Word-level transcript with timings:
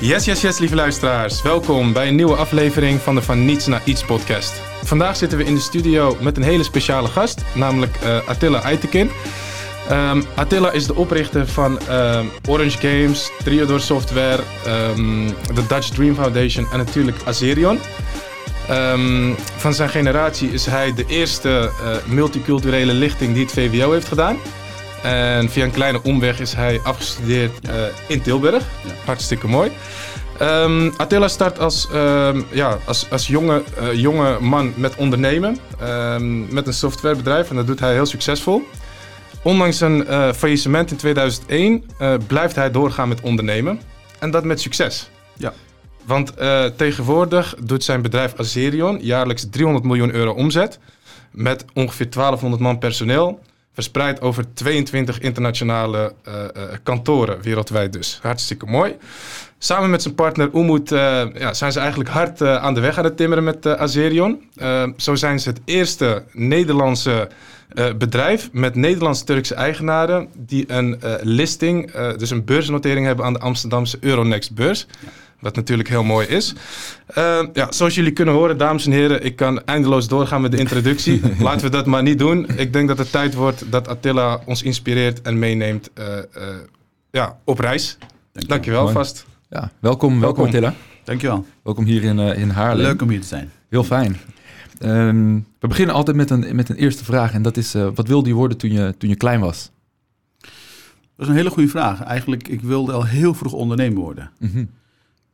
Yes, 0.00 0.24
yes, 0.24 0.40
yes, 0.40 0.58
lieve 0.58 0.74
luisteraars. 0.74 1.42
Welkom 1.42 1.92
bij 1.92 2.08
een 2.08 2.14
nieuwe 2.14 2.36
aflevering 2.36 3.00
van 3.00 3.14
de 3.14 3.22
Van 3.22 3.44
Niets 3.44 3.66
naar 3.66 3.80
Iets 3.84 4.04
podcast. 4.04 4.52
Vandaag 4.82 5.16
zitten 5.16 5.38
we 5.38 5.44
in 5.44 5.54
de 5.54 5.60
studio 5.60 6.16
met 6.20 6.36
een 6.36 6.42
hele 6.42 6.62
speciale 6.62 7.08
gast, 7.08 7.44
namelijk 7.54 7.98
uh, 8.02 8.28
Attila 8.28 8.58
Aytekin. 8.58 9.10
Um, 9.90 10.24
Attila 10.34 10.70
is 10.70 10.86
de 10.86 10.94
oprichter 10.94 11.48
van 11.48 11.78
um, 11.90 12.30
Orange 12.48 12.78
Games, 12.78 13.30
Triodor 13.44 13.80
Software, 13.80 14.42
um, 14.66 15.26
de 15.26 15.66
Dutch 15.68 15.88
Dream 15.88 16.14
Foundation 16.14 16.66
en 16.72 16.78
natuurlijk 16.78 17.16
Azerion. 17.24 17.78
van 19.56 19.74
zijn 19.74 19.88
generatie 19.88 20.50
is 20.50 20.66
hij 20.66 20.94
de 20.94 21.04
eerste 21.06 21.70
uh, 21.82 22.12
multiculturele 22.12 22.92
lichting 22.92 23.34
die 23.34 23.42
het 23.42 23.52
VWO 23.52 23.92
heeft 23.92 24.08
gedaan. 24.08 24.36
En 25.02 25.48
via 25.48 25.64
een 25.64 25.70
kleine 25.70 26.02
omweg 26.02 26.40
is 26.40 26.52
hij 26.52 26.80
afgestudeerd 26.82 27.68
uh, 27.68 27.72
in 28.06 28.22
Tilburg. 28.22 28.64
Ja. 28.84 28.90
Hartstikke 29.04 29.48
mooi. 29.48 29.70
Um, 30.42 30.92
Attila 30.96 31.28
start 31.28 31.58
als, 31.58 31.88
um, 31.94 32.46
ja, 32.50 32.78
als, 32.84 33.10
als 33.10 33.26
jonge, 33.26 33.62
uh, 33.80 33.94
jonge 33.94 34.40
man 34.40 34.72
met 34.76 34.96
ondernemen. 34.96 35.58
Um, 35.82 36.54
met 36.54 36.66
een 36.66 36.72
softwarebedrijf 36.72 37.50
en 37.50 37.56
dat 37.56 37.66
doet 37.66 37.80
hij 37.80 37.92
heel 37.92 38.06
succesvol. 38.06 38.62
Ondanks 39.42 39.80
een 39.80 40.04
uh, 40.08 40.32
faillissement 40.32 40.90
in 40.90 40.96
2001 40.96 41.84
uh, 42.00 42.14
blijft 42.26 42.54
hij 42.54 42.70
doorgaan 42.70 43.08
met 43.08 43.20
ondernemen. 43.20 43.80
En 44.18 44.30
dat 44.30 44.44
met 44.44 44.60
succes. 44.60 45.10
Ja. 45.36 45.52
Want 46.04 46.32
tegenwoordig 46.76 47.54
doet 47.60 47.84
zijn 47.84 48.02
bedrijf 48.02 48.34
Azerion 48.36 48.98
jaarlijks 49.00 49.46
300 49.50 49.84
miljoen 49.84 50.14
euro 50.14 50.32
omzet. 50.32 50.78
Met 51.30 51.64
ongeveer 51.74 52.10
1200 52.10 52.62
man 52.62 52.78
personeel 52.78 53.40
verspreid 53.78 54.20
over 54.20 54.54
22 54.54 55.20
internationale 55.20 56.12
uh, 56.28 56.34
uh, 56.34 56.62
kantoren 56.82 57.42
wereldwijd 57.42 57.92
dus. 57.92 58.18
Hartstikke 58.22 58.66
mooi. 58.66 58.96
Samen 59.58 59.90
met 59.90 60.02
zijn 60.02 60.14
partner 60.14 60.50
Umut 60.54 60.90
uh, 60.90 60.98
ja, 61.34 61.54
zijn 61.54 61.72
ze 61.72 61.78
eigenlijk 61.78 62.10
hard 62.10 62.42
aan 62.42 62.74
de 62.74 62.80
weg 62.80 62.98
aan 62.98 63.04
het 63.04 63.16
timmeren 63.16 63.44
met 63.44 63.66
Azerion. 63.66 64.42
zo 64.96 65.14
zijn 65.14 65.40
ze 65.40 65.48
het 65.48 65.60
eerste 65.64 66.22
Nederlandse 66.32 67.28
bedrijf 67.98 68.48
met 68.52 68.74
Nederlands-Turkse 68.74 69.54
eigenaren 69.54 70.28
die 70.36 70.72
een 70.72 70.98
listing, 71.22 71.92
dus 72.16 72.30
een 72.30 72.44
beursnotering 72.44 73.06
hebben 73.06 73.24
aan 73.24 73.32
de 73.32 73.38
Amsterdamse 73.38 73.96
Euronext 74.00 74.54
beurs. 74.54 74.86
Wat 75.40 75.56
natuurlijk 75.56 75.88
heel 75.88 76.04
mooi 76.04 76.26
is. 76.26 76.54
Uh, 77.18 77.46
ja, 77.52 77.72
zoals 77.72 77.94
jullie 77.94 78.12
kunnen 78.12 78.34
horen, 78.34 78.58
dames 78.58 78.86
en 78.86 78.92
heren, 78.92 79.24
ik 79.24 79.36
kan 79.36 79.64
eindeloos 79.64 80.08
doorgaan 80.08 80.40
met 80.40 80.50
de 80.50 80.58
introductie. 80.58 81.20
Laten 81.40 81.60
we 81.60 81.70
dat 81.70 81.86
maar 81.86 82.02
niet 82.02 82.18
doen. 82.18 82.48
Ik 82.56 82.72
denk 82.72 82.88
dat 82.88 82.98
het 82.98 83.10
tijd 83.10 83.34
wordt 83.34 83.72
dat 83.72 83.88
Attila 83.88 84.40
ons 84.44 84.62
inspireert 84.62 85.22
en 85.22 85.38
meeneemt 85.38 85.90
uh, 85.98 86.04
uh, 86.06 86.22
ja, 87.10 87.38
op 87.44 87.58
reis. 87.58 87.98
Dank 88.32 88.48
Dankjewel 88.48 88.82
mooi. 88.82 88.94
vast. 88.94 89.26
Ja, 89.48 89.70
welkom, 89.80 90.20
welkom, 90.20 90.20
welkom 90.20 90.44
Attila. 90.44 90.74
Dankjewel. 91.04 91.46
Welkom 91.62 91.84
hier 91.84 92.02
in, 92.04 92.18
in 92.18 92.50
Haarlem. 92.50 92.86
Leuk 92.86 93.02
om 93.02 93.08
hier 93.08 93.20
te 93.20 93.26
zijn. 93.26 93.50
Heel 93.68 93.84
fijn. 93.84 94.16
Um, 94.82 95.46
we 95.58 95.68
beginnen 95.68 95.94
altijd 95.94 96.16
met 96.16 96.30
een, 96.30 96.56
met 96.56 96.68
een 96.68 96.76
eerste 96.76 97.04
vraag 97.04 97.32
en 97.32 97.42
dat 97.42 97.56
is, 97.56 97.72
wat 97.94 98.08
wilde 98.08 98.28
je 98.28 98.34
worden 98.34 98.58
toen 98.58 98.72
je, 98.72 98.94
toen 98.98 99.08
je 99.08 99.16
klein 99.16 99.40
was? 99.40 99.70
Dat 101.18 101.26
is 101.26 101.32
een 101.32 101.38
hele 101.38 101.50
goede 101.50 101.68
vraag. 101.68 102.02
Eigenlijk, 102.02 102.48
ik 102.48 102.60
wilde 102.60 102.92
al 102.92 103.04
heel 103.04 103.34
vroeg 103.34 103.52
ondernemer 103.52 104.02
worden. 104.02 104.30
Mm 104.38 104.50
-hmm. 104.52 104.70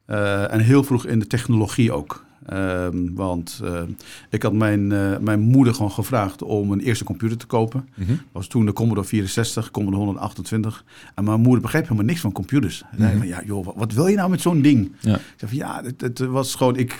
Uh, 0.07 0.53
en 0.53 0.61
heel 0.61 0.85
vroeg 0.85 1.07
in 1.07 1.19
de 1.19 1.27
technologie 1.27 1.93
ook. 1.93 2.25
Uh, 2.53 2.87
want 3.15 3.61
uh, 3.65 3.83
ik 4.31 4.43
had 4.43 4.53
mijn, 4.53 4.91
uh, 4.91 5.19
mijn 5.19 5.41
moeder 5.41 5.75
gewoon 5.75 5.91
gevraagd 5.91 6.43
om 6.43 6.73
een 6.73 6.81
eerste 6.81 7.05
computer 7.05 7.37
te 7.37 7.47
kopen. 7.47 7.89
Dat 7.89 7.99
mm 7.99 8.15
-hmm. 8.15 8.21
was 8.33 8.47
toen 8.47 8.67
de 8.67 8.73
Commodore 8.73 9.07
64, 9.07 9.71
Commodore 9.71 10.05
128. 10.05 10.85
En 11.15 11.25
mijn 11.25 11.41
moeder 11.41 11.63
begreep 11.63 11.83
helemaal 11.83 12.05
niks 12.05 12.21
van 12.21 12.33
computers. 12.33 12.83
Hij 12.87 12.99
zei 12.99 13.15
mm 13.15 13.21
-hmm. 13.21 13.29
van, 13.29 13.39
ja 13.39 13.43
joh, 13.47 13.65
wat, 13.65 13.75
wat, 13.77 13.93
wil 13.93 14.07
je 14.07 14.17
nou 14.17 14.31
met 14.31 14.41
zo'n 14.41 14.63
ding? 14.63 14.93
Ja. 15.01 15.15
Ik 15.15 15.35
zei 15.37 15.51
van, 15.51 15.59
ja, 15.59 15.83
het, 15.85 16.01
het 16.01 16.19
was 16.19 16.55
gewoon... 16.55 16.77
Ik, 16.77 16.99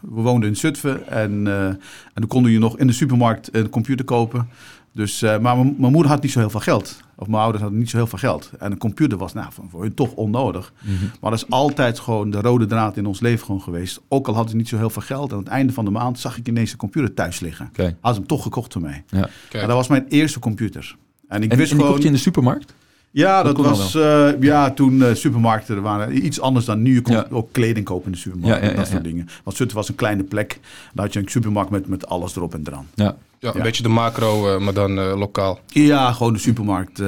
we 0.00 0.20
woonden 0.20 0.48
in 0.48 0.56
Zutphen 0.56 1.08
en, 1.08 1.46
en 1.46 1.78
toen 2.14 2.26
konden 2.26 2.52
je 2.52 2.58
nog 2.58 2.78
in 2.78 2.86
de 2.86 2.92
supermarkt 2.92 3.54
een 3.54 3.68
computer 3.68 4.04
kopen. 4.04 4.48
Dus, 4.94 5.22
uh, 5.22 5.38
maar 5.38 5.56
mijn 5.56 5.92
moeder 5.92 6.10
had 6.10 6.22
niet 6.22 6.32
zo 6.32 6.38
heel 6.38 6.50
veel 6.50 6.60
geld. 6.60 6.96
Of 7.16 7.26
mijn 7.26 7.42
ouders 7.42 7.62
hadden 7.62 7.80
niet 7.80 7.90
zo 7.90 7.96
heel 7.96 8.06
veel 8.06 8.18
geld. 8.18 8.50
En 8.58 8.72
een 8.72 8.78
computer 8.78 9.18
was 9.18 9.32
nou, 9.32 9.52
voor 9.70 9.82
hun 9.82 9.94
toch 9.94 10.12
onnodig. 10.12 10.72
Mm 10.82 10.96
-hmm. 10.96 11.10
Maar 11.20 11.30
dat 11.30 11.42
is 11.42 11.50
altijd 11.50 11.98
gewoon 11.98 12.30
de 12.30 12.40
rode 12.40 12.66
draad 12.66 12.96
in 12.96 13.06
ons 13.06 13.20
leven 13.20 13.46
gewoon 13.46 13.62
geweest. 13.62 14.00
Ook 14.08 14.26
al 14.26 14.34
hadden 14.34 14.50
ze 14.50 14.56
niet 14.56 14.68
zo 14.68 14.76
heel 14.76 14.90
veel 14.90 15.02
geld. 15.02 15.32
Aan 15.32 15.38
het 15.38 15.48
einde 15.48 15.72
van 15.72 15.84
de 15.84 15.90
maand 15.90 16.18
zag 16.18 16.38
ik 16.38 16.48
ineens 16.48 16.72
een 16.72 16.78
computer 16.78 17.14
thuis 17.14 17.40
liggen. 17.40 17.68
Okay. 17.68 17.96
Had 18.00 18.14
hem 18.14 18.26
toch 18.26 18.42
gekocht 18.42 18.72
voor 18.72 18.82
mij. 18.82 19.04
Ja. 19.08 19.28
Okay. 19.46 19.66
dat 19.66 19.76
was 19.76 19.88
mijn 19.88 20.06
eerste 20.08 20.38
computer. 20.38 20.96
En 21.28 21.42
ik 21.42 21.52
en, 21.52 21.58
wist 21.58 21.72
en 21.72 21.78
gewoon... 21.78 22.00
je 22.00 22.06
in 22.06 22.12
de 22.12 22.18
supermarkt? 22.18 22.74
Ja, 23.14 23.42
dat, 23.42 23.56
dat 23.56 23.64
was 23.66 23.94
uh, 23.94 24.28
ja, 24.40 24.70
toen 24.70 24.94
uh, 24.94 25.14
supermarkten 25.14 25.82
waren 25.82 26.24
iets 26.24 26.40
anders 26.40 26.64
dan 26.64 26.82
nu. 26.82 26.94
Je 26.94 27.02
kon 27.02 27.14
ja. 27.14 27.26
ook 27.30 27.52
kleding 27.52 27.86
kopen 27.86 28.06
in 28.06 28.12
de 28.12 28.18
supermarkt 28.18 28.56
ja, 28.56 28.64
ja, 28.64 28.70
en 28.70 28.76
dat 28.76 28.88
soort 28.88 29.04
dingen. 29.04 29.28
Want 29.44 29.56
Zutphen 29.56 29.76
was 29.76 29.88
een 29.88 29.94
kleine 29.94 30.22
plek. 30.22 30.60
Daar 30.92 31.04
had 31.04 31.14
je 31.14 31.20
een 31.20 31.28
supermarkt 31.28 31.70
met, 31.70 31.88
met 31.88 32.06
alles 32.06 32.36
erop 32.36 32.54
en 32.54 32.62
eraan. 32.66 32.86
Ja, 32.94 33.16
ja, 33.38 33.54
een 33.54 33.62
beetje 33.62 33.82
de 33.82 33.88
macro, 33.88 34.54
uh, 34.54 34.60
maar 34.60 34.74
dan 34.74 34.94
lokaal. 35.00 35.60
Ja, 35.66 36.12
gewoon 36.12 36.32
de 36.32 36.38
supermarkt 36.38 37.02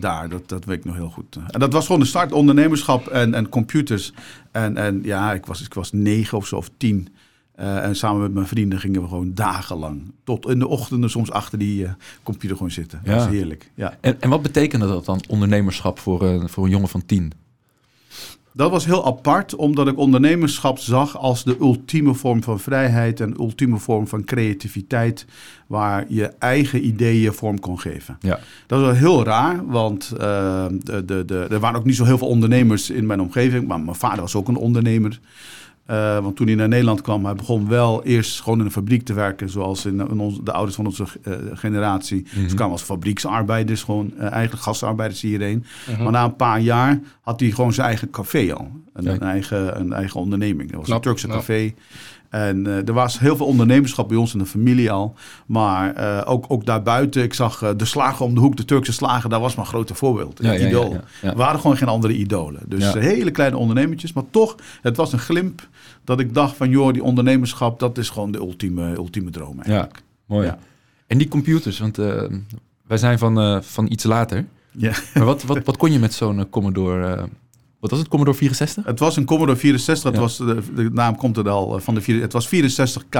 daar. 0.00 0.28
Dat, 0.28 0.48
dat 0.48 0.64
weet 0.64 0.78
ik 0.78 0.84
nog 0.84 0.94
heel 0.94 1.10
goed. 1.10 1.38
En 1.46 1.60
dat 1.60 1.72
was 1.72 1.86
gewoon 1.86 2.00
de 2.00 2.06
start 2.06 2.32
ondernemerschap 2.32 3.06
en, 3.06 3.34
en 3.34 3.48
computers. 3.48 4.12
En, 4.50 4.76
en 4.76 5.00
ja, 5.02 5.32
ik 5.32 5.46
was, 5.46 5.62
ik 5.62 5.74
was 5.74 5.92
negen 5.92 6.38
of 6.38 6.46
zo 6.46 6.56
of 6.56 6.70
tien. 6.76 7.08
Uh, 7.62 7.84
en 7.84 7.96
samen 7.96 8.22
met 8.22 8.34
mijn 8.34 8.46
vrienden 8.46 8.80
gingen 8.80 9.02
we 9.02 9.08
gewoon 9.08 9.34
dagenlang, 9.34 10.12
tot 10.24 10.48
in 10.48 10.58
de 10.58 10.68
ochtenden 10.68 11.10
soms 11.10 11.30
achter 11.30 11.58
die 11.58 11.82
uh, 11.82 11.90
computer 12.22 12.56
gewoon 12.56 12.72
zitten. 12.72 13.00
Ja. 13.04 13.10
Dat 13.10 13.24
was 13.24 13.34
heerlijk. 13.34 13.70
Ja. 13.74 13.96
En, 14.00 14.20
en 14.20 14.30
wat 14.30 14.42
betekende 14.42 14.86
dat 14.86 15.04
dan, 15.04 15.22
ondernemerschap 15.28 15.98
voor, 15.98 16.22
uh, 16.24 16.44
voor 16.46 16.64
een 16.64 16.70
jongen 16.70 16.88
van 16.88 17.06
tien? 17.06 17.32
Dat 18.52 18.70
was 18.70 18.84
heel 18.84 19.06
apart, 19.06 19.54
omdat 19.54 19.88
ik 19.88 19.98
ondernemerschap 19.98 20.78
zag 20.78 21.18
als 21.18 21.44
de 21.44 21.56
ultieme 21.60 22.14
vorm 22.14 22.42
van 22.42 22.60
vrijheid 22.60 23.20
en 23.20 23.34
ultieme 23.38 23.78
vorm 23.78 24.06
van 24.08 24.24
creativiteit, 24.24 25.26
waar 25.66 26.04
je 26.08 26.26
eigen 26.26 26.86
ideeën 26.86 27.32
vorm 27.32 27.60
kon 27.60 27.80
geven. 27.80 28.16
Ja. 28.20 28.40
Dat 28.66 28.80
was 28.80 28.88
wel 28.88 28.98
heel 28.98 29.24
raar, 29.24 29.66
want 29.66 30.08
de, 30.08 31.02
de, 31.06 31.24
de, 31.24 31.46
er 31.50 31.60
waren 31.60 31.78
ook 31.78 31.84
niet 31.84 31.96
zo 31.96 32.04
heel 32.04 32.18
veel 32.18 32.28
ondernemers 32.28 32.90
in 32.90 33.06
mijn 33.06 33.20
omgeving, 33.20 33.66
maar 33.66 33.80
mijn 33.80 33.96
vader 33.96 34.20
was 34.20 34.34
ook 34.34 34.48
een 34.48 34.56
ondernemer. 34.56 35.20
Uh, 35.90 36.18
want 36.18 36.36
toen 36.36 36.46
hij 36.46 36.56
naar 36.56 36.68
Nederland 36.68 37.00
kwam, 37.00 37.24
hij 37.24 37.34
begon 37.34 37.68
wel 37.68 38.04
eerst 38.04 38.40
gewoon 38.40 38.58
in 38.58 38.64
een 38.64 38.70
fabriek 38.70 39.04
te 39.04 39.12
werken, 39.12 39.48
zoals 39.48 39.86
in, 39.86 40.00
in 40.00 40.20
ons, 40.20 40.40
de 40.42 40.52
ouders 40.52 40.76
van 40.76 40.86
onze 40.86 41.06
uh, 41.28 41.34
generatie. 41.52 42.20
Mm 42.20 42.26
-hmm. 42.32 42.42
Dus 42.42 42.54
kwamen 42.54 42.72
als 42.72 42.82
fabrieksarbeiders, 42.82 43.82
gewoon 43.82 44.12
uh, 44.14 44.32
eigenlijk 44.32 44.62
gastarbeiders 44.62 45.20
hierheen. 45.20 45.64
-hmm. 45.86 46.02
Maar 46.02 46.12
na 46.12 46.24
een 46.24 46.36
paar 46.36 46.60
jaar 46.60 47.00
had 47.20 47.40
hij 47.40 47.50
gewoon 47.50 47.72
zijn 47.72 47.86
eigen 47.86 48.10
café 48.10 48.54
al. 48.54 48.70
Een, 48.92 49.06
een 49.06 49.22
eigen, 49.22 49.80
een 49.80 49.92
eigen 49.92 50.20
onderneming. 50.20 50.70
Dat 50.70 50.78
was 50.78 50.86
Knap, 50.86 50.96
een 50.96 51.02
Turkse 51.02 51.28
café. 51.28 51.74
En 52.32 52.66
uh, 52.66 52.88
er 52.88 52.92
was 52.92 53.18
heel 53.18 53.36
veel 53.36 53.46
ondernemerschap 53.46 54.08
bij 54.08 54.16
ons 54.16 54.32
in 54.32 54.38
de 54.38 54.46
familie 54.46 54.90
al. 54.90 55.14
Maar 55.46 55.98
uh, 55.98 56.22
ook, 56.24 56.44
ook 56.48 56.64
daarbuiten, 56.64 57.22
ik 57.22 57.34
zag 57.34 57.62
uh, 57.62 57.70
de 57.76 57.84
slager 57.84 58.24
om 58.24 58.34
de 58.34 58.40
hoek, 58.40 58.56
de 58.56 58.64
Turkse 58.64 58.92
slager, 58.92 59.30
daar 59.30 59.40
was 59.40 59.54
mijn 59.54 59.66
grote 59.66 59.94
voorbeeld. 59.94 60.38
Ja, 60.42 60.52
ja, 60.52 60.66
idool. 60.66 60.92
Ja, 60.92 61.30
er 61.30 61.36
waren 61.36 61.60
gewoon 61.60 61.76
geen 61.76 61.88
andere 61.88 62.14
idolen. 62.14 62.62
Dus 62.66 62.92
hele 62.92 63.30
kleine 63.30 63.56
ondernemertjes. 63.56 64.12
Maar 64.12 64.24
toch, 64.30 64.56
het 64.82 64.96
was 64.96 65.12
een 65.12 65.18
glimp 65.18 65.68
dat 66.04 66.20
ik 66.20 66.34
dacht 66.34 66.56
van, 66.56 66.70
joh, 66.70 66.92
die 66.92 67.02
ondernemerschap, 67.02 67.80
dat 67.80 67.98
is 67.98 68.10
gewoon 68.10 68.32
de 68.32 68.38
ultieme, 68.38 68.94
ultieme 68.94 69.30
droom 69.30 69.60
eigenlijk. 69.60 69.96
Ja, 69.96 70.34
mooi. 70.34 70.54
En 71.06 71.18
die 71.18 71.28
computers, 71.28 71.78
want 71.78 71.96
wij 72.86 72.98
zijn 72.98 73.18
van, 73.18 73.62
van 73.62 73.90
iets 73.90 74.04
later. 74.04 74.46
Ja. 74.70 74.92
Maar 75.14 75.24
wat, 75.24 75.42
wat, 75.42 75.64
wat 75.64 75.76
kon 75.76 75.92
je 75.92 75.98
met 75.98 76.14
zo'n 76.14 76.48
Commodore 76.50 77.28
wat 77.82 77.90
was 77.90 78.00
het, 78.00 78.08
Commodore 78.08 78.36
64? 78.36 78.84
Het 78.84 78.98
was 78.98 79.16
een 79.16 79.24
Commodore 79.24 79.58
64. 79.58 80.10
Het 80.10 80.20
was, 80.20 80.36
de, 80.36 80.62
de, 80.74 80.90
naam 80.92 81.16
komt 81.16 81.36
er 81.36 81.48
al 81.48 81.80
van 81.80 81.94
de 81.94 82.12
Het 82.12 82.32
was 82.32 82.48
64k 82.54 83.18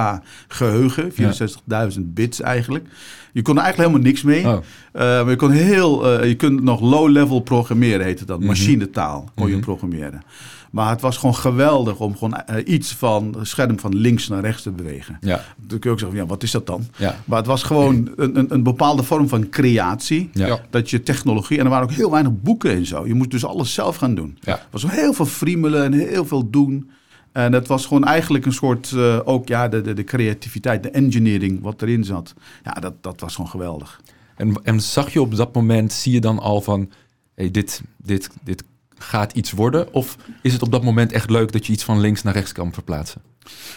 geheugen, 0.48 1.12
64.000 1.12 2.00
bits 2.04 2.40
eigenlijk. 2.40 2.88
Je 3.32 3.42
kon 3.42 3.56
er 3.56 3.62
eigenlijk 3.62 3.90
helemaal 3.90 4.12
niks 4.12 4.22
mee. 4.22 4.46
Oh. 4.46 4.52
Uh, 4.52 4.60
maar 4.92 5.30
je 5.30 5.36
kon 5.36 5.50
heel, 5.50 6.20
uh, 6.20 6.28
je 6.28 6.34
kunt 6.34 6.62
nog 6.62 6.80
low-level 6.80 7.40
programmeren, 7.40 8.06
heette 8.06 8.24
dat. 8.24 8.36
Mm 8.36 8.42
-hmm. 8.42 8.52
Machinetaal 8.52 9.20
kon 9.20 9.30
je 9.34 9.42
mm 9.42 9.52
-hmm. 9.52 9.60
programmeren. 9.60 10.22
Maar 10.72 10.90
het 10.90 11.00
was 11.00 11.16
gewoon 11.16 11.34
geweldig 11.34 12.00
om 12.00 12.16
gewoon 12.16 12.42
uh, 12.50 12.56
iets 12.64 12.92
van 12.92 13.36
scherm 13.42 13.78
van 13.78 13.96
links 13.96 14.28
naar 14.28 14.40
rechts 14.40 14.62
te 14.62 14.70
bewegen. 14.70 15.18
Ja. 15.20 15.44
Dan 15.56 15.78
kun 15.78 15.80
je 15.80 15.90
ook 15.90 15.98
zeggen, 15.98 16.18
ja, 16.18 16.26
wat 16.26 16.42
is 16.42 16.50
dat 16.50 16.66
dan? 16.66 16.86
Ja. 16.96 17.16
Maar 17.24 17.38
het 17.38 17.46
was 17.46 17.62
gewoon 17.62 18.12
een, 18.16 18.38
een, 18.38 18.54
een 18.54 18.62
bepaalde 18.62 19.02
vorm 19.02 19.28
van 19.28 19.48
creatie. 19.48 20.30
Ja. 20.32 20.60
Dat 20.70 20.90
je 20.90 21.02
technologie, 21.02 21.58
en 21.58 21.64
er 21.64 21.70
waren 21.70 21.88
ook 21.88 21.94
heel 21.94 22.10
weinig 22.10 22.40
boeken 22.40 22.70
en 22.70 22.86
zo. 22.86 23.06
Je 23.06 23.14
moest 23.14 23.30
dus 23.30 23.44
alles 23.44 23.74
zelf 23.74 23.96
gaan 23.96 24.14
doen. 24.14 24.38
Ja. 24.40 24.52
Er 24.52 24.66
was 24.70 24.90
heel 24.90 25.12
veel 25.12 25.26
friemelen 25.26 25.84
en 25.84 25.92
heel 25.92 26.24
veel 26.24 26.50
doen. 26.50 26.90
En 27.32 27.52
het 27.52 27.66
was 27.66 27.86
gewoon 27.86 28.04
eigenlijk 28.04 28.46
een 28.46 28.52
soort, 28.52 28.90
uh, 28.90 29.18
ook 29.24 29.48
ja, 29.48 29.68
de, 29.68 29.80
de, 29.80 29.92
de, 29.92 30.04
creativiteit, 30.04 30.82
de 30.82 30.90
engineering 30.90 31.62
wat 31.62 31.82
erin 31.82 32.04
zat. 32.04 32.34
Ja, 32.64 32.72
dat, 32.72 32.92
dat 33.00 33.20
was 33.20 33.34
gewoon 33.34 33.50
geweldig. 33.50 34.00
En, 34.36 34.60
en 34.62 34.80
zag 34.80 35.12
je 35.12 35.20
op 35.20 35.36
dat 35.36 35.54
moment, 35.54 35.92
zie 35.92 36.12
je 36.12 36.20
dan 36.20 36.38
al 36.38 36.60
van, 36.60 36.90
hey, 37.34 37.50
dit, 37.50 37.82
dit, 37.96 38.30
dit 38.44 38.64
gaat 39.02 39.32
iets 39.32 39.50
worden? 39.50 39.92
Of 39.92 40.16
is 40.42 40.52
het 40.52 40.62
op 40.62 40.70
dat 40.72 40.82
moment 40.82 41.12
echt 41.12 41.30
leuk 41.30 41.52
dat 41.52 41.66
je 41.66 41.72
iets 41.72 41.84
van 41.84 42.00
links 42.00 42.22
naar 42.22 42.34
rechts 42.34 42.52
kan 42.52 42.72
verplaatsen? 42.72 43.22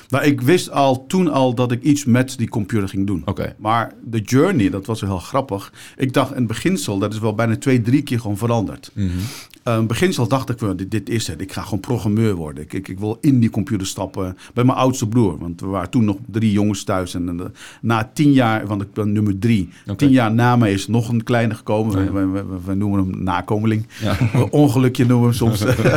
Nou, 0.09 0.25
ik 0.25 0.41
wist 0.41 0.71
al 0.71 1.05
toen 1.07 1.31
al 1.31 1.55
dat 1.55 1.71
ik 1.71 1.81
iets 1.81 2.05
met 2.05 2.37
die 2.37 2.49
computer 2.49 2.89
ging 2.89 3.07
doen. 3.07 3.21
Okay. 3.25 3.55
Maar 3.57 3.93
de 4.03 4.21
journey, 4.21 4.69
dat 4.69 4.85
was 4.85 5.01
wel 5.01 5.09
heel 5.09 5.19
grappig. 5.19 5.73
Ik 5.97 6.13
dacht 6.13 6.35
in 6.35 6.47
beginsel, 6.47 6.97
dat 6.97 7.13
is 7.13 7.19
wel 7.19 7.35
bijna 7.35 7.57
twee, 7.57 7.81
drie 7.81 8.01
keer 8.01 8.19
gewoon 8.19 8.37
veranderd. 8.37 8.91
Mm 8.93 9.09
-hmm. 9.09 9.19
Uh, 9.67 9.85
beginsel 9.85 10.27
dacht 10.27 10.49
ik, 10.49 10.77
dit, 10.77 10.91
dit 10.91 11.09
is 11.09 11.27
het. 11.27 11.41
Ik 11.41 11.51
ga 11.51 11.61
gewoon 11.61 11.79
programmeur 11.79 12.35
worden. 12.35 12.63
Ik, 12.63 12.73
ik, 12.73 12.87
ik, 12.87 12.99
wil 12.99 13.17
in 13.21 13.39
die 13.39 13.49
computer 13.49 13.87
stappen. 13.87 14.37
Bij 14.53 14.63
mijn 14.63 14.77
oudste 14.77 15.07
broer. 15.07 15.37
Want 15.37 15.61
we 15.61 15.67
waren 15.67 15.89
toen 15.89 16.05
nog 16.05 16.17
drie 16.27 16.51
jongens 16.51 16.83
thuis. 16.83 17.13
En 17.13 17.37
uh, 17.39 17.45
na 17.81 18.09
tien 18.13 18.31
jaar, 18.31 18.67
want 18.67 18.81
ik 18.81 18.93
ben 18.93 19.11
nummer 19.11 19.39
drie. 19.39 19.69
Okay. 19.83 19.95
Tien 19.95 20.09
jaar 20.09 20.33
na 20.33 20.55
mij 20.55 20.73
is 20.73 20.87
nog 20.87 21.09
een 21.09 21.23
kleine 21.23 21.53
gekomen. 21.53 21.97
Oh, 21.97 22.03
ja. 22.03 22.11
we, 22.11 22.31
we, 22.31 22.43
we, 22.65 22.73
noemen 22.73 22.99
hem 22.99 23.23
nakomeling. 23.23 23.87
Ja. 24.01 24.17
Ongelukje 24.49 25.05
noemen 25.05 25.29
we 25.29 25.35
soms. 25.35 25.65
uh, 25.65 25.87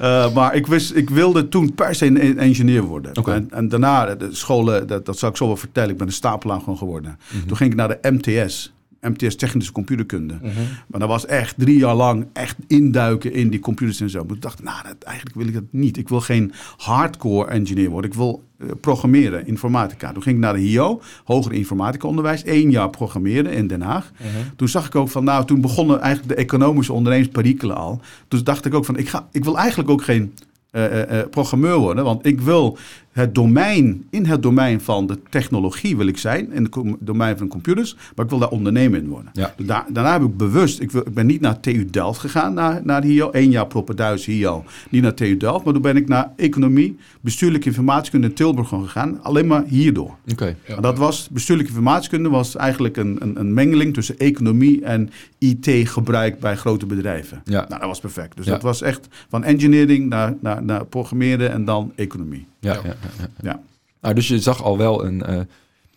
maar 0.36 0.54
ik, 0.54 0.66
wist, 0.66 0.94
ik 0.94 1.10
wilde 1.10 1.48
toen 1.48 1.74
per 1.74 1.94
se 1.94 2.06
een 2.06 2.38
engineer 2.38 2.82
worden. 2.82 3.16
Okay. 3.16 3.34
En, 3.34 3.50
en, 3.50 3.68
daarna, 3.68 4.14
de 4.14 4.34
scholen, 4.34 4.86
dat, 4.86 5.06
dat 5.06 5.18
zal 5.18 5.28
ik 5.28 5.36
zo 5.36 5.46
wel 5.46 5.56
vertellen. 5.56 5.90
Ik 5.90 5.98
ben 5.98 6.06
een 6.06 6.12
stapelaar 6.12 6.58
gewoon 6.58 6.78
geworden. 6.78 7.10
Mm 7.10 7.38
-hmm. 7.38 7.48
Toen 7.48 7.56
ging 7.56 7.70
ik 7.70 7.76
naar 7.76 7.88
de 7.88 8.10
MTS. 8.10 8.72
MTS 9.02 9.36
Technische 9.36 9.72
Computerkunde. 9.72 10.34
Mhm. 10.34 10.50
Maar 10.86 11.00
dat 11.00 11.08
was 11.08 11.26
echt 11.26 11.54
drie 11.58 11.78
jaar 11.78 11.94
lang 11.94 12.26
echt 12.32 12.56
induiken 12.66 13.32
in 13.32 13.50
die 13.50 13.60
computers 13.60 14.00
en 14.00 14.10
zo. 14.10 14.24
Maar 14.24 14.36
ik 14.36 14.42
dacht, 14.42 14.62
nou, 14.62 14.82
dat, 14.82 14.96
eigenlijk 15.02 15.36
wil 15.36 15.46
ik 15.46 15.54
dat 15.54 15.62
niet. 15.70 15.96
Ik 15.96 16.08
wil 16.08 16.20
geen 16.20 16.52
hardcore 16.76 17.50
engineer 17.50 17.90
worden. 17.90 18.10
Ik 18.10 18.16
wil 18.16 18.42
uh, 18.58 18.70
programmeren, 18.80 19.46
informatica. 19.46 20.12
Toen 20.12 20.22
ging 20.22 20.36
ik 20.36 20.42
naar 20.42 20.54
de 20.54 20.60
HIO, 20.60 21.00
Hoger 21.24 21.52
Informatica 21.52 22.08
Onderwijs. 22.08 22.42
Eén 22.46 22.70
jaar 22.70 22.90
programmeren 22.90 23.52
in 23.52 23.66
Den 23.66 23.82
Haag. 23.82 24.12
Mhm. 24.18 24.28
Toen 24.56 24.68
zag 24.68 24.86
ik 24.86 24.94
ook 24.94 25.08
van, 25.08 25.24
nou, 25.24 25.44
toen 25.44 25.60
begonnen 25.60 26.00
eigenlijk 26.00 26.36
de 26.36 26.42
economische 26.42 26.92
ondernemersperikelen 26.92 27.76
al. 27.76 28.00
Dus 28.28 28.44
dacht 28.44 28.64
ik 28.64 28.74
ook 28.74 28.84
van, 28.84 28.96
ik, 28.96 29.08
ga, 29.08 29.28
ik 29.32 29.44
wil 29.44 29.58
eigenlijk 29.58 29.90
ook 29.90 30.04
geen 30.04 30.34
uh, 30.72 30.98
uh, 30.98 31.22
programmeur 31.30 31.76
worden. 31.76 32.04
Want 32.04 32.26
ik 32.26 32.40
wil 32.40 32.78
het 33.12 33.34
domein, 33.34 34.06
in 34.10 34.26
het 34.26 34.42
domein 34.42 34.80
van 34.80 35.06
de 35.06 35.18
technologie 35.30 35.96
wil 35.96 36.06
ik 36.06 36.18
zijn. 36.18 36.52
In 36.52 36.62
het 36.62 36.76
domein 37.00 37.38
van 37.38 37.48
computers. 37.48 37.96
Maar 38.14 38.24
ik 38.24 38.30
wil 38.30 38.38
daar 38.40 38.48
ondernemer 38.48 38.98
in 38.98 39.08
worden. 39.08 39.30
Ja. 39.32 39.54
Dus 39.56 39.66
daar, 39.66 39.86
daarna 39.88 40.12
heb 40.12 40.22
ik 40.22 40.36
bewust, 40.36 40.80
ik, 40.80 40.90
wil, 40.90 41.02
ik, 41.06 41.14
ben 41.14 41.26
niet 41.26 41.40
naar 41.40 41.60
TU 41.60 41.86
Delft 41.90 42.20
gegaan, 42.20 42.54
naar, 42.54 42.80
naar 42.84 43.00
de 43.00 43.06
HIO. 43.06 43.28
Eén 43.32 43.50
jaar 43.50 43.66
Proppenduis 43.66 44.26
HIO, 44.26 44.64
niet 44.90 45.02
naar 45.02 45.14
TU 45.14 45.36
Delft. 45.36 45.64
Maar 45.64 45.72
toen 45.72 45.82
ben 45.82 45.96
ik 45.96 46.08
naar 46.08 46.32
economie, 46.36 46.96
bestuurlijke 47.20 47.66
informatiekunde 47.68 48.26
in 48.26 48.34
Tilburg 48.34 48.68
gewoon 48.68 48.84
gegaan. 48.84 49.22
Alleen 49.22 49.46
maar 49.46 49.64
hierdoor. 49.66 50.16
Okay. 50.32 50.56
Ja. 50.66 50.76
En 50.76 50.82
dat 50.82 50.98
was, 50.98 51.28
bestuurlijke 51.28 51.70
informatiekunde 51.72 52.28
was 52.28 52.56
eigenlijk 52.56 52.96
een, 52.96 53.16
een, 53.20 53.40
een 53.40 53.54
mengeling 53.54 53.94
tussen 53.94 54.18
economie 54.18 54.84
en 54.84 55.10
IT-gebruik 55.38 56.40
bij 56.40 56.56
grote 56.56 56.86
bedrijven. 56.86 57.40
Ja. 57.44 57.66
Nou, 57.68 57.80
dat 57.80 57.88
was 57.88 58.00
perfect. 58.00 58.36
Dus 58.36 58.46
Ja. 58.46 58.52
dat 58.52 58.62
was 58.62 58.82
echt 58.82 59.08
van 59.28 59.44
engineering 59.44 60.08
naar, 60.08 60.34
naar, 60.40 60.62
naar 60.62 60.84
programmeren 60.86 61.50
en 61.52 61.64
dan 61.64 61.92
economie. 61.96 62.46
Ja, 62.62 62.72
Ja. 62.74 62.80
ja. 62.84 62.84
ja, 62.84 62.94
ja. 63.18 63.28
Ja. 63.42 63.60
Nou, 64.00 64.14
dus 64.14 64.28
je 64.28 64.38
zag 64.40 64.62
al 64.62 64.78
wel 64.78 65.04
een, 65.04 65.22
eh, 65.22 65.40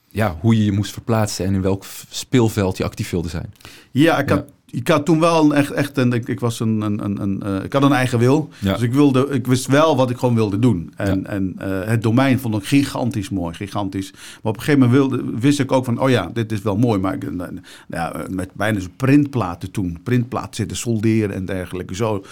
ja, 0.09 0.37
hoe 0.39 0.57
je 0.57 0.65
je 0.65 0.71
moest 0.71 0.93
verplaatsen 0.93 1.45
en 1.45 1.53
in 1.53 1.61
welk 1.61 1.85
speelveld 2.09 2.77
je 2.77 2.83
actief 2.83 3.09
wilde 3.09 3.29
zijn. 3.29 3.53
Ja, 3.91 4.17
ik 4.19 4.29
had, 4.29 4.43
ik 4.69 4.87
had 4.87 5.05
toen 5.05 5.19
wel 5.19 5.43
een 5.43 5.51
echt, 5.51 5.71
echt 5.71 5.97
een, 5.97 6.13
ik, 6.13 6.27
ik 6.27 6.39
was 6.39 6.59
een, 6.59 6.81
een, 6.81 7.05
een, 7.05 7.21
een 7.21 7.43
eh, 7.43 7.63
ik 7.63 7.73
had 7.73 7.83
een 7.83 7.91
eigen 7.91 8.19
wil. 8.19 8.49
Dus 8.61 8.81
ik 8.81 8.93
wilde, 8.93 9.27
ik 9.29 9.47
wist 9.47 9.65
wel 9.67 9.95
wat 9.95 10.09
ik 10.09 10.17
gewoon 10.17 10.35
wilde 10.35 10.59
doen. 10.59 10.93
En, 10.95 11.27
en 11.27 11.55
eh, 11.57 11.87
het 11.87 12.01
domein 12.01 12.39
vond 12.39 12.55
ik 12.55 12.63
gigantisch 12.65 13.29
mooi, 13.29 13.53
gigantisch. 13.55 14.11
Maar 14.11 14.51
op 14.51 14.57
een 14.57 14.63
gegeven 14.63 14.89
moment 14.89 14.99
wilde, 14.99 15.39
wist 15.39 15.59
ik 15.59 15.71
ook 15.71 15.85
van, 15.85 15.99
oh 15.99 16.09
ja, 16.09 16.29
dit 16.33 16.51
is 16.51 16.61
wel 16.61 16.77
mooi. 16.77 16.99
Maar 16.99 17.13
ik, 17.13 17.31
nou 17.31 17.59
ja, 17.87 18.25
met 18.29 18.49
bijna 18.53 18.79
zo'n 18.79 18.95
printplaten 18.95 19.71
toen, 19.71 19.99
printplaten 20.03 20.55
zitten 20.55 20.77
solderen 20.77 21.35
en 21.35 21.45
dergelijke, 21.45 21.95
zo 21.95 22.25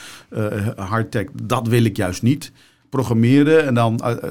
hardtech, 0.76 1.26
dat 1.44 1.68
wil 1.68 1.84
ik 1.84 1.98
juist 1.98 2.22
niet. 2.22 2.52
Programmeren 2.94 3.66
en 3.66 3.74
dan 3.74 4.00
eh, 4.00 4.12
eh, 4.12 4.30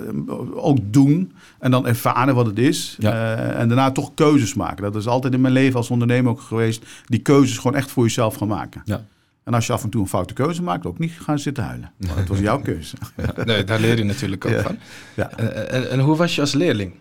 ook 0.55 0.79
doen 0.83 1.33
en 1.59 1.71
dan 1.71 1.87
ervaren 1.87 2.35
wat 2.35 2.47
het 2.47 2.59
is. 2.59 2.97
Ja. 2.99 3.37
Eh, 3.37 3.61
en 3.61 3.69
daarna 3.69 3.91
toch 3.91 4.15
keuzes 4.15 4.55
maken. 4.55 4.83
Dat 4.83 4.97
is 4.97 5.07
altijd 5.07 5.35
in 5.35 5.41
mijn 5.41 5.53
leven 5.55 5.77
als 5.77 5.91
ondernemer 5.91 6.31
ook 6.31 6.41
geweest. 6.41 6.85
Die 7.05 7.19
keuzes 7.21 7.59
gewoon 7.59 7.77
echt 7.77 7.91
voor 7.91 8.05
jezelf 8.05 8.35
gaan 8.35 8.49
maken. 8.49 8.83
Ja. 8.85 9.05
En 9.45 9.55
als 9.55 9.67
je 9.67 9.73
af 9.73 9.83
en 9.83 9.91
toe 9.91 10.03
een 10.03 10.09
foute 10.09 10.35
keuze 10.35 10.63
maakt, 10.63 10.87
ook 10.87 10.99
niet 10.99 11.13
gaan 11.21 11.39
zitten 11.39 11.65
huilen. 11.65 11.91
Want 11.99 12.19
het 12.19 12.29
was 12.29 12.39
jouw 12.39 12.61
keuze. 12.61 12.97
Nee, 13.45 13.65
daar 13.65 13.81
leer 13.81 13.97
je 13.97 14.05
natuurlijk 14.05 14.45
ook 14.45 14.53
Ja. 14.53 14.63
van. 14.63 14.77
Ja. 15.15 15.31
En, 15.31 15.71
en, 15.71 15.91
en 15.91 16.01
hoe 16.01 16.17
was 16.17 16.35
je 16.35 16.41
als 16.41 16.53
leerling? 16.53 16.95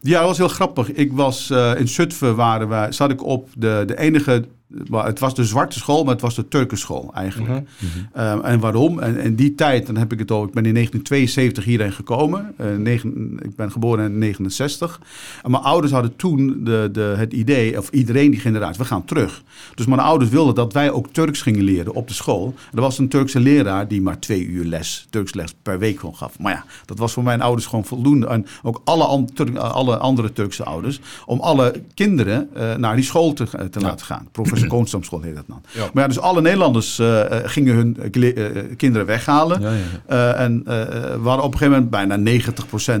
Ja, 0.00 0.18
dat 0.18 0.28
was 0.28 0.38
heel 0.38 0.48
grappig. 0.48 0.92
Ik 0.92 1.12
was 1.12 1.50
in 1.76 1.88
Zutphen, 1.88 2.36
waren 2.36 2.68
wij, 2.68 2.92
zat 2.92 3.10
ik 3.10 3.24
op 3.24 3.48
de, 3.56 3.82
de 3.86 3.98
enige... 3.98 4.44
maar 4.88 5.06
Het 5.06 5.18
was 5.18 5.34
de 5.34 5.44
zwarte 5.44 5.78
school, 5.78 6.04
maar 6.04 6.12
het 6.12 6.22
was 6.22 6.34
de 6.34 6.48
Turkenschool 6.48 7.10
eigenlijk. 7.14 7.66
Mhm. 7.78 8.26
Um, 8.26 8.40
en 8.44 8.60
waarom? 8.60 8.98
En 8.98 9.18
in 9.18 9.34
die 9.34 9.54
tijd, 9.54 9.86
dan 9.86 9.96
heb 9.96 10.12
ik 10.12 10.18
het 10.18 10.30
al, 10.30 10.44
ik 10.44 10.52
ben 10.52 10.64
in 10.66 10.74
1972 10.74 11.64
hierheen 11.64 11.92
gekomen. 11.92 12.54
Uh, 12.60 12.76
negen, 12.76 13.38
ik 13.42 13.56
ben 13.56 13.72
geboren 13.72 14.04
in 14.04 14.18
69. 14.18 15.00
En 15.42 15.50
mijn 15.50 15.62
ouders 15.62 15.92
hadden 15.92 16.16
toen 16.16 16.60
de, 16.64 16.88
de, 16.92 17.14
het 17.16 17.32
idee, 17.32 17.78
of 17.78 17.90
iedereen 17.90 18.30
die 18.30 18.40
generatie, 18.40 18.78
we 18.82 18.84
gaan 18.84 19.04
terug. 19.04 19.42
Dus 19.74 19.86
mijn 19.86 20.00
ouders 20.00 20.30
wilden 20.30 20.54
dat 20.54 20.72
wij 20.72 20.90
ook 20.90 21.06
Turks 21.12 21.42
gingen 21.42 21.62
leren 21.62 21.94
op 21.94 22.08
de 22.08 22.14
school. 22.14 22.54
Er 22.74 22.80
was 22.80 22.98
een 22.98 23.08
Turkse 23.08 23.40
leraar 23.40 23.88
die 23.88 24.02
maar 24.02 24.18
twee 24.18 24.46
uur 24.46 24.64
les, 24.64 25.06
Turks 25.10 25.34
les 25.34 25.54
per 25.62 25.78
week 25.78 25.98
gewoon 26.00 26.16
gaf. 26.16 26.38
Maar 26.38 26.52
ja, 26.52 26.64
dat 26.84 26.98
was 26.98 27.12
voor 27.12 27.22
mijn 27.22 27.40
ouders 27.42 27.66
gewoon 27.66 27.84
voldoende. 27.84 28.26
En 28.26 28.46
ook 28.62 28.80
alle, 28.84 29.04
an, 29.04 29.28
Turk, 29.34 29.56
alle 29.56 29.96
andere 29.96 30.32
Turkse 30.32 30.64
ouders, 30.64 31.00
om 31.26 31.40
alle 31.40 31.82
kinderen 31.94 32.48
uh, 32.56 32.74
naar 32.74 32.94
die 32.96 33.04
school 33.04 33.32
te, 33.32 33.44
te 33.70 33.80
Ja. 33.80 33.86
laten 33.86 34.06
gaan. 34.06 34.28
Professor 34.32 34.59
Koonstamschool 34.74 35.20
heet 35.20 35.34
dat 35.34 35.44
dan. 35.46 35.62
Ja. 35.72 35.90
Maar 35.92 36.02
ja, 36.02 36.08
dus 36.08 36.18
alle 36.18 36.40
Nederlanders 36.40 36.98
uh, 36.98 37.22
gingen 37.30 37.74
hun 37.74 37.96
uh, 38.14 38.76
kinderen 38.76 39.06
weghalen. 39.06 39.60
Ja, 39.60 39.72
ja, 39.72 39.78
ja. 40.08 40.34
En 40.34 40.64
we 40.64 41.28
hadden 41.28 41.44
op 41.44 41.52
een 41.52 41.58
gegeven 41.58 41.90
moment 41.90 41.90
bijna 41.90 42.40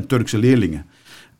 90% 0.02 0.06
Turkse 0.06 0.38
leerlingen. 0.38 0.86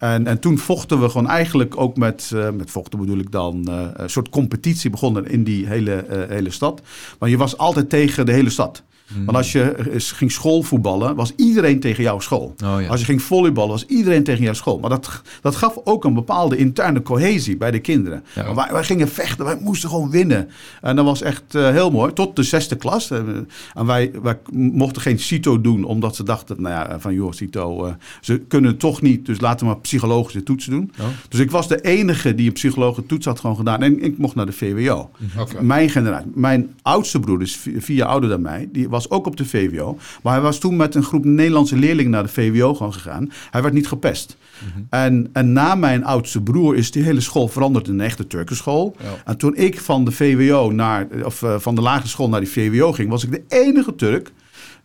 En, 0.01 0.27
en 0.27 0.39
toen 0.39 0.59
vochten 0.59 1.01
we 1.01 1.09
gewoon 1.09 1.29
eigenlijk 1.29 1.81
ook 1.81 1.97
met, 1.97 2.31
uh, 2.35 2.51
met 2.51 2.71
vochten 2.71 2.99
bedoel 2.99 3.19
ik 3.19 3.33
dan, 3.33 3.67
uh, 3.69 3.83
een 3.93 4.11
soort 4.11 4.29
competitie 4.29 4.91
begonnen 4.91 5.27
in 5.27 5.45
die 5.45 5.67
hele, 5.67 6.05
uh, 6.11 6.17
hele 6.29 6.51
stad. 6.51 6.83
Maar 7.19 7.29
je 7.29 7.37
was 7.37 7.59
altijd 7.59 7.89
tegen 7.89 8.27
de 8.27 8.33
hele 8.33 8.51
stad. 8.51 8.83
Mm. 9.15 9.25
Want 9.25 9.37
als 9.37 9.53
je 9.53 9.75
ging 9.97 10.33
schoolvoetballen, 10.33 11.15
was 11.15 11.33
iedereen 11.37 11.81
tegen 11.81 12.03
jouw 12.03 12.21
school. 12.21 12.55
Oh, 12.65 12.81
ja. 12.81 12.89
Als 12.89 13.01
je 13.01 13.07
ging 13.07 13.23
volleyballen, 13.23 13.71
was 13.71 13.87
iedereen 13.87 14.25
tegen 14.25 14.45
jouw 14.45 14.53
school. 14.53 14.79
Maar 14.79 14.91
dat, 14.91 15.23
dat 15.41 15.57
gaf 15.57 15.79
ook 15.85 16.05
een 16.05 16.15
bepaalde 16.15 16.57
interne 16.57 17.03
cohesie 17.03 17.57
bij 17.57 17.71
de 17.71 17.79
kinderen. 17.79 18.25
Ja. 18.35 18.43
Maar 18.43 18.55
wij, 18.55 18.69
wij, 18.73 18.85
gingen 18.85 19.09
vechten, 19.09 19.45
wij 19.45 19.59
moesten 19.61 19.89
gewoon 19.89 20.11
winnen. 20.11 20.49
En 20.81 20.97
dat 20.97 21.05
was 21.05 21.23
echt 21.23 21.55
uh, 21.55 21.69
heel 21.69 21.91
mooi. 21.91 22.13
Tot 22.13 22.37
de 22.37 22.43
zesde 22.43 22.77
klas. 22.77 23.11
En 23.11 23.47
wij, 23.87 24.11
wij 24.23 24.39
mochten 24.53 25.03
geen 25.03 25.19
CITO 25.19 25.61
doen, 25.61 25.85
omdat 25.85 26.17
ze 26.17 26.23
dachten, 26.23 26.63
nou 26.63 26.75
ja, 26.75 27.01
van 27.01 27.15
joh, 27.15 27.33
CITO, 27.33 27.87
uh, 27.87 27.93
ze 28.21 28.39
kunnen 28.39 28.71
het 28.71 28.81
toch 28.81 29.03
niet. 29.03 29.27
Dus 29.27 29.41
laten 29.41 29.67
we 29.67 29.73
maar 29.73 29.81
psychologische 29.81 30.43
toetsen 30.43 30.73
doen. 30.73 30.93
Oh. 31.01 31.07
Dus 31.29 31.41
ik 31.41 31.51
was 31.51 31.69
de 31.69 31.81
enige 31.81 32.35
die 32.35 32.47
een 32.47 32.53
psychologische 32.53 33.07
toets 33.07 33.27
had 33.27 33.41
gewoon 33.41 33.57
gedaan. 33.57 33.83
En 33.83 34.03
ik 34.03 34.19
mocht 34.19 34.35
naar 34.35 34.47
de 34.47 34.53
VWO. 34.53 35.11
Okay. 35.39 35.63
Mijn 35.63 35.91
generatie. 35.91 36.31
Mijn 36.35 36.75
oudste 36.83 37.21
broer, 37.21 37.39
dus 37.39 37.57
vier 37.77 37.97
jaar 37.97 38.09
ouder 38.09 38.29
dan 38.29 38.41
mij, 38.41 38.69
die 38.73 38.89
was 38.89 39.00
ook 39.09 39.27
op 39.27 39.37
de 39.37 39.45
VWO. 39.45 39.99
Maar 40.23 40.33
hij 40.33 40.43
was 40.43 40.59
toen 40.59 40.77
met 40.77 40.95
een 40.95 41.03
groep 41.03 41.25
Nederlandse 41.25 41.77
leerlingen 41.77 42.11
naar 42.11 42.23
de 42.23 42.29
VWO 42.29 42.75
gewoon 42.75 42.93
gegaan. 42.93 43.31
Hij 43.51 43.63
werd 43.63 43.75
niet 43.75 43.89
gepest. 43.89 44.37
Mhm. 44.59 44.83
En, 44.91 45.29
en 45.33 45.53
na 45.53 45.75
mijn 45.75 46.05
oudste 46.05 46.43
broer 46.43 46.77
is 46.77 46.91
die 46.91 47.03
hele 47.03 47.21
school 47.21 47.49
veranderd 47.49 47.89
in 47.89 47.95
een 47.95 48.01
echte 48.01 48.27
Turkenschool. 48.27 48.97
Ja. 48.99 49.07
En 49.25 49.37
toen 49.37 49.57
ik 49.57 49.81
van 49.81 50.05
de 50.05 50.11
VWO 50.11 50.71
naar, 50.71 51.07
of 51.25 51.43
uh, 51.43 51.59
van 51.59 51.75
de 51.75 51.81
lagere 51.81 52.09
school 52.09 52.29
naar 52.29 52.41
die 52.41 52.51
VWO 52.51 52.93
ging, 52.93 53.11
was 53.11 53.25
ik 53.25 53.31
de 53.31 53.43
enige 53.49 53.95
Turk. 53.95 54.33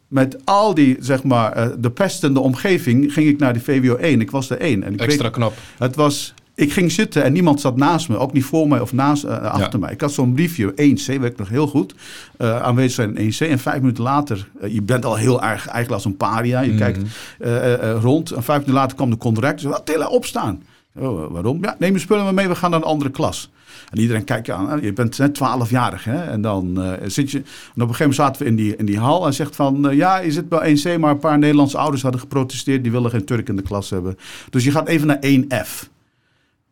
Met 0.08 0.46
al 0.46 0.74
die, 0.74 0.98
zeg 1.00 1.24
maar, 1.24 1.58
uh, 1.58 1.74
de 1.80 1.92
pestende 1.92 2.40
omgeving 2.40 3.14
ging 3.14 3.28
ik 3.28 3.40
naar 3.40 3.54
de 3.54 3.60
VWO 3.60 3.96
1. 3.96 4.22
Ik 4.22 4.32
was 4.32 4.50
er 4.50 4.58
één. 4.58 4.84
En 4.84 4.94
ik 4.94 5.02
Extra 5.02 5.24
weet, 5.24 5.32
knap. 5.32 5.54
Het 5.78 5.96
was, 5.96 6.34
ik 6.56 6.74
ging 6.74 6.92
zitten 6.92 7.24
en 7.24 7.34
niemand 7.34 7.62
zat 7.62 7.78
naast 7.78 8.10
me. 8.10 8.18
Ook 8.18 8.34
niet 8.34 8.46
voor 8.46 8.68
mij 8.68 8.80
of 8.80 8.94
naast, 8.94 9.24
uh, 9.24 9.32
achter 9.42 9.70
ja. 9.72 9.78
mij. 9.78 9.92
Ik 9.92 10.02
had 10.02 10.12
zo'n 10.12 10.34
briefje, 10.34 10.72
1C, 10.72 11.06
weet 11.06 11.24
ik 11.24 11.38
nog 11.38 11.50
heel 11.50 11.68
goed. 11.68 11.96
Uh, 12.38 12.62
aanwezig 12.62 12.92
zijn 12.92 13.18
in 13.18 13.34
1C. 13.34 13.50
En 13.50 13.60
vijf 13.60 13.80
minuten 13.80 14.04
later, 14.04 14.48
uh, 14.62 14.74
je 14.74 14.82
bent 14.82 15.06
al 15.06 15.16
heel 15.16 15.42
erg 15.42 15.68
eigenlijk 15.68 15.92
als 15.92 16.06
een 16.06 16.18
paria. 16.18 16.60
Je 16.60 16.72
Mhm. 16.72 16.84
mm 16.84 16.94
-hmm. 16.94 17.08
kijkt 17.38 18.04
rond. 18.04 18.32
En 18.32 18.44
vijf 18.44 18.60
minuten 18.60 18.74
later 18.74 18.96
kwam 18.96 19.10
de 19.10 19.18
conductor. 19.18 19.60
Zei, 19.60 19.74
Attila, 19.74 20.08
opstaan. 20.08 20.64
Oh, 21.00 21.32
waarom? 21.32 21.58
Ja, 21.62 21.76
neem 21.80 21.94
je 21.94 22.00
spullen 22.00 22.24
maar 22.24 22.34
mee, 22.34 22.48
we 22.48 22.56
gaan 22.56 22.70
naar 22.70 22.80
een 22.80 22.86
andere 22.86 23.12
klas. 23.12 23.52
En 23.92 24.00
iedereen 24.00 24.24
kijkt 24.24 24.46
je 24.46 24.54
aan, 24.54 24.82
je 24.82 24.94
bent 24.94 25.18
net 25.18 25.40
12-jarig. 25.40 26.04
Hè? 26.04 26.24
En 26.24 26.42
dan 26.42 26.84
uh, 26.84 26.92
zit 27.06 27.32
je. 27.32 27.38
En 27.38 27.82
op 27.82 27.90
een 27.90 27.96
gegeven 27.96 27.98
moment 28.00 28.16
zaten 28.16 28.42
we 28.42 28.48
in 28.48 28.56
die, 28.56 28.76
in 28.76 28.86
die 28.86 29.00
hal 29.00 29.26
en 29.26 29.34
zegt 29.34 29.56
van 29.56 29.90
uh, 29.90 29.98
ja, 29.98 30.18
je 30.18 30.32
zit 30.32 30.50
bij 30.50 30.78
1C, 30.78 31.00
maar 31.00 31.12
een 31.12 31.20
paar 31.20 31.38
Nederlandse 31.38 31.78
ouders 31.78 32.02
hadden 32.02 32.22
geprotesteerd, 32.22 32.84
die 32.84 32.92
willen 32.92 33.10
geen 33.10 33.26
Turk 33.26 33.50
in 33.50 33.56
de 33.56 33.62
klas 33.62 33.90
hebben. 33.90 34.18
Dus 34.50 34.64
je 34.64 34.72
gaat 34.72 34.88
even 34.88 35.08
naar 35.08 35.20
1F. 35.24 35.94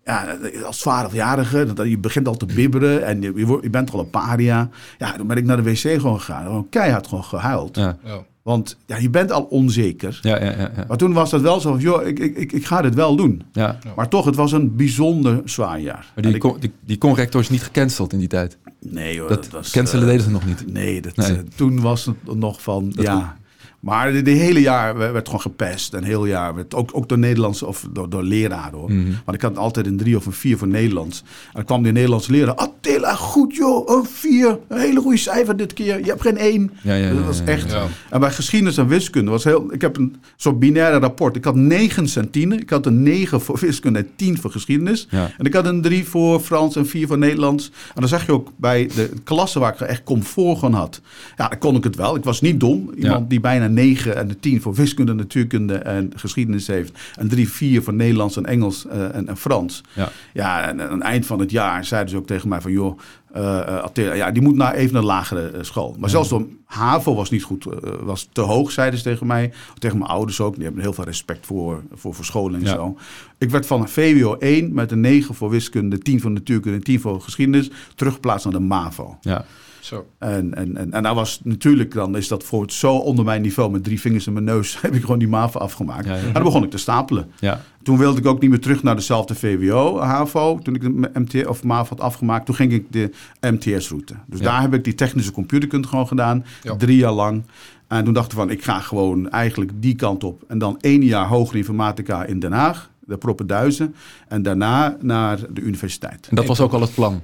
Ja, 0.05 0.37
als 0.65 0.85
12-jarige, 0.89 1.67
je 1.83 1.97
begint 1.97 2.27
al 2.27 2.37
te 2.37 2.45
bibberen 2.45 3.05
en 3.05 3.21
je, 3.21 3.31
je, 3.35 3.45
wordt, 3.45 3.63
je 3.63 3.69
bent 3.69 3.91
al 3.91 3.99
een 3.99 4.09
paria. 4.09 4.69
Ja, 4.97 5.17
dan 5.17 5.27
ben 5.27 5.37
ik 5.37 5.45
naar 5.45 5.63
de 5.63 5.63
wc 5.63 5.77
gewoon 5.77 6.19
gegaan. 6.19 6.43
Gewoon 6.45 6.69
keihard 6.69 7.07
gewoon 7.07 7.23
gehuild. 7.23 7.75
Ja. 7.75 7.97
Ja. 8.03 8.23
Want 8.41 8.77
ja, 8.85 8.97
je 8.97 9.09
bent 9.09 9.31
al 9.31 9.43
onzeker. 9.43 10.19
Ja, 10.21 10.43
ja, 10.43 10.51
ja, 10.51 10.71
ja. 10.75 10.85
Maar 10.87 10.97
toen 10.97 11.13
was 11.13 11.29
dat 11.29 11.41
wel 11.41 11.59
zo 11.59 11.71
van, 11.71 11.79
joh, 11.79 12.07
ik, 12.07 12.19
ik, 12.19 12.51
ik 12.51 12.65
ga 12.65 12.81
dit 12.81 12.95
wel 12.95 13.15
doen. 13.15 13.43
Ja. 13.51 13.77
Maar 13.95 14.07
toch, 14.09 14.25
het 14.25 14.35
was 14.35 14.51
een 14.51 14.75
bijzonder 14.75 15.41
zwaar 15.45 15.79
jaar. 15.79 16.11
Maar 16.15 16.23
die, 16.23 16.33
ik, 16.33 16.39
con, 16.39 16.57
die, 16.59 16.71
die 16.85 16.97
conrector 16.97 17.41
is 17.41 17.49
niet 17.49 17.63
gecanceld 17.63 18.13
in 18.13 18.19
die 18.19 18.27
tijd? 18.27 18.57
Nee 18.79 19.19
hoor. 19.19 19.29
Dat, 19.29 19.43
dat 19.43 19.51
was, 19.51 19.71
cancelen 19.71 20.03
uh, 20.03 20.09
deden 20.09 20.23
ze 20.25 20.31
nog 20.31 20.45
niet? 20.45 20.71
Nee, 20.73 21.01
dat, 21.01 21.15
Nee. 21.15 21.31
uh, 21.31 21.37
toen 21.55 21.81
was 21.81 22.05
het 22.05 22.35
nog 22.35 22.61
van, 22.61 22.91
Dat 22.95 23.05
ja... 23.05 23.37
Maar 23.83 24.11
de, 24.11 24.21
de 24.21 24.31
hele 24.31 24.61
jaar 24.61 24.97
werd, 24.97 25.25
gewoon 25.25 25.41
gepest. 25.41 25.93
En 25.93 26.03
heel 26.03 26.25
jaar 26.25 26.55
werd 26.55 26.75
ook, 26.75 26.89
ook 26.93 27.09
door 27.09 27.17
Nederlandse 27.17 27.65
of 27.65 27.87
door, 27.91 28.09
door 28.09 28.23
leraren 28.23 28.79
hoor. 28.79 28.91
Mhm. 28.91 29.11
Want 29.25 29.37
ik 29.37 29.41
had 29.41 29.57
altijd 29.57 29.85
een 29.85 29.97
drie 29.97 30.17
of 30.17 30.25
een 30.25 30.31
vier 30.31 30.57
voor 30.57 30.67
Nederlands. 30.67 31.19
En 31.19 31.51
dan 31.53 31.65
kwam 31.65 31.83
die 31.83 31.91
Nederlandse 31.91 32.31
leraar. 32.31 32.55
Attila, 32.55 33.15
goed 33.15 33.55
joh, 33.55 33.89
een 33.89 34.05
vier. 34.05 34.59
Een 34.67 34.79
hele 34.79 34.99
goede 34.99 35.17
cijfer 35.17 35.57
dit 35.57 35.73
keer. 35.73 35.99
Je 35.99 36.05
hebt 36.05 36.21
geen 36.21 36.37
één. 36.37 36.71
Ja, 36.81 36.93
ja, 36.93 37.07
ja, 37.07 37.13
dat 37.13 37.25
was 37.25 37.41
echt. 37.45 37.75
En 38.09 38.19
bij 38.19 38.31
geschiedenis 38.31 38.77
en 38.77 38.87
wiskunde 38.87 39.31
was 39.31 39.43
heel. 39.43 39.73
Ik 39.73 39.81
heb 39.81 39.97
een 39.97 40.15
soort 40.35 40.59
binaire 40.59 40.99
rapport. 40.99 41.35
Ik 41.35 41.43
had 41.43 41.55
negen 41.55 42.07
centine. 42.07 42.55
Ik 42.55 42.69
had 42.69 42.85
een 42.85 43.03
negen 43.03 43.41
voor 43.41 43.59
wiskunde 43.59 43.99
en 43.99 44.09
tien 44.15 44.37
voor 44.37 44.51
geschiedenis. 44.51 45.07
En 45.11 45.45
ik 45.45 45.53
had 45.53 45.65
een 45.65 45.81
drie 45.81 46.05
voor 46.05 46.39
Frans 46.39 46.75
en 46.75 46.87
vier 46.87 47.07
voor 47.07 47.17
Nederlands. 47.17 47.67
En 47.67 47.99
dan 47.99 48.07
zag 48.09 48.25
je 48.25 48.31
ook 48.31 48.51
bij 48.55 48.89
de 48.95 49.09
klassen 49.23 49.61
waar 49.61 49.73
ik 49.73 49.79
echt 49.79 50.03
comfort 50.03 50.59
van 50.59 50.73
had. 50.73 51.01
Ja, 51.37 51.47
dan 51.47 51.57
kon 51.57 51.75
ik 51.75 51.83
het 51.83 51.95
wel. 51.95 52.15
Ik 52.15 52.23
was 52.23 52.41
niet 52.41 52.59
dom. 52.59 52.91
Iemand 52.95 53.29
die 53.29 53.39
bijna 53.39 53.71
negen 53.73 54.15
en 54.15 54.27
de 54.27 54.39
tien 54.39 54.61
voor 54.61 54.73
wiskunde, 54.73 55.13
natuurkunde 55.13 55.75
en 55.75 56.11
geschiedenis 56.15 56.67
heeft. 56.67 56.99
En 57.15 57.27
drie, 57.27 57.49
vier 57.49 57.83
voor 57.83 57.93
Nederlands 57.93 58.37
en 58.37 58.45
Engels 58.45 58.87
eh, 58.87 59.15
en, 59.15 59.27
en 59.27 59.37
Frans. 59.37 59.83
Ja. 59.93 60.09
Ja, 60.33 60.67
en 60.67 60.81
aan 60.81 60.91
het 60.91 61.01
eind 61.01 61.25
van 61.25 61.39
het 61.39 61.51
jaar 61.51 61.85
zeiden 61.85 62.09
ze 62.09 62.17
ook 62.17 62.27
tegen 62.27 62.49
mij 62.49 62.61
van... 62.61 62.71
joh, 62.71 62.99
eh, 63.33 63.83
eh, 63.93 64.15
ja, 64.15 64.31
die 64.31 64.41
moet 64.41 64.55
naar 64.55 64.73
even 64.73 64.95
een 64.95 65.03
lagere 65.03 65.51
school. 65.61 65.95
Maar 65.99 66.09
zelfs 66.09 66.29
de 66.29 66.45
HAVO 66.65 67.15
was 67.15 67.29
niet 67.29 67.43
goed, 67.43 67.65
was 68.03 68.29
te 68.31 68.41
hoog, 68.41 68.71
zeiden 68.71 68.99
ze 68.99 69.05
tegen 69.05 69.27
mij. 69.27 69.53
Tegen 69.77 69.97
mijn 69.97 70.09
ouders 70.09 70.41
ook. 70.41 70.55
Die 70.55 70.63
hebben 70.63 70.81
heel 70.81 70.93
veel 70.93 71.03
respect 71.03 71.45
voor, 71.45 71.83
voor, 71.93 72.13
voor 72.13 72.25
scholen 72.25 72.59
en 72.59 72.65
Ja. 72.65 72.73
zo. 72.73 72.97
Ik 73.37 73.49
werd 73.49 73.65
van 73.65 73.89
VWO 73.89 74.35
1 74.35 74.73
met 74.73 74.91
een 74.91 75.01
9 75.01 75.35
voor 75.35 75.49
wiskunde, 75.49 75.97
10 75.97 76.21
voor 76.21 76.31
natuurkunde 76.31 76.77
en 76.77 76.83
10 76.83 76.99
voor 76.99 77.21
geschiedenis... 77.21 77.69
teruggeplaatst 77.95 78.45
naar 78.45 78.53
de 78.53 78.59
MAVO. 78.59 79.17
Ja. 79.21 79.45
Zo. 79.83 80.07
En, 80.17 80.53
en, 80.53 80.77
en, 80.77 80.91
en 80.91 81.03
dat 81.03 81.15
was 81.15 81.39
natuurlijk, 81.43 81.93
dan 81.93 82.17
is 82.17 82.27
dat 82.27 82.43
voor 82.43 82.61
het 82.61 82.73
zo 82.73 82.95
onder 82.95 83.25
mijn 83.25 83.41
niveau... 83.41 83.71
met 83.71 83.83
drie 83.83 83.99
vingers 83.99 84.27
in 84.27 84.33
mijn 84.33 84.45
neus, 84.45 84.77
heb 84.81 84.93
ik 84.95 85.01
gewoon 85.01 85.19
die 85.19 85.27
MAVO 85.27 85.59
afgemaakt. 85.59 86.05
Ja, 86.05 86.15
ja. 86.15 86.21
En 86.21 86.33
dan 86.33 86.43
begon 86.43 86.63
ik 86.63 86.69
te 86.69 86.77
stapelen. 86.77 87.31
Ja. 87.39 87.61
Toen 87.83 87.97
wilde 87.97 88.19
ik 88.19 88.25
ook 88.25 88.41
niet 88.41 88.49
meer 88.49 88.59
terug 88.59 88.83
naar 88.83 88.95
dezelfde 88.95 89.35
VWO, 89.35 89.99
HAVO. 89.99 90.59
Toen 90.59 90.75
ik 90.75 90.81
de 90.81 91.09
MT 91.13 91.47
of 91.47 91.63
MAV 91.63 91.89
had 91.89 92.01
afgemaakt, 92.01 92.45
toen 92.45 92.55
ging 92.55 92.71
ik 92.71 92.85
de 92.91 93.11
MTS-route. 93.41 94.13
Dus 94.27 94.39
daar 94.39 94.61
heb 94.61 94.73
ik 94.73 94.83
die 94.83 94.95
technische 94.95 95.31
computerkunde 95.31 95.87
gewoon 95.87 96.07
gedaan. 96.07 96.45
Drie 96.77 96.97
jaar 96.97 97.11
lang. 97.11 97.43
En 97.87 98.03
toen 98.03 98.13
dacht 98.13 98.31
ik 98.31 98.37
van, 98.37 98.49
ik 98.49 98.63
ga 98.63 98.79
gewoon 98.79 99.29
eigenlijk 99.29 99.71
die 99.75 99.95
kant 99.95 100.23
op. 100.23 100.43
En 100.47 100.57
dan 100.57 100.77
één 100.81 101.03
jaar 101.03 101.27
hogere 101.27 101.57
informatica 101.57 102.23
in 102.23 102.39
Den 102.39 102.51
Haag, 102.51 102.89
de 102.99 103.17
Proppenduizen. 103.17 103.95
En 104.27 104.41
daarna 104.41 104.97
naar 105.01 105.39
de 105.49 105.61
universiteit. 105.61 106.27
En 106.29 106.35
dat 106.35 106.45
was 106.45 106.59
ook 106.59 106.73
al 106.73 106.81
het 106.81 106.93
plan. 106.93 107.21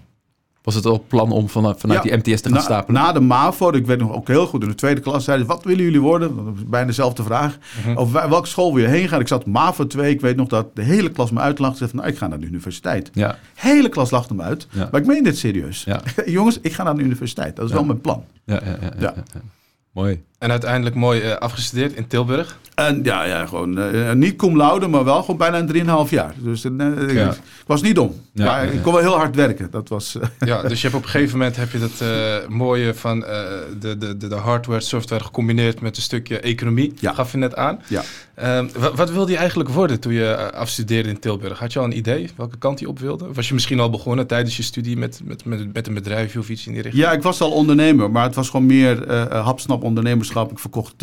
Was 0.69 0.77
het 0.77 0.85
al 0.85 1.03
plan 1.07 1.31
om 1.31 1.49
vanuit, 1.49 1.79
vanuit 1.79 2.03
Ja, 2.03 2.17
die 2.17 2.33
MTS 2.33 2.41
te 2.41 2.47
gaan 2.49 2.57
na, 2.57 2.63
stapelen? 2.63 3.01
Na 3.01 3.11
de 3.11 3.19
MAVO, 3.19 3.71
ik 3.73 3.85
weet 3.85 3.99
nog 3.99 4.13
ook 4.13 4.27
heel 4.27 4.47
goed, 4.47 4.61
in 4.63 4.67
de 4.69 4.75
tweede 4.75 5.01
klas 5.01 5.23
zeiden 5.23 5.45
ze, 5.47 5.51
wat 5.53 5.63
willen 5.63 5.83
jullie 5.83 6.01
worden? 6.01 6.35
Dat 6.35 6.45
was 6.45 6.63
bijna 6.67 6.87
dezelfde 6.87 7.23
vraag. 7.23 7.57
Mhm. 7.85 7.97
Of 7.97 8.11
waar- 8.11 8.29
welke 8.29 8.47
school 8.47 8.73
wil 8.73 8.83
je 8.83 8.89
heen 8.89 9.07
gaan? 9.07 9.19
Ik 9.19 9.27
zat 9.27 9.45
MAVO 9.45 9.87
2, 9.87 10.11
ik 10.13 10.21
weet 10.21 10.35
nog 10.35 10.47
dat 10.47 10.75
de 10.75 10.81
hele 10.81 11.09
klas 11.11 11.31
me 11.31 11.39
uitlachte. 11.39 11.77
Ze 11.77 11.83
zei 11.83 11.89
van, 11.89 11.99
nou, 11.99 12.11
ik 12.11 12.17
ga 12.17 12.27
naar 12.27 12.39
de 12.39 12.45
universiteit. 12.45 13.09
ja. 13.13 13.37
hele 13.55 13.89
klas 13.89 14.11
lachte 14.11 14.33
me 14.33 14.41
uit. 14.43 14.67
Ja. 14.71 14.87
Maar 14.91 15.01
ik 15.01 15.07
meen 15.07 15.23
dit 15.23 15.37
serieus. 15.37 15.83
Ja. 15.83 16.01
Jongens, 16.25 16.59
ik 16.61 16.73
ga 16.73 16.83
naar 16.83 16.95
de 16.95 17.01
universiteit. 17.03 17.55
Dat 17.55 17.65
is 17.65 17.71
Ja. 17.71 17.77
wel 17.77 17.85
mijn 17.85 18.01
plan. 18.01 18.23
Ja, 18.45 18.59
ja, 18.65 18.69
ja, 18.69 18.77
ja, 18.81 18.91
Ja. 18.99 19.13
ja, 19.15 19.23
ja. 19.33 19.39
Mooi. 19.93 20.23
En 20.37 20.51
uiteindelijk 20.51 20.95
mooi 20.95 21.21
eh, 21.21 21.35
afgestudeerd 21.37 21.93
in 21.93 22.07
Tilburg. 22.07 22.57
En 22.87 22.99
ja, 23.03 23.23
ja 23.23 23.45
gewoon 23.45 23.77
eh, 23.77 24.11
niet 24.13 24.35
cum 24.35 24.57
laude, 24.57 24.87
maar 24.87 25.03
wel 25.03 25.21
gewoon 25.21 25.37
bijna 25.37 25.57
een 25.57 26.05
3,5 26.07 26.09
jaar. 26.11 26.33
Dus 26.37 26.65
ik- 26.65 26.71
Ja. 27.11 27.29
ik 27.31 27.37
was 27.65 27.81
niet 27.81 27.95
dom. 27.95 28.15
Ja, 28.33 28.45
maar 28.45 28.65
ik 28.73 28.81
kon 28.81 28.93
wel 28.93 29.01
heel 29.01 29.17
hard 29.17 29.35
werken. 29.35 29.67
Dat 29.71 29.89
was... 29.89 30.17
eh, 30.19 30.27
Ja, 30.49 30.61
dus 30.61 30.81
je 30.81 30.87
hebt 30.87 30.99
op 30.99 31.03
een 31.03 31.09
gegeven 31.09 31.37
moment 31.37 31.55
heb 31.55 31.71
je 31.71 31.79
dat 31.79 32.01
eh, 32.01 32.47
mooie 32.49 32.93
van 32.93 33.25
eh, 33.25 33.41
de, 33.79 33.97
de, 33.97 34.17
de, 34.17 34.27
de 34.27 34.35
hardware, 34.35 34.79
software 34.81 35.23
gecombineerd 35.23 35.81
met 35.81 35.95
een 35.97 36.01
stukje 36.03 36.39
economie. 36.39 36.93
Ja. 36.99 37.13
Gaf 37.13 37.31
je 37.31 37.37
net 37.37 37.55
aan. 37.55 37.81
ja. 37.87 38.01
Ehm, 38.39 38.67
wa- 38.77 38.93
wat 38.95 39.11
wilde 39.11 39.31
je 39.31 39.37
eigenlijk 39.37 39.69
worden 39.69 39.99
toen 39.99 40.13
je 40.13 40.25
eh, 40.25 40.59
afstudeerde 40.59 41.09
in 41.09 41.19
Tilburg? 41.19 41.59
Had 41.59 41.73
je 41.73 41.79
al 41.79 41.85
een 41.85 41.97
idee 41.97 42.29
welke 42.35 42.57
kant 42.57 42.79
je 42.79 42.87
op 42.87 42.99
wilde? 42.99 43.27
Of 43.29 43.35
was 43.35 43.47
je 43.47 43.53
misschien 43.53 43.79
al 43.79 43.89
begonnen 43.89 44.27
tijdens 44.27 44.57
je 44.57 44.63
studie 44.63 44.97
met, 44.97 45.21
met, 45.23 45.45
met, 45.45 45.73
met 45.73 45.87
een 45.87 45.93
bedrijfje 45.93 46.39
of 46.39 46.49
iets 46.49 46.67
in 46.67 46.73
die 46.73 46.81
richting? 46.81 47.03
ja, 47.03 47.11
ik 47.11 47.21
was 47.21 47.41
al 47.41 47.51
ondernemer, 47.51 48.11
maar 48.11 48.23
het 48.23 48.35
was 48.35 48.49
gewoon 48.49 48.65
meer 48.65 49.07
eh, 49.07 49.21
eh, 49.21 49.45
hapsnap 49.45 49.83
ondernemerschap. 49.83 50.51
Ik 50.51 50.59
verkocht 50.59 50.93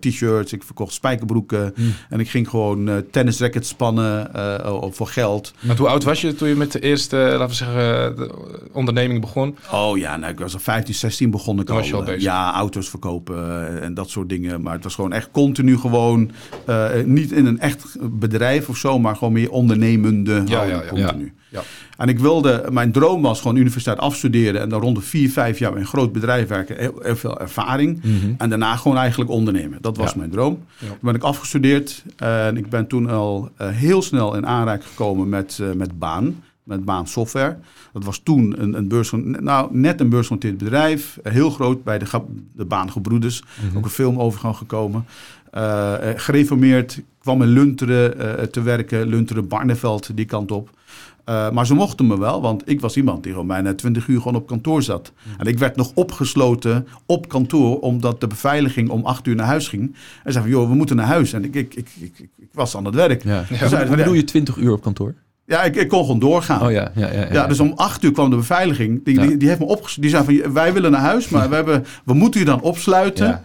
t-shirts, 0.00 0.52
ik 0.52 0.62
verkocht 0.62 0.92
spijkerbroeken. 0.94 1.72
Hmm. 1.74 1.94
En 2.08 2.20
ik 2.20 2.30
ging 2.30 2.48
gewoon 2.48 2.88
eh 2.88 2.96
tennisrackets 3.10 3.68
spannen 3.68 4.30
voor 4.92 5.06
geld. 5.06 5.52
Want 5.60 5.78
hoe 5.78 5.88
oud 5.88 6.04
was 6.04 6.20
je 6.20 6.34
toen 6.34 6.48
je 6.48 6.54
met 6.54 6.72
de 6.72 6.80
eerste, 6.80 7.16
laten 7.16 7.48
we 7.48 7.54
zeggen, 7.54 8.16
de 8.16 8.30
onderneming 8.72 9.20
begon? 9.20 9.56
Oh 9.72 9.98
ja, 9.98 10.16
nou, 10.16 10.32
ik 10.32 10.38
was 10.38 10.52
al 10.54 10.60
15, 10.60 10.94
16 10.94 11.30
begon 11.30 11.60
ik 11.60 11.66
Dan 11.66 11.76
al. 11.76 12.12
Ja, 12.18 12.52
auto's 12.54 12.88
verkopen 12.88 13.82
en 13.82 13.94
dat 13.94 14.10
soort 14.10 14.28
dingen. 14.28 14.62
Maar 14.62 14.74
het 14.74 14.84
was 14.84 14.94
gewoon 14.94 15.12
echt 15.12 15.28
continu 15.30 15.76
gewoon... 15.78 16.30
eh, 16.70 17.04
niet 17.04 17.32
in 17.32 17.46
een 17.46 17.58
echt 17.58 17.96
bedrijf 18.10 18.68
of 18.68 18.76
zo, 18.76 18.98
maar 18.98 19.16
gewoon 19.16 19.32
meer 19.32 19.50
ondernemende 19.50 20.42
Ja, 20.46 20.62
ja, 20.62 20.82
ja. 20.82 20.88
continu. 20.88 21.32
Ja. 21.48 21.62
En 21.96 22.08
ik 22.08 22.18
wilde... 22.18 22.64
Mijn 22.72 22.92
droom 22.92 23.22
was 23.22 23.40
gewoon 23.40 23.56
universiteit 23.56 23.98
afstuderen... 23.98 24.60
en 24.60 24.68
dan 24.68 24.80
rond 24.80 24.96
de 24.96 25.02
vier, 25.02 25.30
vijf 25.30 25.58
jaar 25.58 25.72
bij 25.72 25.80
een 25.80 25.86
groot 25.86 26.12
bedrijf 26.12 26.48
werken. 26.48 26.76
Heel, 26.76 26.94
heel 27.02 27.16
veel 27.16 27.40
ervaring. 27.40 28.02
Mhm. 28.04 28.32
En 28.38 28.48
daarna 28.48 28.76
gewoon 28.76 28.96
eigenlijk 28.96 29.30
ondernemen. 29.30 29.78
Dat 29.80 29.96
was 29.96 30.10
Ja. 30.12 30.18
mijn 30.18 30.30
droom. 30.30 30.58
Ja. 30.78 30.86
Toen 30.86 30.96
ben 31.00 31.14
ik 31.14 31.22
afgestudeerd 31.22 32.04
en 32.16 32.56
ik 32.56 32.68
ben 32.70 32.86
toen 32.86 33.10
al 33.10 33.50
eh, 33.56 33.68
heel 33.68 34.02
snel 34.02 34.36
in 34.36 34.46
aanraking 34.46 34.88
gekomen 34.88 35.28
met, 35.28 35.58
eh, 35.62 35.72
met 35.72 35.98
baan. 35.98 36.42
Met 36.62 36.84
baan 36.84 37.06
software. 37.06 37.56
Dat 37.92 38.04
was 38.04 38.18
toen 38.18 38.62
een, 38.62 38.74
een 38.74 38.88
beurs, 38.88 39.12
nou, 39.14 39.68
net 39.76 40.00
een 40.00 40.08
beursgenoteerd 40.08 40.58
bedrijf. 40.58 41.18
Heel 41.22 41.50
groot 41.50 41.84
bij 41.84 41.98
de, 41.98 42.06
de 42.52 42.64
baangebroeders. 42.64 43.42
Mhm. 43.66 43.76
Ook 43.76 43.84
een 43.84 43.90
film 43.90 44.20
over 44.20 44.40
gaan 44.40 44.54
gekomen. 44.54 45.04
Eh, 45.50 46.10
eh, 46.10 46.18
gereformeerd, 46.18 47.00
kwam 47.18 47.42
in 47.42 47.48
Lunteren 47.48 48.38
eh, 48.38 48.44
te 48.44 48.62
werken. 48.62 49.06
Lunteren, 49.06 49.48
Barneveld, 49.48 50.16
die 50.16 50.24
kant 50.24 50.52
op. 50.52 50.70
Maar 51.52 51.66
ze 51.66 51.74
mochten 51.74 52.06
me 52.06 52.18
wel, 52.18 52.42
want 52.42 52.62
ik 52.68 52.80
was 52.80 52.96
iemand 52.96 53.22
die 53.22 53.32
gewoon 53.32 53.46
bijna 53.46 53.74
20 53.74 54.06
uur 54.06 54.18
gewoon 54.18 54.34
op 54.34 54.46
kantoor 54.46 54.82
zat. 54.82 55.12
En 55.38 55.46
ik 55.46 55.58
werd 55.58 55.76
nog 55.76 55.92
opgesloten 55.94 56.86
op 57.06 57.28
kantoor, 57.28 57.80
omdat 57.80 58.20
de 58.20 58.26
beveiliging 58.26 58.88
om 58.88 59.04
8 59.04 59.26
uur 59.26 59.34
naar 59.34 59.46
huis 59.46 59.68
ging. 59.68 59.96
En 60.24 60.32
zei 60.32 60.44
van, 60.44 60.52
joh, 60.52 60.68
we 60.68 60.74
moeten 60.74 60.96
naar 60.96 61.06
huis. 61.06 61.32
En 61.32 61.44
ik, 61.44 61.54
ik, 61.54 61.74
ik, 61.74 61.90
ik, 62.18 62.48
was 62.52 62.76
aan 62.76 62.84
het 62.84 62.94
werk. 62.94 63.24
Ja. 63.24 63.44
Hoe 63.48 63.96
bedoel 63.96 64.12
ja, 64.12 64.18
je 64.18 64.24
20 64.24 64.56
uur 64.56 64.72
op 64.72 64.82
kantoor? 64.82 65.14
ja, 65.50 65.62
ik, 65.62 65.76
ik 65.76 65.88
kon 65.88 66.00
gewoon 66.00 66.18
doorgaan. 66.18 66.62
Oh 66.62 66.70
ja, 66.70 66.90
ja, 66.94 67.12
ja. 67.12 67.20
ja, 67.20 67.32
Ja, 67.32 67.46
dus 67.46 67.60
om 67.60 67.72
acht 67.76 68.02
uur 68.02 68.12
kwam 68.12 68.30
de 68.30 68.36
beveiliging. 68.36 69.04
Die, 69.04 69.36
die 69.36 69.48
heeft 69.48 69.60
me 69.60 69.66
opgesloten. 69.66 70.02
Die 70.02 70.10
zei 70.10 70.24
van, 70.24 70.52
wij 70.52 70.72
willen 70.72 70.90
naar 70.90 71.00
huis, 71.00 71.28
maar 71.28 71.48
we, 71.48 71.54
hebben, 71.54 71.84
we 72.04 72.14
moeten 72.14 72.40
je 72.40 72.46
dan 72.46 72.60
opsluiten. 72.60 73.42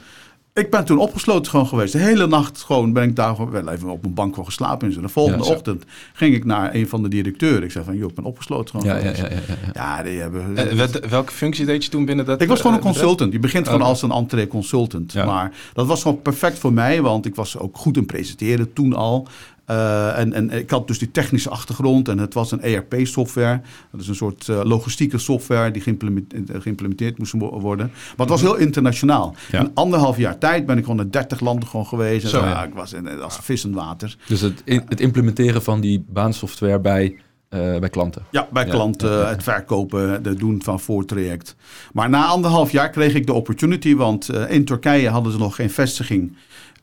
Ik 0.56 0.70
ben 0.70 0.86
toen 0.86 0.98
opgesloten 0.98 1.52
gewoon 1.52 1.68
geweest. 1.68 1.94
De 1.94 2.00
hele 2.00 2.28
nacht 2.28 2.64
gewoon 2.64 2.94
ben 2.94 3.04
ik 3.04 3.16
daar 3.16 3.52
wel 3.52 3.70
even 3.70 3.90
op 3.90 4.06
een 4.06 4.14
bank 4.14 4.30
gewoon 4.30 4.46
geslapen. 4.46 4.88
En 4.88 4.94
zo. 4.94 5.02
De 5.02 5.10
volgende 5.10 5.44
Ja, 5.46 5.52
ochtend 5.52 5.84
ging 6.14 6.36
ik 6.36 6.46
naar 6.46 6.74
een 6.76 6.88
van 6.88 7.04
de 7.04 7.10
directeuren. 7.10 7.64
Ik 7.64 7.72
zei 7.72 7.86
van, 7.86 7.98
joh, 7.98 8.10
ik 8.10 8.16
ben 8.16 8.24
opgesloten 8.24 8.70
gewoon 8.80 8.86
Ja, 8.96 9.04
ja, 9.04 9.14
geweest. 9.14 9.22
ja, 9.22 9.28
ja, 9.30 9.56
ja. 9.74 9.98
Ja, 9.98 10.04
die 10.04 10.20
hebben... 10.20 10.78
Wat- 10.78 11.00
welke 11.10 11.32
functie 11.32 11.66
deed 11.66 11.84
je 11.84 11.90
toen 11.90 12.06
binnen 12.06 12.26
dat 12.26 12.42
ik 12.42 12.48
was 12.48 12.62
gewoon 12.62 12.76
een 12.76 12.84
eh, 12.84 12.86
consultant. 12.92 13.32
Je 13.34 13.40
begint 13.40 13.66
gewoon 13.66 13.80
Oké. 13.82 13.90
als 13.90 14.02
een 14.02 14.12
entree 14.12 14.48
consultant. 14.48 15.12
Ja. 15.14 15.26
Maar 15.26 15.52
dat 15.74 15.88
was 15.88 16.02
gewoon 16.02 16.22
perfect 16.22 16.60
voor 16.60 16.74
mij, 16.74 17.02
want 17.02 17.26
ik 17.26 17.36
was 17.36 17.58
ook 17.58 17.78
goed 17.78 17.98
in 17.98 18.06
presenteren 18.06 18.74
toen 18.74 18.94
al. 18.94 19.28
Eh, 19.66 20.18
en, 20.18 20.34
en 20.34 20.52
ik 20.52 20.70
had 20.70 20.88
dus 20.88 21.00
die 21.00 21.12
technische 21.12 21.50
achtergrond 21.50 22.08
en 22.08 22.18
het 22.18 22.34
was 22.34 22.52
een 22.52 22.62
ERP-software. 22.62 23.62
Dat 23.92 24.02
is 24.02 24.08
een 24.08 24.16
soort 24.16 24.50
eh, 24.50 24.62
logistieke 24.64 25.18
software 25.18 25.72
die 25.72 25.82
geïmplementeerd, 25.82 26.50
eh, 26.50 26.62
geïmplementeerd 26.62 27.18
moest 27.18 27.32
wo- 27.38 27.60
worden. 27.60 27.88
Maar 27.94 28.28
het 28.28 28.30
was 28.30 28.42
heel 28.42 28.56
internationaal. 28.56 29.36
Ja. 29.52 29.60
In 29.60 29.72
anderhalf 29.74 30.18
jaar 30.18 30.38
tijd 30.38 30.66
ben 30.66 30.78
ik 30.78 30.82
gewoon 30.84 30.98
naar 31.00 31.12
30 31.12 31.40
landen 31.40 31.68
gewoon 31.70 31.86
geweest. 31.86 32.28
Zo, 32.28 32.40
ja. 32.40 32.50
ja, 32.50 32.64
ik 32.64 32.74
was 32.74 32.94
in, 32.94 33.22
als 33.22 33.38
vis 33.42 33.64
in 33.64 33.70
het 33.70 33.80
water. 33.80 34.16
Dus 34.28 34.42
het, 34.42 34.62
het 34.66 35.00
implementeren 35.00 35.64
van 35.64 35.80
die 35.82 36.06
baansoftware 36.10 36.80
bij, 36.80 37.16
bij 37.50 37.90
klanten. 37.90 38.22
Ja, 38.32 38.48
bij 38.52 38.66
Ja, 38.66 38.72
klanten, 38.72 39.28
het 39.28 39.44
verkopen, 39.44 40.10
het 40.10 40.40
doen 40.40 40.62
van 40.64 40.80
voortraject. 40.80 41.56
Maar 41.94 42.10
na 42.10 42.26
anderhalf 42.26 42.72
jaar 42.72 42.90
kreeg 42.90 43.14
ik 43.14 43.26
de 43.26 43.34
opportunity, 43.34 43.96
want 43.96 44.30
in 44.50 44.66
Turkije 44.66 45.10
hadden 45.10 45.32
ze 45.32 45.38
nog 45.38 45.56
geen 45.56 45.70
vestiging. 45.70 46.36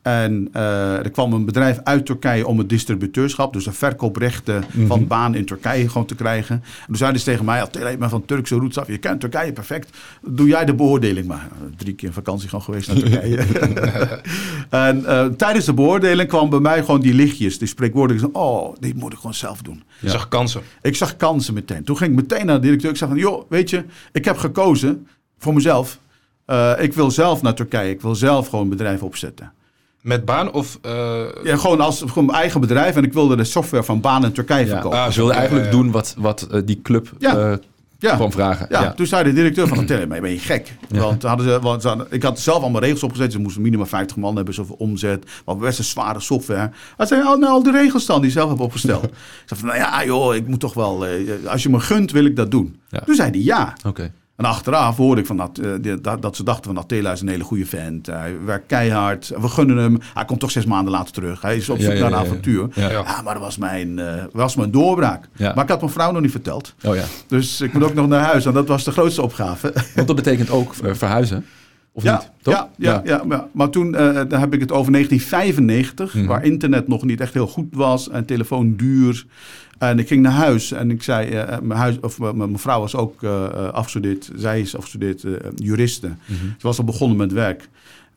En 0.03 0.49
eh, 0.51 0.97
er 0.97 1.09
kwam 1.11 1.33
een 1.33 1.45
bedrijf 1.45 1.79
uit 1.83 2.05
Turkije 2.05 2.47
om 2.47 2.57
het 2.57 2.69
distributeurschap, 2.69 3.53
dus 3.53 3.63
de 3.63 3.71
verkooprechten 3.71 4.63
Mhm. 4.73 4.87
van 4.87 5.07
baan 5.07 5.35
in 5.35 5.45
Turkije 5.45 5.87
gewoon 5.89 6.07
te 6.07 6.15
krijgen. 6.15 6.55
En 6.55 6.85
toen 6.87 6.95
zeiden 6.95 7.19
ze 7.19 7.25
tegen 7.25 7.45
mij, 7.45 7.61
al 7.61 7.67
ik 7.91 7.99
ben 7.99 8.09
van 8.09 8.25
Turkse 8.25 8.55
roots 8.55 8.77
af, 8.77 8.87
je 8.87 8.97
kent 8.97 9.19
Turkije 9.19 9.53
perfect, 9.53 9.97
doe 10.21 10.47
jij 10.47 10.65
de 10.65 10.73
beoordeling 10.73 11.27
maar. 11.27 11.47
Drie 11.77 11.93
keer 11.93 12.13
vakantie 12.13 12.49
gewoon 12.49 12.63
geweest 12.65 12.87
naar 12.87 12.97
Turkije. 12.97 13.37
en 14.69 15.05
eh, 15.05 15.25
tijdens 15.25 15.65
de 15.65 15.73
beoordeling 15.73 16.29
kwam 16.29 16.49
bij 16.49 16.59
mij 16.59 16.79
gewoon 16.83 17.01
die 17.01 17.13
lichtjes, 17.13 17.57
die 17.57 17.67
spreekwoordelijk, 17.67 18.37
oh, 18.37 18.75
dit 18.79 18.95
moet 18.95 19.11
ik 19.11 19.17
gewoon 19.17 19.33
zelf 19.33 19.61
doen. 19.61 19.83
Je 19.99 20.09
zag 20.09 20.27
kansen. 20.27 20.61
Ik 20.81 20.95
zag 20.95 21.17
kansen 21.17 21.53
meteen. 21.53 21.83
Toen 21.83 21.97
ging 21.97 22.09
ik 22.09 22.15
meteen 22.15 22.45
naar 22.45 22.55
de 22.55 22.61
directeur. 22.61 22.89
Ik 22.89 22.97
zei 22.97 23.09
van, 23.09 23.19
joh, 23.19 23.43
weet 23.49 23.69
je, 23.69 23.83
ik 24.11 24.25
heb 24.25 24.37
gekozen 24.37 25.07
voor 25.37 25.53
mezelf. 25.53 25.99
Eh, 26.45 26.71
ik 26.79 26.93
wil 26.93 27.11
zelf 27.11 27.41
naar 27.41 27.53
Turkije. 27.53 27.89
Ik 27.89 28.01
wil 28.01 28.15
zelf 28.15 28.47
gewoon 28.47 28.63
een 28.63 28.69
bedrijf 28.69 29.03
opzetten. 29.03 29.51
Met 30.03 30.25
baan 30.25 30.51
of... 30.51 30.79
eh, 30.81 31.21
Ja, 31.43 31.57
gewoon 31.57 31.79
als 31.81 32.03
gewoon 32.07 32.25
mijn 32.25 32.37
eigen 32.37 32.61
bedrijf. 32.61 32.95
En 32.95 33.03
ik 33.03 33.13
wilde 33.13 33.35
de 33.35 33.43
software 33.43 33.83
van 33.83 34.01
Baan 34.01 34.23
in 34.25 34.31
Turkije 34.31 34.65
Ja. 34.65 34.71
verkopen. 34.71 34.99
Ah, 34.99 35.09
Ze 35.09 35.17
wilden 35.17 35.35
eigenlijk 35.35 35.65
ja, 35.67 35.71
ja. 35.71 35.77
doen 35.77 35.91
wat, 35.91 36.15
wat 36.17 36.41
eh, 36.41 36.61
die 36.65 36.81
club 36.81 37.11
Ja. 37.19 37.37
eh, 37.37 37.57
Ja. 37.99 38.15
Gewoon 38.15 38.31
vragen. 38.31 38.65
Ja, 38.69 38.93
toen 38.93 39.05
zei 39.05 39.23
de 39.23 39.33
directeur 39.33 39.67
van 39.67 39.77
de 39.77 39.85
tele, 39.85 40.07
ben 40.07 40.31
je 40.31 40.39
gek? 40.39 40.73
Want, 40.89 41.23
hadden 41.23 41.45
ze, 41.49 41.59
want 41.59 41.81
ze 41.81 42.05
ik 42.09 42.23
had 42.23 42.39
zelf 42.39 42.61
allemaal 42.61 42.81
regels 42.81 43.03
opgezet. 43.03 43.31
Ze 43.31 43.39
moesten 43.39 43.61
minimaal 43.61 43.85
50 43.85 44.17
man 44.17 44.35
hebben, 44.35 44.53
zoveel 44.53 44.75
omzet. 44.79 45.25
Wat 45.45 45.59
best 45.59 45.77
een 45.79 45.83
zware 45.83 46.19
software. 46.19 46.71
Hij 46.97 47.05
zei, 47.05 47.21
oh, 47.21 47.27
nou, 47.39 47.45
al 47.45 47.63
de 47.63 47.71
regels 47.71 48.05
dan 48.05 48.17
die 48.21 48.27
ik 48.29 48.35
zelf 48.35 48.49
heb 48.49 48.59
opgesteld. 48.59 49.03
ik 49.43 49.43
zei 49.45 49.59
van, 49.59 49.69
nou 49.69 49.79
ja, 49.79 50.05
joh, 50.05 50.35
ik 50.35 50.47
moet 50.47 50.59
toch 50.59 50.73
wel... 50.73 51.05
Eh, 51.05 51.11
als 51.47 51.63
je 51.63 51.69
me 51.69 51.79
gunt, 51.79 52.11
wil 52.11 52.25
ik 52.25 52.35
dat 52.35 52.51
doen. 52.51 52.79
Toen 53.05 53.15
zei 53.15 53.29
hij 53.29 53.39
ja. 53.39 53.73
Oké. 53.87 54.11
En 54.35 54.45
achteraf 54.45 54.97
hoorde 54.97 55.21
ik 55.21 55.27
van 55.27 55.37
dat, 55.37 55.57
eh, 55.57 55.93
dat, 56.01 56.21
dat 56.21 56.35
ze 56.35 56.43
dachten 56.43 56.63
van 56.63 56.75
dat 56.75 56.87
Tela 56.87 57.11
is 57.11 57.21
een 57.21 57.27
hele 57.27 57.43
goede 57.43 57.65
vent. 57.65 58.05
Hij 58.05 58.35
werkt 58.45 58.65
keihard. 58.65 59.31
We 59.39 59.47
gunnen 59.47 59.77
hem. 59.77 59.97
Hij 60.13 60.25
komt 60.25 60.39
toch 60.39 60.51
zes 60.51 60.65
maanden 60.65 60.93
later 60.93 61.13
terug. 61.13 61.41
Hij 61.41 61.55
is 61.55 61.69
op 61.69 61.79
zoek 61.79 61.93
naar 61.93 62.11
een 62.11 62.15
avontuur. 62.15 62.67
Ja, 62.73 63.21
maar 63.23 63.33
dat 63.33 63.43
was 63.43 63.57
mijn, 63.57 63.97
uh, 63.97 64.23
was 64.31 64.55
mijn 64.55 64.71
doorbraak. 64.71 65.27
Maar 65.37 65.63
ik 65.63 65.69
had 65.69 65.79
mijn 65.79 65.91
vrouw 65.91 66.11
nog 66.11 66.21
niet 66.21 66.31
verteld. 66.31 66.73
Oh, 66.83 66.95
ja. 66.95 67.03
Dus 67.27 67.61
ik 67.61 67.73
moet 67.73 67.83
ook 67.83 67.93
nog 67.93 68.07
naar 68.07 68.23
huis. 68.23 68.45
En 68.45 68.53
dat 68.53 68.67
was 68.67 68.83
de 68.83 68.91
grootste 68.91 69.21
opgave. 69.21 69.73
Want 69.95 70.07
dat 70.07 70.15
betekent 70.15 70.49
ook 70.49 70.73
eh, 70.83 70.93
verhuizen? 70.93 71.45
Of 71.95 72.03
ja, 72.03 72.17
niet? 72.17 72.31
Toch? 72.41 72.53
Ja, 72.53 72.69
ja, 72.77 73.01
ja. 73.05 73.23
ja, 73.29 73.49
maar 73.51 73.69
toen 73.69 73.87
uh, 73.87 74.13
dan 74.27 74.39
heb 74.39 74.53
ik 74.53 74.59
het 74.59 74.71
over 74.71 74.91
1995, 74.91 76.13
mhm. 76.13 76.25
waar 76.25 76.43
internet 76.45 76.87
nog 76.87 77.03
niet 77.03 77.21
echt 77.21 77.33
heel 77.33 77.47
goed 77.47 77.67
was 77.71 78.09
en 78.09 78.25
telefoon 78.25 78.75
duur. 78.75 79.25
En 79.77 79.99
ik 79.99 80.07
ging 80.07 80.21
naar 80.21 80.31
huis 80.31 80.71
en 80.71 80.91
ik 80.91 81.03
zei, 81.03 81.29
uh, 81.31 81.59
mijn, 81.61 81.79
huis, 81.79 81.99
of, 81.99 82.19
mijn 82.19 82.59
vrouw 82.59 82.79
was 82.79 82.95
ook 82.95 83.23
afgestudeerd, 83.71 84.31
zij 84.35 84.59
is 84.61 84.75
afgestudeerd 84.75 85.25
juriste. 85.55 86.07
Mm 86.07 86.35
Ze 86.57 86.67
was 86.67 86.77
al 86.77 86.83
begonnen 86.83 87.17
met 87.17 87.31
werk. 87.31 87.69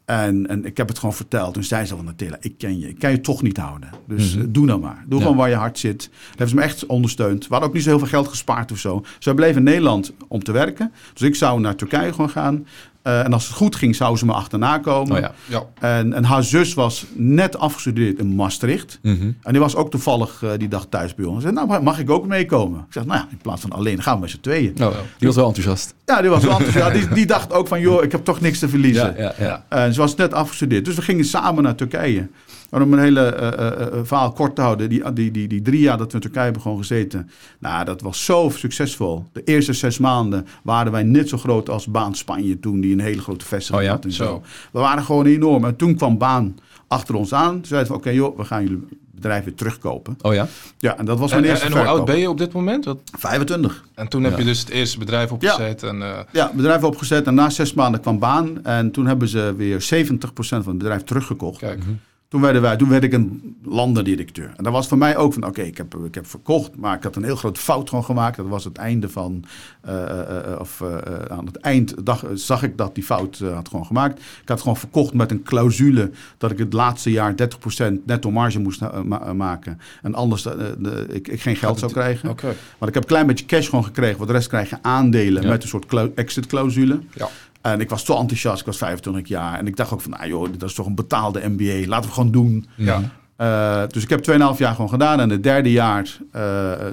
En, 0.06 0.46
en 0.46 0.64
ik 0.64 0.76
heb 0.76 0.88
het 0.88 0.98
gewoon 0.98 1.14
verteld. 1.14 1.54
Toen 1.54 1.64
zei 1.64 1.84
ze 1.84 1.96
van 1.96 2.04
Natilla, 2.04 2.36
ik 2.40 2.58
ken 2.58 2.78
je. 2.78 2.88
Ik 2.88 2.98
kan 2.98 3.10
je 3.10 3.20
toch 3.20 3.42
niet 3.42 3.56
houden. 3.56 3.90
Dus 4.06 4.36
mhm. 4.36 4.46
doe 4.52 4.66
nou 4.66 4.80
maar. 4.80 5.04
Doe 5.06 5.20
gewoon 5.20 5.36
waar 5.36 5.48
je 5.48 5.54
hart 5.54 5.78
zit. 5.78 6.08
Daar 6.10 6.28
hebben 6.28 6.48
ze 6.48 6.54
me 6.54 6.62
echt 6.62 6.86
ondersteund. 6.86 7.42
We 7.42 7.48
hadden 7.48 7.68
ook 7.68 7.74
niet 7.74 7.82
zo 7.82 7.88
heel 7.88 7.98
veel 7.98 8.08
geld 8.08 8.28
gespaard 8.28 8.72
of 8.72 8.78
zo. 8.78 9.04
Ze 9.18 9.34
bleven 9.34 9.56
in 9.56 9.62
Nederland 9.62 10.12
om 10.28 10.42
te 10.42 10.52
werken. 10.52 10.92
Dus 11.12 11.22
ik 11.22 11.34
zou 11.34 11.60
naar 11.60 11.76
Turkije 11.76 12.12
gewoon 12.12 12.30
gaan. 12.30 12.66
Uh, 13.06 13.24
en 13.24 13.32
als 13.32 13.46
het 13.46 13.56
goed 13.56 13.76
ging, 13.76 13.96
zou 13.96 14.16
ze 14.16 14.26
me 14.26 14.32
achterna 14.32 14.78
komen. 14.78 15.16
Oh 15.16 15.22
ja. 15.22 15.32
Ja. 15.44 15.62
En, 15.80 16.12
en, 16.12 16.24
haar 16.24 16.44
zus 16.44 16.74
was 16.74 17.04
net 17.14 17.58
afgestudeerd 17.58 18.18
in 18.18 18.34
Maastricht. 18.34 18.98
Mm 19.02 19.18
-hmm. 19.18 19.36
En 19.42 19.52
die 19.52 19.60
was 19.60 19.76
ook 19.76 19.90
toevallig 19.90 20.42
uh, 20.42 20.50
die 20.56 20.68
dag 20.68 20.86
thuis 20.88 21.14
bij 21.14 21.24
ons. 21.24 21.42
Zei, 21.42 21.54
nou, 21.54 21.82
mag 21.82 21.98
ik 21.98 22.10
ook 22.10 22.26
meekomen? 22.26 22.78
Ik 22.78 22.92
zeg, 22.92 23.04
nou 23.04 23.18
ja, 23.18 23.26
in 23.30 23.36
plaats 23.36 23.60
van 23.60 23.70
alleen, 23.70 24.02
gaan 24.02 24.14
we 24.14 24.20
met 24.20 24.30
z'n 24.30 24.40
tweeën. 24.40 24.74
Oh, 24.80 24.90
die 25.18 25.26
was 25.26 25.36
wel 25.36 25.46
enthousiast. 25.46 25.94
Ja, 26.04 26.20
die 26.20 26.30
was 26.30 26.44
wel 26.44 26.58
enthousiast. 26.58 26.92
die, 26.92 27.08
die, 27.08 27.26
dacht 27.26 27.52
ook 27.52 27.68
van, 27.68 27.80
joh, 27.80 28.02
ik 28.02 28.12
heb 28.12 28.24
toch 28.24 28.40
niks 28.40 28.58
te 28.58 28.68
verliezen. 28.68 29.14
Ja, 29.18 29.34
ja, 29.38 29.64
en 29.68 29.94
ze 29.94 30.00
was 30.00 30.14
net 30.14 30.32
afgestudeerd. 30.32 30.84
Dus 30.84 30.94
we 30.94 31.02
gingen 31.02 31.24
samen 31.24 31.62
naar 31.62 31.74
Turkije. 31.74 32.28
Maar 32.70 32.82
om 32.82 32.92
een 32.92 32.98
hele 32.98 33.36
uh, 33.40 33.98
verhaal 34.02 34.32
kort 34.32 34.54
te 34.54 34.60
houden, 34.60 34.88
die, 34.88 35.12
die, 35.12 35.30
die, 35.30 35.48
die 35.48 35.62
drie 35.62 35.80
jaar 35.80 35.98
dat 35.98 36.06
we 36.06 36.14
in 36.14 36.20
Turkije 36.20 36.44
hebben 36.44 36.62
gewoon 36.62 36.78
gezeten, 36.78 37.30
nou, 37.58 37.84
dat 37.84 38.00
was 38.00 38.24
zo 38.24 38.50
succesvol. 38.54 39.24
De 39.32 39.42
eerste 39.44 39.72
zes 39.72 39.98
maanden 39.98 40.46
waren 40.62 40.92
wij 40.92 41.02
net 41.02 41.28
zo 41.28 41.38
groot 41.38 41.68
als 41.68 41.86
Baan 41.86 42.14
Spanje 42.14 42.60
toen, 42.60 42.80
die 42.80 42.92
een 42.92 43.00
hele 43.00 43.20
grote 43.20 43.44
vestiging 43.44 43.78
oh 43.78 43.84
ja? 43.84 43.90
had 43.90 44.04
en 44.04 44.12
zo. 44.12 44.42
We 44.72 44.78
waren 44.78 45.04
gewoon 45.04 45.26
enorm. 45.26 45.64
En 45.64 45.76
toen 45.76 45.94
kwam 45.94 46.18
Baan 46.18 46.58
achter 46.86 47.14
ons 47.14 47.34
aan. 47.34 47.58
Ze 47.62 47.66
zeiden 47.66 47.88
van, 47.88 47.96
oké 47.96 48.10
joh, 48.10 48.36
we 48.36 48.44
gaan 48.44 48.62
jullie 48.62 48.84
bedrijf 49.16 49.44
weer 49.44 49.54
terugkopen. 49.54 50.18
Oh 50.22 50.34
ja? 50.34 50.48
Ja, 50.78 50.98
en 50.98 51.04
dat 51.04 51.18
was 51.18 51.30
mijn 51.30 51.44
en, 51.44 51.50
eerste 51.50 51.66
En, 51.66 51.72
hoe 51.72 51.86
oud 51.86 52.04
ben 52.04 52.18
je 52.18 52.30
op 52.30 52.38
dit 52.38 52.52
moment? 52.52 52.84
Wat? 52.84 52.98
25. 53.18 53.84
En 53.94 54.08
toen 54.08 54.24
heb 54.24 54.38
je 54.38 54.44
dus 54.44 54.60
het 54.60 54.68
eerste 54.68 54.98
bedrijf 54.98 55.32
opgezet? 55.32 55.80
Ja, 55.80 55.88
en, 55.88 56.00
uh... 56.00 56.18
ja 56.32 56.50
bedrijf 56.54 56.82
opgezet 56.82 57.26
en 57.26 57.34
na 57.34 57.50
zes 57.50 57.74
maanden 57.74 58.00
kwam 58.00 58.18
baan. 58.18 58.64
En 58.64 58.90
toen 58.90 59.06
hebben 59.06 59.28
ze 59.28 59.54
weer 59.56 59.82
70% 59.82 59.84
van 60.36 60.62
het 60.64 60.78
bedrijf 60.78 61.02
teruggekocht. 61.02 61.58
Kijk. 61.58 61.78
Mhm. 61.78 61.90
Toen, 62.28 62.40
werden 62.40 62.62
wij, 62.62 62.76
toen 62.76 62.88
werd 62.88 63.04
ik 63.04 63.12
een 63.12 63.56
landendirecteur. 63.64 64.52
En 64.56 64.64
dat 64.64 64.72
was 64.72 64.88
voor 64.88 64.98
mij 64.98 65.16
ook 65.16 65.32
van, 65.32 65.46
oké, 65.46 65.62
ik, 65.62 65.76
heb, 65.76 65.94
ik 65.94 66.14
heb 66.14 66.26
verkocht, 66.26 66.76
maar 66.76 66.96
ik 66.96 67.02
had 67.02 67.16
een 67.16 67.24
heel 67.24 67.36
groot 67.36 67.58
fout 67.58 67.88
gewoon 67.88 68.04
gemaakt. 68.04 68.36
Dat 68.36 68.46
was 68.46 68.64
het 68.64 68.76
einde 68.76 69.08
van, 69.08 69.44
uh, 69.88 69.92
uh, 69.92 70.60
of 70.60 70.82
aan 71.28 71.46
het 71.46 71.56
eind 71.56 72.06
dag, 72.06 72.24
zag 72.34 72.62
ik 72.62 72.76
dat 72.76 72.94
die 72.94 73.04
fout 73.04 73.38
had 73.38 73.68
gewoon 73.68 73.86
gemaakt. 73.86 74.18
Ik 74.42 74.48
had 74.48 74.60
gewoon 74.60 74.76
verkocht 74.76 75.14
met 75.14 75.30
een 75.30 75.42
clausule 75.42 76.10
dat 76.38 76.50
ik 76.50 76.58
het 76.58 76.72
laatste 76.72 77.10
jaar 77.10 77.34
30% 77.90 77.92
netto 78.04 78.30
marge 78.30 78.58
moest 78.58 78.80
maken. 79.34 79.80
En 80.02 80.14
anders 80.14 80.42
de, 80.42 81.06
ik, 81.12 81.28
ik, 81.28 81.40
geen 81.40 81.56
geld 81.56 81.78
zou 81.78 81.92
krijgen. 81.92 82.30
Okay. 82.30 82.54
Maar 82.78 82.88
ik 82.88 82.94
heb 82.94 83.02
een 83.02 83.08
klein 83.08 83.26
beetje 83.26 83.46
cash 83.46 83.68
gewoon 83.68 83.84
gekregen. 83.84 84.16
Voor 84.16 84.26
de 84.26 84.32
rest 84.32 84.48
krijg 84.48 84.70
je 84.70 84.78
aandelen 84.82 85.46
met 85.46 85.62
een 85.62 85.68
soort 85.68 86.14
exit 86.14 86.46
clausule. 86.46 87.00
Ja. 87.12 87.28
En 87.72 87.80
ik 87.80 87.88
was 87.88 88.04
zo 88.04 88.16
enthousiast, 88.16 88.60
ik 88.60 88.66
was 88.66 88.76
25 88.76 89.28
jaar. 89.28 89.58
En 89.58 89.66
ik 89.66 89.76
dacht 89.76 89.92
ook 89.92 90.00
van, 90.00 90.10
nou 90.10 90.28
joh, 90.28 90.48
dat 90.58 90.68
is 90.68 90.74
toch 90.74 90.86
een 90.86 90.94
betaalde 90.94 91.48
MBA. 91.48 91.88
Laten 91.88 92.08
we 92.08 92.14
gewoon 92.14 92.30
doen. 92.30 92.66
Ja. 92.76 93.00
Uh, 93.40 93.88
dus 93.88 94.02
ik 94.02 94.08
heb 94.08 94.30
2,5 94.30 94.58
jaar 94.58 94.74
gewoon 94.74 94.90
gedaan. 94.90 95.20
En 95.20 95.30
het 95.30 95.42
derde 95.42 95.72
jaar, 95.72 96.18
uh, 96.36 96.42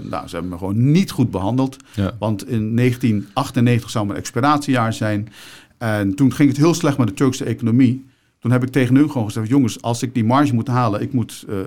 nou, 0.02 0.28
ze 0.28 0.34
hebben 0.34 0.50
me 0.50 0.58
gewoon 0.58 0.92
niet 0.92 1.12
goed 1.12 1.32
behandeld. 1.32 1.78
Ja. 1.94 2.12
Want 2.20 2.48
in 2.48 2.76
1998 2.76 3.90
zou 3.90 4.06
mijn 4.06 4.20
expiratiejaar 4.20 4.94
zijn. 4.94 5.30
En 5.78 6.16
toen 6.16 6.34
ging 6.34 6.50
het 6.50 6.58
heel 6.58 6.74
slecht 6.74 6.98
met 6.98 7.08
de 7.08 7.14
Turkse 7.14 7.46
economie. 7.46 8.06
Toen 8.40 8.52
heb 8.52 8.64
ik 8.64 8.70
tegen 8.70 8.96
hun 8.96 9.12
gewoon 9.12 9.28
gezegd: 9.28 9.48
jongens, 9.48 9.82
als 9.82 10.04
ik 10.04 10.14
die 10.14 10.26
marge 10.26 10.54
moet 10.54 10.68
halen, 10.68 11.02
ik 11.02 11.14
moet 11.14 11.46
uh, 11.50 11.58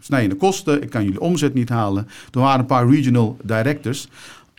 snijden 0.00 0.30
de 0.30 0.36
kosten, 0.36 0.82
ik 0.82 0.90
kan 0.90 1.04
jullie 1.04 1.20
omzet 1.20 1.54
niet 1.54 1.68
halen. 1.68 2.08
Er 2.30 2.40
waren 2.40 2.60
een 2.60 2.66
paar 2.66 2.88
regional 2.88 3.36
directors 3.42 4.08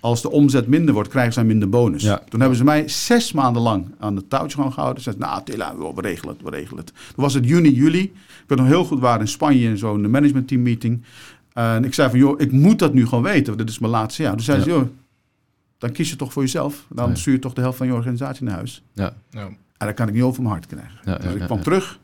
als 0.04 0.22
de 0.22 0.32
omzet 0.32 0.68
minder 0.68 0.94
wordt, 0.94 1.10
krijgen 1.10 1.34
zij 1.34 1.44
minder 1.44 1.70
bonus. 1.70 2.04
Toen 2.04 2.39
hebben 2.39 2.58
ze 2.58 2.63
mij 2.63 2.88
zes 2.88 3.32
maanden 3.32 3.62
lang 3.62 3.86
aan 4.00 4.16
het 4.16 4.30
touwtje 4.30 4.56
gewoon 4.56 4.74
gehouden. 4.74 5.04
Ze 5.04 5.12
zeiden, 5.12 5.30
nou 5.30 5.44
Tilla, 5.44 5.94
we 5.96 6.02
regelen 6.02 6.34
het, 6.34 6.44
we 6.44 6.50
regelen 6.50 6.78
het. 6.78 6.94
Toen 6.94 7.24
was 7.24 7.34
het 7.34 7.48
juni, 7.48 7.74
juli. 7.74 8.02
Ik 8.02 8.44
weet 8.48 8.58
nog 8.58 8.68
heel 8.68 8.86
goed, 8.86 9.00
waar 9.00 9.20
in 9.20 9.28
Spanje 9.28 9.70
in 9.70 9.78
zo'n 9.78 10.10
managementteam 10.10 10.62
meeting. 10.62 11.04
En 11.54 11.84
ik 11.84 11.94
zei 11.94 12.10
van, 12.10 12.20
joh, 12.20 12.42
ik 12.42 12.52
moet 12.52 12.80
dat 12.80 12.94
nu 12.94 13.06
gewoon 13.08 13.24
weten, 13.24 13.46
want 13.46 13.58
dit 13.58 13.70
is 13.70 13.80
mijn 13.80 13.92
laatste 13.92 14.22
jaar. 14.22 14.32
Toen 14.32 14.42
zei 14.42 14.62
ze, 14.62 14.70
joh, 14.70 14.88
dan 15.78 15.92
kies 15.92 16.10
je 16.10 16.16
toch 16.16 16.34
voor 16.34 16.42
jezelf. 16.42 16.86
Dan 16.89 17.18
stuur 17.18 17.34
je 17.34 17.39
toch 17.39 17.54
de 17.54 17.62
helft 17.62 17.78
van 17.78 17.88
je 17.88 17.94
organisatie 17.94 18.44
naar 18.46 18.56
huis. 18.56 18.84
Ja. 18.94 19.13
En 19.32 19.58
dat 19.78 19.94
kan 19.94 20.08
ik 20.08 20.13
niet 20.13 20.24
over 20.24 20.42
mijn 20.42 20.54
hart 20.54 20.66
krijgen. 20.66 21.22
dus 21.22 21.34
ik 21.34 21.42
kwam 21.42 21.62
terug. 21.62 22.00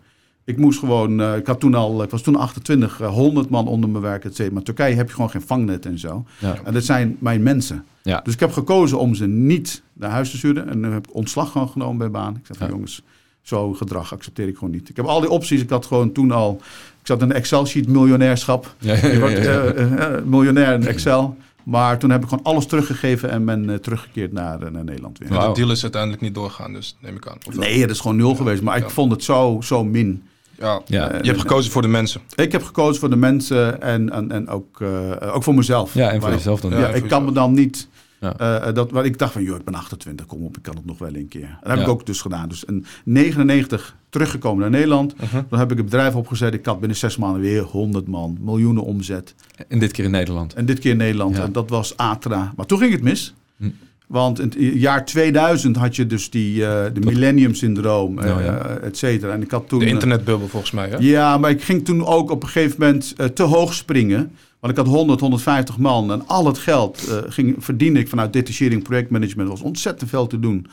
Ik 0.50 0.58
moest 0.58 0.80
gewoon, 0.80 1.22
uh, 1.22 1.36
ik 1.36 1.48
had 1.48 1.60
toen 1.60 1.74
al, 1.74 2.04
ik 2.04 2.10
was 2.10 2.22
toen 2.22 2.36
28, 2.36 2.98
100 2.98 3.46
eh, 3.46 3.52
man 3.52 3.68
onder 3.68 3.90
me 3.90 4.00
werken, 4.00 4.32
et 4.36 4.52
Maar 4.52 4.64
Turkije 4.64 4.96
heb 4.96 5.08
je 5.08 5.14
gewoon 5.14 5.30
geen 5.30 5.42
vangnet 5.42 5.86
en 5.86 6.00
zo. 6.00 6.26
Ja. 6.40 6.56
En 6.64 6.74
dat 6.74 6.84
zijn 6.84 7.18
mijn 7.20 7.44
mensen. 7.44 7.86
Ja. 8.02 8.22
Dus 8.24 8.34
ik 8.34 8.40
heb 8.40 8.52
gekozen 8.52 9.00
om 9.00 9.16
ze 9.16 9.28
niet 9.28 9.82
naar 9.94 10.10
huis 10.10 10.32
te 10.32 10.38
sturen. 10.38 10.70
En 10.70 10.82
dan 10.82 10.92
heb 10.92 11.08
ik 11.08 11.16
ontslag 11.16 11.52
gewoon 11.52 11.70
genomen 11.70 11.98
bij 11.98 12.12
baan. 12.12 12.36
Ik 12.36 12.46
zei 12.46 12.58
van 12.58 12.70
jongens, 12.70 13.02
zo 13.42 13.74
gedrag 13.74 14.14
accepteer 14.14 14.48
ik 14.48 14.58
gewoon 14.58 14.74
niet. 14.74 14.90
Ik 14.90 14.96
heb 14.96 15.06
al 15.06 15.20
die 15.20 15.30
opties. 15.30 15.62
Ik 15.62 15.70
had 15.70 15.86
gewoon 15.86 16.12
toen 16.12 16.32
al, 16.32 16.58
ik 17.02 17.08
zat 17.08 17.22
in 17.22 17.30
een 17.30 17.36
Excel-sheet 17.36 17.88
miljonairschap. 17.88 18.76
Ja, 18.80 18.94
ik 18.94 19.20
word 19.20 19.46
uh, 19.46 20.22
miljonair 20.26 20.74
in 20.74 20.88
Excel. 20.88 21.38
Maar 21.64 21.98
toen 21.98 22.10
heb 22.10 22.24
ik 22.24 22.30
gewoon 22.30 22.44
alles 22.44 22.66
teruggegeven 22.66 23.30
en 23.30 23.46
ben 23.46 23.82
teruggekeerd 23.82 24.32
naar, 24.32 24.72
naar 24.72 24.84
Nederland 24.84 25.18
weer. 25.18 25.30
Maar 25.30 25.48
de 25.48 25.54
deal 25.54 25.72
is 25.72 25.82
uiteindelijk 25.82 26.22
niet 26.22 26.34
doorgaan, 26.36 26.74
dus 26.74 26.98
neem 27.00 27.16
ik 27.16 27.28
aan. 27.28 27.38
nee, 27.56 27.82
het 27.82 27.90
is 27.90 28.00
gewoon 28.00 28.18
nul 28.18 28.36
geweest. 28.36 28.62
Maar 28.62 28.78
ik 28.78 28.90
vond 28.90 29.12
het 29.12 29.24
zo, 29.24 29.58
zo 29.62 29.84
min. 29.84 30.24
Ja, 30.60 30.82
ja. 30.86 31.16
je 31.22 31.28
hebt 31.28 31.40
gekozen 31.40 31.72
voor 31.72 31.82
de 31.82 31.88
mensen. 31.88 32.22
Ik 32.36 32.52
heb 32.52 32.64
gekozen 32.64 33.00
voor 33.00 33.10
de 33.10 33.16
mensen 33.16 33.82
en, 33.82 34.10
en, 34.10 34.32
en 34.32 34.48
ook, 34.48 34.80
uh, 34.80 35.12
ook 35.22 35.44
voor 35.44 35.56
mezelf. 35.56 35.94
Ja, 35.94 36.12
en 36.12 36.22
voor 36.22 36.30
jezelf 36.30 36.62
dan. 36.62 36.72
Ja, 36.72 36.88
ik 36.88 37.08
kan 37.08 37.26
me 37.26 37.32
dan 37.32 37.54
niet... 37.54 37.88
Ja. 38.20 38.66
Uh, 38.68 38.74
dat, 38.74 38.92
wat 38.92 39.06
ik 39.06 39.18
dacht 39.18 39.34
van, 39.34 39.44
joh, 39.44 39.58
ik 39.58 39.64
ben 39.64 39.76
28, 39.76 40.26
kom 40.26 40.46
op, 40.46 40.58
ik 40.58 40.64
kan 40.64 40.76
het 40.76 40.86
nog 40.86 40.98
wel 40.98 41.16
een 41.16 41.28
keer. 41.28 41.58
Dat 41.62 41.72
heb 41.72 41.80
ik 41.80 41.88
ook 41.88 42.06
dus 42.06 42.22
gedaan. 42.22 42.50
Dus 42.50 42.64
in 42.64 42.86
99 43.04 43.96
teruggekomen 44.10 44.62
naar 44.62 44.70
Nederland. 44.70 45.14
Uh 45.14 45.32
-huh. 45.32 45.42
Dan 45.50 45.60
heb 45.60 45.72
ik 45.72 45.78
het 45.78 45.86
bedrijf 45.86 46.16
opgezet. 46.16 46.54
Ik 46.54 46.66
had 46.66 46.80
binnen 46.80 46.98
zes 46.98 47.18
maanden 47.18 47.42
weer 47.42 47.62
100 47.62 48.08
man, 48.08 48.38
miljoenen 48.42 48.84
omzet. 48.84 49.36
En 49.68 49.80
dit 49.80 49.92
keer 49.92 50.06
in 50.06 50.12
Nederland. 50.12 50.54
En 50.54 50.66
dit 50.66 50.80
keer 50.80 50.92
in 50.92 50.98
Nederland. 50.98 51.40
En 51.40 51.52
dat 51.52 51.70
was 51.70 51.98
Atra. 51.98 52.54
Maar 52.56 52.66
toen 52.66 52.80
ging 52.80 52.92
het 52.92 53.02
mis. 53.02 53.34
Hm. 53.58 53.70
Want 54.10 54.40
in 54.40 54.46
het 54.46 54.80
jaar 54.82 55.06
2000 55.06 55.76
had 55.76 55.96
je 55.96 56.08
dus 56.08 56.30
die, 56.30 56.56
uh, 56.56 56.84
de 56.94 57.00
millennium 57.00 57.56
syndroom, 57.56 58.20
uh, 58.20 58.26
ja. 58.26 58.60
et 58.82 58.98
cetera. 58.98 59.34
En 59.34 59.42
ik 59.42 59.52
had 59.52 59.68
toen, 59.68 59.80
de 59.80 59.86
internetbubbel 59.86 60.48
volgens 60.48 60.72
mij, 60.72 60.90
hè? 60.90 60.98
Ja, 61.00 61.38
maar 61.38 61.50
ik 61.50 61.64
ging 61.64 61.86
toen 61.86 62.06
ook 62.06 62.32
op 62.32 62.44
een 62.44 62.50
gegeven 62.50 62.76
moment 62.80 63.14
uh, 63.18 63.26
te 63.26 63.44
hoog 63.44 63.74
springen. 63.74 64.32
Want 64.60 64.74
ik 64.74 64.80
had 64.80 64.88
100, 64.88 65.20
150 65.20 65.78
man 65.78 66.12
en 66.12 66.28
al 66.28 66.46
het 66.46 66.58
geld 66.58 67.24
ging, 67.28 67.56
verdiende 67.60 68.00
ik 68.00 68.10
vanuit 68.10 68.34
detachering 68.34 68.84
projectmanagement. 68.84 69.50
Was 69.50 69.62
ontzettend 69.62 70.10
veel 70.10 70.28
te 70.28 70.40
doen. 70.40 70.68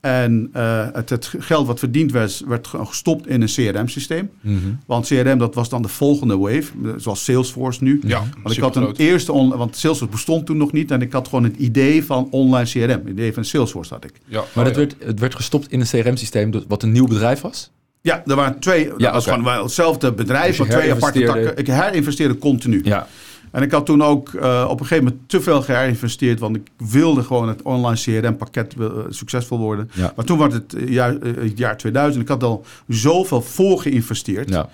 En 0.00 0.50
uh, 0.56 0.86
het, 0.92 1.10
het, 1.10 1.34
geld 1.38 1.66
wat 1.66 1.78
verdiend 1.78 2.12
werd, 2.12 2.42
werd 2.46 2.66
gestopt 2.66 3.26
in 3.26 3.42
een 3.42 3.48
CRM-systeem. 3.48 4.30
Mm 4.40 4.60
-hmm. 4.62 4.78
Want 4.86 5.06
CRM, 5.06 5.38
dat 5.38 5.54
was 5.54 5.68
dan 5.68 5.82
de 5.82 5.88
volgende 5.88 6.38
wave, 6.38 6.72
zoals 6.96 7.24
Salesforce 7.24 7.82
nu. 7.82 8.00
Ja, 8.06 8.24
want 8.42 8.56
ik 8.56 8.62
had 8.62 8.76
een 8.76 8.94
eerste, 8.96 9.32
want 9.32 9.76
Salesforce 9.76 10.12
bestond 10.12 10.46
toen 10.46 10.56
nog 10.56 10.72
niet. 10.72 10.90
En 10.90 11.02
ik 11.02 11.12
had 11.12 11.28
gewoon 11.28 11.44
het 11.44 11.56
idee 11.56 12.04
van 12.04 12.28
online 12.30 12.70
CRM. 12.70 12.88
Het 12.88 13.08
idee 13.08 13.32
van 13.32 13.44
Salesforce 13.44 13.94
had 13.94 14.04
ik. 14.04 14.12
Ja, 14.24 14.44
maar 14.54 14.66
oh, 14.66 14.74
werd, 14.74 14.96
het 14.98 15.20
werd 15.20 15.34
gestopt 15.34 15.72
in 15.72 15.80
een 15.80 15.86
CRM-systeem 15.86 16.52
wat 16.68 16.82
een 16.82 16.92
nieuw 16.92 17.06
bedrijf 17.06 17.40
was? 17.40 17.70
Ja, 18.00 18.22
er 18.26 18.34
waren 18.34 18.58
twee, 18.58 18.84
ja, 18.84 18.96
dat 18.96 19.12
was 19.12 19.26
gewoon 19.26 19.62
hetzelfde 19.62 20.12
bedrijf, 20.12 20.56
dus 20.56 20.58
maar 20.58 20.78
twee 20.78 20.92
aparte 20.92 21.24
takken. 21.24 21.56
Ik 21.56 21.66
herinvesteerde 21.66 22.38
continu. 22.38 22.80
Ja. 22.84 23.06
En 23.52 23.62
ik 23.62 23.72
had 23.72 23.86
toen 23.86 24.02
ook 24.02 24.32
uh, 24.32 24.66
op 24.68 24.80
een 24.80 24.86
gegeven 24.86 25.04
moment 25.04 25.28
te 25.28 25.40
veel 25.40 25.62
geïnvesteerd, 25.62 26.40
want 26.40 26.56
ik 26.56 26.68
wilde 26.76 27.22
gewoon 27.22 27.48
het 27.48 27.62
online 27.62 28.20
CRM-pakket 28.20 28.74
uh, 28.78 28.88
succesvol 29.08 29.58
worden. 29.58 29.90
Ja. 29.94 30.12
Maar 30.16 30.24
toen 30.24 30.38
was 30.38 30.52
het 30.52 30.74
jaar, 30.86 31.12
het 31.20 31.58
jaar 31.58 31.76
2000. 31.76 32.22
Ik 32.22 32.28
had 32.28 32.42
al 32.42 32.64
zoveel 32.88 33.42
voor 33.42 33.80
geïnvesteerd. 33.80 34.48
Ja. 34.48 34.68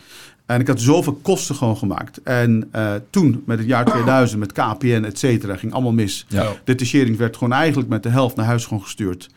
En 0.47 0.61
ik 0.61 0.67
had 0.67 0.81
zoveel 0.81 1.19
kosten 1.23 1.55
gewoon 1.55 1.77
gemaakt. 1.77 2.23
En 2.23 2.69
uh, 2.75 2.93
toen, 3.11 3.43
met 3.47 3.59
het 3.59 3.67
jaar 3.67 3.85
2000, 3.85 4.41
met 4.41 4.53
KPN, 4.53 5.05
et 5.05 5.19
cetera, 5.19 5.57
ging 5.57 5.73
allemaal 5.73 5.93
mis. 5.93 6.27
Ja. 6.29 6.43
De 6.43 6.59
detachering 6.65 7.17
werd 7.17 7.37
gewoon 7.37 7.53
eigenlijk 7.53 7.89
met 7.89 8.03
de 8.03 8.09
helft 8.09 8.37
naar 8.37 8.47
huis 8.47 8.65
gewoon 8.65 8.83
gestuurd. 8.83 9.31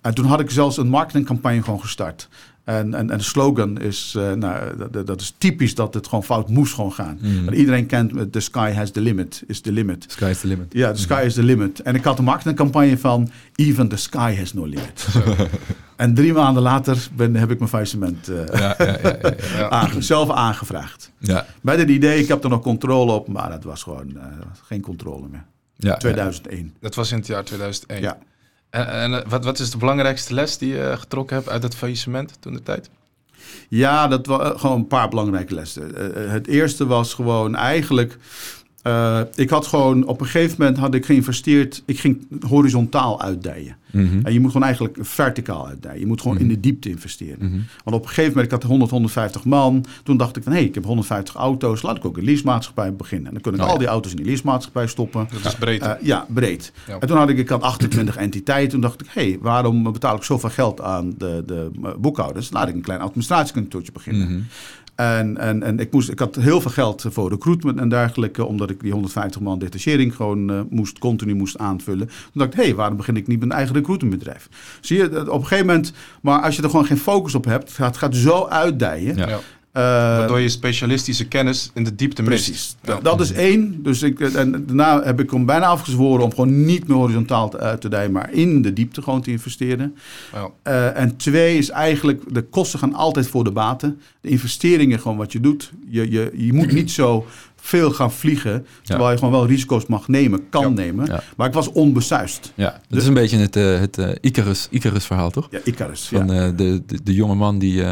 En 0.00 0.14
toen 0.14 0.24
had 0.24 0.40
ik 0.40 0.50
zelfs 0.50 0.76
een 0.76 0.88
marketingcampagne 0.88 1.62
gewoon 1.62 1.80
gestart. 1.80 2.28
En, 2.64 2.94
en, 2.94 3.10
en 3.10 3.18
de 3.18 3.24
slogan 3.24 3.80
is, 3.80 4.14
uh, 4.16 4.32
nou, 4.32 4.76
dat, 4.90 5.06
dat, 5.06 5.20
is 5.20 5.34
typisch 5.38 5.74
dat 5.74 5.94
het 5.94 6.06
gewoon 6.08 6.24
fout 6.24 6.48
moest 6.48 6.74
gewoon 6.74 6.92
gaan. 6.92 7.18
Mm. 7.20 7.48
En 7.48 7.54
iedereen 7.54 7.86
kent 7.86 8.32
the 8.32 8.40
sky 8.40 8.72
has 8.72 8.90
the 8.90 9.00
limit, 9.00 9.42
is 9.46 9.60
the 9.60 9.72
limit. 9.72 10.04
Sky 10.08 10.28
is 10.30 10.40
the 10.40 10.46
limit. 10.46 10.72
Ja, 10.72 10.92
the 10.92 11.00
sky 11.00 11.18
mm. 11.20 11.26
is 11.26 11.34
the 11.34 11.42
limit. 11.42 11.80
En 11.82 11.94
ik 11.94 12.04
had 12.04 12.18
een 12.18 12.24
marketingcampagne 12.24 12.98
van 12.98 13.30
even 13.54 13.88
the 13.88 13.96
sky 13.96 14.34
has 14.36 14.52
no 14.52 14.64
limit. 14.64 15.06
en 15.96 16.14
drie 16.14 16.32
maanden 16.32 16.62
later 16.62 17.08
ben, 17.16 17.36
heb 17.36 17.50
ik 17.50 17.58
mijn 17.58 17.70
faillissement 17.70 18.30
uh, 18.30 18.46
ja, 18.52 18.74
ja, 18.78 19.70
aange, 19.80 20.02
zelf 20.02 20.30
aangevraagd. 20.30 21.12
Ja. 21.18 21.46
Bij 21.60 21.76
het 21.76 21.88
idee, 21.88 22.20
ik 22.20 22.28
heb 22.28 22.44
er 22.44 22.50
nog 22.50 22.60
controle 22.60 23.12
op, 23.12 23.28
maar 23.28 23.52
het 23.52 23.64
was 23.64 23.82
gewoon 23.82 24.10
uh, 24.16 24.22
geen 24.66 24.80
controle 24.80 25.28
meer. 25.30 25.44
Ja, 25.76 25.96
2001. 25.96 26.74
Dat 26.80 26.94
was 26.94 27.12
in 27.12 27.18
het 27.18 27.26
jaar 27.26 27.44
2001. 27.44 28.02
Ja. 28.02 28.18
En, 28.70 28.88
en, 28.88 29.28
wat, 29.28 29.44
wat 29.44 29.58
is 29.58 29.70
de 29.70 29.78
belangrijkste 29.78 30.34
les 30.34 30.58
die 30.58 30.74
je 30.74 30.94
getrokken 30.98 31.36
hebt 31.36 31.48
uit 31.48 31.62
het 31.62 31.74
faillissement 31.74 32.36
toen 32.40 32.52
de 32.52 32.62
tijd? 32.62 32.90
Ja, 33.68 34.08
dat 34.08 34.26
was 34.26 34.60
gewoon 34.60 34.76
een 34.76 34.86
paar 34.86 35.08
belangrijke 35.08 35.54
lessen. 35.54 35.94
het 36.30 36.46
eerste 36.46 36.86
was 36.86 37.14
gewoon 37.14 37.54
eigenlijk 37.54 38.18
uh, 38.86 39.20
ik 39.34 39.50
had 39.50 39.66
gewoon 39.66 40.06
op 40.06 40.20
een 40.20 40.26
gegeven 40.26 40.56
moment 40.58 40.78
had 40.78 40.94
ik 40.94 41.04
geïnvesteerd. 41.04 41.82
Ik 41.86 41.98
ging 41.98 42.26
horizontaal 42.48 43.20
uitdijen. 43.20 43.76
Mhm. 43.92 44.20
En 44.22 44.32
je 44.32 44.40
moet 44.40 44.50
gewoon 44.50 44.66
eigenlijk 44.66 44.98
verticaal 45.00 45.66
uitdijen. 45.66 46.00
Je 46.00 46.06
moet 46.06 46.20
gewoon 46.20 46.38
in 46.38 46.44
mhm. 46.44 46.54
de 46.54 46.60
diepte 46.60 46.88
investeren. 46.88 47.38
Mhm. 47.38 47.60
Want 47.84 47.96
op 47.96 48.02
een 48.02 48.08
gegeven 48.08 48.28
moment, 48.28 48.46
ik 48.46 48.50
had 48.50 48.62
100, 48.62 48.90
150 48.90 49.44
man. 49.44 49.84
Toen 50.02 50.16
dacht 50.16 50.36
ik 50.36 50.42
van, 50.42 50.52
hé, 50.52 50.58
hey, 50.58 50.66
ik 50.66 50.74
heb 50.74 50.84
150 50.84 51.34
auto's. 51.34 51.82
Laat 51.82 51.96
ik 51.96 52.04
ook 52.04 52.16
een 52.16 52.24
leasemaatschappij 52.24 52.94
beginnen. 52.94 53.26
En 53.26 53.32
dan 53.32 53.42
kunnen 53.42 53.60
ik 53.60 53.66
oh 53.66 53.72
al 53.72 53.78
die 53.78 53.88
auto's 53.88 54.10
in 54.10 54.16
die 54.16 54.26
leasemaatschappij 54.26 54.86
stoppen. 54.86 55.28
Dat 55.32 55.44
is 55.52 55.58
breed. 55.58 55.82
Uh, 55.82 55.92
ja, 56.00 56.26
breed. 56.28 56.72
En 57.00 57.08
toen 57.08 57.16
had 57.16 57.28
ik, 57.28 57.38
ik 57.38 57.48
had 57.48 57.62
28 57.62 58.16
entiteiten. 58.16 58.70
Toen 58.70 58.80
dacht 58.80 59.00
ik, 59.00 59.06
hé, 59.10 59.28
hey, 59.28 59.38
waarom 59.40 59.92
betaal 59.92 60.16
ik 60.16 60.22
zoveel 60.22 60.50
geld 60.50 60.80
aan 60.80 61.14
de, 61.18 61.42
de 61.46 61.70
boekhouders? 61.98 62.50
Laat 62.50 62.68
ik 62.68 62.74
een 62.74 62.80
klein 62.80 63.00
administratiekantoortje 63.00 63.92
beginnen. 63.92 64.48
En, 65.00 65.38
en, 65.38 65.62
en 65.62 65.78
ik, 65.78 65.92
moest, 65.92 66.08
ik 66.08 66.18
had 66.18 66.36
heel 66.36 66.60
veel 66.60 66.70
geld 66.70 67.04
voor 67.08 67.30
recruitment 67.30 67.78
en 67.78 67.88
dergelijke, 67.88 68.44
omdat 68.44 68.70
ik 68.70 68.80
die 68.80 68.92
150 68.92 69.40
man 69.40 69.58
detachering 69.58 70.16
gewoon 70.16 70.50
uh, 70.50 70.60
moest, 70.70 70.98
continu 70.98 71.34
moest 71.34 71.58
aanvullen. 71.58 72.06
Toen 72.06 72.30
dacht 72.32 72.52
ik, 72.52 72.58
hé, 72.58 72.64
hey, 72.64 72.74
waarom 72.74 72.96
begin 72.96 73.16
ik 73.16 73.26
niet 73.26 73.42
een 73.42 73.52
eigen 73.52 73.74
recruitmentbedrijf? 73.74 74.48
Zie 74.80 74.96
je, 74.96 75.30
op 75.30 75.40
een 75.40 75.46
gegeven 75.46 75.66
moment, 75.66 75.92
maar 76.22 76.40
als 76.40 76.56
je 76.56 76.62
er 76.62 76.70
gewoon 76.70 76.86
geen 76.86 76.98
focus 76.98 77.34
op 77.34 77.44
hebt, 77.44 77.62
het 77.68 77.72
gaat, 77.72 77.96
gaat 77.96 78.16
zo 78.16 78.46
uitdijen. 78.46 79.16
Ja. 79.16 79.38
Uh, 79.72 79.82
Waardoor 79.82 80.40
je 80.40 80.48
specialistische 80.48 81.28
kennis 81.28 81.70
in 81.74 81.84
de 81.84 81.94
diepte 81.94 82.22
mist. 82.22 82.44
Precies. 82.44 82.76
Dat 83.02 83.20
is 83.20 83.32
één. 83.32 83.82
Dus 83.82 84.02
ik, 84.02 84.20
en 84.20 84.66
daarna 84.66 85.02
heb 85.02 85.20
ik 85.20 85.30
hem 85.30 85.46
bijna 85.46 85.66
afgezworen 85.66 86.24
om 86.24 86.30
gewoon 86.30 86.64
niet 86.64 86.88
meer 86.88 86.96
horizontaal 86.96 87.58
uit 87.58 87.80
te 87.80 87.88
dijen, 87.88 88.12
maar 88.12 88.32
in 88.32 88.62
de 88.62 88.72
diepte 88.72 89.02
gewoon 89.02 89.22
te 89.22 89.30
investeren. 89.30 89.96
Ja. 90.32 90.50
Uh, 90.64 91.00
en 91.00 91.16
twee 91.16 91.58
is 91.58 91.70
eigenlijk, 91.70 92.34
de 92.34 92.42
kosten 92.42 92.78
gaan 92.78 92.94
altijd 92.94 93.26
voor 93.26 93.44
de 93.44 93.50
baten. 93.50 94.00
De 94.20 94.28
investeringen, 94.28 95.00
gewoon 95.00 95.16
wat 95.16 95.32
je 95.32 95.40
doet. 95.40 95.72
Je, 95.88 96.10
je, 96.10 96.30
je 96.34 96.52
moet 96.52 96.72
niet 96.72 96.90
zo 96.90 97.26
veel 97.56 97.90
gaan 97.90 98.12
vliegen. 98.12 98.66
Terwijl 98.82 99.10
je 99.10 99.16
gewoon 99.16 99.32
wel 99.32 99.46
risico's 99.46 99.86
mag 99.86 100.08
nemen, 100.08 100.48
kan 100.48 100.74
nemen. 100.74 101.22
Maar 101.36 101.46
ik 101.46 101.54
was 101.54 101.72
onbesuist. 101.72 102.52
Ja, 102.54 102.70
dat 102.70 102.80
dus, 102.88 103.02
is 103.02 103.08
een 103.08 103.14
beetje 103.14 103.36
het, 103.36 103.56
uh, 103.56 103.78
het 103.78 103.98
uh, 103.98 104.08
Icarus, 104.20 104.66
Icarus 104.70 105.04
verhaal, 105.04 105.30
toch? 105.30 105.48
Ja, 105.50 105.58
Icarus. 105.64 106.08
Van 106.08 106.32
uh, 106.32 106.48
de, 106.56 106.82
de, 106.86 107.02
de, 107.02 107.14
jonge 107.14 107.34
man 107.34 107.58
die 107.58 107.84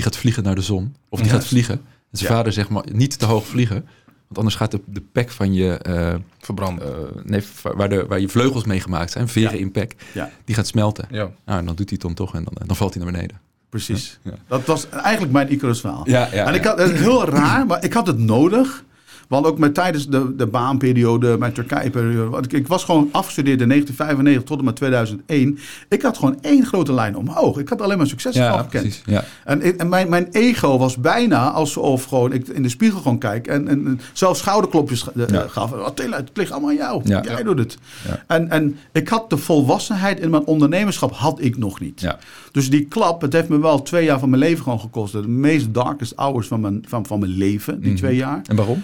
die 0.00 0.08
gaat 0.08 0.20
vliegen 0.20 0.42
naar 0.42 0.54
de 0.54 0.60
zon. 0.60 0.94
Of 1.08 1.20
die 1.20 1.30
gaat 1.30 1.46
vliegen. 1.46 1.74
En 1.74 2.18
zijn 2.18 2.32
vader 2.32 2.52
zegt 2.52 2.68
maar 2.68 2.84
niet 2.92 3.18
te 3.18 3.26
hoog 3.26 3.46
vliegen. 3.46 3.86
Want 4.04 4.38
anders 4.38 4.54
gaat 4.54 4.70
de, 4.70 4.80
de 4.86 5.00
pek 5.00 5.30
van 5.30 5.54
je... 5.54 5.80
Uh, 5.88 6.14
Verbranden. 6.38 6.88
Uh, 6.88 7.22
nee, 7.24 7.42
waar, 7.62 7.88
de, 7.88 8.06
waar 8.06 8.20
je 8.20 8.28
vleugels 8.28 8.64
mee 8.64 8.80
gemaakt 8.80 9.10
zijn, 9.10 9.28
veren 9.28 9.58
in 9.58 9.70
pek, 9.70 9.96
die 10.44 10.54
gaat 10.54 10.66
smelten. 10.66 11.06
Ja. 11.10 11.30
Nou, 11.44 11.58
en 11.58 11.64
dan 11.66 11.74
doet 11.74 11.90
hij 11.90 11.98
het 11.98 12.00
dan 12.00 12.14
toch 12.14 12.34
en 12.34 12.44
dan, 12.44 12.66
dan 12.66 12.76
valt 12.76 12.94
hij 12.94 13.02
naar 13.02 13.12
beneden. 13.12 13.40
Precies. 13.68 14.18
Dat 14.46 14.64
was 14.64 14.88
eigenlijk 14.88 15.32
mijn 15.32 15.52
Icarus 15.52 15.80
verhaal. 15.80 16.08
Ja, 16.08 16.28
ja, 16.32 16.46
en 16.46 16.54
ik 16.54 16.64
had, 16.64 16.78
het 16.78 16.92
heel 16.92 17.24
raar, 17.24 17.66
maar 17.66 17.84
ik 17.84 17.92
had 17.92 18.06
het 18.06 18.18
nodig. 18.18 18.84
Want 19.30 19.46
ook 19.46 19.58
met, 19.58 19.74
tijdens 19.74 20.08
de, 20.08 20.36
de 20.36 20.46
baanperiode, 20.46 21.36
mijn 21.38 21.52
Turkije-periode. 21.52 22.38
Ik, 22.42 22.52
ik, 22.52 22.66
was 22.66 22.84
gewoon 22.84 23.08
afgestudeerd 23.12 23.60
in 23.60 23.68
1995 23.68 24.44
tot 24.44 24.58
en 24.58 24.64
met 24.64 24.76
2001. 24.76 25.58
Ik 25.88 26.02
had 26.02 26.18
gewoon 26.18 26.38
één 26.40 26.66
grote 26.66 26.92
lijn 26.92 27.16
omhoog. 27.16 27.58
Ik 27.58 27.68
had 27.68 27.82
alleen 27.82 27.98
maar 27.98 28.06
succes 28.06 28.34
ja, 28.34 28.58
gekend. 28.58 28.82
Precies, 28.82 29.02
ja. 29.06 29.24
En, 29.44 29.78
en 29.78 29.88
mijn, 29.88 30.08
mijn 30.08 30.28
ego 30.30 30.78
was 30.78 30.96
bijna 30.96 31.50
alsof 31.50 32.04
gewoon 32.04 32.32
ik 32.32 32.48
in 32.48 32.62
de 32.62 32.68
spiegel 32.68 33.00
gewoon 33.00 33.18
kijk. 33.18 33.46
En, 33.46 33.68
en 33.68 34.00
zelfs 34.12 34.38
schouderklopjes 34.38 35.06
ja. 35.14 35.46
gaf. 35.48 35.72
Attila, 35.72 36.16
het 36.16 36.30
ligt 36.34 36.50
allemaal 36.50 36.70
aan 36.70 36.76
jou. 36.76 37.00
Ja. 37.04 37.22
Jij 37.22 37.42
doet 37.42 37.58
het. 37.58 37.78
En, 38.26 38.50
en 38.50 38.78
ik 38.92 39.08
had 39.08 39.30
de 39.30 39.36
volwassenheid 39.36 40.20
in 40.20 40.30
mijn 40.30 40.44
ondernemerschap 40.44 41.12
had 41.12 41.40
ik 41.40 41.58
nog 41.58 41.80
niet. 41.80 42.06
Dus 42.52 42.70
die 42.70 42.84
klap, 42.84 43.20
het 43.20 43.32
heeft 43.32 43.48
me 43.48 43.58
wel 43.58 43.82
twee 43.82 44.04
jaar 44.04 44.18
van 44.18 44.30
mijn 44.30 44.42
leven 44.42 44.62
gewoon 44.62 44.80
gekost. 44.80 45.12
De 45.12 45.28
meest 45.28 45.74
darkest 45.74 46.12
hours 46.16 46.46
van 46.46 46.60
mijn, 46.60 46.84
van, 46.88 47.06
van 47.06 47.18
mijn 47.18 47.32
leven, 47.32 47.80
die 47.80 47.90
mm 47.90 47.96
twee 47.96 48.16
jaar. 48.16 48.40
En 48.46 48.56
waarom? 48.56 48.82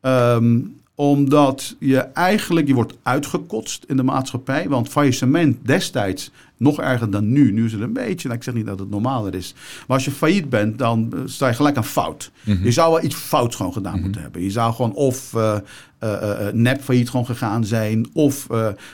Um, 0.00 0.76
omdat 0.98 1.76
je 1.78 1.98
eigenlijk, 1.98 2.66
je 2.66 2.74
wordt 2.74 2.94
uitgekotst 3.02 3.84
in 3.86 3.96
de 3.96 4.02
maatschappij. 4.02 4.68
Want 4.68 4.88
faillissement 4.88 5.56
destijds, 5.62 6.30
nog 6.56 6.80
erger 6.80 7.10
dan 7.10 7.32
nu. 7.32 7.52
Nu 7.52 7.64
is 7.64 7.72
het 7.72 7.80
een 7.80 7.92
beetje, 7.92 8.28
nou, 8.28 8.40
ik 8.40 8.44
zeg 8.44 8.54
niet 8.54 8.66
dat 8.66 8.78
het 8.78 8.90
normaler 8.90 9.34
is. 9.34 9.54
Maar 9.86 9.96
als 9.96 10.04
je 10.04 10.10
failliet 10.10 10.48
bent, 10.48 10.78
dan 10.78 11.12
eh, 11.12 11.20
sta 11.24 11.48
je 11.48 11.54
gelijk 11.54 11.76
aan 11.76 11.84
fout. 11.84 12.30
Mhm. 12.44 12.64
Je 12.64 12.70
zou 12.70 12.92
wel 12.92 13.04
iets 13.04 13.14
fouts 13.14 13.56
gewoon 13.56 13.72
gedaan 13.72 13.92
mhm. 13.92 14.02
moeten 14.02 14.22
hebben. 14.22 14.42
Je 14.42 14.50
zou 14.50 14.74
gewoon 14.74 14.92
of 14.92 15.32
uh, 15.36 15.56
uh, 16.04 16.30
nep 16.52 16.82
failliet 16.82 17.10
gewoon 17.10 17.26
gegaan 17.26 17.64
zijn. 17.64 18.08
Of 18.12 18.46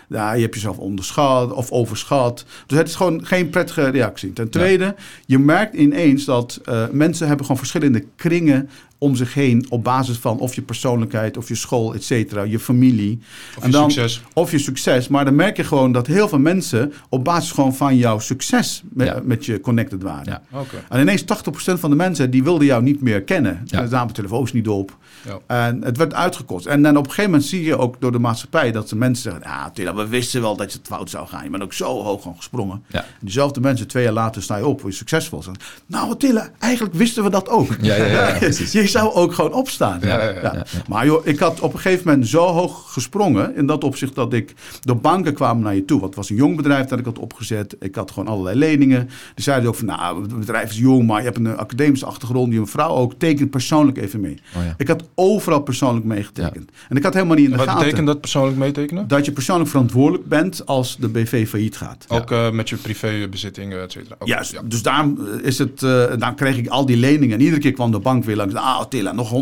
ja, 0.09 0.33
je 0.33 0.43
hebt 0.43 0.55
jezelf 0.55 0.79
onderschat 0.79 1.53
of 1.53 1.71
overschat. 1.71 2.45
Dus 2.67 2.79
het 2.79 2.89
is 2.89 2.95
gewoon 2.95 3.27
geen 3.27 3.51
prettige 3.51 3.89
reactie. 3.89 4.33
Ten 4.33 4.51
tweede, 4.51 4.95
je 5.27 5.39
merkt 5.39 5.75
ineens 5.75 6.25
dat 6.25 6.61
mensen 6.91 7.27
hebben 7.27 7.47
gewoon 7.47 7.61
verschillende 7.61 8.05
kringen 8.17 8.69
om 9.05 9.17
zich 9.17 9.35
heen 9.35 9.67
op 9.69 9.85
basis 9.85 10.17
van 10.17 10.39
of 10.39 10.55
je 10.55 10.63
persoonlijkheid 10.63 11.37
of 11.37 11.49
je 11.49 11.55
school, 11.55 11.95
et 11.95 12.05
cetera, 12.05 12.43
je 12.43 12.59
familie. 12.59 13.19
Of 13.57 13.63
en 13.63 13.71
je 13.71 13.77
dan, 13.77 13.91
succes. 13.91 14.23
Of 14.33 14.51
je 14.51 14.59
succes. 14.59 15.09
Maar 15.09 15.25
dan 15.25 15.35
merk 15.35 15.57
je 15.57 15.65
gewoon 15.65 15.93
dat 15.93 16.07
heel 16.07 16.29
veel 16.29 16.39
mensen 16.39 16.93
op 17.09 17.25
basis 17.25 17.51
gewoon 17.51 17.75
van 17.75 17.97
jouw 17.97 18.19
succes 18.19 18.83
met, 18.89 19.27
met 19.27 19.45
je 19.45 19.61
connected 19.61 20.03
waren. 20.03 20.25
Ja. 20.25 20.43
Okay. 20.61 20.81
En 20.89 21.01
ineens 21.01 21.23
80% 21.23 21.25
van 21.55 21.91
de 21.91 21.97
mensen 21.97 22.31
die 22.31 22.43
wilden 22.43 22.67
jou 22.67 22.83
niet 22.83 23.01
meer 23.01 23.23
kennen. 23.23 23.63
Ja. 23.65 23.83
De 23.83 23.91
naam 23.91 24.13
telefoon 24.13 24.45
is 24.45 24.53
niet 24.53 24.69
op. 24.69 24.97
Ja. 25.25 25.39
En 25.47 25.85
het 25.85 25.97
werd 25.97 26.15
uitgekost. 26.15 26.67
En 26.67 26.83
dan 26.83 26.94
op 26.97 27.05
een 27.05 27.11
gegeven 27.11 27.31
moment 27.31 27.49
zie 27.49 27.65
je 27.65 27.79
ook 27.79 28.01
door 28.01 28.13
de 28.13 28.19
maatschappij 28.19 28.73
dat 28.73 28.89
de 28.89 28.97
mensen 28.97 29.33
zeggen: 29.33 29.83
Ja, 29.85 29.95
we 29.95 30.07
wisten 30.09 30.41
wel 30.41 30.57
dat 30.57 30.73
je 30.73 30.79
het 30.79 30.87
fout 30.87 31.11
zou 31.11 31.27
gaan. 31.27 31.45
Je 31.45 31.51
bent 31.51 31.63
ook 31.63 31.73
zo 31.73 32.03
hoog 32.03 32.23
gewoon 32.23 32.37
gesprongen. 32.37 32.83
Ja. 32.89 33.01
En 33.01 33.07
diezelfde 33.21 33.61
mensen, 33.61 33.87
twee 33.87 34.05
jaar 34.05 34.13
later, 34.13 34.43
sta 34.43 34.57
je 34.57 34.67
op, 34.67 34.81
word 34.81 34.93
je 34.93 34.99
succesvol. 34.99 35.43
Zeggen, 35.43 35.63
nou, 35.87 36.17
Tilla, 36.17 36.49
eigenlijk 36.59 36.95
wisten 36.95 37.25
we 37.25 37.31
dat 37.31 37.49
ook. 37.49 37.69
Ja, 37.81 37.95
ja, 37.95 38.07
ja, 38.07 38.39
je 38.81 38.87
zou 38.87 39.13
ook 39.13 39.35
gewoon 39.35 39.53
opstaan. 39.53 40.01
Ja, 40.03 40.65
Maar 40.89 41.07
joh, 41.07 41.27
ik 41.27 41.39
had 41.39 41.61
op 41.61 41.73
een 41.73 41.81
gegeven 41.81 42.09
moment 42.09 42.29
zo 42.29 42.47
hoog 42.47 42.93
gesprongen. 42.93 43.57
In 43.57 43.67
dat 43.67 43.85
opzicht 43.85 44.15
dat 44.15 44.33
ik. 44.33 44.55
De 44.81 44.95
banken 44.95 45.35
kwamen 45.35 45.63
naar 45.63 45.75
je 45.75 45.85
toe. 45.85 46.01
Want 46.01 46.15
het 46.15 46.19
was 46.19 46.31
een 46.31 46.37
jong 46.37 46.57
bedrijf 46.57 46.87
dat 46.87 46.99
ik 46.99 47.05
had 47.05 47.19
opgezet. 47.19 47.77
Ik 47.81 47.95
had 47.95 48.11
gewoon 48.11 48.29
allerlei 48.29 48.59
leningen. 48.59 49.09
Die 49.35 49.45
zeiden 49.45 49.69
ook 49.69 49.75
van: 49.75 49.87
Nou, 49.87 50.23
het 50.23 50.39
bedrijf 50.39 50.71
is 50.71 50.79
jong, 50.79 51.07
maar 51.07 51.19
je 51.19 51.25
hebt 51.25 51.39
een 51.39 51.57
academische 51.57 52.07
achtergrond. 52.07 52.53
Je 52.53 52.67
vrouw 52.67 52.91
ook. 52.91 53.13
Teken 53.19 53.49
persoonlijk 53.49 53.99
even 53.99 54.21
mee. 54.21 54.39
Oh, 54.57 54.63
ik 54.77 54.89
had 54.89 55.03
overal 55.15 55.61
persoonlijk 55.61 56.07
meegetekend. 56.07 56.71
En 56.89 56.97
ik 56.97 57.03
had 57.03 57.15
helemaal 57.15 57.37
niet 57.37 57.45
in 57.45 57.51
de 57.51 57.57
Wat 57.57 57.67
gaten. 57.67 57.81
Wat 57.81 57.91
betekent 57.91 58.13
dat 58.13 58.21
persoonlijk 58.21 58.57
meetekenen? 58.57 59.09
Dat 59.09 59.25
je 59.25 59.33
persoonlijk 59.33 59.71
verantwoordelijk 59.71 60.29
bent 60.29 60.67
als 60.67 60.97
de 60.97 61.09
BV 61.09 61.49
failliet 61.49 61.77
gaat. 61.77 62.05
Ook 62.09 62.31
uh, 62.31 62.51
met 62.51 62.69
je 62.69 62.77
privébezittingen, 62.77 63.83
et 63.83 63.93
cetera. 63.93 64.17
ja, 64.25 64.43
dus 64.65 64.83
daarom 64.83 65.19
eh, 65.19 65.47
is 65.47 65.59
het, 65.59 65.83
uh, 65.83 66.05
dan 66.19 66.35
kreeg 66.35 66.57
ik 66.57 66.69
al 66.69 66.87
die 66.87 66.97
leningen. 66.97 67.37
En 67.37 67.43
iedere 67.43 67.61
keer 67.61 67.73
kwam 67.73 67.91
de 67.91 67.99
bank 67.99 68.25
weer 68.25 68.37
langs. 68.37 68.55
Ah, 68.55 68.85
Tilla, 68.85 69.13
nog 69.13 69.33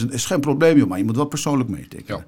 100.000 0.00 0.08
is 0.08 0.26
geen 0.26 0.40
probleem, 0.40 0.78
joh, 0.78 0.88
maar 0.88 0.98
je 0.98 1.04
moet 1.04 1.16
wel 1.16 1.24
persoonlijk 1.24 1.68
meetekenen. 1.70 2.18
Ja. 2.18 2.24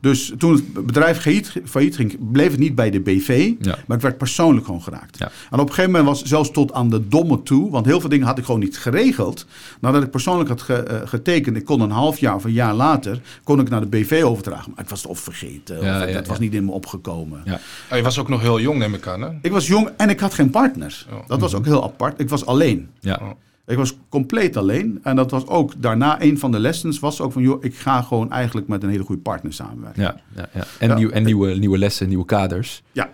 Dus 0.00 0.32
toen 0.38 0.52
het 0.52 0.86
bedrijf 0.86 1.20
failliet, 1.64 1.96
ging, 1.96 2.32
bleef 2.32 2.50
het 2.50 2.58
niet 2.58 2.74
bij 2.74 2.90
de 2.90 3.00
BV, 3.00 3.52
maar 3.86 3.96
ik 3.96 4.02
werd 4.02 4.18
persoonlijk 4.18 4.66
gewoon 4.66 4.82
geraakt. 4.82 5.20
En 5.20 5.28
op 5.50 5.58
een 5.58 5.68
gegeven 5.68 5.90
moment 5.90 6.04
was 6.04 6.22
zelfs 6.22 6.50
tot 6.50 6.72
aan 6.72 6.90
de 6.90 7.08
domme 7.08 7.42
toe, 7.42 7.70
want 7.70 7.86
heel 7.86 8.00
veel 8.00 8.08
dingen 8.08 8.26
had 8.26 8.38
ik 8.38 8.44
gewoon 8.44 8.60
niet 8.60 8.78
geregeld. 8.78 9.46
Nadat 9.80 10.02
ik 10.02 10.10
persoonlijk 10.10 10.48
had 10.48 10.66
eh, 10.68 10.96
getekend, 11.04 11.56
ik 11.56 11.64
kon 11.64 11.80
een 11.80 11.90
half 11.90 12.18
jaar 12.18 12.34
of 12.34 12.44
een 12.44 12.52
jaar 12.52 12.74
later, 12.74 13.20
kon 13.44 13.60
ik 13.60 13.68
naar 13.68 13.80
de 13.80 13.86
BV 13.86 14.15
overdragen. 14.24 14.72
Maar 14.74 14.84
ik 14.84 14.90
was 14.90 15.02
het 15.02 15.10
of 15.10 15.18
vergeten, 15.18 15.82
ja, 15.82 16.02
of 16.02 16.10
het, 16.10 16.26
was 16.26 16.38
niet 16.38 16.54
in 16.54 16.64
me 16.64 16.70
opgekomen. 16.70 17.40
Ja. 17.44 17.60
Oh, 17.90 17.96
je 17.96 18.02
was 18.02 18.18
ook 18.18 18.28
nog 18.28 18.40
heel 18.40 18.60
jong, 18.60 18.78
neem 18.78 18.94
ik 18.94 19.06
aan, 19.06 19.20
hè? 19.20 19.30
Ik 19.42 19.52
was 19.52 19.66
jong 19.66 19.90
en 19.96 20.10
ik 20.10 20.20
had 20.20 20.34
geen 20.34 20.50
partner. 20.50 21.06
Oh. 21.12 21.18
Dat 21.26 21.40
was 21.40 21.54
ook 21.54 21.64
heel 21.64 21.84
apart. 21.84 22.20
Ik 22.20 22.28
was 22.28 22.46
alleen. 22.46 22.90
Ja. 23.00 23.20
Ik 23.66 23.76
was 23.76 23.96
compleet 24.08 24.56
alleen. 24.56 25.00
En 25.02 25.16
dat 25.16 25.30
was 25.30 25.46
ook 25.46 25.72
daarna 25.76 26.22
een 26.22 26.38
van 26.38 26.52
de 26.52 26.58
lessons 26.58 26.98
was 26.98 27.20
ook 27.20 27.32
van, 27.32 27.42
joh, 27.42 27.64
ik 27.64 27.76
ga 27.76 28.02
gewoon 28.02 28.32
eigenlijk 28.32 28.68
met 28.68 28.82
een 28.82 28.88
hele 28.88 29.04
goede 29.04 29.22
partner 29.22 29.52
samenwerken. 29.52 30.02
Ja, 30.02 30.20
ja, 30.36 30.48
ja. 30.54 30.64
En, 30.78 30.96
Nieuw, 30.96 31.10
en 31.10 31.24
nieuwe, 31.24 31.54
nieuwe 31.54 31.78
lessen, 31.78 32.08
nieuwe 32.08 32.24
kaders. 32.24 32.82
Ja. 32.92 33.10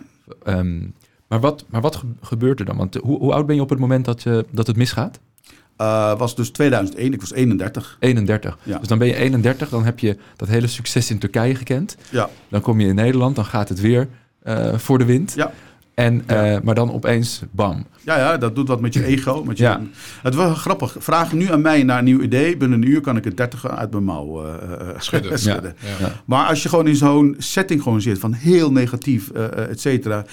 Um, 0.47 0.95
maar, 1.27 1.41
wat, 1.41 1.65
maar 1.69 1.81
wat 1.81 2.03
gebeurt 2.21 2.61
er 2.61 2.67
dan? 2.67 2.77
Want 2.77 2.95
hoe, 2.95 3.19
hoe 3.19 3.33
oud 3.33 3.47
ben 3.47 3.55
je 3.55 3.63
op 3.63 3.71
het 3.71 3.79
moment 3.79 4.05
dat, 4.05 4.23
je, 4.23 4.47
dat 4.51 4.67
het 4.67 4.77
misgaat? 4.77 5.21
Uh, 5.83 6.19
was 6.19 6.37
dus 6.37 6.51
2001, 6.51 7.13
ik 7.13 7.21
was 7.21 7.33
31. 7.33 7.97
31. 8.01 8.59
Ja. 8.63 8.79
Dus 8.79 8.89
dan 8.89 8.99
ben 8.99 9.07
je 9.07 9.17
31, 9.17 9.69
dan 9.69 9.85
heb 9.85 9.99
je 9.99 10.17
dat 10.37 10.49
hele 10.49 10.67
succes 10.67 11.11
in 11.11 11.19
Turkije 11.19 11.55
gekend. 11.55 11.97
Ja. 12.11 12.29
Dan 12.49 12.61
kom 12.61 12.81
je 12.81 12.87
in 12.87 12.95
Nederland, 12.95 13.37
dan 13.37 13.45
gaat 13.45 13.69
het 13.69 13.81
weer 13.81 14.09
uh, 14.45 14.79
voor 14.79 14.99
de 14.99 15.05
wind. 15.05 15.33
Ja. 15.37 15.53
En, 15.95 16.25
uh, 16.31 16.57
maar 16.63 16.75
dan 16.75 16.93
opeens, 16.93 17.43
bam. 17.51 17.87
Ja, 18.05 18.17
ja, 18.17 18.37
dat 18.37 18.55
doet 18.55 18.69
wat 18.69 18.81
met 18.81 18.95
je 18.95 19.05
ego. 19.05 19.45
Met 19.45 19.59
je, 19.59 19.65
ja. 19.65 19.81
Het 20.23 20.35
was 20.35 20.59
grappig. 20.59 20.97
Vraag 20.99 21.33
nu 21.33 21.53
aan 21.53 21.61
mij 21.61 21.83
naar 21.83 21.99
een 21.99 22.05
nieuw 22.05 22.21
idee. 22.21 22.57
Binnen 22.57 22.83
een 22.83 22.89
uur 22.89 23.01
kan 23.01 23.17
ik 23.17 23.25
het 23.25 23.37
30 23.37 23.69
uit 23.69 23.91
mijn 23.91 24.05
mouw 24.05 24.47
uh, 24.47 24.53
schudden. 24.97 25.39
schudden. 25.39 25.77
Ja. 25.79 26.07
Ja. 26.07 26.13
Maar 26.25 26.47
als 26.47 26.63
je 26.63 26.69
gewoon 26.69 26.87
in 26.87 26.97
zo'n 26.97 27.35
setting 27.39 27.83
gewoon 27.83 28.01
zit 28.01 28.19
van 28.19 28.33
heel 28.33 28.73
negatief, 28.73 29.31
uh, 29.37 29.71
et 29.71 29.81
cetera. 29.81 30.25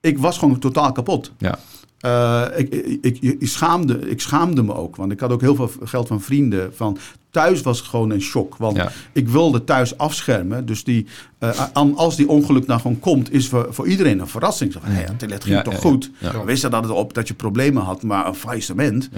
ik 0.00 0.18
was 0.18 0.38
gewoon 0.38 0.58
totaal 0.58 0.92
kapot. 0.92 1.32
Ja. 1.38 1.58
Uh, 2.06 2.44
ik, 2.56 2.74
ik, 3.00 3.18
ik, 3.20 3.48
schaamde, 3.48 4.10
ik 4.10 4.20
schaamde 4.20 4.62
me 4.62 4.74
ook, 4.74 4.96
want 4.96 5.12
ik 5.12 5.20
had 5.20 5.30
ook 5.30 5.40
heel 5.40 5.54
veel 5.54 5.70
geld 5.82 6.06
van 6.06 6.20
vrienden. 6.20 6.74
Van, 6.74 6.98
thuis 7.30 7.62
was 7.62 7.80
gewoon 7.80 8.10
een 8.10 8.20
shock, 8.20 8.56
want 8.56 8.80
ik 9.12 9.28
wilde 9.28 9.64
thuis 9.64 9.98
afschermen. 9.98 10.66
Dus 10.66 10.84
die, 10.84 11.06
uh, 11.40 11.66
als 11.94 12.16
die 12.16 12.28
ongeluk 12.28 12.66
nou 12.66 12.80
gewoon 12.80 13.00
komt, 13.00 13.32
is 13.32 13.48
voor, 13.48 13.66
voor 13.70 13.86
iedereen 13.88 14.18
een 14.18 14.26
verrassing. 14.26 14.72
Zo 14.72 14.80
van, 14.82 14.90
hé, 14.90 15.04
het 15.18 15.44
ging 15.44 15.62
toch 15.62 15.78
goed. 15.78 16.10
We 16.18 16.44
wisten 16.44 16.70
dat, 16.70 16.82
het 16.82 16.92
op, 16.92 17.14
dat 17.14 17.28
je 17.28 17.34
problemen 17.34 17.82
had, 17.82 18.02
maar 18.02 18.26
een 18.26 18.34
faillissement, 18.34 19.08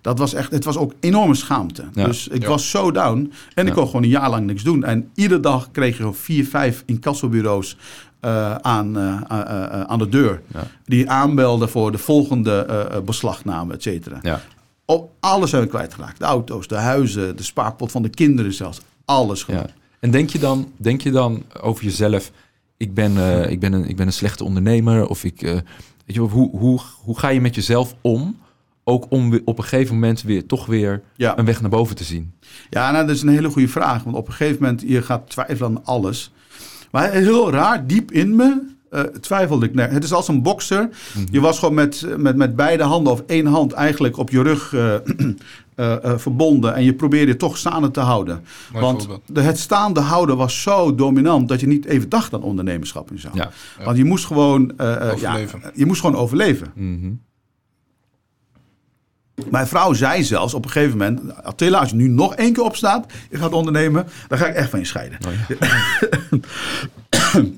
dat 0.00 0.18
was 0.18 0.34
echt, 0.34 0.50
het 0.50 0.64
was 0.64 0.76
ook 0.76 0.92
enorme 1.00 1.34
schaamte. 1.34 1.84
Dus 1.92 2.28
ik 2.28 2.46
was 2.46 2.70
zo 2.70 2.90
down 2.90 3.32
en 3.54 3.66
ik 3.66 3.72
kon 3.72 3.86
gewoon 3.86 4.02
een 4.02 4.08
jaar 4.08 4.30
lang 4.30 4.46
niks 4.46 4.62
doen. 4.62 4.84
En 4.84 5.10
iedere 5.14 5.40
dag 5.40 5.70
kreeg 5.70 5.98
je 5.98 6.12
vier, 6.12 6.46
vijf 6.46 6.82
incassobureaus 6.86 7.76
uh, 8.24 8.54
aan, 8.54 8.98
uh, 8.98 9.20
uh, 9.30 9.80
aan 9.80 9.98
de 9.98 10.08
deur. 10.08 10.42
Ja. 10.52 10.66
Die 10.84 11.10
aanbelden 11.10 11.68
voor 11.68 11.92
de 11.92 11.98
volgende 11.98 13.02
beslagname, 13.04 13.74
et 13.74 13.82
cetera. 13.82 14.18
Ja. 14.22 14.40
Op, 14.84 15.10
alles 15.20 15.50
hebben 15.50 15.70
we 15.70 15.76
kwijtgeraakt. 15.76 16.18
De 16.18 16.24
auto's, 16.24 16.66
de 16.66 16.74
huizen, 16.74 17.36
de 17.36 17.42
spaarpot 17.42 17.90
van 17.90 18.02
de 18.02 18.08
kinderen 18.08 18.52
zelfs. 18.52 18.80
Alles 19.04 19.42
gewoon. 19.42 19.60
Ja. 19.60 19.70
En 20.00 20.10
denk 20.10 20.30
je, 20.30 20.38
dan, 20.38 20.72
denk 20.76 21.00
je 21.00 21.10
dan 21.10 21.42
over 21.60 21.84
jezelf... 21.84 22.30
Ik 22.76 22.94
ben, 22.94 23.16
ik, 23.50 23.60
ben 23.60 23.72
een, 23.72 23.88
ik 23.88 23.96
ben 23.96 24.06
een 24.06 24.12
slechte 24.12 24.44
ondernemer. 24.44 25.06
Of 25.06 25.24
ik, 25.24 25.40
weet 25.40 25.64
je, 26.06 26.20
hoe, 26.20 26.50
hoe, 26.50 26.80
hoe 27.02 27.18
ga 27.18 27.28
je 27.28 27.40
met 27.40 27.54
jezelf 27.54 27.94
om 28.00 28.36
ook 28.84 29.06
om 29.08 29.40
op 29.44 29.58
een 29.58 29.64
gegeven 29.64 29.94
moment 29.94 30.22
weer 30.22 30.46
toch 30.46 30.66
weer 30.66 31.02
ja. 31.16 31.38
een 31.38 31.44
weg 31.44 31.60
naar 31.60 31.70
boven 31.70 31.96
te 31.96 32.04
zien? 32.04 32.32
Ja, 32.70 32.90
nou, 32.90 33.06
dat 33.06 33.16
is 33.16 33.22
een 33.22 33.28
hele 33.28 33.50
goede 33.50 33.68
vraag. 33.68 34.02
Want 34.02 34.16
op 34.16 34.26
een 34.26 34.32
gegeven 34.32 34.62
moment, 34.62 34.82
je 34.86 35.02
gaat 35.02 35.30
twijfelen 35.30 35.70
aan 35.70 35.84
alles. 35.84 36.32
Maar 36.92 37.10
heel 37.10 37.50
raar, 37.50 37.86
diep 37.86 38.10
in 38.10 38.36
me 38.36 38.70
uh, 38.90 39.00
twijfelde 39.00 39.66
ik. 39.66 39.74
Nee, 39.74 39.86
het 39.86 40.04
is 40.04 40.12
als 40.12 40.28
een 40.28 40.42
bokser. 40.42 40.88
Mhm. 41.14 41.26
Je 41.30 41.40
was 41.40 41.58
gewoon 41.58 41.74
met, 41.74 42.06
met, 42.16 42.36
met 42.36 42.56
beide 42.56 42.82
handen 42.82 43.12
of 43.12 43.22
één 43.26 43.46
hand 43.46 43.72
eigenlijk 43.72 44.16
op 44.16 44.30
je 44.30 44.42
rug 44.42 44.72
uh, 44.72 44.94
uh, 45.76 46.14
verbonden. 46.24 46.74
En 46.74 46.84
je 46.84 46.94
probeerde 46.94 47.36
toch 47.36 47.58
staande 47.58 47.90
te 47.90 48.00
houden. 48.00 48.44
Want 48.72 49.08
de, 49.26 49.40
het 49.40 49.58
staande 49.58 50.00
houden 50.00 50.36
was 50.36 50.62
zo 50.62 50.94
dominant 50.94 51.48
dat 51.48 51.60
je 51.60 51.66
niet 51.66 51.84
even 51.84 52.08
dacht 52.08 52.34
aan 52.34 52.42
ondernemerschap 52.42 53.10
in 53.10 53.18
Ja, 53.32 53.50
Want 53.84 53.96
je 53.96 54.04
moest 54.04 54.26
gewoon, 54.26 54.72
ja, 55.18 55.38
je 55.74 55.86
moest 55.86 56.00
gewoon 56.00 56.16
overleven. 56.16 56.72
Mm 56.74 57.20
Mijn 59.50 59.66
vrouw 59.66 59.92
zei 59.92 60.24
zelfs 60.24 60.54
op 60.54 60.64
een 60.64 60.70
gegeven 60.70 60.98
moment: 60.98 61.44
Attila, 61.44 61.78
als 61.78 61.90
je 61.90 61.96
nu 61.96 62.08
nog 62.08 62.34
één 62.34 62.52
keer 62.52 62.62
opstaat, 62.62 63.12
je 63.30 63.36
gaat 63.36 63.52
ondernemen, 63.52 64.06
dan 64.28 64.38
ga 64.38 64.46
ik 64.46 64.54
echt 64.54 64.70
van 64.70 64.78
je 64.78 64.84
scheiden. 64.84 65.18
Oh 65.26 65.32
ja. 65.48 65.66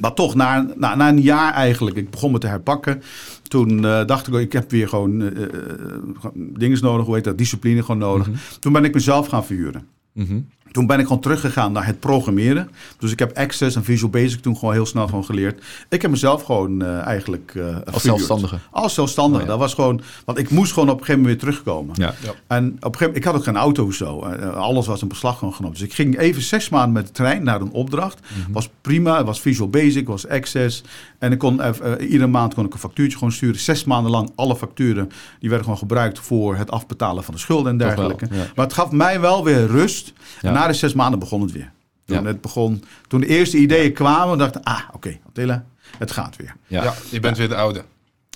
maar 0.00 0.14
toch, 0.14 0.34
na, 0.34 0.66
na, 0.76 0.94
na, 0.94 1.08
een 1.08 1.20
jaar 1.20 1.52
eigenlijk, 1.52 1.96
ik 1.96 2.10
begon 2.10 2.32
me 2.32 2.38
te 2.38 2.46
herpakken. 2.46 3.02
Toen 3.42 3.84
uh, 3.84 4.04
dacht 4.04 4.26
ik, 4.26 4.34
ik 4.34 4.52
heb 4.52 4.70
weer 4.70 4.88
gewoon 4.88 5.20
uh, 5.20 5.30
dingen 6.34 6.78
nodig, 6.82 7.06
hoe 7.06 7.14
heet 7.14 7.24
dat, 7.24 7.38
discipline 7.38 7.80
gewoon 7.80 7.98
nodig. 7.98 8.26
Mm 8.26 8.32
-hmm. 8.32 8.42
Toen 8.60 8.72
ben 8.72 8.84
ik 8.84 8.94
mezelf 8.94 9.26
gaan 9.26 9.44
verhuren. 9.44 9.86
Mm 10.12 10.26
-hmm. 10.26 10.48
Toen 10.70 10.86
ben 10.86 10.98
ik 10.98 11.06
gewoon 11.06 11.20
teruggegaan 11.20 11.72
naar 11.72 11.86
het 11.86 12.00
programmeren. 12.00 12.70
Dus 12.98 13.12
ik 13.12 13.18
heb 13.18 13.36
Access 13.36 13.76
en 13.76 13.84
Visual 13.84 14.10
Basic 14.10 14.40
toen 14.40 14.56
gewoon 14.56 14.74
heel 14.74 14.86
snel 14.86 15.06
gewoon 15.06 15.24
geleerd. 15.24 15.64
Ik 15.88 16.02
heb 16.02 16.10
mezelf 16.10 16.42
gewoon 16.42 16.82
uh, 16.82 17.06
eigenlijk... 17.06 17.52
Uh, 17.56 17.76
Als 17.92 18.02
zelfstandige? 18.02 18.58
Als 18.70 18.94
zelfstandige. 18.94 19.42
Oh, 19.42 19.48
Dat 19.48 19.58
was 19.58 19.74
gewoon... 19.74 20.00
Want 20.24 20.38
ik 20.38 20.50
moest 20.50 20.72
gewoon 20.72 20.88
op 20.88 20.98
een 20.98 21.04
gegeven 21.04 21.20
moment 21.20 21.42
weer 21.42 21.50
terugkomen. 21.50 21.94
Ja. 21.98 22.14
ja. 22.22 22.30
En 22.46 22.66
op 22.66 22.72
een 22.72 22.80
gegeven 22.80 22.98
moment... 22.98 23.16
Ik 23.16 23.24
had 23.24 23.34
ook 23.34 23.44
geen 23.44 23.56
auto 23.56 23.84
of 23.86 23.94
zo. 23.94 24.26
Uh, 24.26 24.54
alles 24.54 24.86
was 24.86 25.02
in 25.02 25.08
beslag 25.08 25.38
gewoon 25.38 25.54
genomen. 25.54 25.78
Dus 25.78 25.86
ik 25.86 25.94
ging 25.94 26.18
even 26.18 26.42
zes 26.42 26.68
maanden 26.68 26.92
met 26.92 27.06
de 27.06 27.12
trein 27.12 27.42
naar 27.42 27.60
een 27.60 27.72
opdracht. 27.72 28.20
Mm 28.20 28.44
-hmm. 28.44 28.52
Was 28.52 28.68
prima. 28.80 29.16
Het 29.16 29.26
was 29.26 29.40
Visual 29.40 29.68
Basic, 29.68 30.06
was 30.06 30.28
Access. 30.28 30.82
En 31.18 31.32
ik 31.32 31.38
kon 31.38 31.60
iedere 32.00 32.26
maand 32.26 32.54
kon 32.54 32.64
ik 32.64 32.72
een 32.72 32.78
factuurtje 32.78 33.18
gewoon 33.18 33.32
sturen. 33.32 33.60
Zes 33.60 33.84
maanden 33.84 34.10
lang 34.10 34.30
alle 34.34 34.56
facturen. 34.56 35.08
Die 35.38 35.48
werden 35.48 35.64
gewoon 35.64 35.78
gebruikt 35.78 36.18
voor 36.18 36.56
het 36.56 36.70
afbetalen 36.70 37.24
van 37.24 37.34
de 37.34 37.40
schulden 37.40 37.72
en 37.72 37.78
dergelijke. 37.78 38.26
Wel, 38.26 38.38
ja. 38.38 38.46
Maar 38.54 38.64
het 38.64 38.74
gaf 38.74 38.90
mij 38.90 39.20
wel 39.20 39.44
weer 39.44 39.66
rust. 39.66 40.12
Ja. 40.56 40.62
Na 40.62 40.68
de 40.68 40.74
zes 40.74 40.92
maanden 40.92 41.18
begon 41.18 41.40
het 41.40 41.52
weer. 41.52 41.72
Toen, 42.04 42.26
het 42.26 42.40
begon, 42.40 42.84
toen 43.08 43.20
de 43.20 43.26
eerste 43.26 43.56
ideeën 43.56 43.92
kwamen, 43.92 44.38
dacht 44.38 44.56
ik, 44.56 44.64
ah, 44.64 44.80
oké, 44.86 44.96
okay, 44.96 45.20
Attila, 45.28 45.64
het 45.98 46.10
gaat 46.10 46.36
weer. 46.36 46.56
Ja, 46.66 46.94
je 47.10 47.20
bent 47.20 47.36
weer 47.36 47.48
de 47.48 47.56
oude. 47.56 47.84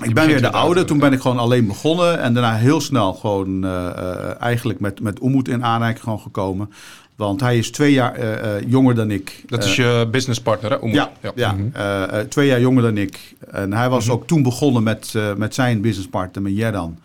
Ik 0.03 0.15
ben 0.15 0.27
weer 0.27 0.41
de 0.41 0.53
oude. 0.53 0.85
Toen 0.85 0.99
ben 0.99 1.13
ik 1.13 1.21
gewoon 1.21 1.39
alleen 1.39 1.67
begonnen. 1.67 2.21
En 2.21 2.35
daarna 2.35 2.55
heel 2.55 2.81
snel 2.81 3.15
gewoon 3.15 3.65
uh, 3.65 3.71
uh, 3.71 4.41
eigenlijk 4.41 4.81
met, 4.81 5.01
met 5.01 5.21
in 5.49 5.65
aanraking 5.65 6.03
gewoon 6.03 6.21
gekomen. 6.21 6.71
Want 7.17 7.41
hij 7.41 7.59
is 7.59 7.71
twee 7.71 7.93
jaar 7.93 8.19
uh, 8.19 8.69
jonger 8.69 8.95
dan 8.95 9.11
ik. 9.11 9.45
Dat 9.47 9.65
is 9.65 9.77
je 9.77 10.09
businesspartner, 10.11 10.71
hè? 10.71 10.77
Ja, 10.87 11.11
ja. 11.21 11.33
ja. 11.35 11.53
Mm 11.53 11.73
-hmm. 11.75 12.29
twee 12.29 12.47
jaar 12.47 12.61
jonger 12.61 12.83
dan 12.83 12.97
ik. 12.97 13.35
En 13.51 13.73
hij 13.73 13.89
was 13.89 14.05
mm 14.05 14.11
-hmm. 14.11 14.21
ook 14.21 14.27
toen 14.27 14.43
begonnen 14.43 14.83
met, 14.83 15.15
met 15.37 15.55
zijn 15.55 15.81
businesspartner, 15.81 16.43
met 16.43 16.57
Jerdan. 16.57 16.99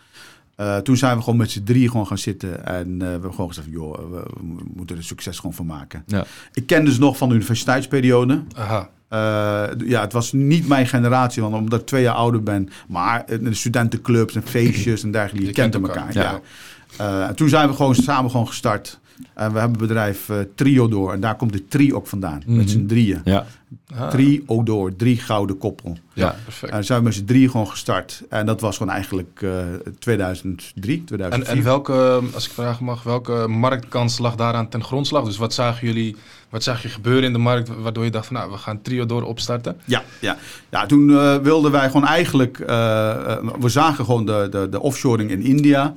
Uh, 0.58 0.78
toen 0.78 0.98
zijn 0.98 1.18
we 1.18 1.24
gewoon 1.24 1.40
met 1.40 1.52
z'n 1.52 1.64
drie 1.64 1.90
gewoon 1.90 2.08
gaan 2.08 2.18
zitten. 2.18 2.66
En 2.66 2.90
uh, 2.90 2.98
we 2.98 3.06
hebben 3.06 3.32
gewoon 3.32 3.48
gezegd, 3.48 3.68
joh, 3.72 3.98
we, 4.12 4.24
we, 4.34 4.64
moeten 4.74 4.98
er 4.98 5.04
succes 5.04 5.40
gewoon 5.40 5.56
van 5.56 5.66
maken. 5.66 6.04
Ja. 6.06 6.26
Ik 6.54 6.68
ken 6.68 6.86
dus 6.86 6.98
nog 6.98 7.18
van 7.18 7.30
de 7.30 7.36
universiteitsperiode. 7.36 8.44
Aha. 8.56 8.90
Uh, 9.10 9.88
ja, 9.88 10.02
het 10.02 10.14
was 10.14 10.32
niet 10.32 10.68
mijn 10.68 10.88
generatie, 10.88 11.42
want 11.42 11.56
omdat 11.56 11.80
ik 11.80 11.86
twee 11.86 12.02
jaar 12.02 12.16
ouder 12.16 12.44
ben. 12.44 12.70
Maar 12.88 13.26
de 13.42 13.54
studentenclubs 13.54 14.36
en 14.36 14.44
feestjes 14.44 15.04
en 15.04 15.12
dergelijke, 15.12 15.42
je, 15.42 15.48
je 15.48 15.54
kent 15.54 15.74
elkaar. 15.74 16.14
Ja. 16.14 16.42
ja. 16.98 17.34
toen 17.34 17.50
zijn 17.50 17.68
we 17.68 17.76
gewoon 17.76 17.96
samen 17.96 18.32
gewoon 18.32 18.48
gestart. 18.48 19.00
En 19.34 19.54
we 19.54 19.60
hebben 19.60 19.80
het 19.80 19.88
bedrijf 19.88 20.30
uh, 20.30 20.38
Trio 20.56 20.88
door. 20.88 21.14
En 21.14 21.20
daar 21.20 21.36
komt 21.36 21.54
de 21.54 21.68
tri 21.68 21.94
ook 21.94 22.08
vandaan. 22.08 22.36
Mm 22.36 22.44
-hmm. 22.46 22.58
Met 22.58 22.70
z'n 22.70 22.86
drieën. 22.86 23.22
Ja. 23.24 23.46
Ah. 24.00 24.10
Trio 24.10 24.64
door. 24.64 24.96
Drie 24.96 25.18
gouden 25.18 25.58
koppel. 25.58 25.98
Ja, 26.14 26.36
perfect. 26.44 26.72
En 26.72 26.84
zijn 26.84 27.00
we 27.00 27.06
met 27.06 27.14
z'n 27.14 27.26
drieën 27.26 27.50
gewoon 27.50 27.68
gestart. 27.68 28.24
En 28.30 28.46
dat 28.46 28.62
was 28.62 28.78
gewoon 28.78 28.94
eigenlijk 28.94 29.42
uh, 29.44 29.52
2003, 30.00 31.04
2004. 31.04 31.52
En, 31.52 31.58
en 31.58 31.64
welke, 31.64 32.22
als 32.34 32.46
ik 32.46 32.52
vragen 32.52 32.86
mag, 32.86 33.04
welke 33.04 33.48
marktkans 33.48 34.18
lag 34.18 34.36
daaraan 34.36 34.70
ten 34.70 34.84
grondslag? 34.84 35.24
Dus 35.24 35.38
wat 35.38 35.54
zagen 35.54 35.88
jullie, 35.88 36.16
wat 36.50 36.64
zag 36.64 36.82
je 36.82 36.90
gebeuren 36.90 37.24
in 37.24 37.34
de 37.34 37.40
markt 37.40 37.70
waardoor 37.82 38.04
je 38.04 38.12
dacht 38.12 38.26
van 38.26 38.36
nou, 38.36 38.52
we 38.52 38.58
gaan 38.58 38.82
Trio 38.82 39.06
door 39.06 39.24
opstarten? 39.24 39.78
Ja, 39.86 40.04
ja. 40.20 40.38
ja 40.70 40.86
toen 40.86 41.10
uh, 41.10 41.36
wilden 41.36 41.72
wij 41.72 41.86
gewoon 41.86 42.08
eigenlijk, 42.08 42.60
uh, 42.60 42.68
we 43.60 43.70
zagen 43.70 44.06
gewoon 44.06 44.26
de, 44.26 44.48
de, 44.52 44.68
de 44.70 44.82
offshoring 44.82 45.30
in 45.30 45.42
India. 45.42 45.96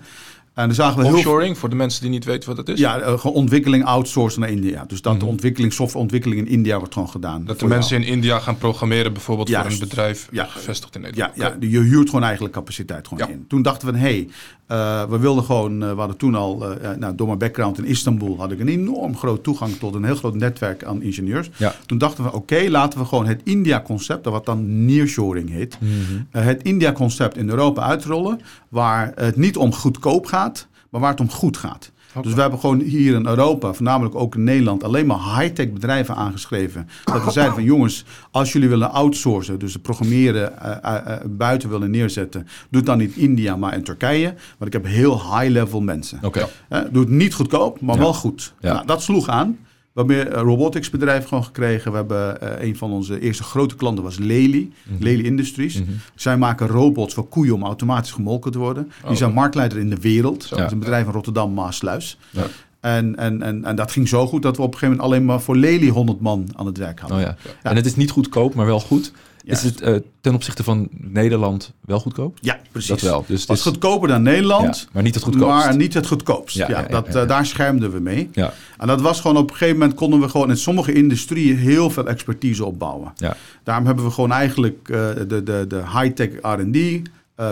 En 0.58 0.66
dan 0.66 0.74
zagen 0.74 1.02
we 1.02 1.06
Offshoring, 1.06 1.50
heel... 1.50 1.60
voor 1.60 1.68
de 1.68 1.74
mensen 1.74 2.00
die 2.00 2.10
niet 2.10 2.24
weten 2.24 2.48
wat 2.48 2.56
dat 2.56 2.68
is? 2.68 2.78
Ja, 2.78 3.00
uh, 3.00 3.24
ontwikkeling 3.24 3.84
outsourcen 3.84 4.40
naar 4.40 4.50
India. 4.50 4.84
Dus 4.84 5.02
dat 5.02 5.12
mm 5.12 5.18
-hmm. 5.18 5.26
de 5.26 5.32
ontwikkeling, 5.32 5.72
softwareontwikkeling 5.72 6.40
in 6.40 6.48
India 6.48 6.78
wordt 6.78 6.92
gewoon 6.92 7.08
gedaan. 7.08 7.44
Dat 7.44 7.58
de 7.58 7.66
mensen 7.66 7.96
jou. 7.96 8.10
in 8.10 8.16
India 8.16 8.38
gaan 8.38 8.58
programmeren 8.58 9.12
bijvoorbeeld 9.12 9.50
voor 9.50 9.64
een 9.64 9.78
bedrijf 9.78 10.28
ja. 10.30 10.44
gevestigd 10.44 10.94
in 10.94 11.00
Nederland. 11.00 11.32
Ja, 11.36 11.44
ja, 11.44 11.56
je 11.68 11.78
huurt 11.78 12.08
gewoon 12.08 12.24
eigenlijk 12.24 12.54
capaciteit 12.54 13.08
gewoon 13.08 13.28
ja. 13.28 13.34
in. 13.34 13.44
Toen 13.48 13.62
dachten 13.62 13.92
we, 13.92 13.98
hé, 13.98 14.04
hey, 14.04 14.28
uh, 14.68 15.04
we 15.04 15.18
wilden 15.18 15.44
gewoon, 15.44 15.82
uh, 15.82 15.90
we 15.90 15.98
hadden 15.98 16.16
toen 16.16 16.34
al, 16.34 16.72
uh, 16.82 16.90
nou, 16.98 17.14
door 17.14 17.26
mijn 17.26 17.38
background 17.38 17.78
in 17.78 17.84
Istanbul 17.84 18.36
had 18.38 18.50
ik 18.52 18.60
een 18.60 18.68
enorm 18.68 19.16
groot 19.16 19.42
toegang 19.42 19.76
tot 19.76 19.94
een 19.94 20.04
heel 20.04 20.14
groot 20.14 20.34
netwerk 20.34 20.84
aan 20.84 21.02
ingenieurs. 21.02 21.50
Ja. 21.56 21.74
Toen 21.86 21.98
dachten 21.98 22.24
we, 22.24 22.32
oké, 22.32 22.38
okay, 22.38 22.68
laten 22.68 22.98
we 22.98 23.04
gewoon 23.04 23.26
het 23.26 23.40
India-concept, 23.44 24.24
wat 24.24 24.46
dan 24.46 24.84
nearshoring 24.84 25.50
heet, 25.50 25.78
mm 25.80 25.88
-hmm. 25.88 26.26
het 26.30 26.62
India-concept 26.62 27.36
in 27.36 27.48
Europa 27.48 27.82
uitrollen, 27.82 28.40
waar 28.68 29.12
het 29.14 29.36
niet 29.36 29.56
om 29.56 29.74
goedkoop 29.74 30.26
gaat, 30.26 30.66
maar 30.90 31.00
waar 31.00 31.10
het 31.10 31.20
om 31.20 31.30
goed 31.30 31.56
gaat. 31.56 31.90
Okay. 32.10 32.22
Dus 32.22 32.34
we 32.34 32.40
hebben 32.40 32.58
gewoon 32.58 32.80
hier 32.80 33.14
in 33.14 33.26
Europa, 33.26 33.72
voornamelijk 33.72 34.14
ook 34.14 34.34
in 34.34 34.44
Nederland, 34.44 34.84
alleen 34.84 35.06
maar 35.06 35.40
high-tech 35.40 35.72
bedrijven 35.72 36.14
aangeschreven. 36.14 36.88
Dat 37.04 37.24
we 37.24 37.30
zeiden 37.30 37.54
van 37.54 37.64
jongens, 37.64 38.04
als 38.30 38.52
jullie 38.52 38.68
willen 38.68 38.90
outsourcen, 38.90 39.58
dus 39.58 39.76
programmeren 39.76 40.52
uh, 40.62 40.76
uh, 40.84 40.94
uh, 41.06 41.16
buiten 41.26 41.68
willen 41.68 41.90
neerzetten, 41.90 42.42
doe 42.42 42.80
het 42.80 42.86
dan 42.86 42.98
niet 42.98 43.16
in 43.16 43.22
India, 43.22 43.56
maar 43.56 43.74
in 43.74 43.82
Turkije. 43.82 44.34
Want 44.58 44.74
ik 44.74 44.82
heb 44.82 44.92
heel 44.92 45.38
high-level 45.38 45.80
mensen. 45.80 46.18
Okay. 46.22 46.46
doe 46.90 47.02
het 47.02 47.10
niet 47.10 47.34
goedkoop, 47.34 47.80
maar 47.80 47.98
wel 47.98 48.14
goed. 48.14 48.54
Ja. 48.60 48.72
Nou, 48.72 48.86
dat 48.86 49.02
sloeg 49.02 49.28
aan. 49.28 49.58
Hebben 49.98 50.16
meer 50.16 50.34
uh, 50.34 50.40
robotics 50.40 50.90
bedrijf 50.90 51.24
gewoon 51.26 51.44
gekregen. 51.44 51.90
We 51.90 51.96
hebben 51.96 52.38
uh, 52.42 52.66
een 52.66 52.76
van 52.76 52.92
onze 52.92 53.20
eerste 53.20 53.42
grote 53.42 53.76
klanten 53.76 54.04
was 54.04 54.18
Lely, 54.18 54.70
mm 54.88 54.96
Lely 55.00 55.24
Industries. 55.24 55.74
Mhm. 55.74 55.90
Zij 56.14 56.36
maken 56.36 56.66
robots 56.66 57.14
voor 57.14 57.28
koeien 57.28 57.54
om 57.54 57.64
automatisch 57.64 58.12
gemolken 58.12 58.52
te 58.52 58.58
worden. 58.58 58.92
Die 59.06 59.16
zijn 59.16 59.32
marktleider 59.32 59.78
in 59.78 59.90
de 59.90 60.00
wereld. 60.00 60.48
Dat 60.48 60.58
is 60.58 60.72
een 60.72 60.78
bedrijf 60.78 61.06
in 61.06 61.12
Rotterdam, 61.12 61.54
Maasluis. 61.54 62.18
Ja. 62.30 62.46
En, 62.80 63.16
en, 63.16 63.42
en, 63.42 63.64
en 63.64 63.76
dat 63.76 63.92
ging 63.92 64.08
zo 64.08 64.26
goed 64.26 64.42
dat 64.42 64.56
we 64.56 64.62
op 64.62 64.72
een 64.72 64.78
gegeven 64.78 64.96
moment 64.96 65.14
alleen 65.14 65.26
maar 65.26 65.40
voor 65.40 65.56
Lely 65.56 65.88
100 65.88 66.20
man 66.20 66.48
aan 66.56 66.66
het 66.66 66.78
werk 66.78 67.00
hadden. 67.00 67.18
Oh 67.18 67.24
ja. 67.24 67.36
En 67.62 67.76
het 67.76 67.86
is 67.86 67.96
niet 67.96 68.10
goedkoop, 68.10 68.54
maar 68.54 68.66
wel 68.66 68.80
goed. 68.80 69.12
Is 69.48 69.62
het 69.62 69.82
uh, 69.82 69.96
ten 70.20 70.34
opzichte 70.34 70.64
van 70.64 70.88
Nederland 70.90 71.72
wel 71.80 72.00
goedkoop? 72.00 72.38
Ja, 72.40 72.58
precies. 72.72 72.88
Dat 72.88 73.00
wel. 73.00 73.24
Dus 73.26 73.40
het 73.40 73.50
is 73.50 73.62
goedkoper 73.62 74.08
dan 74.08 74.22
Nederland, 74.22 74.78
ja, 74.78 74.88
maar 74.92 75.02
niet 75.02 75.14
het 75.14 75.24
goedkoopst. 75.24 75.64
Maar 75.64 75.76
niet 75.76 75.94
het 75.94 76.06
goedkoopst. 76.06 76.56
Ja, 76.56 76.70
Ja, 76.70 76.80
ja, 76.80 76.86
dat, 76.88 77.16
uh, 77.16 77.26
daar 77.28 77.46
schermden 77.46 77.90
we 77.90 78.00
mee. 78.00 78.28
Ja. 78.32 78.52
En 78.78 78.86
dat 78.86 79.00
was 79.00 79.20
gewoon 79.20 79.36
op 79.36 79.50
een 79.50 79.56
gegeven 79.56 79.78
moment 79.78 79.96
konden 79.96 80.20
we 80.20 80.28
gewoon 80.28 80.50
in 80.50 80.56
sommige 80.56 80.92
industrieën 80.92 81.56
heel 81.56 81.90
veel 81.90 82.06
expertise 82.06 82.64
opbouwen. 82.64 83.12
Ja. 83.16 83.36
Daarom 83.62 83.86
hebben 83.86 84.04
we 84.04 84.10
gewoon 84.10 84.32
eigenlijk 84.32 84.88
uh, 84.88 85.08
de, 85.28 85.42
de, 85.42 85.64
de 85.68 85.82
high-tech 85.98 86.28
R&D, 86.42 87.02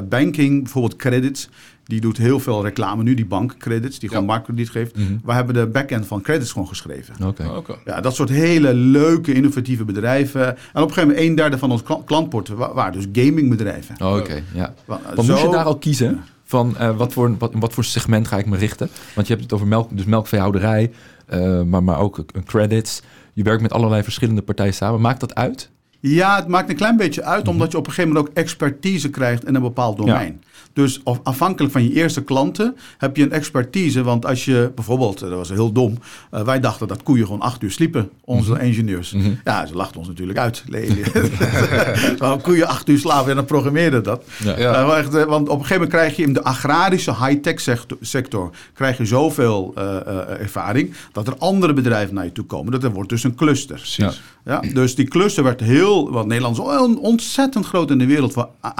banking, 0.08 0.62
bijvoorbeeld 0.62 0.96
credits. 0.96 1.48
Die 1.86 2.00
doet 2.00 2.16
heel 2.16 2.40
veel 2.40 2.62
reclame 2.64 3.02
nu, 3.02 3.14
die 3.14 3.26
bankcredits, 3.26 3.98
die 3.98 4.08
gewoon 4.08 4.24
Ja. 4.24 4.30
marktkrediet 4.30 4.70
geeft. 4.70 4.96
Mhm. 4.96 5.16
We 5.24 5.32
hebben 5.32 5.54
de 5.54 5.66
backend 5.66 6.06
van 6.06 6.20
credits 6.22 6.52
gewoon 6.52 6.68
geschreven. 6.68 7.14
Oké. 7.26 7.42
Oh, 7.44 7.56
Oké. 7.56 7.74
Ja, 7.84 8.00
dat 8.00 8.14
soort 8.14 8.28
hele 8.28 8.74
leuke, 8.74 9.32
innovatieve 9.32 9.84
bedrijven. 9.84 10.46
En 10.46 10.52
op 10.52 10.58
een 10.74 10.80
gegeven 10.82 11.08
moment 11.08 11.18
een 11.26 11.34
derde 11.34 11.58
van 11.58 11.70
ons 11.70 11.82
kla- 11.82 12.00
klantport 12.04 12.48
wa- 12.48 12.74
waren 12.74 12.92
dus 12.92 13.24
gamingbedrijven. 13.24 13.94
Oh, 14.02 14.16
Oké, 14.16 14.42
ja. 14.54 14.74
Wa- 14.84 15.00
Maar 15.04 15.14
moest 15.14 15.28
je 15.28 15.38
zo- 15.38 15.50
daar 15.50 15.64
al 15.64 15.78
kiezen 15.78 16.20
van 16.44 16.76
eh, 16.76 16.96
wat, 16.96 17.12
voor, 17.12 17.36
wat, 17.38 17.72
voor 17.72 17.84
segment 17.84 18.28
ga 18.28 18.38
ik 18.38 18.46
me 18.46 18.56
richten? 18.56 18.88
Want 19.14 19.26
je 19.26 19.32
hebt 19.32 19.44
het 19.44 19.54
over 19.54 19.66
melk, 19.66 19.96
dus 19.96 20.04
melkveehouderij, 20.04 20.90
eh, 21.26 21.62
maar, 21.62 21.82
maar 21.82 21.98
ook 21.98 22.18
een 22.32 22.44
credits. 22.44 23.02
Je 23.32 23.42
werkt 23.42 23.62
met 23.62 23.72
allerlei 23.72 24.02
verschillende 24.02 24.42
partijen 24.42 24.74
samen. 24.74 25.00
Maakt 25.00 25.20
dat 25.20 25.34
uit? 25.34 25.70
Ja, 26.00 26.36
het 26.36 26.48
maakt 26.48 26.68
een 26.70 26.76
klein 26.76 26.96
beetje 26.96 27.22
uit, 27.22 27.42
Mhm. 27.42 27.50
omdat 27.52 27.72
je 27.72 27.78
op 27.78 27.86
een 27.86 27.92
gegeven 27.92 28.12
moment 28.14 28.30
ook 28.30 28.36
expertise 28.36 29.10
krijgt 29.10 29.46
in 29.46 29.54
een 29.54 29.62
bepaald 29.62 29.96
domein. 29.96 30.42
Dus 30.72 31.00
af- 31.04 31.20
afhankelijk 31.22 31.72
van 31.72 31.82
je 31.84 31.92
eerste 31.92 32.22
klanten 32.22 32.76
heb 32.98 33.16
je 33.16 33.22
een 33.22 33.32
expertise. 33.32 34.02
Want 34.02 34.26
als 34.26 34.44
je 34.44 34.72
bijvoorbeeld, 34.74 35.22
eh, 35.22 35.28
dat 35.28 35.38
was 35.38 35.48
heel 35.48 35.72
dom, 35.72 35.98
eh, 36.30 36.42
wij 36.42 36.60
dachten 36.60 36.88
dat 36.88 37.02
koeien 37.02 37.24
gewoon 37.24 37.40
acht 37.40 37.62
uur 37.62 37.70
sliepen, 37.70 38.10
onze 38.24 38.58
ingenieurs. 38.60 39.12
Mhm. 39.12 39.30
Ja, 39.44 39.66
ze 39.66 39.74
lachten 39.74 39.98
ons 39.98 40.08
natuurlijk 40.08 40.38
uit. 40.38 40.64
Waarom 42.18 42.40
koeien 42.40 42.66
acht 42.66 42.88
uur 42.88 42.98
slapen 42.98 43.30
en 43.30 43.36
dan 43.36 43.44
programmeerde 43.44 44.00
dat. 44.00 44.24
Ja. 44.44 44.58
Ja. 44.58 44.98
Eh, 45.02 45.24
want 45.24 45.48
op 45.48 45.58
een 45.58 45.66
gegeven 45.66 45.72
moment 45.74 45.90
krijg 45.90 46.16
je 46.16 46.22
in 46.22 46.32
de 46.32 46.42
agrarische 46.42 47.14
high-tech 47.24 47.60
sector, 47.60 47.98
sector 48.00 48.50
krijg 48.74 48.98
je 48.98 49.04
zoveel 49.04 49.72
eh, 49.76 49.96
eh, 49.96 50.40
ervaring 50.40 50.94
dat 51.12 51.26
er 51.26 51.36
andere 51.38 51.72
bedrijven 51.72 52.14
naar 52.14 52.24
je 52.24 52.32
toe 52.32 52.44
komen. 52.44 52.72
Dat 52.72 52.84
er 52.84 52.92
wordt 52.92 53.08
dus 53.08 53.24
een 53.24 53.34
cluster. 53.34 53.74
Precies. 53.76 54.22
Ja, 54.44 54.60
dus 54.72 54.94
die 54.94 55.08
cluster 55.08 55.44
werd 55.44 55.60
heel, 55.60 56.10
want 56.10 56.26
Nederland 56.26 56.58
is 56.58 56.62
on- 56.64 56.98
ontzettend 56.98 57.66
groot 57.66 57.90
in 57.90 57.98
de 57.98 58.06
wereld 58.06 58.32
voor 58.32 58.48
a- 58.64 58.72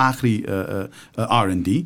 eh, 1.67 1.73
R&D. 1.73 1.85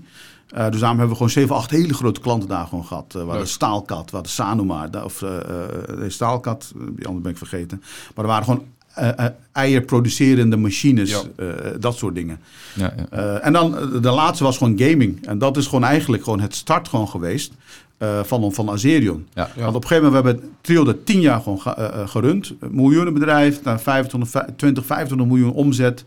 Dus 0.71 0.81
daarom 0.81 0.99
hebben 0.99 1.09
we 1.09 1.15
gewoon 1.15 1.31
7, 1.31 1.55
8 1.57 1.71
hele 1.71 1.95
grote 1.95 2.21
klanten 2.21 2.49
daar 2.49 2.67
gewoon 2.67 2.85
gehad. 2.87 3.05
Eh, 3.15 3.21
hadden 3.21 3.37
Leuk. 3.39 3.47
Staalkat, 3.47 4.05
we 4.11 4.17
hadden 4.17 4.33
Sanoma, 4.33 4.89
da- 4.89 5.05
of 5.05 5.23
eh, 5.23 5.37
eh, 5.39 5.45
Staalkat, 6.09 6.73
die 6.77 7.07
andere 7.07 7.23
ben 7.23 7.33
ik 7.33 7.39
vergeten. 7.39 7.83
Maar 8.15 8.25
er 8.25 8.31
waren 8.31 8.45
gewoon 8.45 8.65
eh, 8.95 9.09
eh, 9.19 9.27
eierproducerende 9.53 10.57
machines, 10.57 11.11
Ja. 11.11 11.21
eh, 11.37 11.47
dat 11.81 11.97
soort 11.97 12.15
dingen. 12.15 12.39
Ja, 12.75 12.95
ja. 12.97 13.07
Eh, 13.11 13.47
en 13.47 13.53
dan 13.53 13.71
de 14.03 14.11
laatste 14.11 14.45
was 14.45 14.59
gewoon 14.59 14.79
gaming. 14.79 15.27
En 15.27 15.39
dat 15.39 15.57
is 15.57 15.67
gewoon 15.67 15.85
eigenlijk 15.85 16.25
gewoon 16.25 16.41
het 16.41 16.55
start 16.55 16.89
gewoon 16.89 17.09
geweest 17.09 17.53
eh, 17.99 18.21
van, 18.23 18.53
van 18.53 18.71
Azerion. 18.71 19.27
Ja. 19.35 19.51
Ja. 19.57 19.63
Want 19.63 19.77
op 19.77 19.83
een 19.83 19.89
gegeven 19.89 20.13
moment 20.13 20.25
hebben 20.25 20.45
we 20.45 20.51
Trio 20.61 20.85
dat 20.85 21.07
tien 21.07 21.21
jaar 21.21 21.41
gewoon 21.41 21.61
ge- 21.61 22.03
gerund. 22.07 22.53
Een 22.61 22.75
miljoenenbedrijf, 22.75 23.63
naar 23.63 23.81
25, 23.81 24.45
20, 24.57 24.87
25 24.87 25.27
miljoen 25.29 25.53
omzet. 25.53 26.05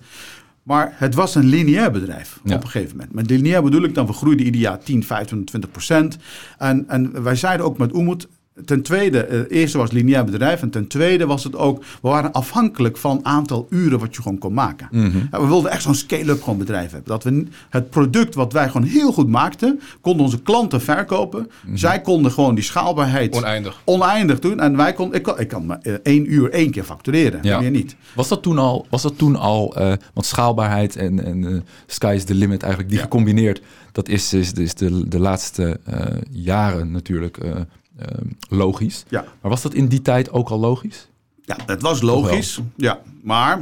Maar 0.63 0.93
het 0.95 1.15
was 1.15 1.36
een 1.36 1.45
lineair 1.45 1.91
bedrijf 1.91 2.39
Ja. 2.43 2.56
op 2.56 2.63
een 2.63 2.69
gegeven 2.69 2.97
moment. 2.97 3.13
Met 3.15 3.30
lineair 3.30 3.63
bedoel 3.63 3.84
ik 3.84 3.93
dan, 3.95 4.06
we 4.06 4.13
groeiden 4.13 4.45
ieder 4.45 4.62
jaar 4.62 4.80
10, 4.80 5.04
25, 5.04 5.47
20 5.47 5.71
procent. 5.71 6.17
En, 6.58 6.84
en 6.88 7.23
wij 7.23 7.36
zeiden 7.36 7.65
ook 7.65 7.78
met 7.78 7.93
Oemoed, 7.93 8.28
ten 8.65 8.81
tweede, 8.81 9.19
eh, 9.25 9.37
het 9.39 9.49
eerste 9.49 9.77
was 9.77 9.91
lineair 9.91 10.25
bedrijf. 10.25 10.61
En 10.61 10.69
ten 10.69 10.87
tweede 10.87 11.25
was 11.25 11.43
het 11.43 11.55
ook, 11.55 11.79
we 11.79 12.07
waren 12.09 12.31
afhankelijk 12.31 12.97
van 12.97 13.19
aantal 13.25 13.67
uren 13.69 13.99
wat 13.99 14.15
je 14.15 14.21
gewoon 14.21 14.37
kon 14.37 14.53
maken. 14.53 14.87
Mhm. 14.91 15.17
We 15.31 15.47
wilden 15.47 15.71
echt 15.71 15.81
zo'n 15.81 15.95
scale-up 15.95 16.41
gewoon 16.43 16.57
bedrijf 16.59 16.91
hebben. 16.91 17.09
Dat 17.09 17.23
we 17.23 17.45
het 17.69 17.89
product 17.89 18.35
wat 18.35 18.53
wij 18.53 18.69
gewoon 18.69 18.87
heel 18.87 19.11
goed 19.13 19.27
maakten, 19.29 19.79
konden 20.01 20.25
onze 20.25 20.41
klanten 20.41 20.81
verkopen. 20.81 21.49
Zij 21.73 22.01
konden 22.01 22.31
gewoon 22.31 22.55
die 22.55 22.63
schaalbaarheid 22.63 23.35
Oneindig. 23.35 23.81
oneindig 23.85 24.39
doen. 24.39 24.59
En 24.59 24.77
wij 24.77 24.93
kon, 24.93 25.13
ik, 25.13 25.23
kan, 25.23 25.39
ik 25.39 25.47
kan 25.47 25.65
maar 25.65 25.79
eh, 25.81 25.93
één 26.03 26.33
uur 26.33 26.49
één 26.51 26.71
keer 26.71 26.83
factureren, 26.83 27.39
Ja. 27.43 27.59
meer 27.59 27.71
niet. 27.71 27.95
Was 28.15 28.27
dat 28.27 28.41
toen 28.41 28.57
al, 28.57 28.85
was 28.89 29.01
dat 29.01 29.17
toen 29.17 29.35
al 29.35 29.75
eh, 29.75 29.93
want 30.13 30.25
schaalbaarheid 30.25 30.95
en, 30.95 31.25
en 31.25 31.65
sky 31.85 32.13
is 32.15 32.23
the 32.23 32.35
limit 32.35 32.61
eigenlijk, 32.61 32.91
die 32.91 32.99
Ja. 32.99 33.03
gecombineerd, 33.05 33.61
dat 33.91 34.09
is, 34.09 34.33
is, 34.33 34.51
is 34.53 34.73
de, 34.75 35.07
de 35.07 35.19
laatste 35.19 35.79
jaren 36.31 36.91
natuurlijk 36.91 37.37
logisch. 38.49 39.06
Ja. 39.10 39.25
Maar 39.41 39.51
was 39.51 39.62
dat 39.62 39.73
in 39.73 39.88
die 39.88 40.01
tijd 40.01 40.32
ook 40.32 40.49
al 40.49 40.60
logisch? 40.60 41.08
Ja, 41.41 41.58
het 41.65 41.82
was 41.82 42.01
logisch. 42.01 42.60
Ja, 42.75 43.01
maar 43.21 43.62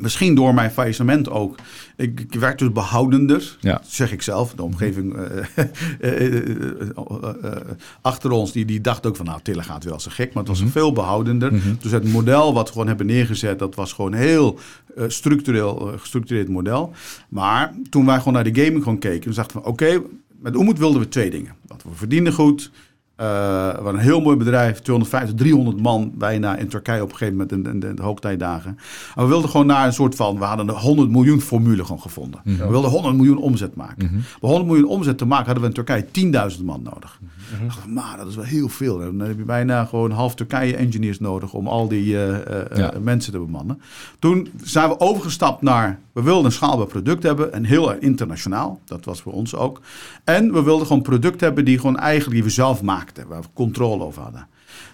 misschien 0.00 0.34
door 0.34 0.54
mijn 0.54 0.70
faillissement 0.70 1.30
ook. 1.30 1.56
Ik, 1.96 2.20
ik 2.20 2.34
werd 2.34 2.58
dus 2.58 2.72
behoudender, 2.72 3.56
Ja. 3.60 3.82
zeg 3.86 4.12
ik 4.12 4.22
zelf. 4.22 4.54
De 4.54 4.62
omgeving 4.62 5.16
eh, 5.16 5.44
eh, 6.00 6.36
eh, 6.36 7.60
achter 8.00 8.30
ons, 8.30 8.52
die, 8.52 8.64
die 8.64 8.80
dacht 8.80 9.06
ook 9.06 9.16
van... 9.16 9.26
nou, 9.26 9.40
Tille 9.42 9.62
gaat 9.62 9.84
wel 9.84 9.92
als 9.92 10.06
een 10.06 10.12
gek, 10.12 10.32
maar 10.32 10.44
het 10.44 10.58
was 10.58 10.70
veel 10.70 10.92
behoudender. 10.92 11.52
Dus 11.80 11.92
het 11.92 12.12
model 12.12 12.54
wat 12.54 12.66
we 12.66 12.72
gewoon 12.72 12.88
hebben 12.88 13.06
neergezet... 13.06 13.58
dat 13.58 13.74
was 13.74 13.92
gewoon 13.92 14.12
heel 14.12 14.58
structureel, 15.06 15.92
gestructureerd 15.96 16.48
model. 16.48 16.92
Maar 17.28 17.74
toen 17.90 18.06
wij 18.06 18.18
gewoon 18.18 18.34
naar 18.34 18.52
de 18.52 18.62
gaming 18.64 18.82
gewoon 18.82 18.98
keken... 18.98 19.20
toen 19.20 19.32
dachten 19.32 19.60
we, 19.60 19.66
oké, 19.66 20.02
met 20.38 20.56
Oemoed 20.56 20.78
wilden 20.78 21.00
we 21.00 21.08
twee 21.08 21.30
dingen. 21.30 21.54
Dat 21.66 21.82
we 21.82 21.90
verdienden 21.94 22.32
goed... 22.32 22.70
Eh, 23.18 23.26
we 23.26 23.72
hadden 23.74 23.94
een 23.94 24.00
heel 24.00 24.20
mooi 24.20 24.36
bedrijf, 24.36 24.78
250, 24.80 25.36
300 25.38 25.80
man 25.82 26.12
bijna 26.14 26.56
in 26.56 26.68
Turkije 26.68 27.02
op 27.02 27.10
een 27.10 27.16
gegeven 27.16 27.32
moment 27.38 27.52
in, 27.66 27.72
in, 27.72 27.80
de- 27.80 27.94
de 27.94 28.02
hoogtijdagen. 28.02 28.78
En 29.16 29.22
we 29.22 29.28
wilden 29.28 29.50
gewoon 29.50 29.66
naar 29.66 29.86
een 29.86 29.92
soort 29.92 30.14
van, 30.14 30.38
we 30.38 30.44
hadden 30.44 30.68
een 30.68 30.74
100 30.74 31.10
miljoen 31.10 31.40
formule 31.40 31.82
gewoon 31.84 32.00
gevonden. 32.00 32.40
We 32.44 32.68
wilden 32.68 32.90
100 32.90 33.16
miljoen 33.16 33.38
omzet 33.38 33.74
maken. 33.74 34.24
Om 34.40 34.48
100 34.48 34.66
miljoen 34.70 34.88
omzet 34.88 35.18
te 35.18 35.24
maken 35.26 35.44
hadden 35.46 35.62
we 35.62 35.68
in 35.68 35.74
Turkije 35.74 36.52
10.000 36.58 36.64
man 36.64 36.82
nodig. 36.82 37.18
Ik 37.62 37.68
dacht, 37.68 37.86
maar 37.86 38.16
dat 38.16 38.26
is 38.26 38.34
wel 38.36 38.44
heel 38.44 38.68
veel. 38.68 38.98
Dan 38.98 39.18
heb 39.20 39.36
je 39.38 39.44
bijna 39.44 39.84
gewoon 39.84 40.10
half 40.10 40.34
Turkije 40.34 40.76
engineers 40.76 41.20
nodig 41.20 41.52
om 41.52 41.66
al 41.68 41.88
die 41.88 42.16
eh, 42.16 42.34
eh, 42.36 42.70
eh, 42.70 42.76
Ja. 42.78 42.92
mensen 43.02 43.32
te 43.32 43.38
bemannen. 43.38 43.80
Toen 44.18 44.48
zijn 44.62 44.88
we 44.88 45.00
overgestapt 45.00 45.62
naar, 45.62 45.98
we 46.12 46.22
wilden 46.22 46.44
een 46.44 46.52
schaalbaar 46.52 46.86
product 46.86 47.22
hebben 47.22 47.52
en 47.52 47.64
heel 47.64 47.92
internationaal. 47.92 48.80
Dat 48.84 49.04
was 49.04 49.20
voor 49.20 49.32
ons 49.32 49.54
ook. 49.54 49.80
En 50.24 50.52
we 50.52 50.62
wilden 50.62 50.86
gewoon 50.86 51.02
product 51.02 51.40
hebben 51.40 51.64
die 51.64 51.76
gewoon 51.78 51.96
eigenlijk 51.98 52.34
die 52.34 52.44
we 52.44 52.50
zelf 52.50 52.82
maakten, 53.08 53.28
waar 53.28 53.40
we 53.40 53.48
controle 53.54 54.04
over 54.04 54.22
hadden. 54.22 54.46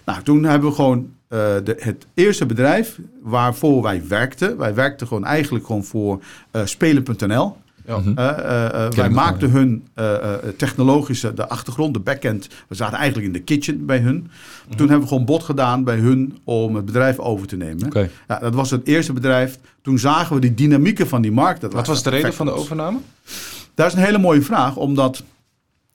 Nou, 0.05 0.23
toen 0.23 0.43
hebben 0.43 0.69
we 0.69 0.75
gewoon 0.75 1.09
eh, 1.27 1.39
de, 1.63 1.75
het 1.79 2.05
eerste 2.13 2.45
bedrijf 2.45 2.99
waarvoor 3.21 3.81
wij 3.81 4.07
werkten. 4.07 4.57
Wij 4.57 4.73
werkten 4.73 5.07
gewoon 5.07 5.25
eigenlijk 5.25 5.65
gewoon 5.65 5.83
voor 5.83 6.23
eh 6.51 6.65
Spelen.nl. 6.65 7.57
Ja. 7.87 7.97
Mhm. 7.97 8.17
Eh, 8.17 8.85
eh, 8.85 8.91
wij 8.91 9.09
maakten 9.09 9.49
hun 9.49 9.87
technologische, 10.57 11.33
de 11.33 11.47
achtergrond, 11.47 11.93
de 11.93 11.99
backend. 11.99 12.47
We 12.67 12.75
zaten 12.75 12.97
eigenlijk 12.97 13.27
in 13.27 13.33
de 13.33 13.41
kitchen 13.41 13.85
bij 13.85 13.99
hun. 13.99 14.29
Toen 14.75 14.89
hebben 14.89 15.01
we 15.01 15.07
gewoon 15.07 15.25
bod 15.25 15.43
gedaan 15.43 15.83
bij 15.83 15.97
hun 15.97 16.37
om 16.43 16.75
het 16.75 16.85
bedrijf 16.85 17.19
over 17.19 17.47
te 17.47 17.55
nemen. 17.55 18.09
Ja, 18.27 18.39
dat 18.39 18.53
was 18.53 18.71
het 18.71 18.87
eerste 18.87 19.13
bedrijf. 19.13 19.59
Toen 19.81 19.99
zagen 19.99 20.35
we 20.35 20.41
die 20.41 20.53
dynamieken 20.53 21.07
van 21.07 21.21
die 21.21 21.31
markt. 21.31 21.61
Dat 21.61 21.73
Wat 21.73 21.87
was 21.87 22.03
de 22.03 22.09
reden 22.09 22.33
van 22.33 22.45
de 22.45 22.51
overname? 22.51 22.97
Dat 23.73 23.87
is 23.87 23.93
een 23.93 24.03
hele 24.03 24.17
mooie 24.17 24.41
vraag, 24.41 24.75
omdat 24.75 25.23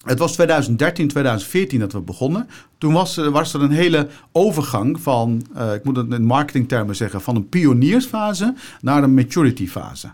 het 0.04 0.18
was 0.18 0.32
2013, 0.32 1.08
2014 1.08 1.80
dat 1.80 1.92
we 1.92 2.00
begonnen. 2.00 2.48
Toen 2.78 2.92
was, 2.92 3.16
er- 3.16 3.30
was 3.30 3.54
er 3.54 3.62
een 3.62 3.70
hele 3.70 4.08
overgang 4.32 5.00
van, 5.00 5.46
eh, 5.54 5.74
ik 5.74 5.84
moet 5.84 5.96
het 5.96 6.12
in 6.12 6.24
marketingtermen 6.24 6.96
zeggen, 6.96 7.20
van 7.20 7.36
een 7.36 7.48
pioniersfase 7.48 8.54
naar 8.80 9.02
een 9.02 9.14
maturity 9.14 9.68
fase. 9.68 10.10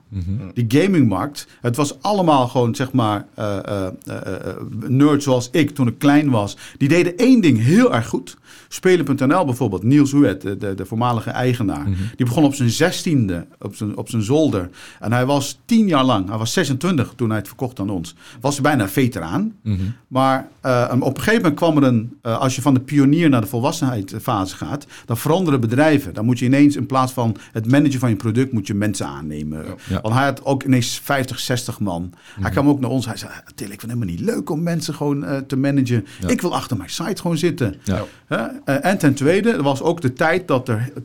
Die 0.54 0.64
gamingmarkt, 0.82 1.46
het 1.60 1.76
was 1.76 2.02
allemaal 2.02 2.48
gewoon 2.48 2.74
zeg 2.74 2.92
maar 2.92 3.26
eh, 3.34 3.56
eh, 3.56 3.86
eh, 4.06 4.16
eh, 4.48 4.56
nerds 4.86 5.24
zoals 5.24 5.48
ik 5.52 5.70
toen 5.70 5.86
ik 5.86 5.98
klein 5.98 6.30
was. 6.30 6.56
Die 6.78 6.88
deden 6.88 7.16
één 7.16 7.40
ding 7.40 7.62
heel 7.62 7.94
erg 7.94 8.08
goed. 8.08 8.36
Spelen.nl 8.76 9.44
bijvoorbeeld, 9.44 9.82
Niels 9.82 10.12
Huet, 10.12 10.40
de, 10.40 10.56
de, 10.56 10.74
de 10.74 10.86
voormalige 10.86 11.30
eigenaar. 11.30 11.84
Die 12.16 12.26
begon 12.26 12.44
op 12.44 12.54
zijn 12.54 12.70
zestiende 12.70 13.46
op 13.58 13.74
zijn, 13.74 13.96
op 13.96 14.08
zijn 14.08 14.22
zolder. 14.22 14.70
En 15.00 15.12
hij 15.12 15.26
was 15.26 15.58
tien 15.64 15.86
jaar 15.86 16.04
lang, 16.04 16.28
hij 16.28 16.38
was 16.38 16.52
26 16.52 17.12
toen 17.16 17.28
hij 17.28 17.38
het 17.38 17.46
verkocht 17.48 17.80
aan 17.80 17.90
ons. 17.90 18.14
Was 18.40 18.54
hij 18.54 18.62
bijna 18.62 18.88
veteraan. 18.88 19.54
Maar 20.08 20.48
uh, 20.66 20.92
op 21.00 21.16
een 21.16 21.22
gegeven 21.22 21.42
moment 21.42 21.54
kwam 21.54 21.76
er 21.76 21.82
een, 21.82 22.16
uh, 22.22 22.38
als 22.38 22.54
je 22.54 22.62
van 22.62 22.74
de 22.74 22.80
pionier 22.80 23.28
naar 23.28 23.40
de 23.40 23.46
volwassenheidsfase 23.46 24.56
gaat, 24.56 24.86
dan 25.04 25.16
veranderen 25.16 25.60
bedrijven. 25.60 26.14
Dan 26.14 26.24
moet 26.24 26.38
je 26.38 26.44
ineens 26.44 26.76
in 26.76 26.86
plaats 26.86 27.12
van 27.12 27.36
het 27.52 27.70
managen 27.70 28.00
van 28.00 28.08
je 28.08 28.16
product, 28.16 28.52
moet 28.52 28.66
je 28.66 28.74
mensen 28.74 29.06
aannemen. 29.06 29.64
Ja. 29.88 30.00
Want 30.00 30.14
hij 30.14 30.24
had 30.24 30.44
ook 30.44 30.62
ineens 30.62 31.00
50, 31.04 31.38
60 31.38 31.80
man. 31.80 32.12
Hij 32.40 32.50
kwam 32.50 32.68
ook 32.68 32.80
naar 32.80 32.90
ons, 32.90 33.06
hij 33.06 33.16
zei, 33.16 33.32
Til, 33.54 33.70
ik 33.70 33.80
vind 33.80 33.92
het 33.92 34.00
helemaal 34.00 34.14
niet 34.14 34.20
leuk 34.20 34.50
om 34.50 34.62
mensen 34.62 34.94
gewoon 34.94 35.24
uh, 35.24 35.36
te 35.36 35.56
managen. 35.56 36.06
Ik 36.26 36.40
wil 36.40 36.54
achter 36.54 36.76
mijn 36.76 36.90
site 36.90 37.20
gewoon 37.20 37.38
zitten. 37.38 37.74
En 38.66 38.98
ten 38.98 39.14
tweede, 39.14 39.50
er 39.50 39.62
was 39.62 39.82
ook 39.82 40.00
de 40.00 40.12
tijd 40.12 40.48
dat 40.48 40.68
er 40.68 40.92
80% 40.92 41.02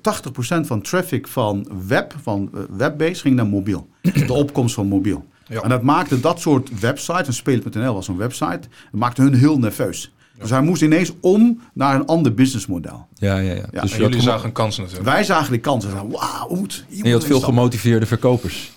van 0.61 0.81
traffic 0.81 1.27
van 1.27 1.67
web, 1.87 2.15
van 2.21 2.49
webbase, 2.77 3.21
ging 3.21 3.35
naar 3.35 3.47
mobiel. 3.47 3.87
de 4.27 4.33
opkomst 4.33 4.75
van 4.75 4.87
mobiel. 4.87 5.25
Ja. 5.47 5.61
En 5.61 5.69
dat 5.69 5.81
maakte 5.81 6.19
dat 6.19 6.39
soort 6.39 6.79
websites, 6.79 7.27
en 7.27 7.33
Spelen.nl 7.33 7.93
was 7.93 8.05
zo'n 8.05 8.17
website, 8.17 8.59
dat 8.59 8.69
maakte 8.91 9.21
hun 9.21 9.33
heel 9.33 9.59
nerveus. 9.59 10.11
Dus 10.39 10.49
hij 10.49 10.61
moest 10.61 10.81
ineens 10.81 11.11
om 11.19 11.61
naar 11.73 11.95
een 11.95 12.05
ander 12.05 12.33
businessmodel. 12.33 13.07
Ja, 13.13 13.37
ja, 13.37 13.53
ja. 13.53 13.65
ja. 13.71 13.81
Dus 13.81 13.95
jullie 13.95 14.21
zagen 14.21 14.45
een 14.45 14.51
kans 14.51 14.77
natuurlijk. 14.77 15.05
Wij 15.05 15.23
zagen 15.23 15.51
die 15.51 15.61
kans. 15.61 15.85
Wauw, 15.85 16.55
moet. 16.55 16.85
Je 16.87 17.11
had 17.11 17.25
veel 17.25 17.39
gemotiveerde 17.39 18.05
verkopers. 18.05 18.71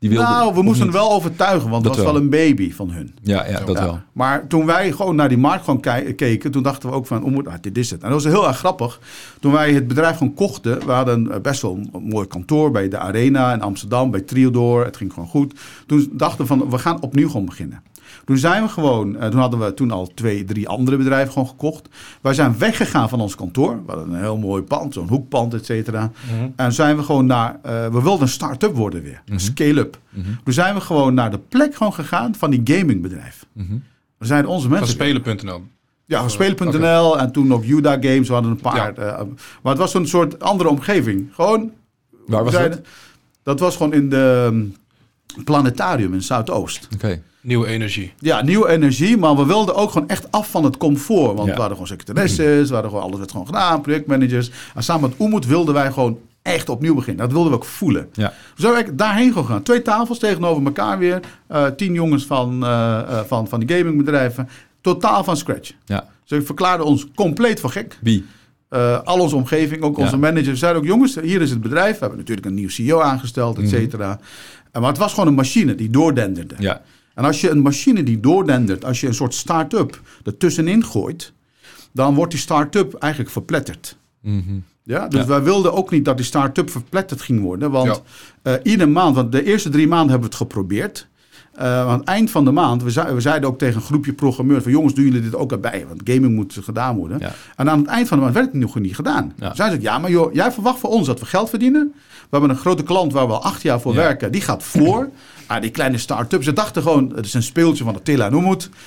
Die 0.00 0.10
nou, 0.10 0.54
we 0.54 0.62
moesten 0.62 0.84
hem 0.84 0.94
wel 0.94 1.12
overtuigen, 1.12 1.70
want 1.70 1.84
dat 1.84 1.96
was 1.96 2.04
wel. 2.04 2.16
een 2.16 2.30
baby 2.30 2.72
van 2.72 2.90
hun. 2.90 3.14
Ja, 3.22 3.46
ja 3.46 3.60
dat 3.60 3.78
wel. 3.78 4.00
Maar 4.12 4.46
toen 4.46 4.66
wij 4.66 4.92
gewoon 4.92 5.16
naar 5.16 5.28
die 5.28 5.38
markt 5.38 5.64
gewoon 5.64 5.80
keken, 6.16 6.50
toen 6.50 6.62
dachten 6.62 6.88
we 6.88 6.94
ook 6.94 7.06
van, 7.06 7.24
oh, 7.24 7.54
dit 7.60 7.78
is 7.78 7.90
het. 7.90 8.02
En 8.02 8.10
dat 8.10 8.22
was 8.22 8.32
heel 8.32 8.46
erg 8.48 8.58
grappig. 8.58 9.00
Toen 9.40 9.52
wij 9.52 9.72
het 9.72 9.88
bedrijf 9.88 10.16
gewoon 10.16 10.34
kochten, 10.34 10.86
we 10.86 10.92
hadden 10.92 11.32
eh, 11.32 11.40
best 11.40 11.62
wel 11.62 11.72
een 11.92 12.02
mooi 12.02 12.26
kantoor 12.26 12.70
bij 12.70 12.88
de 12.88 12.98
Arena 12.98 13.52
in 13.52 13.62
Amsterdam, 13.62 14.10
bij 14.10 14.20
Triodor. 14.20 14.84
Het 14.84 14.96
ging 14.96 15.12
gewoon 15.12 15.28
goed. 15.28 15.60
Toen 15.86 16.10
dachten 16.12 16.40
we 16.40 16.46
van, 16.46 16.70
we 16.70 16.78
gaan 16.78 17.02
opnieuw 17.02 17.28
gewoon 17.28 17.46
beginnen. 17.46 17.82
Toen 18.30 18.38
zijn 18.38 18.62
we 18.62 18.68
gewoon, 18.68 19.14
uh, 19.14 19.26
toen 19.26 19.40
hadden 19.40 19.60
we 19.60 19.74
toen 19.74 19.90
al 19.90 20.06
twee, 20.06 20.44
drie 20.44 20.68
andere 20.68 20.96
bedrijven 20.96 21.32
gewoon 21.32 21.48
gekocht. 21.48 21.88
Wij 22.20 22.34
zijn 22.34 22.58
weggegaan 22.58 23.08
van 23.08 23.20
ons 23.20 23.34
kantoor. 23.34 23.80
We 23.86 23.92
hadden 23.92 24.14
een 24.14 24.20
heel 24.20 24.36
mooi 24.36 24.62
pand, 24.62 24.94
zo'n 24.94 25.08
hoekpand, 25.08 25.54
et 25.54 25.64
cetera. 25.64 26.10
Mhm. 26.30 26.48
En 26.56 26.72
zijn 26.72 26.96
we 26.96 27.02
gewoon 27.02 27.26
naar, 27.26 27.58
uh, 27.66 27.86
we 27.86 28.02
wilden 28.02 28.20
een 28.20 28.28
start-up 28.28 28.74
worden 28.74 29.02
weer, 29.02 29.22
een 29.26 29.34
mhm. 29.34 29.38
scale-up. 29.38 29.98
Mm 30.10 30.24
Toen 30.44 30.52
zijn 30.52 30.74
we 30.74 30.80
gewoon 30.80 31.14
naar 31.14 31.30
de 31.30 31.38
plek 31.38 31.74
gewoon 31.74 31.94
gegaan 31.94 32.34
van 32.34 32.50
die 32.50 32.60
gamingbedrijf. 32.64 33.46
We 34.18 34.26
zijn 34.26 34.46
onze 34.46 34.68
mensen... 34.68 34.96
Van 34.96 34.96
Spelen.nl? 34.96 35.62
Ja, 36.04 36.20
van 36.20 36.30
Spelen.nl 36.30 37.18
en 37.18 37.32
toen 37.32 37.46
nog 37.46 37.64
Juda 37.64 37.92
Games. 37.92 38.28
We 38.28 38.34
hadden 38.34 38.50
een 38.50 38.60
paar. 38.60 38.98
Uh, 38.98 39.04
maar 39.62 39.72
het 39.72 39.78
was 39.78 39.94
een 39.94 40.08
soort 40.08 40.42
andere 40.42 40.68
omgeving. 40.68 41.28
Gewoon. 41.32 41.70
Waar 42.26 42.44
was 42.44 42.52
dat? 42.52 42.80
Dat 43.42 43.60
was 43.60 43.76
gewoon 43.76 43.92
in 43.92 44.08
de 44.08 44.48
um, 44.52 44.74
planetarium 45.44 46.14
in 46.14 46.22
Zuidoost. 46.22 46.88
Oké. 46.94 47.22
Nieuwe 47.40 47.66
energie. 47.66 48.12
Ja, 48.18 48.42
nieuwe 48.42 48.68
energie. 48.68 49.16
Maar 49.16 49.36
we 49.36 49.46
wilden 49.46 49.74
ook 49.74 49.90
gewoon 49.90 50.08
echt 50.08 50.30
af 50.30 50.50
van 50.50 50.64
het 50.64 50.76
comfort. 50.76 51.36
Want 51.36 51.48
we 51.48 51.50
hadden 51.50 51.70
gewoon 51.70 51.86
secretaresses, 51.86 52.68
we 52.68 52.74
hadden 52.74 52.90
gewoon 52.90 53.06
alles 53.06 53.18
werd 53.18 53.30
gewoon 53.30 53.46
gedaan, 53.46 53.80
projectmanagers. 53.80 54.50
En 54.74 54.82
samen 54.82 55.08
met 55.08 55.18
Oemoed 55.18 55.46
wilden 55.46 55.74
wij 55.74 55.92
gewoon 55.92 56.18
echt 56.42 56.68
opnieuw 56.68 56.94
beginnen. 56.94 57.24
Dat 57.24 57.32
wilden 57.32 57.50
we 57.50 57.56
ook 57.56 57.64
voelen. 57.64 58.08
Ja. 58.12 58.32
We 58.56 58.62
zijn 58.62 58.96
daarheen 58.96 59.32
gegaan. 59.32 59.62
Twee 59.62 59.82
tafels 59.82 60.18
tegenover 60.18 60.64
elkaar 60.64 60.98
weer. 60.98 61.20
Uh, 61.50 61.66
tien 61.66 61.92
jongens 61.92 62.26
van, 62.26 62.64
uh, 62.64 63.20
van, 63.26 63.48
van 63.48 63.60
die 63.60 63.76
gamingbedrijven. 63.76 64.48
Totaal 64.80 65.24
van 65.24 65.36
scratch. 65.36 65.72
Ja. 65.84 66.06
Ze 66.24 66.42
verklaarden 66.42 66.86
ons 66.86 67.06
compleet 67.14 67.60
voor 67.60 67.70
gek. 67.70 67.98
Wie? 68.00 68.24
Uh, 68.70 69.00
al 69.02 69.20
onze 69.20 69.36
omgeving, 69.36 69.82
ook 69.82 69.98
onze 69.98 70.16
managers, 70.16 70.58
zeiden 70.58 70.82
ook: 70.82 70.88
jongens, 70.88 71.14
hier 71.14 71.40
is 71.40 71.50
het 71.50 71.60
bedrijf. 71.60 71.92
We 71.92 71.98
hebben 71.98 72.18
natuurlijk 72.18 72.46
een 72.46 72.54
nieuw 72.54 72.68
CEO 72.68 73.00
aangesteld, 73.00 73.58
et 73.58 73.92
mhm. 73.92 74.14
Maar 74.72 74.88
het 74.88 74.98
was 74.98 75.12
gewoon 75.12 75.28
een 75.28 75.34
machine 75.34 75.74
die 75.74 75.90
doordenderde. 75.90 76.54
Ja. 76.58 76.82
En 77.14 77.24
als 77.24 77.40
je 77.40 77.50
een 77.50 77.60
machine 77.60 78.02
die 78.02 78.20
doordendert, 78.20 78.84
als 78.84 79.00
je 79.00 79.06
een 79.06 79.14
soort 79.14 79.34
start-up 79.34 80.00
ertussenin 80.24 80.84
gooit, 80.84 81.32
dan 81.92 82.14
wordt 82.14 82.30
die 82.30 82.40
start-up 82.40 82.94
eigenlijk 82.94 83.32
verpletterd. 83.32 83.96
Mm 84.20 84.64
Ja, 84.82 85.08
dus 85.08 85.24
wij 85.24 85.42
wilden 85.42 85.72
ook 85.72 85.90
niet 85.90 86.04
dat 86.04 86.16
die 86.16 86.26
start-up 86.26 86.70
verpletterd 86.70 87.20
ging 87.20 87.40
worden. 87.40 87.70
Want 87.70 88.02
ja. 88.42 88.52
uh, 88.52 88.58
iedere 88.62 88.90
maand, 88.90 89.14
want 89.14 89.32
de 89.32 89.44
eerste 89.44 89.68
drie 89.68 89.88
maanden 89.88 90.10
hebben 90.10 90.28
we 90.30 90.36
het 90.36 90.46
geprobeerd. 90.46 91.08
Uh, 91.58 91.64
aan 91.64 91.98
het 91.98 92.08
eind 92.08 92.30
van 92.30 92.44
de 92.44 92.50
maand, 92.50 92.82
we, 92.82 93.12
we, 93.14 93.20
zeiden 93.20 93.48
ook 93.48 93.58
tegen 93.58 93.76
een 93.76 93.86
groepje 93.86 94.12
programmeurs 94.12 94.62
van 94.62 94.72
jongens, 94.72 94.94
doen 94.94 95.04
jullie 95.04 95.20
dit 95.20 95.34
ook 95.34 95.52
erbij? 95.52 95.84
Want 95.88 96.00
gaming 96.04 96.34
moet 96.34 96.58
gedaan 96.60 96.96
worden. 96.96 97.18
Ja. 97.18 97.32
En 97.56 97.70
aan 97.70 97.78
het 97.78 97.88
eind 97.88 98.08
van 98.08 98.16
de 98.16 98.22
maand 98.22 98.36
werd 98.36 98.46
het 98.46 98.54
nog 98.54 98.78
niet 98.78 98.94
gedaan. 98.94 99.32
Ja. 99.36 99.54
Zeiden 99.54 99.80
ze, 99.80 99.84
ja, 99.84 99.98
maar 99.98 100.10
joh, 100.10 100.32
jij 100.32 100.52
verwacht 100.52 100.78
van 100.78 100.90
ons 100.90 101.06
dat 101.06 101.20
we 101.20 101.26
geld 101.26 101.50
verdienen. 101.50 101.92
We 101.94 102.26
hebben 102.30 102.50
een 102.50 102.56
grote 102.56 102.82
klant 102.82 103.12
waar 103.12 103.26
we 103.26 103.32
al 103.32 103.42
acht 103.42 103.62
jaar 103.62 103.80
voor 103.80 103.94
werken. 103.94 104.32
Die 104.32 104.40
gaat 104.40 104.62
voor. 104.62 105.08
Ah, 105.50 105.60
die 105.60 105.70
kleine 105.70 105.98
start-ups, 105.98 106.44
ze 106.44 106.52
dachten 106.52 106.82
gewoon, 106.82 107.12
het 107.14 107.26
is 107.26 107.34
een 107.34 107.42
speeltje 107.42 107.84
van 107.84 107.94
de 107.94 108.02
Tilla. 108.02 108.30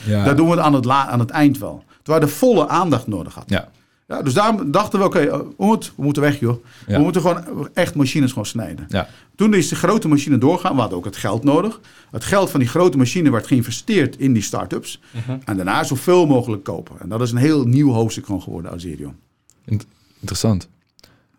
Ja. 0.06 0.24
Dat 0.24 0.38
doen 0.38 0.50
we 0.50 0.62
aan 0.62 0.74
het, 0.74 0.88
aan 0.90 1.20
het 1.20 1.30
eind 1.30 1.58
wel. 1.58 1.84
Terwijl 2.02 2.26
de 2.26 2.32
volle 2.32 2.68
aandacht 2.68 3.08
nodig 3.08 3.34
had. 3.34 3.44
Ja. 3.48 3.70
Ja, 4.14 4.22
dus 4.22 4.34
daar 4.34 4.72
dachten 4.72 5.00
we, 5.00 5.06
oké, 5.06 5.22
okay, 5.58 5.84
we 5.96 6.04
moeten 6.04 6.22
weg 6.22 6.40
joh. 6.40 6.64
We 6.88 6.98
moeten 6.98 7.22
gewoon 7.22 7.70
echt 7.74 7.96
machines 7.96 8.30
gewoon 8.30 8.46
snijden. 8.46 8.86
Ja. 8.90 9.08
Toen 9.36 9.54
is 9.54 9.68
de 9.68 9.76
grote 9.76 10.08
machine 10.08 10.38
doorgaan. 10.38 10.74
We 10.74 10.80
hadden 10.80 10.98
ook 10.98 11.06
het 11.06 11.18
geld 11.18 11.44
nodig. 11.44 11.80
Het 12.12 12.24
geld 12.24 12.50
van 12.50 12.60
die 12.60 12.70
grote 12.70 12.98
machine 12.98 13.32
werd 13.32 13.48
geïnvesteerd 13.48 14.18
in 14.18 14.34
die 14.34 14.44
start-ups. 14.44 15.02
Uh 15.30 15.36
En 15.46 15.56
daarna 15.56 15.84
zoveel 15.84 16.28
mogelijk 16.28 16.64
kopen. 16.64 17.00
En 17.00 17.10
dat 17.10 17.22
is 17.22 17.32
een 17.32 17.38
heel 17.38 17.66
nieuw 17.66 17.92
hoofdstuk 17.92 18.26
gewoon 18.26 18.42
geworden, 18.42 18.72
Azerion. 18.72 19.16
Interessant. 20.20 20.70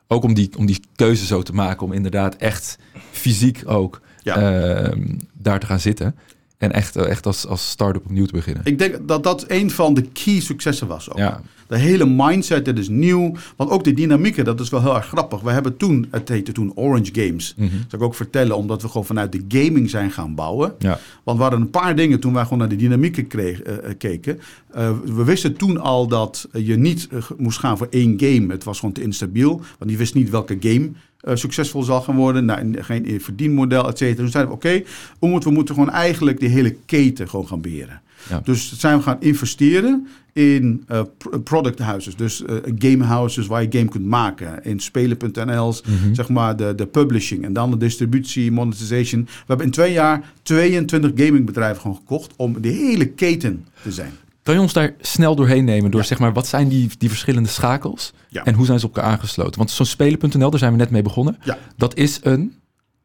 Ook 0.07 0.22
om 0.22 0.35
die, 0.35 0.51
om 0.57 0.66
die 0.66 0.81
keuze 0.97 1.27
zo 1.27 1.43
te 1.43 1.55
maken, 1.55 1.87
om 1.87 1.93
inderdaad 1.93 2.37
echt 2.37 2.79
fysiek 3.11 3.62
ook 3.64 4.01
Ehm, 4.33 5.03
daar 5.33 5.61
te 5.61 5.66
gaan 5.66 5.81
zitten. 5.81 6.14
En 6.59 6.72
echt, 6.72 6.97
eh, 6.97 7.09
echt 7.09 7.27
als, 7.27 7.47
als 7.47 7.70
start-up 7.70 8.05
opnieuw 8.05 8.27
te 8.27 8.33
beginnen. 8.33 8.62
Ik 8.64 8.79
denk 8.79 9.09
dat 9.09 9.22
dat 9.22 9.45
een 9.49 9.70
van 9.70 9.95
de 9.95 10.03
key 10.03 10.41
successen 10.41 10.87
was. 10.87 11.11
Ook. 11.11 11.18
Ja. 11.18 11.41
De 11.67 11.79
hele 11.79 12.07
mindset, 12.07 12.65
dat 12.65 12.79
is 12.79 12.89
nieuw. 12.89 13.33
Want 13.57 13.71
ook 13.71 13.85
de 13.85 13.95
dynamieken, 13.95 14.45
dat 14.45 14.61
is 14.61 14.69
wel 14.69 14.83
heel 14.83 14.97
erg 14.97 15.07
grappig. 15.07 15.41
We 15.41 15.51
hebben 15.51 15.77
toen, 15.77 16.07
het 16.11 16.29
heette 16.29 16.53
toen 16.53 16.73
Orange 16.75 17.11
Games. 17.12 17.55
Mm 17.57 17.71
Dat 17.89 18.01
ik 18.01 18.03
ook 18.03 18.15
vertellen, 18.15 18.57
omdat 18.57 18.83
we 18.83 18.89
gewoon 18.89 19.07
vanuit 19.07 19.33
de 19.33 19.45
gaming 19.49 19.91
zijn 19.91 20.11
gaan 20.11 20.35
bouwen. 20.35 20.75
Ja. 20.79 20.99
Want 21.23 21.37
we 21.37 21.43
hadden 21.43 21.61
een 21.61 21.71
paar 21.71 21.97
dingen 21.97 22.21
toen 22.21 22.33
wij 22.33 22.43
gewoon 22.43 22.59
naar 22.59 22.69
de 22.69 22.77
dynamieken 22.77 23.27
kreeg, 23.27 23.67
uh, 23.67 23.75
keken. 23.99 24.41
Uh, 24.77 24.91
we 25.05 25.25
wisten 25.25 25.57
toen 25.57 25.81
al 25.81 26.07
dat 26.07 26.49
je 26.53 26.77
niet 26.77 27.09
moest 27.37 27.59
gaan 27.59 27.79
voor 27.79 27.89
één 27.91 28.15
game. 28.21 28.53
Het 28.53 28.65
was 28.65 28.79
gewoon 28.79 28.95
te 28.95 29.03
instabiel. 29.03 29.61
Want 29.79 29.91
je 29.91 29.97
wist 29.97 30.15
niet 30.15 30.31
welke 30.31 30.57
game 30.61 30.91
uh, 31.29 31.35
succesvol 31.35 31.83
zal 31.83 32.01
gaan 32.01 32.16
worden. 32.16 32.45
Nou, 32.45 32.83
geen 32.83 33.20
verdienmodel, 33.20 33.89
et 33.89 33.99
cetera. 33.99 34.16
Toen 34.16 34.31
zeiden 34.31 34.53
we, 34.53 34.59
oké, 34.59 34.85
okay, 35.20 35.43
we 35.45 35.51
moeten 35.51 35.75
gewoon 35.75 35.91
eigenlijk 35.91 36.41
die 36.41 36.49
hele 36.49 36.77
keten 36.87 37.29
gewoon 37.29 37.49
gaan 37.49 37.61
beheren. 37.61 38.01
Ja. 38.29 38.41
Dus 38.45 38.79
zijn 38.79 38.97
we 38.97 39.03
gaan 39.03 39.16
investeren 39.20 40.09
in 40.33 40.85
uh, 40.93 41.01
product 41.45 41.79
houses, 41.79 42.16
dus 42.16 42.43
uh, 42.43 42.57
game 42.79 43.05
houses 43.05 43.47
waar 43.47 43.62
je 43.62 43.68
game 43.70 43.89
kunt 43.89 44.07
maken. 44.07 44.64
In 44.64 44.81
spelen.nl's, 44.81 45.83
mm 45.83 46.14
zeg 46.14 46.29
maar 46.29 46.57
de, 46.57 46.75
de 46.75 46.87
publishing 46.87 47.45
en 47.45 47.53
dan 47.53 47.70
de 47.70 47.77
distributie, 47.77 48.53
monetization. 48.53 49.25
We 49.25 49.45
hebben 49.47 49.66
in 49.66 49.72
twee 49.72 49.93
jaar 49.93 50.33
22 50.43 51.11
gamingbedrijven 51.14 51.81
gewoon 51.81 51.97
gekocht 51.97 52.33
om 52.37 52.61
de 52.61 52.68
hele 52.68 53.07
keten 53.07 53.66
te 53.83 53.93
zijn. 53.93 54.12
Kan 54.45 54.55
je 54.55 54.61
ons 54.61 54.72
daar 54.72 54.95
snel 55.01 55.34
doorheen 55.34 55.64
nemen 55.64 55.90
door 55.90 56.05
zeg 56.05 56.18
maar 56.18 56.32
wat 56.32 56.47
zijn 56.47 56.68
die, 56.68 56.90
die 56.99 57.09
verschillende 57.09 57.49
schakels 57.49 58.12
en 58.30 58.55
hoe 58.55 58.66
zijn 58.66 58.80
ze 58.80 58.86
op 58.86 58.97
elkaar 58.97 59.11
aangesloten? 59.11 59.59
Want 59.59 59.70
zo'n 59.70 59.86
spelen.nl, 59.86 60.51
daar 60.51 60.59
zijn 60.59 60.72
we 60.72 60.78
net 60.78 60.90
mee 60.90 61.03
begonnen. 61.03 61.38
Ja. 61.42 61.59
Dat 61.76 61.97
is 61.97 62.20
een. 62.22 62.55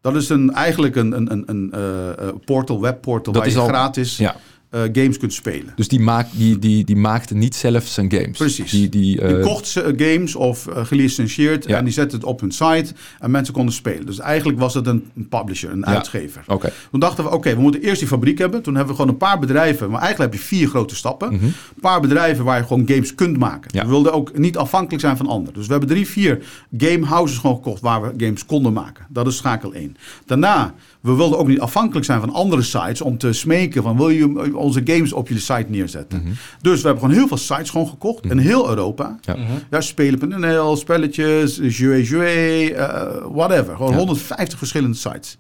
Dat 0.02 0.16
is 0.16 0.30
een, 0.30 0.54
eigenlijk 0.54 0.96
een, 0.96 1.12
een, 1.12 1.32
een, 1.32 1.44
een 1.46 1.74
uh, 1.76 2.28
portal, 2.46 2.82
webportal, 2.82 3.34
dat 3.34 3.42
waar 3.42 3.52
is 3.52 3.58
je 3.58 3.60
al, 3.60 3.68
gratis 3.68 4.18
ja 4.18 4.36
uh, 4.72 4.82
games 4.82 5.18
kunt 5.18 5.34
spelen. 5.34 5.74
Dus 5.76 5.88
die, 5.88 6.00
maak, 6.00 6.28
die, 6.32 6.60
die, 6.60 6.84
die 6.86 6.96
maakte 6.96 7.36
niet 7.36 7.56
zelf 7.56 7.88
zijn 7.88 8.12
games? 8.12 8.38
Precies. 8.38 8.72
Die, 8.72 8.90
die, 8.90 9.22
uh... 9.22 9.44
kocht 9.44 9.68
ze 9.68 9.94
games 9.98 10.36
of 10.36 10.68
uh, 10.68 10.86
gelicenseerd 10.86 11.66
en 11.66 11.84
die 11.84 11.94
zette 11.94 12.16
het 12.16 12.26
op 12.26 12.40
hun 12.40 12.52
site 12.52 12.94
en 13.20 13.32
mensen 13.32 13.54
konden 13.54 13.74
spelen. 13.74 14.06
Dus 14.06 14.20
eigenlijk 14.20 14.60
was 14.60 14.74
het 14.74 14.88
een, 14.88 15.12
een 15.16 15.28
publisher, 15.28 15.72
een 15.72 15.86
uitgever. 15.86 16.44
Okay. 16.48 16.72
Toen 16.92 17.00
dachten 17.00 17.24
we, 17.24 17.32
oké, 17.32 17.56
we 17.56 17.62
moeten 17.62 17.82
eerst 17.82 18.00
die 18.00 18.08
fabriek 18.08 18.38
hebben. 18.38 18.62
Toen 18.62 18.76
hebben 18.76 18.96
we 18.96 19.00
gewoon 19.00 19.14
een 19.14 19.28
paar 19.28 19.40
bedrijven, 19.40 19.90
maar 19.90 20.02
eigenlijk 20.02 20.32
heb 20.32 20.42
je 20.42 20.48
vier 20.48 20.68
grote 20.68 20.96
stappen. 20.96 21.34
Mm 21.34 21.40
-hmm. 21.40 21.48
Een 21.48 21.82
paar 21.82 22.02
bedrijven 22.02 22.46
waar 22.46 22.58
je 22.58 22.66
gewoon 22.66 22.88
games 22.88 23.16
kunt 23.16 23.38
maken. 23.38 23.72
Ja. 23.74 23.84
We 23.84 23.90
wilden 23.90 24.14
ook 24.14 24.38
niet 24.38 24.58
afhankelijk 24.58 25.02
zijn 25.02 25.18
van 25.18 25.28
anderen. 25.28 25.54
Dus 25.54 25.66
we 25.66 25.72
hebben 25.72 25.90
drie, 25.90 26.08
vier 26.08 26.44
game 26.78 27.06
houses 27.06 27.38
gewoon 27.38 27.56
gekocht 27.56 27.82
waar 27.82 28.02
we 28.02 28.26
games 28.26 28.46
konden 28.46 28.74
maken. 28.74 29.06
Dat 29.10 29.28
is 29.28 29.38
schakel 29.38 29.74
1. 29.74 29.98
Daarna 30.26 30.74
we 31.02 31.16
wilden 31.16 31.40
ook 31.40 31.48
niet 31.48 31.60
afhankelijk 31.60 32.06
zijn 32.06 32.20
van 32.20 32.34
andere 32.34 32.62
sites 32.62 33.02
om 33.02 33.18
te 33.18 33.34
smeken 33.34 33.84
van 33.84 33.98
wil 33.98 34.10
je 34.10 34.56
onze 34.56 34.82
games 34.84 35.14
op 35.14 35.28
je 35.28 35.40
site 35.40 35.66
neerzetten. 35.68 36.22
Mhm. 36.22 36.34
Dus 36.62 36.82
we 36.82 36.86
hebben 36.88 37.04
gewoon 37.04 37.20
heel 37.20 37.28
veel 37.28 37.38
sites 37.38 37.70
gewoon 37.70 37.88
gekocht 37.88 38.26
in 38.26 38.38
heel 38.38 38.70
Europa. 38.70 39.18
Ja, 39.22 39.36
mm 39.36 39.46
ja 39.70 39.82
spelen.nl, 39.82 40.76
spelletjes, 40.76 41.60
jouet, 41.62 42.08
jouet, 42.08 42.72
uh, 42.72 43.02
whatever. 43.32 43.76
Gewoon 43.76 43.94
150 43.94 44.58
verschillende 44.58 44.98
sites. 44.98 45.38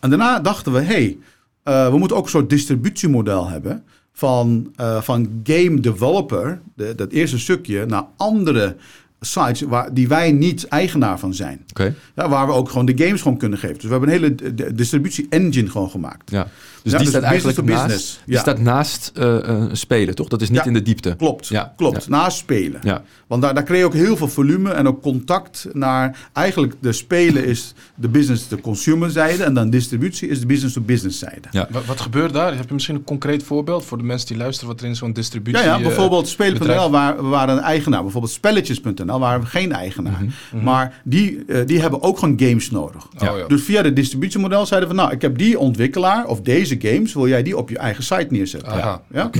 En 0.00 0.10
daarna 0.10 0.40
dachten 0.40 0.72
we, 0.72 0.80
hey, 0.80 1.18
uh, 1.64 1.90
we 1.90 1.98
moeten 1.98 2.16
ook 2.16 2.24
een 2.24 2.30
soort 2.30 2.50
distributiemodel 2.50 3.48
hebben 3.48 3.84
van, 4.12 4.72
uh, 4.80 5.00
van 5.00 5.40
game 5.44 5.80
developer, 5.80 6.60
de, 6.74 6.94
dat 6.94 7.12
eerste 7.12 7.38
stukje, 7.38 7.86
naar 7.86 8.04
andere 8.16 8.76
sites 9.20 9.60
waar, 9.60 9.94
die 9.94 10.08
wij 10.08 10.32
niet 10.32 10.66
eigenaar 10.68 11.18
van 11.18 11.34
zijn. 11.34 11.64
Okay. 11.70 11.94
Ja, 12.14 12.28
waar 12.28 12.46
we 12.46 12.52
ook 12.52 12.68
gewoon 12.68 12.86
de 12.86 13.04
games 13.04 13.22
gewoon 13.22 13.38
kunnen 13.38 13.58
geven. 13.58 13.74
Dus 13.74 13.84
we 13.84 13.90
hebben 13.90 14.08
een 14.08 14.14
hele 14.20 14.74
distributie 14.74 15.26
engine 15.30 15.70
gewoon 15.70 15.90
gemaakt. 15.90 16.30
Ja. 16.30 16.48
Dus 16.90 16.98
Ja, 16.98 17.04
die 17.04 17.12
dus 17.12 17.16
staat 17.20 17.30
eigenlijk 17.30 17.66
business 17.66 17.86
to 17.86 17.88
naast, 17.88 18.04
business. 18.04 18.20
die 18.24 18.34
Ja. 18.34 18.40
staat 18.40 18.58
naast 18.58 19.10
eh, 19.14 19.48
eh, 19.48 19.62
spelen, 19.72 20.14
toch? 20.14 20.28
Dat 20.28 20.40
is 20.40 20.48
niet 20.48 20.58
Ja, 20.58 20.64
in 20.64 20.72
de 20.72 20.82
diepte. 20.82 21.14
Klopt, 21.16 21.46
Ja, 21.46 21.72
klopt. 21.76 22.04
ja. 22.04 22.10
Naast 22.10 22.38
spelen. 22.38 22.80
Ja. 22.82 23.02
Want 23.26 23.42
daar, 23.42 23.54
daar 23.54 23.64
creëer 23.64 23.78
je 23.80 23.84
ook 23.86 23.94
heel 23.94 24.16
veel 24.16 24.28
volume 24.28 24.70
en 24.70 24.86
ook 24.88 25.02
contact 25.02 25.66
naar... 25.72 26.28
Eigenlijk 26.32 26.74
de 26.80 26.92
spelen 26.92 27.44
is 27.44 27.74
de 27.94 28.08
business-to-consumer 28.08 29.10
zijde... 29.10 29.44
en 29.44 29.54
dan 29.54 29.70
distributie 29.70 30.28
is 30.28 30.40
de 30.40 30.46
business-to-business 30.46 31.18
zijde. 31.18 31.48
Ja. 31.50 31.66
Wat, 31.70 31.84
wat 31.84 32.00
gebeurt 32.00 32.32
daar? 32.32 32.56
Heb 32.56 32.68
je 32.68 32.74
misschien 32.74 32.94
een 32.94 33.04
concreet 33.04 33.42
voorbeeld 33.42 33.84
voor 33.84 33.98
de 33.98 34.04
mensen 34.04 34.28
die 34.28 34.36
luisteren 34.36 34.68
wat 34.72 34.80
er 34.80 34.86
in 34.86 34.96
zo'n 34.96 35.12
distributie... 35.12 35.60
Ja, 35.62 35.66
ja 35.66 35.76
eh, 35.76 35.82
bijvoorbeeld 35.82 36.28
Spelen.nl, 36.28 36.58
bedrijf- 36.58 36.90
waar, 36.90 37.16
we 37.16 37.22
waren 37.22 37.56
een 37.56 37.62
eigenaar. 37.62 38.02
Bijvoorbeeld 38.02 38.32
Spelletjes.nl, 38.32 39.18
waren 39.18 39.40
we 39.40 39.46
geen 39.46 39.72
eigenaar. 39.72 40.20
Maar 40.62 41.00
die, 41.04 41.44
die 41.66 41.80
hebben 41.80 42.02
ook 42.02 42.18
gewoon 42.18 42.34
games 42.40 42.70
nodig. 42.70 43.06
Oh, 43.18 43.38
ja. 43.38 43.46
Dus 43.46 43.62
via 43.62 43.82
het 43.82 43.96
distributiemodel 43.96 44.66
zeiden 44.66 44.88
we, 44.88 44.94
nou, 44.94 45.12
ik 45.12 45.22
heb 45.22 45.38
die 45.38 45.58
ontwikkelaar 45.58 46.26
of 46.26 46.40
deze 46.40 46.76
games, 46.80 47.14
wil 47.14 47.28
jij 47.28 47.42
die 47.42 47.56
op 47.56 47.68
je 47.68 47.78
eigen 47.78 48.04
site 48.04 48.26
neerzetten? 48.28 48.72
Aha, 48.72 49.02
Ja? 49.12 49.30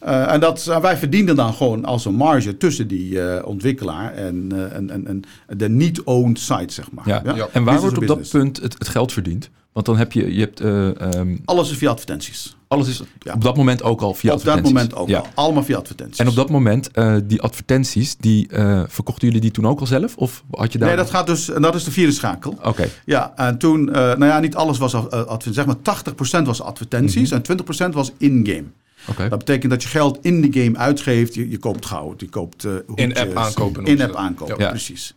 Eh, 0.00 0.32
en 0.32 0.40
dat, 0.40 0.64
wij 0.82 0.96
verdienden 0.96 1.36
dan 1.36 1.54
gewoon 1.54 1.84
als 1.84 2.04
een 2.04 2.14
marge 2.14 2.56
tussen 2.56 2.88
die 2.88 3.22
eh, 3.22 3.46
ontwikkelaar 3.46 4.14
en, 4.14 4.46
eh, 4.52 4.76
en, 4.76 4.90
en, 4.90 5.06
en 5.06 5.22
de 5.58 5.68
niet-owned 5.68 6.38
site, 6.38 6.72
zeg 6.72 6.90
maar. 6.92 7.08
Ja. 7.08 7.22
Ja. 7.24 7.32
En 7.32 7.64
waar 7.64 7.74
Business 7.74 7.80
wordt 7.80 7.98
op 7.98 8.06
dat 8.06 8.30
punt 8.30 8.60
het, 8.60 8.74
het 8.78 8.88
geld 8.88 9.12
verdiend? 9.12 9.50
Want 9.72 9.86
dan 9.86 9.96
heb 9.96 10.12
je, 10.12 10.34
je 10.34 10.40
hebt, 10.40 10.60
eh, 10.60 11.00
ehm, 11.00 11.36
Alles 11.44 11.70
is 11.70 11.76
via 11.76 11.90
advertenties. 11.90 12.56
alles 12.68 12.88
is 12.88 13.02
Ja. 13.18 13.32
op 13.34 13.42
dat 13.42 13.56
moment 13.56 13.82
ook 13.82 14.00
al 14.00 14.14
via 14.14 14.32
op 14.32 14.38
dat 14.38 14.46
advertenties. 14.46 14.72
moment 14.72 14.94
ook 14.94 15.08
Ja. 15.08 15.18
al. 15.18 15.26
Allemaal 15.44 15.62
via 15.62 15.76
advertenties. 15.76 16.18
En 16.18 16.28
op 16.28 16.34
dat 16.34 16.50
moment, 16.50 16.90
eh, 16.90 17.16
die 17.24 17.40
advertenties, 17.42 18.16
die 18.16 18.48
eh, 18.48 18.82
verkochten 18.88 19.26
jullie 19.26 19.40
die 19.42 19.50
toen 19.50 19.66
ook 19.66 19.80
al 19.80 19.86
zelf? 19.86 20.16
Of 20.16 20.44
had 20.50 20.72
je 20.72 20.78
daar... 20.78 20.88
Nee, 20.88 20.96
dat 20.96 21.10
gaat 21.10 21.26
dus, 21.26 21.50
en 21.50 21.62
dat 21.62 21.74
is 21.74 21.84
de 21.84 21.90
vierde 21.90 22.12
schakel. 22.12 22.58
Oké, 22.62 22.88
Ja, 23.04 23.32
en 23.36 23.58
toen, 23.58 23.88
eh, 23.88 23.94
nou 23.94 24.24
ja, 24.24 24.38
niet 24.40 24.54
alles 24.54 24.78
was 24.78 24.94
advertenties. 24.94 25.54
Zeg 25.54 25.66
maar 25.66 25.82
80% 25.82 26.46
was 26.46 26.62
advertenties 26.62 27.30
en 27.30 27.42
20% 27.42 27.94
was 27.94 28.12
in-game. 28.18 28.64
oké. 29.08 29.28
Dat 29.28 29.38
betekent 29.38 29.70
dat 29.72 29.82
je 29.82 29.88
geld 29.88 30.18
in 30.22 30.40
de 30.50 30.60
game 30.62 30.76
uitgeeft. 30.78 31.34
Je, 31.34 31.50
je 31.50 31.58
koopt 31.58 31.86
goud, 31.86 32.20
je 32.20 32.28
koopt 32.28 32.64
eh. 32.64 32.72
In-app 32.94 33.36
aankopen. 33.36 33.84
In-app 33.84 34.14
aankopen, 34.14 34.58
Ja. 34.58 34.68
precies. 34.68 35.14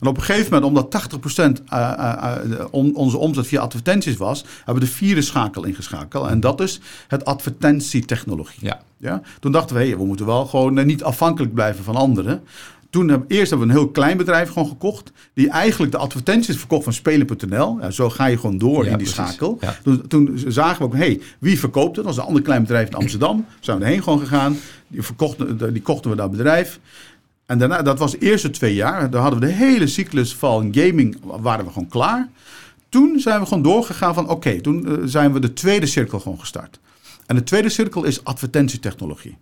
En 0.00 0.06
op 0.06 0.16
een 0.16 0.22
gegeven 0.22 0.52
moment, 0.52 0.64
omdat 0.64 0.90
80% 0.90 1.62
eh, 1.68 1.92
eh, 1.92 2.34
eh, 2.60 2.66
on- 2.70 2.94
onze 2.94 3.16
omzet 3.18 3.46
via 3.46 3.60
advertenties 3.60 4.16
was, 4.16 4.44
hebben 4.56 4.74
we 4.74 4.88
de 4.90 4.94
vierde 4.96 5.22
schakel 5.22 5.64
ingeschakeld. 5.64 6.28
En 6.28 6.40
dat 6.40 6.60
is 6.60 6.80
het 7.08 7.24
advertentietechnologie. 7.24 8.64
Ja. 8.66 8.80
Ja? 8.96 9.20
Toen 9.40 9.52
dachten 9.52 9.76
we, 9.76 9.82
hey, 9.82 9.96
we 9.96 10.04
moeten 10.04 10.26
wel 10.26 10.46
gewoon 10.46 10.86
niet 10.86 11.02
afhankelijk 11.02 11.54
blijven 11.54 11.84
van 11.84 11.96
anderen. 11.96 12.42
Toen 12.90 13.08
hebben, 13.08 13.28
eerst 13.28 13.50
hebben 13.50 13.68
we 13.68 13.72
een 13.74 13.78
heel 13.80 13.90
klein 13.90 14.16
bedrijf 14.16 14.48
gewoon 14.48 14.68
gekocht. 14.68 15.12
Die 15.34 15.50
eigenlijk 15.50 15.92
de 15.92 15.98
advertenties 15.98 16.56
verkocht 16.56 16.84
van 16.84 16.92
Spelen.nl. 16.92 17.78
Ja, 17.80 17.90
zo 17.90 18.10
ga 18.10 18.26
je 18.26 18.36
gewoon 18.38 18.58
door 18.58 18.84
Ja, 18.84 18.90
in 18.90 18.98
die 18.98 19.06
precies. 19.12 19.14
schakel. 19.34 19.58
Ja. 19.60 19.76
Toen, 19.82 20.06
toen 20.08 20.42
zagen 20.46 20.78
we 20.78 20.84
ook, 20.84 20.94
hey, 20.96 21.20
wie 21.38 21.58
verkoopt 21.58 21.96
het? 21.96 22.04
Dat 22.04 22.04
was 22.04 22.16
een 22.16 22.22
ander 22.28 22.42
klein 22.42 22.62
bedrijf 22.62 22.88
in 22.88 22.94
Amsterdam. 22.94 23.46
Zijn 23.60 23.78
we 23.78 23.84
erheen 23.84 24.02
gewoon 24.02 24.18
gegaan. 24.18 24.56
Die, 24.88 25.02
verkochten, 25.02 25.72
die 25.72 25.82
kochten 25.82 26.10
we 26.10 26.16
dat 26.16 26.30
bedrijf. 26.30 26.80
En 27.50 27.58
daarna, 27.58 27.82
dat 27.82 27.98
was 27.98 28.10
de 28.10 28.18
eerste 28.18 28.50
twee 28.50 28.74
jaar. 28.74 29.10
Daar 29.10 29.22
hadden 29.22 29.40
we 29.40 29.46
de 29.46 29.52
hele 29.52 29.86
cyclus 29.86 30.34
van 30.34 30.74
gaming, 30.74 31.16
waren 31.22 31.64
we 31.64 31.72
gewoon 31.72 31.88
klaar. 31.88 32.28
Toen 32.88 33.20
zijn 33.20 33.40
we 33.40 33.46
gewoon 33.46 33.62
doorgegaan 33.62 34.14
van, 34.14 34.28
oké, 34.28 34.60
toen 34.60 34.86
eh, 34.86 34.92
zijn 35.04 35.32
we 35.32 35.40
de 35.40 35.52
tweede 35.52 35.86
cirkel 35.86 36.20
gewoon 36.20 36.40
gestart. 36.40 36.80
En 37.26 37.36
de 37.36 37.42
tweede 37.42 37.68
cirkel 37.68 38.04
is 38.04 38.24
advertentietechnologie. 38.24 39.36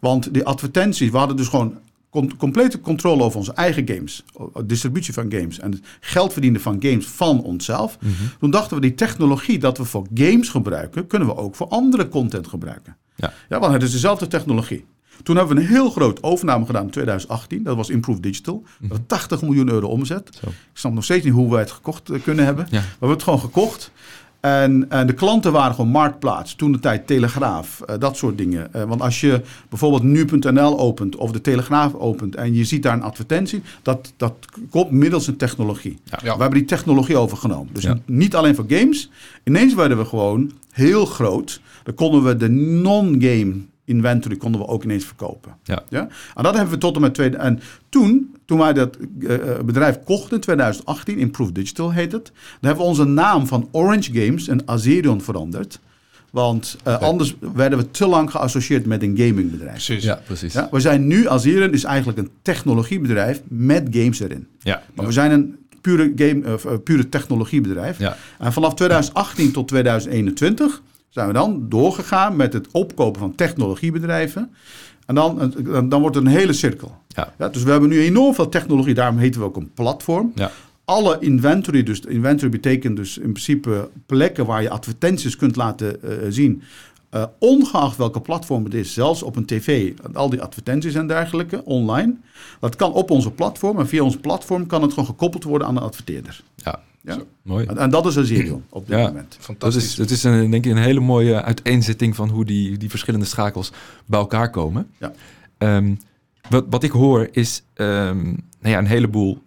Want 0.00 0.34
die 0.34 0.44
advertenties, 0.44 1.10
we 1.10 1.16
hadden 1.16 1.36
dus 1.36 1.48
gewoon 1.48 1.78
com- 2.10 2.36
complete 2.36 2.80
controle 2.80 3.22
over 3.22 3.38
onze 3.38 3.52
eigen 3.52 3.88
games. 3.88 4.24
Distributie 4.64 5.14
van 5.14 5.32
games 5.32 5.58
en 5.58 5.70
het 5.70 5.80
geld 6.00 6.32
verdienen 6.32 6.60
van 6.60 6.76
games 6.80 7.06
van 7.06 7.42
onszelf. 7.42 7.98
Toen 8.40 8.50
dachten 8.50 8.76
we, 8.76 8.82
die 8.82 8.94
technologie 8.94 9.58
dat 9.58 9.78
we 9.78 9.84
voor 9.84 10.06
games 10.14 10.48
gebruiken, 10.48 11.06
kunnen 11.06 11.28
we 11.28 11.36
ook 11.36 11.54
voor 11.54 11.68
andere 11.68 12.08
content 12.08 12.46
gebruiken. 12.46 12.96
Ja. 13.16 13.32
Ja, 13.48 13.58
want 13.58 13.72
het 13.72 13.82
is 13.82 13.92
dezelfde 13.92 14.26
technologie. 14.26 14.84
Toen 15.22 15.36
hebben 15.36 15.56
we 15.56 15.62
een 15.62 15.68
heel 15.68 15.90
groot 15.90 16.22
overname 16.22 16.66
gedaan 16.66 16.84
in 16.84 16.90
2018. 16.90 17.62
Dat 17.62 17.76
was 17.76 17.90
Improve 17.90 18.20
Digital. 18.20 18.62
Dat 18.80 18.88
was 18.90 18.98
80 19.06 19.42
miljoen 19.42 19.68
euro 19.70 19.86
omzet. 19.88 20.38
Zo. 20.42 20.48
Ik 20.48 20.54
snap 20.72 20.92
nog 20.92 21.04
steeds 21.04 21.24
niet 21.24 21.34
hoe 21.34 21.50
wij 21.50 21.60
het 21.60 21.70
gekocht 21.70 22.10
eh, 22.10 22.22
kunnen 22.22 22.44
hebben. 22.44 22.66
Ja. 22.70 22.80
We 22.80 22.86
hebben 22.90 23.10
het 23.10 23.22
gewoon 23.22 23.40
gekocht. 23.40 23.90
En, 24.40 24.86
en 24.90 25.06
de 25.06 25.12
klanten 25.12 25.52
waren 25.52 25.74
gewoon 25.74 25.90
Marktplaats, 25.90 26.54
toen 26.54 26.72
de 26.72 26.78
tijd 26.78 27.06
Telegraaf, 27.06 27.80
eh, 27.80 27.98
dat 27.98 28.16
soort 28.16 28.38
dingen. 28.38 28.74
Eh, 28.74 28.82
want 28.84 29.00
als 29.00 29.20
je 29.20 29.42
bijvoorbeeld 29.68 30.02
nu.nl 30.02 30.78
opent 30.78 31.16
of 31.16 31.32
de 31.32 31.40
Telegraaf 31.40 31.94
opent 31.94 32.34
en 32.34 32.54
je 32.54 32.64
ziet 32.64 32.82
daar 32.82 32.92
een 32.92 33.02
advertentie, 33.02 33.62
dat, 33.82 34.12
dat 34.16 34.34
komt 34.70 34.90
middels 34.90 35.26
een 35.26 35.36
technologie. 35.36 35.98
Ja. 36.04 36.18
We 36.36 36.40
hebben 36.42 36.58
die 36.58 36.64
technologie 36.68 37.16
overgenomen. 37.16 37.72
Dus 37.74 37.82
Ja. 37.82 37.98
niet 38.06 38.34
alleen 38.34 38.54
voor 38.54 38.64
games. 38.68 39.10
Ineens 39.44 39.74
werden 39.74 39.98
we 39.98 40.04
gewoon 40.04 40.52
heel 40.70 41.06
groot. 41.06 41.60
Dan 41.82 41.94
konden 41.94 42.24
we 42.24 42.36
de 42.36 42.48
non-game 42.48 43.54
inventory 43.88 44.36
konden 44.36 44.60
we 44.60 44.66
ook 44.66 44.84
ineens 44.84 45.04
verkopen. 45.04 45.56
Ja. 45.62 45.82
Ja? 45.88 46.08
En 46.34 46.42
dat 46.42 46.54
hebben 46.54 46.74
we 46.74 46.80
tot 46.80 46.94
en 46.94 47.00
met 47.00 47.14
tweede. 47.14 47.36
En 47.36 47.60
toen, 47.88 48.34
toen 48.44 48.58
wij 48.58 48.72
dat 48.72 48.96
eh, 49.20 49.34
eh, 49.34 49.64
bedrijf 49.64 49.98
kochten 50.04 50.34
in 50.34 50.40
2018, 50.40 51.18
Improve 51.18 51.52
Digital 51.52 51.92
heet 51.92 52.12
het, 52.12 52.24
dan 52.24 52.34
hebben 52.60 52.82
we 52.82 52.90
onze 52.90 53.04
naam 53.04 53.46
van 53.46 53.68
Orange 53.70 54.12
Games 54.12 54.48
en 54.48 54.62
Azerion 54.64 55.20
veranderd. 55.20 55.80
Want 56.30 56.76
eh, 56.84 56.98
anders 56.98 57.34
werden 57.54 57.78
we 57.78 57.90
te 57.90 58.06
lang 58.06 58.30
geassocieerd 58.30 58.86
met 58.86 59.02
een 59.02 59.16
gamingbedrijf. 59.16 59.72
Precies. 59.72 60.04
Ja, 60.04 60.20
precies. 60.26 60.52
Ja, 60.52 60.68
we 60.70 60.80
zijn 60.80 61.06
nu, 61.06 61.28
Azerion 61.28 61.72
is 61.72 61.84
eigenlijk 61.84 62.18
een 62.18 62.30
technologiebedrijf 62.42 63.42
met 63.48 63.88
games 63.90 64.20
erin. 64.20 64.46
Ja. 64.58 64.82
Maar 64.94 65.06
we 65.06 65.12
zijn 65.12 65.30
een 65.30 65.56
pure, 65.80 66.12
game, 66.16 66.58
pure 66.78 67.08
technologiebedrijf. 67.08 67.98
Ja. 67.98 68.16
En 68.38 68.52
vanaf 68.52 68.74
2018 68.74 69.52
tot 69.52 69.68
2021 69.68 70.82
zijn 71.18 71.30
we 71.30 71.38
dan 71.38 71.68
doorgegaan 71.68 72.36
met 72.36 72.52
het 72.52 72.68
opkopen 72.72 73.20
van 73.20 73.34
technologiebedrijven. 73.34 74.50
En 75.06 75.14
dan, 75.14 75.40
eh, 75.40 75.80
dan 75.88 76.00
wordt 76.00 76.16
het 76.16 76.24
een 76.24 76.30
hele 76.30 76.52
cirkel. 76.52 76.96
Ja. 77.08 77.48
dus 77.48 77.62
we 77.62 77.70
hebben 77.70 77.88
nu 77.88 78.00
enorm 78.00 78.34
veel 78.34 78.48
technologie, 78.48 78.94
daarom 78.94 79.18
heten 79.18 79.40
we 79.40 79.46
ook 79.46 79.56
een 79.56 79.70
platform. 79.74 80.32
Ja. 80.34 80.50
Alle 80.84 81.16
inventory, 81.20 81.82
dus 81.82 82.00
inventory 82.00 82.50
betekent 82.50 82.96
dus 82.96 83.18
in 83.18 83.32
principe 83.32 83.88
plekken 84.06 84.46
waar 84.46 84.62
je 84.62 84.70
advertenties 84.70 85.36
kunt 85.36 85.56
laten 85.56 86.02
eh, 86.02 86.10
zien. 86.28 86.62
Eh, 87.10 87.24
ongeacht 87.38 87.96
welke 87.96 88.20
platform 88.20 88.64
het 88.64 88.74
is, 88.74 88.94
zelfs 88.94 89.22
op 89.22 89.36
een 89.36 89.46
tv, 89.46 89.92
al 90.12 90.30
die 90.30 90.42
advertenties 90.42 90.94
en 90.94 91.06
dergelijke, 91.06 91.64
online. 91.64 92.16
Dat 92.60 92.76
kan 92.76 92.92
op 92.92 93.10
onze 93.10 93.30
platform 93.30 93.78
en 93.78 93.88
via 93.88 94.02
ons 94.02 94.16
platform 94.16 94.66
kan 94.66 94.82
het 94.82 94.90
gewoon 94.90 95.08
gekoppeld 95.08 95.44
worden 95.44 95.66
aan 95.68 95.76
een 95.76 95.82
adverteerder. 95.82 96.40
Ja. 96.54 96.80
Ja? 97.00 97.14
Zo. 97.14 97.26
Mooi. 97.42 97.66
En, 97.66 97.78
en 97.78 97.90
dat 97.90 98.06
is 98.06 98.18
Azerion 98.18 98.64
op 98.68 98.86
dit 98.86 98.98
Ja. 98.98 99.06
moment. 99.06 99.34
Dat 99.36 99.44
Fantastisch. 99.44 99.84
is, 99.84 99.94
dat 99.94 100.10
is 100.10 100.22
een, 100.22 100.50
denk 100.50 100.64
ik 100.66 100.70
een 100.72 100.78
hele 100.78 101.00
mooie 101.00 101.42
uiteenzetting 101.42 102.16
van 102.16 102.28
hoe 102.28 102.44
die, 102.44 102.76
die 102.78 102.90
verschillende 102.90 103.26
schakels 103.26 103.72
bij 104.06 104.18
elkaar 104.20 104.50
komen. 104.50 104.90
Ja. 104.98 105.12
Ehm, 105.58 105.94
wat, 106.50 106.64
wat 106.70 106.82
ik 106.82 106.90
hoor 106.90 107.28
is 107.32 107.62
ehm, 107.74 108.24
nou 108.24 108.74
ja, 108.74 108.78
een 108.78 108.86
heleboel 108.86 109.42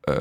eh, 0.00 0.16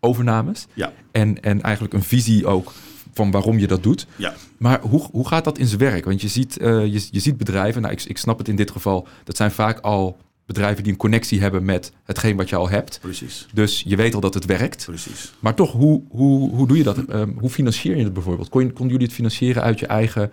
overnames. 0.00 0.66
Ja. 0.74 0.92
En, 1.12 1.42
en 1.42 1.62
eigenlijk 1.62 1.94
een 1.94 2.02
visie 2.02 2.46
ook 2.46 2.72
van 3.12 3.30
waarom 3.30 3.58
je 3.58 3.66
dat 3.66 3.82
doet. 3.82 4.06
Ja. 4.16 4.34
Maar 4.58 4.80
hoe, 4.80 5.08
hoe 5.10 5.28
gaat 5.28 5.44
dat 5.44 5.58
in 5.58 5.66
zijn 5.66 5.80
werk? 5.80 6.04
Want 6.04 6.20
je 6.22 6.28
ziet, 6.28 6.56
eh, 6.58 6.86
je, 6.86 7.08
je 7.10 7.20
ziet 7.20 7.36
bedrijven, 7.36 7.82
nou, 7.82 7.94
ik, 7.94 8.02
ik 8.02 8.18
snap 8.18 8.38
het 8.38 8.48
in 8.48 8.56
dit 8.56 8.70
geval, 8.70 9.06
dat 9.24 9.36
zijn 9.36 9.50
vaak 9.50 9.80
al 9.80 10.16
bedrijven 10.46 10.82
die 10.82 10.92
een 10.92 10.98
connectie 10.98 11.40
hebben 11.40 11.64
met 11.64 11.92
hetgeen 12.04 12.36
wat 12.36 12.48
je 12.48 12.56
al 12.56 12.68
hebt. 12.68 12.98
Precies, 13.00 13.46
Dus 13.52 13.82
je 13.86 13.96
weet 13.96 14.14
al 14.14 14.20
dat 14.20 14.34
het 14.34 14.44
werkt. 14.44 14.84
precies. 14.84 15.32
Maar 15.38 15.54
toch, 15.54 15.72
hoe, 15.72 16.02
hoe, 16.08 16.50
hoe 16.50 16.66
doe 16.66 16.76
je 16.76 16.82
dat? 16.82 16.98
Ehm, 17.04 17.30
hoe 17.38 17.50
financier 17.50 17.96
je 17.96 18.04
het 18.04 18.12
bijvoorbeeld? 18.12 18.48
Kon 18.48 18.66
konden 18.66 18.88
jullie 18.88 19.06
het 19.06 19.14
financieren 19.16 19.62
uit 19.62 19.78
je 19.78 19.86
eigen 19.86 20.30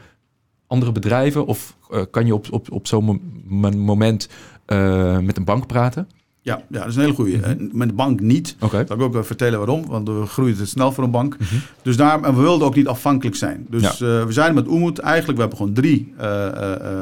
andere 0.68 0.92
bedrijven? 0.92 1.46
Of 1.46 1.78
eh, 1.92 2.02
kan 2.12 2.26
je 2.26 2.34
op, 2.34 2.52
op, 2.52 2.72
op 2.72 2.88
zo'n 2.88 3.04
mo- 3.06 3.20
mo- 3.44 3.72
moment 3.78 4.28
eh, 4.66 5.20
met 5.20 5.38
een 5.38 5.44
bank 5.46 5.68
praten? 5.68 6.08
Ja, 6.44 6.62
ja, 6.70 6.80
dat 6.80 6.88
is 6.88 6.96
een 6.96 7.02
hele 7.02 7.14
goede. 7.14 7.38
Mhm. 7.38 7.68
Met 7.72 7.88
de 7.90 7.94
bank 7.94 8.20
niet. 8.20 8.56
Oké. 8.60 8.84
Zal 8.88 8.96
ik 8.98 9.02
ook 9.16 9.26
vertellen 9.26 9.58
waarom, 9.58 9.86
want 9.86 10.08
we 10.08 10.26
groeien 10.26 10.56
te 10.56 10.66
snel 10.66 10.92
voor 10.92 11.04
een 11.04 11.12
bank. 11.12 11.38
Mhm. 11.40 11.56
Dus 11.82 11.98
daar, 11.98 12.22
en 12.24 12.36
we 12.36 12.42
wilden 12.42 12.68
ook 12.68 12.76
niet 12.76 12.88
afhankelijk 12.88 13.36
zijn. 13.36 13.66
Dus 13.70 13.84
eh, 13.84 14.00
we 14.26 14.32
zijn 14.32 14.54
met 14.54 14.68
Oemoed 14.68 15.00
eigenlijk, 15.00 15.34
we 15.36 15.40
hebben 15.40 15.58
gewoon 15.60 15.74
drie, 15.74 16.14
eh, 16.18 16.48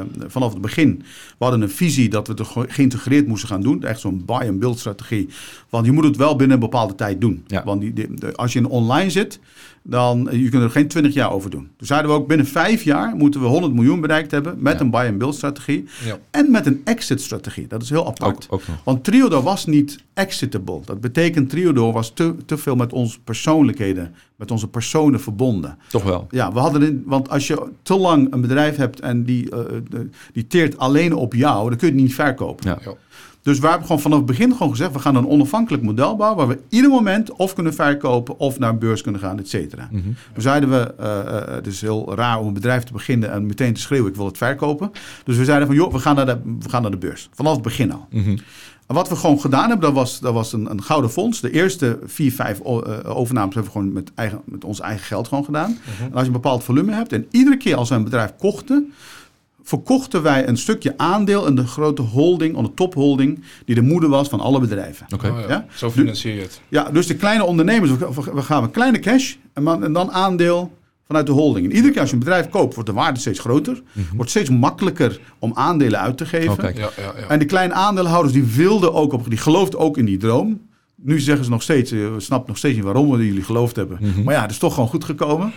vanaf 0.26 0.52
het 0.52 0.62
begin. 0.62 0.98
We 1.38 1.44
hadden 1.44 1.62
een 1.62 1.70
visie 1.70 2.08
dat 2.08 2.26
we 2.26 2.32
het 2.32 2.46
ge- 2.46 2.64
geïntegreerd 2.68 3.26
moesten 3.26 3.48
gaan 3.48 3.62
doen. 3.62 3.82
Echt 3.82 4.00
zo'n 4.00 4.22
buy-and-build 4.26 4.78
strategie. 4.78 5.28
Want 5.68 5.86
je 5.86 5.92
moet 5.92 6.04
het 6.04 6.16
wel 6.16 6.36
binnen 6.36 6.54
een 6.56 6.62
bepaalde 6.62 6.94
tijd 6.94 7.20
doen. 7.20 7.44
Ja. 7.46 7.62
Want 7.64 7.80
die, 7.80 7.92
die- 7.92 8.14
de- 8.14 8.36
als 8.36 8.52
je 8.52 8.58
in 8.58 8.66
online 8.66 9.10
zit, 9.10 9.40
dan 9.82 10.28
je 10.32 10.48
kunt 10.48 10.62
er 10.62 10.70
geen 10.70 10.88
20 10.88 11.14
jaar 11.14 11.32
over 11.32 11.50
doen. 11.50 11.68
Dus 11.76 11.88
zeiden 11.88 12.10
we 12.10 12.16
ook 12.16 12.26
binnen 12.28 12.46
vijf 12.46 12.82
jaar 12.82 13.16
moeten 13.16 13.40
we 13.40 13.46
100 13.46 13.74
miljoen 13.74 14.00
bereikt 14.00 14.30
hebben 14.30 14.54
met 14.58 14.74
Ja. 14.74 14.80
een 14.80 14.90
buy-and-build 14.90 15.34
strategie. 15.34 15.84
Ja. 16.04 16.18
En 16.30 16.50
met 16.50 16.66
een 16.66 16.80
exit 16.84 17.20
strategie. 17.20 17.66
Dat 17.66 17.82
is 17.82 17.90
heel 17.90 18.06
apart. 18.06 18.46
Ook, 18.50 18.60
ook 18.60 18.66
nog. 18.68 18.76
Want 18.84 19.04
Triodo 19.04 19.42
was 19.42 19.66
niet 19.66 19.98
exitable. 20.14 20.80
Dat 20.84 21.00
betekent 21.00 21.50
Triodo 21.50 21.92
was 21.92 22.10
te, 22.14 22.34
te 22.46 22.56
veel 22.58 22.76
met 22.76 22.92
onze 22.92 23.20
persoonlijkheden, 23.20 24.14
met 24.36 24.50
onze 24.50 24.68
personen 24.68 25.20
verbonden. 25.20 25.78
Toch 25.88 26.02
wel. 26.02 26.26
Ja, 26.30 26.52
we 26.52 26.58
hadden 26.58 26.82
in, 26.82 27.02
want 27.06 27.28
als 27.28 27.46
je 27.46 27.68
te 27.82 27.96
lang 27.96 28.32
een 28.32 28.40
bedrijf 28.40 28.76
hebt 28.76 29.00
en 29.00 29.24
die, 29.24 29.50
eh, 29.50 29.58
de- 29.88 30.08
die 30.32 30.46
teert 30.46 30.78
alleen 30.78 31.14
op 31.14 31.34
jou, 31.34 31.68
dan 31.68 31.78
kun 31.78 31.88
je 31.88 31.92
het 31.94 32.02
niet 32.02 32.14
verkopen. 32.14 32.68
Ja. 32.68 32.78
Dus 33.50 33.58
we 33.58 33.68
hebben 33.68 33.86
gewoon 33.86 34.02
vanaf 34.02 34.16
het 34.18 34.26
begin 34.26 34.52
gewoon 34.52 34.70
gezegd, 34.70 34.92
we 34.92 34.98
gaan 34.98 35.16
een 35.16 35.28
onafhankelijk 35.28 35.82
model 35.82 36.16
bouwen 36.16 36.46
waar 36.46 36.56
we 36.56 36.62
ieder 36.68 36.90
moment 36.90 37.32
of 37.32 37.54
kunnen 37.54 37.74
verkopen 37.74 38.38
of 38.38 38.58
naar 38.58 38.70
een 38.70 38.78
beurs 38.78 39.02
kunnen 39.02 39.20
gaan, 39.20 39.38
et 39.38 39.48
cetera. 39.48 39.88
Mhm. 39.90 40.08
We 40.34 40.40
zeiden 40.40 40.70
we, 40.70 40.94
uh, 41.00 41.54
het 41.54 41.66
is 41.66 41.80
heel 41.80 42.14
raar 42.14 42.40
om 42.40 42.46
een 42.46 42.52
bedrijf 42.52 42.82
te 42.82 42.92
beginnen 42.92 43.32
en 43.32 43.46
meteen 43.46 43.74
te 43.74 43.80
schreeuwen, 43.80 44.10
ik 44.10 44.16
wil 44.16 44.26
het 44.26 44.36
verkopen. 44.36 44.90
Dus 45.24 45.36
we 45.36 45.44
zeiden 45.44 45.66
van, 45.66 45.76
joh, 45.76 45.92
we 45.92 45.98
gaan 45.98 46.16
naar 46.16 46.26
de, 46.26 46.38
we 46.60 46.68
gaan 46.68 46.82
naar 46.82 46.90
de 46.90 46.96
beurs. 46.96 47.28
Vanaf 47.32 47.52
het 47.52 47.62
begin 47.62 47.92
al. 47.92 48.06
Mhm. 48.10 48.36
En 48.86 48.94
wat 48.94 49.08
we 49.08 49.16
gewoon 49.16 49.40
gedaan 49.40 49.68
hebben, 49.68 49.86
dat 49.86 49.92
was, 49.92 50.20
dat 50.20 50.32
was 50.32 50.52
een, 50.52 50.70
een 50.70 50.82
gouden 50.82 51.10
fonds. 51.10 51.40
De 51.40 51.50
eerste 51.50 51.98
vier, 52.04 52.32
vijf 52.32 52.60
uh, 52.60 52.66
overnames 53.04 53.54
hebben 53.54 53.72
we 53.72 53.78
gewoon 53.78 53.92
met, 53.92 54.12
eigen, 54.14 54.40
met 54.44 54.64
ons 54.64 54.80
eigen 54.80 55.06
geld 55.06 55.28
gewoon 55.28 55.44
gedaan. 55.44 55.78
En 56.00 56.12
als 56.12 56.20
je 56.20 56.26
een 56.26 56.32
bepaald 56.32 56.64
volume 56.64 56.92
hebt 56.92 57.12
en 57.12 57.26
iedere 57.30 57.56
keer 57.56 57.76
als 57.76 57.88
we 57.88 57.94
een 57.94 58.04
bedrijf 58.04 58.32
kochten, 58.38 58.92
verkochten 59.70 60.22
wij 60.22 60.48
een 60.48 60.56
stukje 60.56 60.94
aandeel 60.96 61.46
in 61.46 61.54
de 61.54 61.66
grote 61.66 62.02
holding, 62.02 62.60
de 62.62 62.74
topholding, 62.74 63.42
die 63.64 63.74
de 63.74 63.80
moeder 63.80 64.08
was 64.08 64.28
van 64.28 64.40
alle 64.40 64.60
bedrijven. 64.60 65.06
Oké. 65.14 65.30
Oh 65.30 65.40
ja, 65.40 65.48
Ja? 65.48 65.66
Zo 65.74 65.90
financier 65.90 66.34
je 66.34 66.40
het. 66.40 66.60
Ja, 66.68 66.90
dus 66.90 67.06
de 67.06 67.14
kleine 67.14 67.44
ondernemers, 67.44 67.90
we 67.90 68.08
we 68.34 68.42
gaan 68.42 68.62
met 68.62 68.70
kleine 68.70 68.98
cash 68.98 69.34
en 69.52 69.92
dan, 69.92 70.12
aandeel 70.12 70.72
vanuit 71.06 71.26
de 71.26 71.32
holding. 71.32 71.66
En 71.66 71.72
iedere 71.72 71.92
keer 71.92 72.00
als 72.00 72.10
je 72.10 72.16
een 72.16 72.22
bedrijf 72.22 72.48
koopt, 72.48 72.74
wordt 72.74 72.88
de 72.88 72.94
waarde 72.94 73.20
steeds 73.20 73.38
groter. 73.38 73.82
Wordt 74.14 74.30
steeds 74.30 74.50
makkelijker 74.50 75.20
om 75.38 75.52
aandelen 75.54 76.00
uit 76.00 76.16
te 76.16 76.26
geven. 76.26 76.50
Oh. 76.50 76.74
Ja, 76.74 76.90
ja, 76.96 77.12
ja. 77.18 77.28
En 77.28 77.38
de 77.38 77.44
kleine 77.44 77.74
aandeelhouders 77.74 78.34
die 78.34 78.44
wilden 78.44 78.94
ook 78.94 79.12
op, 79.12 79.28
die 79.28 79.38
geloofden 79.38 79.80
ook 79.80 79.96
in 79.96 80.04
die 80.04 80.18
droom. 80.18 80.60
Nu 81.02 81.20
zeggen 81.20 81.44
ze 81.44 81.50
nog 81.50 81.62
steeds, 81.62 81.90
eh, 81.92 81.98
we 82.14 82.20
snappen 82.20 82.48
nog 82.48 82.58
steeds 82.58 82.74
niet 82.74 82.84
waarom 82.84 83.10
we 83.10 83.26
jullie 83.26 83.42
geloofd 83.42 83.76
hebben. 83.76 83.98
Mhm. 84.00 84.22
Maar 84.22 84.34
ja, 84.34 84.42
het 84.42 84.50
is 84.50 84.58
toch 84.58 84.74
gewoon 84.74 84.88
goed 84.88 85.04
gekomen. 85.04 85.52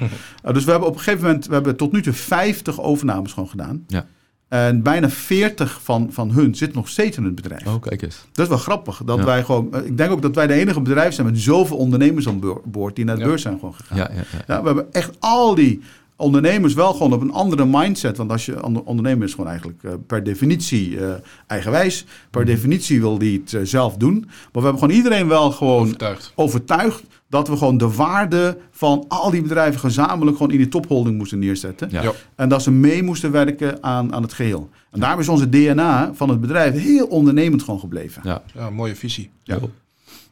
Uh, 0.45 0.53
dus 0.53 0.63
we 0.63 0.71
hebben 0.71 0.89
op 0.89 0.95
een 0.95 1.01
gegeven 1.01 1.25
moment, 1.25 1.45
we 1.47 1.53
hebben 1.53 1.75
tot 1.75 1.91
nu 1.91 2.01
toe 2.01 2.13
50 2.13 2.81
overnames 2.81 3.33
gewoon 3.33 3.49
gedaan. 3.49 3.83
Ja. 3.87 4.05
En 4.47 4.81
bijna 4.83 5.09
40 5.09 5.79
van, 5.83 6.07
van 6.11 6.31
hun 6.31 6.55
zitten 6.55 6.77
nog 6.77 6.89
steeds 6.89 7.17
in 7.17 7.23
het 7.23 7.35
bedrijf. 7.35 7.67
Oh, 7.67 7.81
kijk 7.81 8.01
eens. 8.01 8.25
Dat 8.31 8.43
is 8.45 8.47
wel 8.51 8.57
grappig. 8.61 9.01
Dat 9.05 9.17
Ja. 9.17 9.23
wij 9.25 9.43
gewoon, 9.43 9.73
eh, 9.73 9.85
ik 9.85 9.97
denk 9.97 10.11
ook 10.11 10.21
dat 10.21 10.35
wij 10.35 10.47
de 10.47 10.53
enige 10.53 10.81
bedrijf 10.81 11.13
zijn 11.13 11.27
met 11.27 11.39
zoveel 11.39 11.77
ondernemers 11.77 12.27
aan 12.27 12.39
boor- 12.39 12.61
boord 12.65 12.95
die 12.95 13.05
naar 13.05 13.15
de 13.15 13.21
Ja. 13.21 13.27
beurs 13.27 13.41
zijn 13.41 13.59
gewoon 13.59 13.73
gegaan. 13.73 13.97
Ja, 13.97 14.09
ja, 14.13 14.15
ja. 14.31 14.43
Ja, 14.55 14.59
we 14.61 14.65
hebben 14.65 14.93
echt 14.93 15.11
al 15.19 15.55
die 15.55 15.81
ondernemers 16.15 16.73
wel 16.73 16.93
gewoon 16.93 17.13
op 17.13 17.21
een 17.21 17.31
andere 17.31 17.65
mindset. 17.65 18.17
Want 18.17 18.31
als 18.31 18.45
je 18.45 18.63
ondernemer 18.85 19.27
is 19.27 19.31
gewoon 19.33 19.49
eigenlijk 19.49 19.83
eh, 19.83 19.91
per 20.07 20.23
definitie 20.23 21.05
eh, 21.05 21.13
eigenwijs. 21.47 22.05
Per 22.29 22.45
definitie 22.45 22.99
wil 22.99 23.17
die 23.17 23.39
het 23.39 23.53
eh, 23.53 23.61
zelf 23.63 23.97
doen. 23.97 24.19
Maar 24.25 24.49
we 24.51 24.61
hebben 24.61 24.79
gewoon 24.79 24.95
iedereen 24.95 25.27
wel 25.27 25.51
gewoon 25.51 25.81
Overtuigd. 25.81 26.31
overtuigd 26.35 27.03
dat 27.29 27.47
we 27.47 27.57
gewoon 27.57 27.77
de 27.77 27.91
waarde 27.91 28.57
van 28.71 29.05
al 29.07 29.29
die 29.31 29.41
bedrijven 29.41 29.79
gezamenlijk 29.79 30.37
gewoon 30.37 30.51
in 30.51 30.57
die 30.57 30.67
topholding 30.67 31.17
moesten 31.17 31.39
neerzetten. 31.39 31.87
Ja. 31.91 32.01
Ja. 32.01 32.11
En 32.35 32.49
dat 32.49 32.63
ze 32.63 32.71
mee 32.71 33.03
moesten 33.03 33.31
werken 33.31 33.83
aan, 33.83 34.13
aan 34.13 34.21
het 34.21 34.33
geheel. 34.33 34.69
En 34.91 34.99
daarom 34.99 35.19
is 35.19 35.27
onze 35.29 35.49
DNA 35.49 36.11
van 36.13 36.29
het 36.29 36.41
bedrijf 36.41 36.81
heel 36.81 37.07
ondernemend 37.07 37.63
gewoon 37.63 37.79
gebleven. 37.79 38.21
Ja. 38.25 38.41
Ja, 38.53 38.69
mooie 38.69 38.95
visie. 38.95 39.29
Ja. 39.43 39.57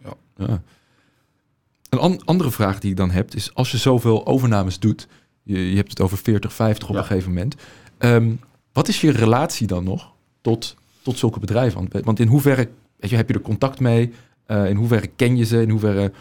Ja. 0.04 0.14
Ja. 0.38 0.62
Een 1.90 2.00
an- 2.00 2.22
andere 2.26 2.52
vraag 2.52 2.80
die 2.80 2.92
ik 2.92 2.98
dan 2.98 3.10
heb 3.12 3.36
is, 3.36 3.54
als 3.54 3.72
je 3.72 3.78
zoveel 3.78 4.26
overnames 4.26 4.80
doet, 4.80 5.08
je, 5.44 5.70
je 5.70 5.76
hebt 5.76 5.90
het 5.90 6.02
over 6.02 6.18
40, 6.18 6.54
50 6.54 6.88
op 6.90 6.94
Ja. 6.96 7.02
een 7.02 7.08
gegeven 7.08 7.30
moment, 7.30 7.56
ehm, 7.98 8.32
wat 8.74 8.88
is 8.88 9.02
je 9.02 9.12
relatie 9.12 9.68
dan 9.68 9.84
nog 9.84 10.12
tot, 10.42 10.76
tot 11.02 11.18
zulke 11.18 11.40
bedrijven? 11.40 11.78
Want- 11.92 12.06
Want 12.06 12.20
in 12.20 12.28
hoeverre 12.28 12.70
weet 12.98 13.10
je, 13.10 13.16
heb 13.16 13.28
je 13.28 13.34
er 13.34 13.42
contact 13.42 13.80
mee? 13.80 14.14
Eh, 14.46 14.70
in 14.70 14.76
hoeverre 14.76 15.08
ken 15.08 15.38
je 15.38 15.46
ze? 15.46 15.62
In 15.62 15.70
hoeverre 15.70 16.12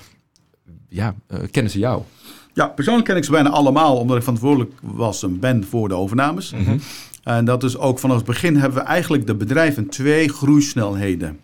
ja, 0.88 1.14
eh, 1.26 1.38
kennen 1.50 1.72
ze 1.72 1.78
jou? 1.78 2.02
Ja, 2.54 2.66
persoonlijk 2.68 3.06
ken 3.06 3.16
ik 3.16 3.24
ze 3.24 3.30
bijna 3.30 3.48
allemaal, 3.50 3.96
omdat 3.96 4.16
ik 4.16 4.22
verantwoordelijk 4.22 4.72
was 4.82 5.22
en 5.22 5.38
ben 5.38 5.64
voor 5.64 5.88
de 5.88 5.94
overnames. 5.94 6.52
Mhm. 6.52 6.78
En 7.22 7.44
dat 7.44 7.64
is 7.64 7.76
ook 7.76 7.98
vanaf 7.98 8.16
het 8.16 8.26
begin 8.26 8.56
hebben 8.56 8.78
we 8.78 8.84
eigenlijk 8.84 9.26
de 9.26 9.34
bedrijven 9.34 9.88
twee 9.88 10.28
groeisnelheden 10.28 11.40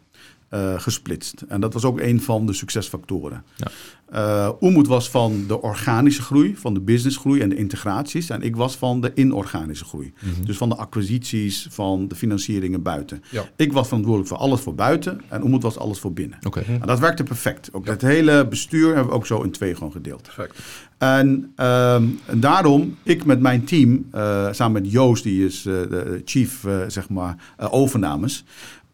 eh, 0.57 0.81
gesplitst. 0.81 1.45
En 1.49 1.61
dat 1.61 1.73
was 1.73 1.85
ook 1.85 2.01
een 2.01 2.23
van 2.23 2.47
de 2.47 2.53
succesfactoren. 2.53 3.45
Ja. 3.57 3.71
Eh, 4.07 4.83
was 4.87 5.11
van 5.11 5.45
de 5.47 5.63
organische 5.63 6.23
groei, 6.23 6.57
van 6.57 6.75
de 6.75 6.81
businessgroei 6.81 7.41
en 7.41 7.49
de 7.49 7.57
integraties. 7.57 8.31
En 8.31 8.43
ik 8.43 8.57
was 8.57 8.77
van 8.77 9.01
de 9.01 9.13
inorganische 9.15 9.85
groei. 9.85 10.13
Mhm. 10.21 10.45
Dus 10.45 10.57
van 10.57 10.69
de 10.69 10.77
acquisities, 10.77 11.67
van 11.71 12.09
de 12.09 12.15
financieringen 12.15 12.83
buiten. 12.83 13.23
Ja. 13.31 13.45
Ik 13.57 13.73
was 13.73 13.87
verantwoordelijk 13.87 14.33
voor 14.33 14.39
alles 14.41 14.61
voor 14.61 14.75
buiten 14.75 15.21
en 15.29 15.47
Umut 15.47 15.63
was 15.63 15.79
alles 15.79 15.99
voor 15.99 16.13
binnen. 16.13 16.39
Oké. 16.47 16.61
En 16.61 16.87
dat 16.87 16.99
werkte 16.99 17.23
perfect. 17.23 17.69
Ook 17.73 17.87
het 17.87 18.03
hele 18.03 18.47
bestuur 18.49 18.87
hebben 18.87 19.07
we 19.07 19.13
ook 19.13 19.27
zo 19.27 19.43
in 19.43 19.51
twee 19.51 19.75
gewoon 19.75 19.93
gedeeld. 19.93 20.23
Perfect. 20.23 20.61
En, 20.99 21.53
ehm, 21.57 22.05
en 22.27 22.41
daarom, 22.41 22.97
ik 23.03 23.25
met 23.25 23.41
mijn 23.41 23.65
team, 23.65 24.07
eh, 24.11 24.49
samen 24.53 24.83
met 24.83 24.93
Joost, 24.93 25.23
die 25.23 25.45
is 25.45 25.67
eh, 25.67 25.73
de 25.73 26.23
chief, 26.25 26.65
eh, 26.65 26.81
zeg 26.87 27.09
maar, 27.09 27.37
overnames. 27.71 28.45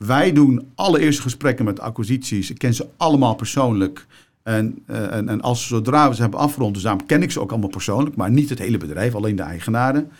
Wij 0.07 0.32
doen 0.32 0.70
alle 0.74 1.00
eerste 1.00 1.22
gesprekken 1.22 1.64
met 1.64 1.80
acquisities. 1.80 2.50
Ik 2.50 2.59
ken 2.59 2.74
ze 2.74 2.86
allemaal 2.96 3.34
persoonlijk. 3.34 4.07
En, 4.42 4.78
eh, 4.86 5.14
en, 5.14 5.28
en 5.28 5.40
als 5.40 5.66
zodra 5.66 6.09
we 6.09 6.14
ze 6.14 6.20
hebben 6.22 6.40
afgerond, 6.40 6.74
dus 6.74 6.82
daarom 6.82 7.07
ken 7.07 7.22
ik 7.22 7.30
ze 7.30 7.40
ook 7.40 7.50
allemaal 7.50 7.68
persoonlijk, 7.68 8.16
maar 8.16 8.30
niet 8.30 8.48
het 8.48 8.59
hele 8.59 8.78
bedrijf, 8.78 9.14
alleen 9.14 9.36
de 9.36 9.42
eigenaren. 9.42 10.11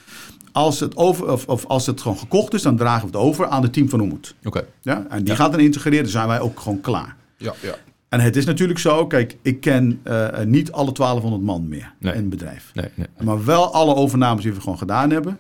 Als 0.53 0.81
het, 0.81 0.97
over, 0.97 1.31
of, 1.33 1.47
of 1.47 1.67
als 1.67 1.87
het 1.87 2.01
gewoon 2.01 2.19
gekocht 2.19 2.55
is, 2.55 2.63
dan 2.63 2.77
dragen 2.77 3.01
we 3.01 3.07
het 3.07 3.27
over 3.27 3.47
aan 3.47 3.63
het 3.63 3.73
team 3.73 3.89
van 3.89 4.01
Oemoed. 4.01 4.35
Oké. 4.45 4.65
Ja? 4.81 5.07
En 5.09 5.25
die 5.25 5.37
gaat 5.37 5.51
dan 5.51 5.61
integreren, 5.61 6.03
dan 6.03 6.13
zijn 6.13 6.29
wij 6.29 6.41
ook 6.41 6.61
gewoon 6.61 6.81
klaar. 6.81 7.17
Ja, 7.37 7.55
ja. 7.63 7.75
En 8.09 8.21
het 8.21 8.37
is 8.37 8.45
natuurlijk 8.45 8.79
zo, 8.79 9.07
kijk, 9.07 9.37
ik 9.43 9.61
ken 9.61 10.01
eh, 10.03 10.45
niet 10.45 10.73
alle 10.73 10.93
1200 10.93 11.43
man 11.43 11.69
meer 11.69 11.93
Nee. 11.99 12.13
in 12.13 12.21
het 12.21 12.31
bedrijf. 12.31 12.71
Nee, 12.75 12.89
nee. 12.95 13.07
Maar 13.23 13.45
wel 13.45 13.73
alle 13.75 13.95
overnames 13.95 14.43
die 14.43 14.53
we 14.53 14.61
gewoon 14.61 14.79
gedaan 14.79 15.11
hebben. 15.11 15.39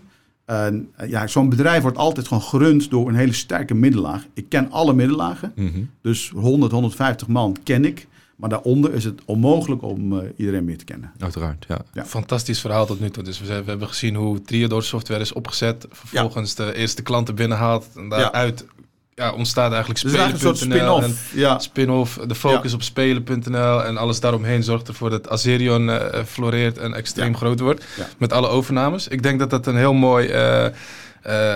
Eh, 0.52 1.08
ja, 1.08 1.26
zo'n 1.26 1.48
bedrijf 1.48 1.82
wordt 1.82 1.96
altijd 1.98 2.28
gewoon 2.28 2.42
gerund 2.42 2.90
door 2.90 3.08
een 3.08 3.14
hele 3.14 3.32
sterke 3.32 3.74
middenlaag. 3.74 4.24
Ik 4.34 4.48
ken 4.48 4.70
alle 4.70 4.92
middenlagen. 4.94 5.52
Mhm. 5.56 5.80
Dus 6.02 6.30
100, 6.34 6.72
150 6.72 7.26
man 7.28 7.56
ken 7.62 7.84
ik. 7.84 8.06
Maar 8.36 8.50
daaronder 8.50 8.94
is 8.94 9.04
het 9.04 9.20
onmogelijk 9.24 9.82
om 9.82 10.18
eh, 10.18 10.28
iedereen 10.36 10.64
meer 10.64 10.78
te 10.78 10.84
kennen. 10.84 11.12
Uiteraard, 11.18 11.64
ja. 11.68 11.80
Ja. 11.92 12.04
Fantastisch 12.04 12.60
verhaal 12.60 12.86
tot 12.86 13.00
nu 13.00 13.10
toe. 13.10 13.22
Dus 13.22 13.40
we, 13.40 13.46
zijn- 13.46 13.64
we 13.64 13.70
hebben 13.70 13.88
gezien 13.88 14.14
hoe 14.14 14.42
Triodor 14.42 14.82
software 14.82 15.20
is 15.20 15.32
opgezet. 15.32 15.86
Vervolgens 15.90 16.54
de 16.54 16.74
eerste 16.74 17.02
klanten 17.02 17.34
binnenhaalt. 17.34 17.86
En 17.96 18.08
daaruit 18.08 18.64
ja, 18.68 18.82
ontstaat 19.16 19.72
eigenlijk 19.72 20.00
spelen.nl. 20.00 20.48
en 20.48 20.56
spin-off. 20.56 21.32
Ja, 21.34 21.58
Spin-off, 21.58 22.18
de 22.26 22.34
focus 22.34 22.72
op 22.74 22.82
spelen.nl 22.82 23.84
en 23.84 23.96
alles 23.96 24.20
daaromheen 24.20 24.62
zorgt 24.62 24.88
ervoor 24.88 25.10
dat 25.10 25.28
Azerion 25.28 25.90
eh, 25.90 26.24
floreert 26.24 26.78
en 26.78 26.94
extreem 26.94 27.30
Ja. 27.30 27.36
groot 27.36 27.60
wordt. 27.60 27.84
Ja. 27.96 28.08
Met 28.18 28.32
alle 28.32 28.48
overnames. 28.48 29.08
Ik 29.08 29.22
denk 29.22 29.38
dat 29.38 29.50
dat 29.50 29.66
een 29.66 29.76
heel 29.76 29.92
mooi 29.92 30.26
eh, 30.28 30.66
eh, 30.66 30.72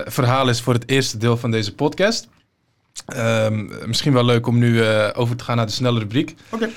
verhaal 0.07 0.49
is 0.49 0.61
voor 0.61 0.73
het 0.75 0.89
eerste 0.89 1.19
deel 1.19 1.37
van 1.37 1.51
deze 1.51 1.75
podcast. 1.75 2.29
Ehm, 3.07 3.67
misschien 3.87 4.13
wel 4.13 4.25
leuk 4.25 4.47
om 4.47 4.59
nu 4.59 4.85
over 5.13 5.37
te 5.37 5.45
gaan 5.45 5.57
naar 5.57 5.67
de 5.67 5.73
snelle 5.73 5.99
rubriek. 5.99 6.35
Oké. 6.51 6.69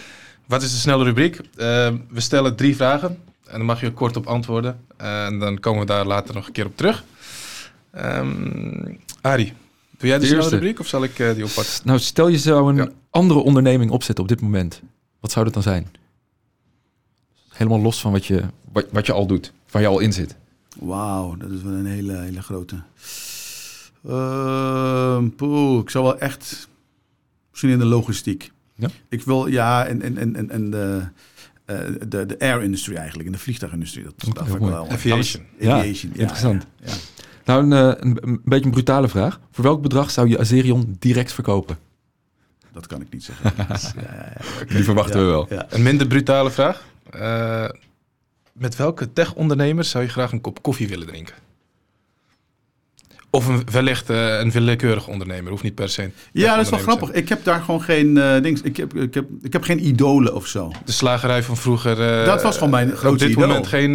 Wat 0.46 0.62
is 0.62 0.72
de 0.72 0.78
snelle 0.78 1.04
rubriek? 1.04 1.40
Ehm, 1.56 1.98
we 2.10 2.20
stellen 2.20 2.56
drie 2.56 2.76
vragen 2.76 3.08
en 3.46 3.58
dan 3.58 3.66
mag 3.66 3.82
je 3.82 3.92
kort 3.92 4.16
op 4.18 4.28
antwoorden. 4.28 4.80
en 4.98 5.40
dan 5.40 5.60
komen 5.60 5.80
we 5.80 5.86
daar 5.86 6.06
later 6.06 6.34
nog 6.36 6.46
een 6.48 6.52
keer 6.52 6.66
op 6.66 6.78
terug. 6.78 7.04
Ehm 7.92 8.28
Arie, 9.22 9.54
doe 10.00 10.10
jij 10.10 10.20
de, 10.20 10.36
eerste. 10.36 10.50
rubriek 10.50 10.80
of 10.80 10.88
zal 10.88 11.04
ik 11.04 11.20
eh, 11.20 11.34
die 11.34 11.44
oppakken? 11.44 11.74
Nou, 11.84 12.00
stel 12.00 12.28
je 12.28 12.38
zou 12.38 12.70
een 12.70 12.76
Ja. 12.76 12.90
andere 13.10 13.40
onderneming 13.40 13.92
opzetten 13.92 14.24
op 14.24 14.30
dit 14.30 14.42
moment. 14.42 14.82
Wat 15.20 15.32
zou 15.32 15.46
dat 15.46 15.54
dan 15.54 15.64
zijn? 15.64 15.88
Helemaal 17.50 17.80
los 17.80 18.00
van 18.02 18.12
wat 18.12 18.26
je, 18.26 18.44
wat, 18.72 18.86
wat 18.92 19.06
je 19.06 19.12
al 19.14 19.26
doet, 19.28 19.54
waar 19.72 19.82
je 19.82 19.88
al 19.88 20.00
in 20.00 20.14
zit. 20.14 20.36
wauw, 20.80 21.36
dat 21.38 21.52
is 21.52 21.62
wel 21.62 21.74
een 21.74 21.86
hele, 21.86 22.18
hele 22.18 22.42
grote. 22.42 22.82
Ehm, 24.08 25.30
poeh, 25.30 25.82
ik 25.82 25.90
zou 25.90 26.04
wel 26.04 26.20
echt... 26.20 26.68
Misschien 27.50 27.72
in 27.72 27.80
de 27.80 27.86
logistiek. 27.86 28.52
Ja? 28.76 28.88
Ik 29.10 29.24
wil, 29.24 29.48
ja, 29.48 29.86
en, 29.86 30.02
en, 30.02 30.18
en, 30.36 30.50
en, 30.50 30.70
de, 30.72 31.02
eh, 31.66 31.78
de, 32.08 32.26
de 32.26 32.40
air 32.40 32.64
industry 32.64 32.96
eigenlijk, 32.96 33.26
in 33.26 33.32
de 33.32 33.38
vliegtuigindustrie. 33.40 34.04
Dat, 34.04 34.14
Oké, 34.14 34.34
dat 34.34 34.44
vind 34.44 34.56
ik 34.56 34.62
mooi. 34.62 34.74
wel. 34.74 34.90
Aviation. 34.90 35.44
Ja, 35.60 35.78
Aviation, 35.78 36.12
ja, 36.16 36.20
interessant. 36.20 36.66
Ja, 36.84 36.86
ja. 36.88 36.94
Nou, 37.46 37.64
een, 37.64 37.74
eh, 37.74 38.02
een, 38.10 38.18
een 38.22 38.42
beetje 38.44 38.66
een 38.66 38.72
brutale 38.72 39.08
vraag. 39.08 39.40
Voor 39.52 39.64
welk 39.64 39.82
bedrag 39.82 40.12
zou 40.12 40.30
je 40.30 40.40
Azerion 40.40 40.96
direct 41.00 41.34
verkopen? 41.34 41.78
Dat 42.72 42.88
kan 42.88 43.02
ik 43.02 43.14
niet 43.14 43.24
zeggen. 43.24 43.54
Dus. 43.68 43.92
Die 44.68 44.84
verwachten 44.84 45.20
we 45.20 45.26
wel. 45.26 45.46
Ja. 45.50 45.66
Een 45.70 45.84
minder 45.84 46.08
brutale 46.08 46.52
vraag. 46.52 46.86
Eh, 47.10 47.70
met 48.54 48.76
welke 48.76 49.14
tech-ondernemer 49.14 49.84
zou 49.84 50.04
je 50.04 50.10
graag 50.10 50.32
een 50.32 50.42
kop 50.42 50.62
koffie 50.62 50.88
willen 50.88 51.08
drinken? 51.08 51.36
Of 53.32 53.48
een, 53.48 53.62
wellicht 53.72 54.10
eh, 54.10 54.40
een 54.40 54.52
willekeurig 54.52 55.08
ondernemer, 55.08 55.52
hoeft 55.52 55.64
niet 55.64 55.76
per 55.76 55.90
se. 55.90 56.04
een 56.04 56.12
Ja, 56.32 56.56
dat 56.56 56.64
is 56.66 56.70
wel 56.72 56.80
grappig. 56.80 57.12
Ik 57.12 57.30
heb 57.30 57.44
daar 57.44 57.62
gewoon 57.62 57.82
geen 57.82 58.16
uh, 58.16 58.42
dings. 58.42 58.62
Ik 58.62 58.78
heb, 58.78 58.94
ik, 58.96 59.14
heb, 59.14 59.26
ik 59.42 59.54
heb 59.54 59.64
geen 59.64 59.88
idolen 59.88 60.36
of 60.36 60.48
zo. 60.48 60.72
De 60.86 60.92
slagerij 60.92 61.44
van 61.44 61.58
vroeger. 61.58 62.02
eh, 62.20 62.26
Dat 62.26 62.44
was 62.44 62.54
gewoon 62.58 62.70
mijn 62.70 62.90
Op 62.92 62.96
grootste 62.96 63.26
dit 63.28 63.36
idool. 63.36 63.48
moment 63.48 63.68
geen. 63.68 63.92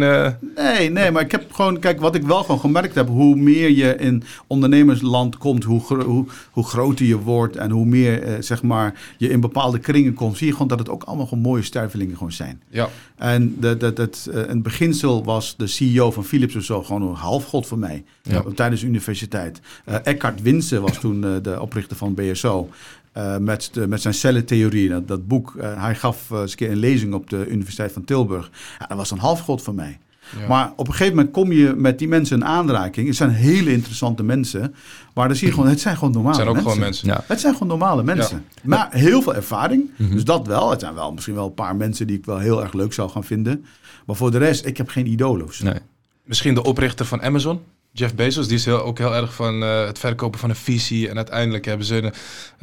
Nee, 0.55 0.89
nee, 0.91 1.11
maar 1.11 1.21
ik 1.21 1.31
heb 1.31 1.51
gewoon, 1.53 1.79
kijk, 1.79 1.99
wat 1.99 2.15
ik 2.15 2.23
wel 2.23 2.41
gewoon 2.41 2.59
gemerkt 2.59 2.95
heb, 2.95 3.07
hoe 3.07 3.35
meer 3.35 3.69
je 3.69 3.95
in 3.95 4.23
ondernemersland 4.47 5.37
komt, 5.37 5.63
hoe, 5.63 5.81
gro- 5.83 6.03
hoe, 6.05 6.25
hoe 6.51 6.63
groter 6.65 7.05
je 7.05 7.17
wordt 7.19 7.55
en 7.55 7.71
hoe 7.71 7.85
meer, 7.85 8.37
zeg 8.39 8.61
maar, 8.63 8.93
je 9.17 9.29
in 9.29 9.39
bepaalde 9.39 9.79
kringen 9.79 10.13
komt, 10.13 10.37
zie 10.37 10.47
je 10.47 10.51
gewoon 10.53 10.67
dat 10.67 10.79
het 10.79 10.89
ook 10.89 11.03
allemaal 11.03 11.27
gewoon 11.27 11.43
mooie 11.43 11.63
stervelingen 11.63 12.17
gewoon 12.17 12.31
zijn. 12.31 12.61
ja, 12.69 12.89
En 13.17 13.55
dat, 13.59 13.79
dat, 13.79 13.95
dat, 13.95 14.29
het 14.33 14.63
beginsel 14.63 15.23
was 15.23 15.55
de 15.57 15.67
CEO 15.67 16.11
van 16.11 16.23
Philips 16.25 16.55
of 16.55 16.63
zo 16.63 16.83
gewoon 16.83 17.01
een 17.01 17.13
halfgod 17.15 17.67
voor 17.67 17.79
mij. 17.79 18.03
Ja. 18.23 18.43
Tijdens 18.55 18.81
de 18.81 18.87
universiteit. 18.87 19.23
Eh 19.29 19.95
Eckhard 20.03 20.41
Winsen 20.41 20.81
was 20.81 20.99
toen 20.99 21.23
eh, 21.23 21.31
de 21.41 21.61
oprichter 21.61 21.97
van 21.97 22.13
BSO. 22.13 22.69
Uh, 23.17 23.37
met, 23.37 23.69
de, 23.71 23.87
met 23.87 24.01
zijn 24.01 24.13
cellentheorie. 24.13 24.89
Dat, 24.89 25.07
dat 25.07 25.27
boek, 25.27 25.53
uh, 25.57 25.81
hij 25.83 25.95
gaf 25.95 26.29
uh, 26.31 26.39
eens 26.39 26.51
een 26.51 26.57
keer 26.57 26.71
een 26.71 26.77
lezing 26.77 27.13
op 27.13 27.29
de 27.29 27.47
Universiteit 27.47 27.91
van 27.91 28.03
Tilburg. 28.03 28.49
Ja, 28.79 28.85
dat 28.85 28.97
was 28.97 29.11
een 29.11 29.17
halfgod 29.17 29.61
voor 29.61 29.75
mij. 29.75 29.99
Ja. 30.39 30.47
Maar 30.47 30.73
op 30.75 30.87
een 30.87 30.93
gegeven 30.93 31.15
moment 31.15 31.33
kom 31.33 31.51
je 31.51 31.73
met 31.77 31.99
die 31.99 32.07
mensen 32.07 32.37
in 32.37 32.45
aanraking. 32.45 33.07
Het 33.07 33.15
zijn 33.15 33.29
hele 33.29 33.71
interessante 33.71 34.23
mensen. 34.23 34.75
Maar 35.13 35.27
dan 35.27 35.37
zie 35.37 35.47
je 35.47 35.53
gewoon, 35.53 35.69
het 35.69 35.79
zijn 35.79 35.97
gewoon 35.97 36.11
normale 36.11 36.37
mensen. 36.37 36.55
Het 36.55 36.63
zijn 36.63 36.77
ook 36.77 36.83
mensen. 36.83 37.01
gewoon 37.01 37.15
mensen. 37.19 37.33
Het 37.33 37.39
zijn 37.39 37.53
gewoon 37.53 37.67
normale 37.67 38.03
mensen. 38.03 38.45
Ja. 38.55 38.61
Maar 38.63 38.87
heel 38.91 39.21
veel 39.21 39.35
ervaring. 39.35 39.83
Mm 39.83 40.05
-hmm. 40.05 40.15
Dus 40.15 40.23
dat 40.23 40.47
wel. 40.47 40.69
Het 40.69 40.79
zijn 40.79 40.93
wel 40.93 41.13
misschien 41.13 41.35
wel 41.35 41.45
een 41.45 41.53
paar 41.53 41.75
mensen 41.75 42.07
die 42.07 42.17
ik 42.17 42.25
wel 42.25 42.37
heel 42.37 42.63
erg 42.63 42.73
leuk 42.73 42.93
zou 42.93 43.09
gaan 43.09 43.23
vinden. 43.23 43.65
Maar 44.05 44.15
voor 44.15 44.31
de 44.31 44.37
rest, 44.37 44.65
ik 44.65 44.77
heb 44.77 44.89
geen 44.89 45.07
idolo's. 45.07 45.59
Nee. 45.59 45.79
Misschien 46.23 46.53
de 46.53 46.63
oprichter 46.63 47.05
van 47.05 47.21
Amazon. 47.21 47.61
Jeff 47.97 48.15
Bezos, 48.15 48.47
die 48.47 48.57
is 48.57 48.65
heel, 48.65 48.83
ook 48.83 48.97
heel 48.97 49.15
erg 49.15 49.33
van 49.33 49.63
uh, 49.63 49.85
het 49.85 49.99
verkopen 49.99 50.39
van 50.39 50.49
een 50.49 50.55
visie. 50.55 51.09
En 51.09 51.15
uiteindelijk 51.15 51.65
hebben 51.65 51.85
ze 51.85 52.11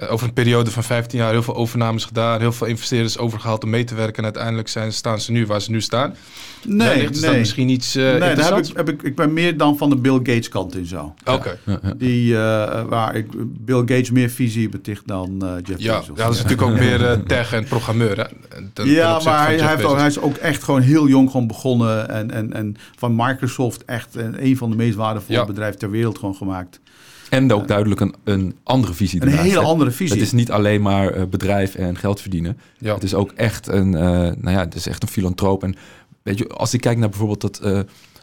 uh, 0.01 0.12
over 0.12 0.26
een 0.26 0.33
periode 0.33 0.70
van 0.70 0.83
15 0.83 1.18
jaar 1.18 1.30
heel 1.30 1.43
veel 1.43 1.55
overnames 1.55 2.05
gedaan. 2.05 2.41
Heel 2.41 2.53
veel 2.53 2.66
investeerders 2.66 3.18
overgehaald 3.18 3.64
om 3.64 3.70
mee 3.70 3.85
te 3.85 3.95
werken. 3.95 4.16
En 4.16 4.24
uiteindelijk 4.24 4.68
zijn, 4.68 4.93
staan 4.93 5.20
ze 5.20 5.33
nu 5.33 5.47
waar 5.47 5.61
ze 5.61 5.70
nu 5.70 5.80
staan. 5.80 6.14
Nee, 6.64 7.03
is 7.03 7.20
nee. 7.20 7.30
dat 7.30 7.39
misschien 7.39 7.68
iets 7.68 7.97
uh, 7.97 8.03
nee, 8.05 8.35
daar 8.35 8.55
heb 8.55 8.64
ik, 8.64 8.76
heb 8.76 8.89
ik, 8.89 9.03
ik 9.03 9.16
ben 9.16 9.33
meer 9.33 9.57
dan 9.57 9.76
van 9.76 9.91
de 9.91 9.97
Bill 9.97 10.16
Gates 10.16 10.49
kant 10.49 10.76
in 10.76 10.87
zo. 10.87 11.14
Oké. 11.24 11.59
Die, 11.97 12.33
uh, 12.33 12.39
waar 12.85 13.16
ik 13.16 13.26
Bill 13.64 13.78
Gates 13.78 14.11
meer 14.11 14.30
visie 14.30 14.68
beticht 14.68 15.07
dan 15.07 15.41
uh, 15.43 15.53
Jeff 15.62 15.80
Ja, 15.80 15.99
Bezos. 15.99 16.16
ja, 16.16 16.24
dat 16.24 16.35
is 16.35 16.43
natuurlijk 16.43 16.70
ook 16.70 16.78
meer 16.89 17.01
uh, 17.01 17.12
tech 17.12 17.53
en 17.53 17.64
programmeur. 17.64 18.16
Hè? 18.16 18.24
Ten- 18.49 18.70
ten 18.72 18.89
ja, 18.89 19.20
maar 19.24 19.47
hij, 19.47 19.68
heeft 19.68 19.85
ook, 19.85 19.97
hij 19.97 20.07
is 20.07 20.18
ook 20.18 20.37
echt 20.37 20.62
gewoon 20.62 20.80
heel 20.80 21.09
jong 21.09 21.30
gewoon 21.30 21.47
begonnen. 21.47 22.09
En, 22.09 22.30
en, 22.30 22.53
en 22.53 22.76
van 22.97 23.16
Microsoft 23.16 23.85
echt 23.85 24.14
een, 24.14 24.45
een 24.45 24.57
van 24.57 24.70
de 24.70 24.76
meest 24.76 24.95
waardevolle 24.95 25.20
Ja. 25.29 25.45
bedrijven 25.45 25.79
ter 25.79 25.91
wereld 25.91 26.18
gewoon 26.18 26.35
gemaakt. 26.35 26.81
En 27.31 27.53
ook 27.53 27.68
duidelijk 27.68 28.01
een, 28.01 28.14
een 28.25 28.57
andere 28.62 28.93
visie. 28.95 29.20
Een 29.23 29.29
ernaast, 29.29 29.47
hele 29.49 29.61
hè. 29.61 29.66
andere 29.66 29.91
visie. 29.91 30.16
Het 30.16 30.25
is 30.27 30.33
niet 30.33 30.51
alleen 30.51 30.83
maar 30.83 31.09
eh, 31.12 31.23
bedrijf 31.31 31.75
en 31.75 31.97
geld 31.97 32.20
verdienen. 32.20 32.59
Ja. 32.79 32.95
Het 32.95 33.03
is 33.03 33.14
ook 33.14 33.31
echt 33.33 33.66
een, 33.66 33.95
eh, 33.95 34.03
nou 34.11 34.51
ja, 34.51 34.59
het 34.59 34.75
is 34.75 34.87
echt 34.87 35.03
een 35.03 35.09
filantroop. 35.09 35.62
En 35.62 35.75
weet 36.23 36.39
je, 36.39 36.47
als 36.49 36.75
ik 36.75 36.81
kijk 36.81 36.99
naar 36.99 37.09
bijvoorbeeld 37.09 37.41
dat, 37.41 37.59
eh, 37.59 37.81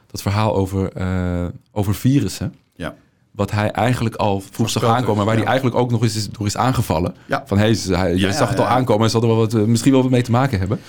dat 0.07 0.21
verhaal 0.21 0.55
over, 0.55 0.91
eh, 0.93 1.45
over 1.71 1.95
virussen. 1.95 2.53
Ja. 2.75 2.95
Wat 3.31 3.51
hij 3.51 3.71
eigenlijk 3.71 4.15
al 4.15 4.41
vroeg 4.51 4.83
aankomen, 4.83 5.15
maar 5.15 5.15
waar 5.15 5.25
heeft, 5.25 5.37
hij 5.37 5.45
eigenlijk 5.45 5.75
ook 5.75 5.91
nog 5.91 6.03
eens 6.03 6.29
door 6.29 6.45
is 6.45 6.57
aangevallen. 6.57 7.15
Ja. 7.25 7.43
Van 7.45 7.57
hey, 7.57 7.73
ze- 7.73 7.95
hij, 7.95 8.11
je 8.11 8.19
Ja, 8.19 8.31
zag 8.31 8.49
het 8.49 8.59
al 8.59 8.65
ja. 8.65 8.71
aankomen 8.71 9.03
en 9.03 9.09
ze 9.09 9.17
hadden 9.17 9.35
wel 9.35 9.45
wat, 9.45 9.53
eh, 9.53 9.61
misschien 9.63 9.91
wel 9.91 10.01
wat 10.01 10.11
mee 10.11 10.21
te 10.21 10.31
maken 10.31 10.59
hebben. 10.59 10.79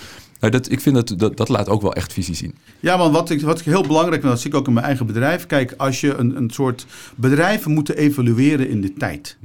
Nou, 0.41 0.53
dat, 0.53 0.71
ik 0.71 0.81
vind 0.81 0.95
dat, 0.95 1.15
dat 1.19 1.37
dat 1.37 1.49
laat 1.49 1.69
ook 1.69 1.83
wel 1.83 1.95
echt 1.95 2.13
visie 2.13 2.35
zien. 2.35 2.55
Ja, 2.81 2.99
want 2.99 3.13
wat 3.13 3.31
ik, 3.31 3.41
wat 3.41 3.59
ik 3.61 3.65
heel 3.65 3.87
belangrijk 3.87 4.21
vind, 4.21 4.33
dat 4.33 4.41
zie 4.41 4.51
ik 4.51 4.57
ook 4.57 4.67
in 4.67 4.73
mijn 4.73 4.87
eigen 4.87 5.07
bedrijf. 5.07 5.47
Kijk, 5.47 5.75
als 5.77 6.01
je 6.01 6.15
een, 6.15 6.37
een 6.37 6.51
soort 6.51 6.87
bedrijven 7.17 7.71
moeten 7.73 7.97
evalueren 7.97 8.69
in 8.69 8.81
de 8.81 8.93
tijd. 8.93 9.39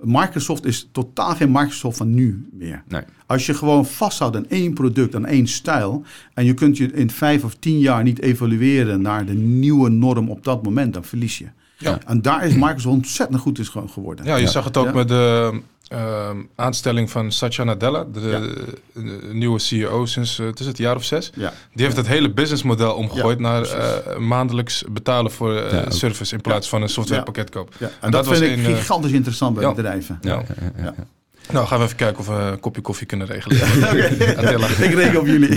Microsoft 0.00 0.64
is 0.64 0.88
totaal 0.92 1.34
geen 1.34 1.52
Microsoft 1.52 1.96
van 1.96 2.14
nu 2.14 2.48
meer. 2.52 2.82
Nee. 2.88 3.02
Als 3.26 3.46
je 3.46 3.54
gewoon 3.54 3.86
vasthoudt 3.86 4.36
aan 4.36 4.48
één 4.48 4.74
product, 4.74 5.14
aan 5.14 5.26
één 5.26 5.46
stijl. 5.46 6.04
en 6.34 6.44
je 6.44 6.54
kunt 6.54 6.76
je 6.76 6.92
in 6.92 7.10
vijf 7.10 7.44
of 7.44 7.54
tien 7.54 7.78
jaar 7.78 8.02
niet 8.02 8.20
evalueren 8.20 9.02
naar 9.02 9.26
de 9.26 9.34
nieuwe 9.34 9.88
norm 9.88 10.30
op 10.30 10.44
dat 10.44 10.62
moment, 10.62 10.94
dan 10.94 11.04
verlies 11.04 11.38
je. 11.38 11.46
Ja. 11.90 11.98
En 12.06 12.22
daar 12.22 12.46
is 12.46 12.54
Microsoft 12.54 12.86
ontzettend 12.86 13.40
goed 13.40 13.58
in 13.58 13.64
gewoon 13.64 13.90
geworden. 13.90 14.24
Ja, 14.24 14.36
je 14.36 14.42
Ja. 14.42 14.50
zag 14.50 14.64
het 14.64 14.76
ook 14.76 14.86
Ja. 14.86 14.92
met 14.92 15.08
de 15.08 15.60
ehm, 15.88 16.36
aanstelling 16.56 17.10
van 17.10 17.32
Satya 17.32 17.64
Nadella, 17.64 18.04
de, 18.12 18.20
Ja. 18.20 18.40
de 18.40 19.28
nieuwe 19.32 19.58
CEO 19.58 20.06
sinds 20.06 20.38
uh, 20.38 20.46
het 20.46 20.60
is 20.60 20.66
het 20.66 20.78
jaar 20.78 20.96
of 20.96 21.04
zes. 21.04 21.30
Ja. 21.34 21.52
Die 21.74 21.84
heeft 21.84 21.96
het 21.96 22.06
hele 22.06 22.30
businessmodel 22.32 22.94
omgegooid 22.94 23.38
Ja, 23.38 23.42
naar 23.44 23.62
eh, 23.62 24.16
maandelijks 24.18 24.84
betalen 24.90 25.30
voor 25.30 25.56
eh, 25.56 25.82
service 25.90 26.34
in 26.34 26.40
plaats 26.40 26.68
van 26.68 26.82
een 26.82 26.88
softwarepakket 26.88 27.50
kopen. 27.50 27.74
Ja. 27.78 27.86
En, 27.86 27.92
En 28.00 28.10
dat, 28.10 28.24
dat 28.24 28.36
vind 28.38 28.50
was 28.50 28.58
ik 28.58 28.64
in, 28.66 28.72
eh, 28.72 28.78
gigantisch 28.78 29.12
interessant 29.12 29.54
bij 29.54 29.64
ja. 29.64 29.74
bedrijven. 29.74 30.18
Ja, 30.20 30.30
Ja. 30.32 30.36
ja, 30.48 30.54
ja, 30.76 30.84
ja. 30.84 30.94
Ja. 30.96 31.04
Nou, 31.52 31.66
gaan 31.66 31.78
we 31.78 31.84
even 31.84 31.96
kijken 31.96 32.18
of 32.18 32.26
we 32.26 32.32
een 32.34 32.60
kopje 32.60 32.80
koffie 32.80 33.06
kunnen 33.06 33.26
regelen. 33.26 33.56
Ik 34.88 34.94
reken 34.94 35.20
op 35.20 35.26
jullie. 35.26 35.48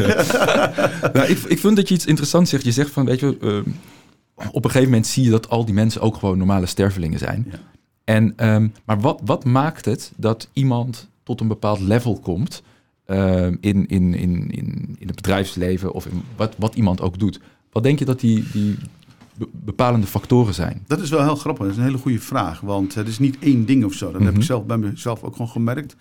Nou, 1.14 1.28
ik, 1.28 1.38
ik 1.48 1.60
vind 1.60 1.76
dat 1.76 1.88
je 1.88 1.94
iets 1.94 2.06
interessants 2.06 2.50
zegt. 2.50 2.64
Je 2.64 2.72
zegt 2.72 2.92
van, 2.92 3.06
weet 3.06 3.20
je, 3.20 3.38
ehm, 3.42 3.62
op 4.52 4.64
een 4.64 4.70
gegeven 4.72 4.90
moment 4.90 5.08
zie 5.08 5.24
je 5.24 5.30
dat 5.30 5.50
al 5.50 5.66
die 5.66 5.74
mensen 5.74 6.02
ook 6.02 6.16
gewoon 6.16 6.38
normale 6.38 6.66
stervelingen 6.66 7.20
zijn. 7.20 7.46
Ja. 7.52 7.60
En, 8.04 8.34
ehm, 8.36 8.68
maar 8.86 9.00
wat, 9.00 9.22
wat 9.26 9.46
maakt 9.46 9.86
het 9.86 10.12
dat 10.16 10.50
iemand 10.54 11.10
tot 11.24 11.42
een 11.42 11.48
bepaald 11.48 11.80
level 11.80 12.20
komt 12.20 12.64
ehm, 13.06 13.56
in, 13.62 13.88
in, 13.88 14.14
in, 14.14 14.52
in, 14.52 14.96
in 15.00 15.08
het 15.08 15.16
bedrijfsleven 15.16 15.92
of 15.94 16.06
in 16.06 16.24
wat, 16.36 16.54
wat 16.58 16.76
iemand 16.76 17.02
ook 17.02 17.20
doet? 17.20 17.40
Wat 17.72 17.84
denk 17.84 18.00
je 18.00 18.06
dat 18.06 18.20
die, 18.20 18.44
die 18.52 18.78
be- 19.38 19.48
bepalende 19.52 20.08
factoren 20.08 20.54
zijn? 20.54 20.84
Dat 20.88 21.00
is 21.02 21.10
wel 21.10 21.24
heel 21.24 21.36
grappig. 21.36 21.64
Dat 21.64 21.72
is 21.74 21.78
een 21.80 21.86
hele 21.88 21.98
goede 21.98 22.20
vraag. 22.20 22.60
Want 22.60 22.96
het 22.96 23.08
is 23.08 23.20
niet 23.20 23.38
één 23.40 23.66
ding 23.66 23.84
of 23.86 23.94
zo. 23.94 24.06
Dat 24.12 24.22
heb 24.22 24.30
Mhm. 24.32 24.40
ik 24.40 24.46
zelf 24.46 24.66
bij 24.66 24.78
mezelf 24.78 25.24
ook 25.24 25.32
gewoon 25.32 25.50
gemerkt. 25.52 25.96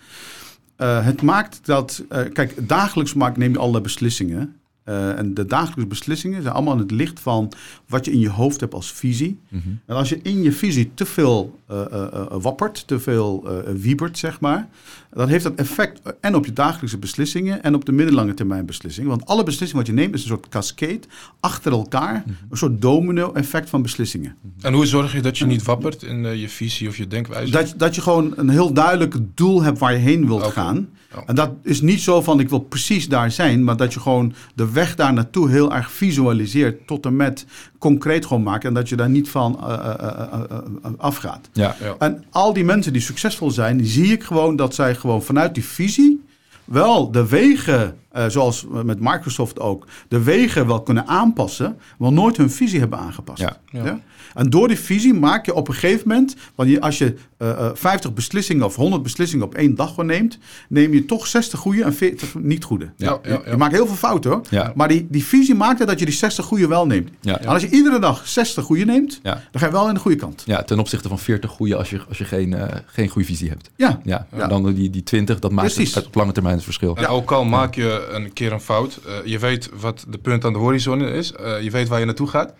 Eh, 0.75 1.05
het 1.05 1.21
maakt 1.21 1.59
dat... 1.65 2.03
eh, 2.09 2.21
kijk, 2.33 2.67
dagelijks 2.67 3.13
maak, 3.13 3.37
neem 3.37 3.51
je 3.51 3.57
allerlei 3.57 3.83
beslissingen. 3.83 4.55
Eh, 4.87 5.17
en 5.17 5.33
de 5.33 5.45
dagelijkse 5.45 5.87
beslissingen 5.87 6.41
zijn 6.41 6.53
allemaal 6.53 6.73
in 6.73 6.79
het 6.79 6.91
licht 6.91 7.19
van... 7.19 7.51
wat 7.87 8.05
je 8.05 8.11
in 8.11 8.19
je 8.19 8.29
hoofd 8.29 8.59
hebt 8.59 8.73
als 8.73 8.91
visie. 8.91 9.39
En 9.85 9.95
als 9.95 10.09
je 10.09 10.19
in 10.21 10.41
je 10.41 10.51
visie 10.51 10.91
te 10.93 11.05
veel 11.05 11.59
eh, 11.67 11.81
eh, 11.91 12.25
wappert, 12.29 12.87
te 12.87 12.99
veel 12.99 13.47
wiebert, 13.75 14.17
zeg 14.17 14.39
maar, 14.39 14.67
dan 15.13 15.27
heeft 15.27 15.43
dat 15.43 15.55
effect 15.55 16.01
en 16.21 16.35
op 16.35 16.45
je 16.45 16.53
dagelijkse 16.53 16.97
beslissingen 16.97 17.63
en 17.63 17.75
op 17.75 17.85
de 17.85 17.91
middellange 17.91 18.33
termijn 18.33 18.65
beslissingen. 18.65 19.09
Want 19.09 19.25
alle 19.25 19.43
beslissingen 19.43 19.85
wat 19.85 19.95
je 19.95 20.01
neemt 20.01 20.13
is 20.13 20.21
een 20.21 20.27
soort 20.27 20.49
cascade 20.49 21.01
achter 21.39 21.71
elkaar, 21.71 22.23
een 22.49 22.57
soort 22.57 22.81
domino-effect 22.81 23.69
van 23.69 23.81
beslissingen. 23.81 24.35
En 24.61 24.73
hoe 24.73 24.85
zorg 24.85 25.13
je 25.13 25.21
dat 25.21 25.37
je 25.37 25.45
niet 25.45 25.63
wappert 25.63 26.03
in 26.03 26.37
je 26.37 26.49
visie 26.49 26.87
of 26.87 26.97
je 26.97 27.07
denkwijze? 27.07 27.51
Dat, 27.51 27.73
dat 27.77 27.95
je 27.95 28.01
gewoon 28.01 28.33
een 28.35 28.49
heel 28.49 28.73
duidelijk 28.73 29.15
doel 29.33 29.63
hebt 29.63 29.79
waar 29.79 29.91
je 29.91 29.99
heen 29.99 30.27
wilt 30.27 30.43
gaan. 30.43 30.89
Ja. 31.13 31.23
En 31.25 31.35
dat 31.35 31.51
is 31.63 31.81
niet 31.81 32.01
zo 32.01 32.21
van 32.21 32.39
ik 32.39 32.49
wil 32.49 32.59
precies 32.59 33.09
daar 33.09 33.31
zijn, 33.31 33.63
maar 33.63 33.77
dat 33.77 33.93
je 33.93 33.99
gewoon 33.99 34.33
de 34.55 34.71
weg 34.71 34.95
daar 34.95 35.13
naartoe 35.13 35.49
heel 35.49 35.73
erg 35.73 35.91
visualiseert 35.91 36.87
tot 36.87 37.05
en 37.05 37.15
met 37.15 37.45
concreet 37.77 38.25
gewoon 38.25 38.43
maken 38.43 38.67
en 38.67 38.73
dat 38.73 38.89
je 38.89 38.95
daar 38.95 39.09
niet 39.09 39.29
van 39.29 39.59
eh, 39.59 39.73
eh, 39.73 40.33
eh, 40.49 40.91
afgaat. 40.97 41.49
Ja. 41.53 41.75
Ja. 41.79 41.95
En 41.99 42.23
al 42.31 42.53
die 42.53 42.63
mensen 42.63 42.93
die 42.93 43.01
succesvol 43.01 43.51
zijn, 43.51 43.85
zie 43.85 44.11
ik 44.11 44.23
gewoon 44.23 44.55
dat 44.55 44.75
zij 44.75 44.95
gewoon 44.95 45.23
vanuit 45.23 45.53
die 45.53 45.65
visie 45.65 46.25
wel 46.67 47.11
de 47.11 47.27
wegen, 47.27 47.97
eh, 48.11 48.25
zoals 48.27 48.65
met 48.83 48.99
Microsoft 48.99 49.59
ook, 49.59 49.87
de 50.07 50.23
wegen 50.23 50.67
wel 50.67 50.81
kunnen 50.81 51.07
aanpassen, 51.07 51.77
maar 51.97 52.11
nooit 52.11 52.37
hun 52.37 52.51
visie 52.51 52.79
hebben 52.79 52.99
aangepast. 52.99 53.41
Ja. 53.41 53.57
Ja. 53.71 53.99
En 54.37 54.49
door 54.49 54.67
die 54.67 54.79
visie 54.79 55.13
maak 55.13 55.45
je 55.45 55.53
op 55.53 55.67
een 55.67 55.73
gegeven 55.73 56.07
moment, 56.07 56.35
want 56.55 56.69
je, 56.69 56.81
als 56.81 56.97
je 56.97 57.15
eh, 57.37 57.49
eh, 57.49 57.69
50 57.73 58.13
beslissingen 58.13 58.65
of 58.65 58.75
100 58.75 59.03
beslissingen 59.03 59.45
op 59.45 59.55
één 59.55 59.75
dag 59.75 59.89
gewoon 59.89 60.05
neemt, 60.05 60.37
neem 60.69 60.93
je 60.93 61.05
toch 61.05 61.27
60 61.27 61.59
goede 61.59 61.83
en 61.83 61.93
40 61.93 62.33
niet 62.35 62.63
goede. 62.63 62.89
Ja, 62.97 63.09
ja, 63.09 63.19
Je, 63.23 63.29
ja. 63.45 63.51
je 63.51 63.57
maakt 63.57 63.73
heel 63.73 63.87
veel 63.87 63.95
fouten 63.95 64.31
hoor. 64.31 64.41
Ja. 64.49 64.71
Maar 64.75 64.87
die, 64.87 65.07
die 65.09 65.23
visie 65.25 65.55
maakt 65.55 65.79
er 65.79 65.85
dat 65.85 65.99
je 65.99 66.05
die 66.05 66.13
60 66.13 66.45
goede 66.45 66.67
wel 66.67 66.85
neemt. 66.85 67.09
Ja. 67.21 67.39
En 67.39 67.47
als 67.47 67.61
je 67.61 67.69
iedere 67.69 67.99
dag 67.99 68.27
60 68.27 68.63
goede 68.63 68.85
neemt, 68.85 69.19
Ja. 69.23 69.33
dan 69.51 69.61
ga 69.61 69.65
je 69.65 69.71
wel 69.71 69.87
in 69.87 69.93
de 69.93 69.99
goede 69.99 70.17
kant. 70.17 70.43
Ja, 70.45 70.63
ten 70.63 70.79
opzichte 70.79 71.07
van 71.07 71.19
40 71.19 71.51
goede 71.51 71.75
als 71.75 71.89
je, 71.89 72.01
als 72.07 72.17
je 72.17 72.25
geen, 72.25 72.53
eh, 72.53 72.75
geen 72.85 73.09
goede 73.09 73.27
visie 73.27 73.49
hebt. 73.49 73.69
Ja. 73.75 73.99
Ja, 74.03 74.27
Ja. 74.35 74.41
en 74.43 74.49
dan 74.49 74.73
die, 74.73 74.89
die 74.89 75.03
20, 75.03 75.39
dat 75.39 75.51
maakt 75.51 75.73
Precies. 75.73 75.95
het 75.95 76.05
op 76.05 76.15
lange 76.15 76.31
termijn 76.31 76.55
het 76.55 76.63
verschil. 76.63 76.95
En 76.95 77.07
ook 77.07 77.31
al 77.31 77.45
maak 77.45 77.75
je 77.75 78.07
een 78.11 78.33
keer 78.33 78.51
een 78.51 78.61
fout, 78.61 78.99
eh, 79.05 79.13
je 79.25 79.39
weet 79.39 79.69
wat 79.79 80.05
de 80.09 80.17
punt 80.17 80.45
aan 80.45 80.53
de 80.53 80.59
horizon 80.59 81.01
is, 81.01 81.31
eh, 81.31 81.61
je 81.61 81.69
weet 81.71 81.87
waar 81.87 81.99
je 81.99 82.05
naartoe 82.05 82.27
gaat. 82.27 82.53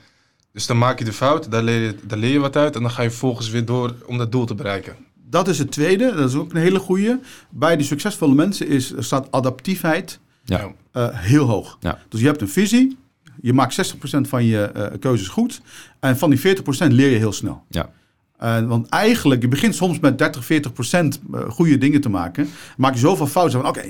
Dus 0.58 0.66
dan 0.66 0.78
maak 0.78 0.99
je 0.99 1.05
de 1.05 1.14
fout, 1.14 1.51
daar 1.51 1.64
leer 1.64 1.82
je, 1.82 1.95
daar 2.03 2.18
leer 2.18 2.32
je 2.32 2.39
wat 2.39 2.55
uit 2.55 2.76
en 2.76 2.82
dan 2.82 2.91
ga 2.91 3.01
je 3.01 3.12
volgens 3.12 3.49
weer 3.49 3.66
door 3.66 3.95
om 4.05 4.18
dat 4.18 4.32
doel 4.32 4.45
te 4.45 4.55
bereiken. 4.55 4.95
Dat 5.30 5.47
is 5.47 5.60
het 5.60 5.72
tweede, 5.72 6.16
dat 6.16 6.30
is 6.30 6.36
ook 6.36 6.51
een 6.53 6.62
hele 6.62 6.80
goede. 6.80 7.20
Bij 7.49 7.78
de 7.78 7.84
succesvolle 7.84 8.36
mensen 8.36 8.68
is, 8.68 8.93
staat 8.97 9.32
adaptiefheid 9.32 10.20
Ja. 10.43 10.72
eh, 10.91 11.08
heel 11.12 11.45
hoog. 11.45 11.78
Ja. 11.80 11.99
Dus 12.10 12.20
je 12.20 12.26
hebt 12.26 12.41
een 12.41 12.49
visie, 12.49 12.97
je 13.41 13.53
maakt 13.53 13.74
60% 13.74 14.28
van 14.28 14.45
je 14.45 14.62
eh, 14.62 14.99
keuzes 14.99 15.28
goed. 15.28 15.62
En 15.99 16.18
van 16.18 16.30
die 16.30 16.39
40% 16.39 16.91
leer 16.93 17.10
je 17.10 17.18
heel 17.18 17.34
snel. 17.34 17.64
Ja. 17.70 17.89
Eh, 18.38 18.62
want 18.68 18.89
eigenlijk, 18.89 19.41
je 19.41 19.47
begint 19.47 19.76
soms 19.76 19.99
met 19.99 20.18
30, 20.18 20.45
40 20.45 20.74
procent 20.74 21.20
eh, 21.34 21.49
goede 21.49 21.78
dingen 21.78 22.01
te 22.01 22.10
maken. 22.10 22.47
Maak 22.78 22.93
je 22.93 22.99
zoveel 22.99 23.28
fouten 23.28 23.60
van, 23.62 23.70
oké, 23.70 23.82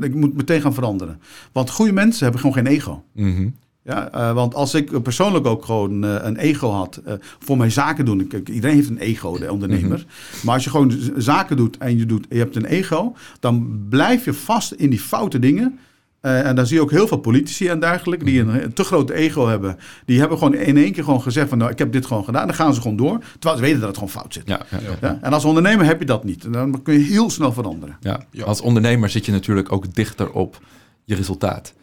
ik 0.00 0.14
moet 0.14 0.34
meteen 0.36 0.60
gaan 0.60 0.74
veranderen. 0.74 1.20
Want 1.52 1.70
goede 1.70 1.92
mensen 1.92 2.22
hebben 2.22 2.40
gewoon 2.40 2.56
geen 2.56 2.66
ego. 2.66 3.04
Mhm. 3.12 3.48
Ja, 3.84 4.10
eh, 4.10 4.32
want 4.32 4.54
als 4.54 4.74
ik 4.74 5.02
persoonlijk 5.02 5.46
ook 5.46 5.64
gewoon 5.64 6.04
eh, 6.04 6.16
een 6.22 6.36
ego 6.36 6.70
had 6.70 7.00
eh, 7.04 7.14
voor 7.38 7.56
mijn 7.56 7.72
zaken 7.72 8.04
doen. 8.04 8.26
Kijk, 8.26 8.48
iedereen 8.48 8.76
heeft 8.76 8.88
een 8.88 8.98
ego, 8.98 9.38
de 9.38 9.52
ondernemer. 9.52 10.04
Maar 10.42 10.54
als 10.54 10.64
je 10.64 10.70
gewoon 10.70 10.92
zaken 11.16 11.56
doet 11.56 11.76
en 11.78 11.98
je, 11.98 12.06
doet, 12.06 12.26
je 12.28 12.38
hebt 12.38 12.56
een 12.56 12.64
ego, 12.64 13.16
dan 13.40 13.86
blijf 13.88 14.24
je 14.24 14.34
vast 14.34 14.72
in 14.72 14.90
die 14.90 15.00
foute 15.00 15.38
dingen. 15.38 15.78
Eh, 16.24 16.46
en 16.46 16.56
dan 16.56 16.66
zie 16.66 16.76
je 16.76 16.82
ook 16.82 16.90
heel 16.90 17.08
veel 17.08 17.18
politici 17.18 17.68
en 17.68 17.80
dergelijke 17.80 18.24
die 18.24 18.40
een, 18.40 18.62
een 18.62 18.72
te 18.72 18.84
groot 18.84 19.10
ego 19.10 19.46
hebben. 19.46 19.78
Die 20.04 20.18
hebben 20.18 20.38
gewoon 20.38 20.54
in 20.54 20.76
één 20.76 20.92
keer 20.92 21.04
gewoon 21.04 21.22
gezegd 21.22 21.48
van 21.48 21.58
nou, 21.58 21.70
ik 21.70 21.78
heb 21.78 21.92
dit 21.92 22.06
gewoon 22.06 22.24
gedaan. 22.24 22.46
Dan 22.46 22.56
gaan 22.56 22.74
ze 22.74 22.80
gewoon 22.80 22.96
door. 22.96 23.18
Terwijl 23.32 23.56
ze 23.56 23.62
weten 23.62 23.78
dat 23.78 23.88
het 23.88 23.98
gewoon 23.98 24.12
fout 24.12 24.32
zit. 24.32 24.42
Ja, 24.46 24.60
ja, 24.70 24.78
ja. 24.80 24.96
Ja? 25.00 25.18
En 25.22 25.32
als 25.32 25.44
ondernemer 25.44 25.86
heb 25.86 25.98
je 25.98 26.06
dat 26.06 26.24
niet. 26.24 26.44
En 26.44 26.52
dan 26.52 26.82
kun 26.82 26.94
je 26.94 27.04
heel 27.04 27.30
snel 27.30 27.52
veranderen. 27.52 27.96
Ja. 28.00 28.20
Als 28.44 28.60
ondernemer 28.60 29.08
zit 29.08 29.26
je 29.26 29.32
natuurlijk 29.32 29.72
ook 29.72 29.94
dichter 29.94 30.30
op 30.30 30.60
je 31.04 31.14
resultaat. 31.14 31.74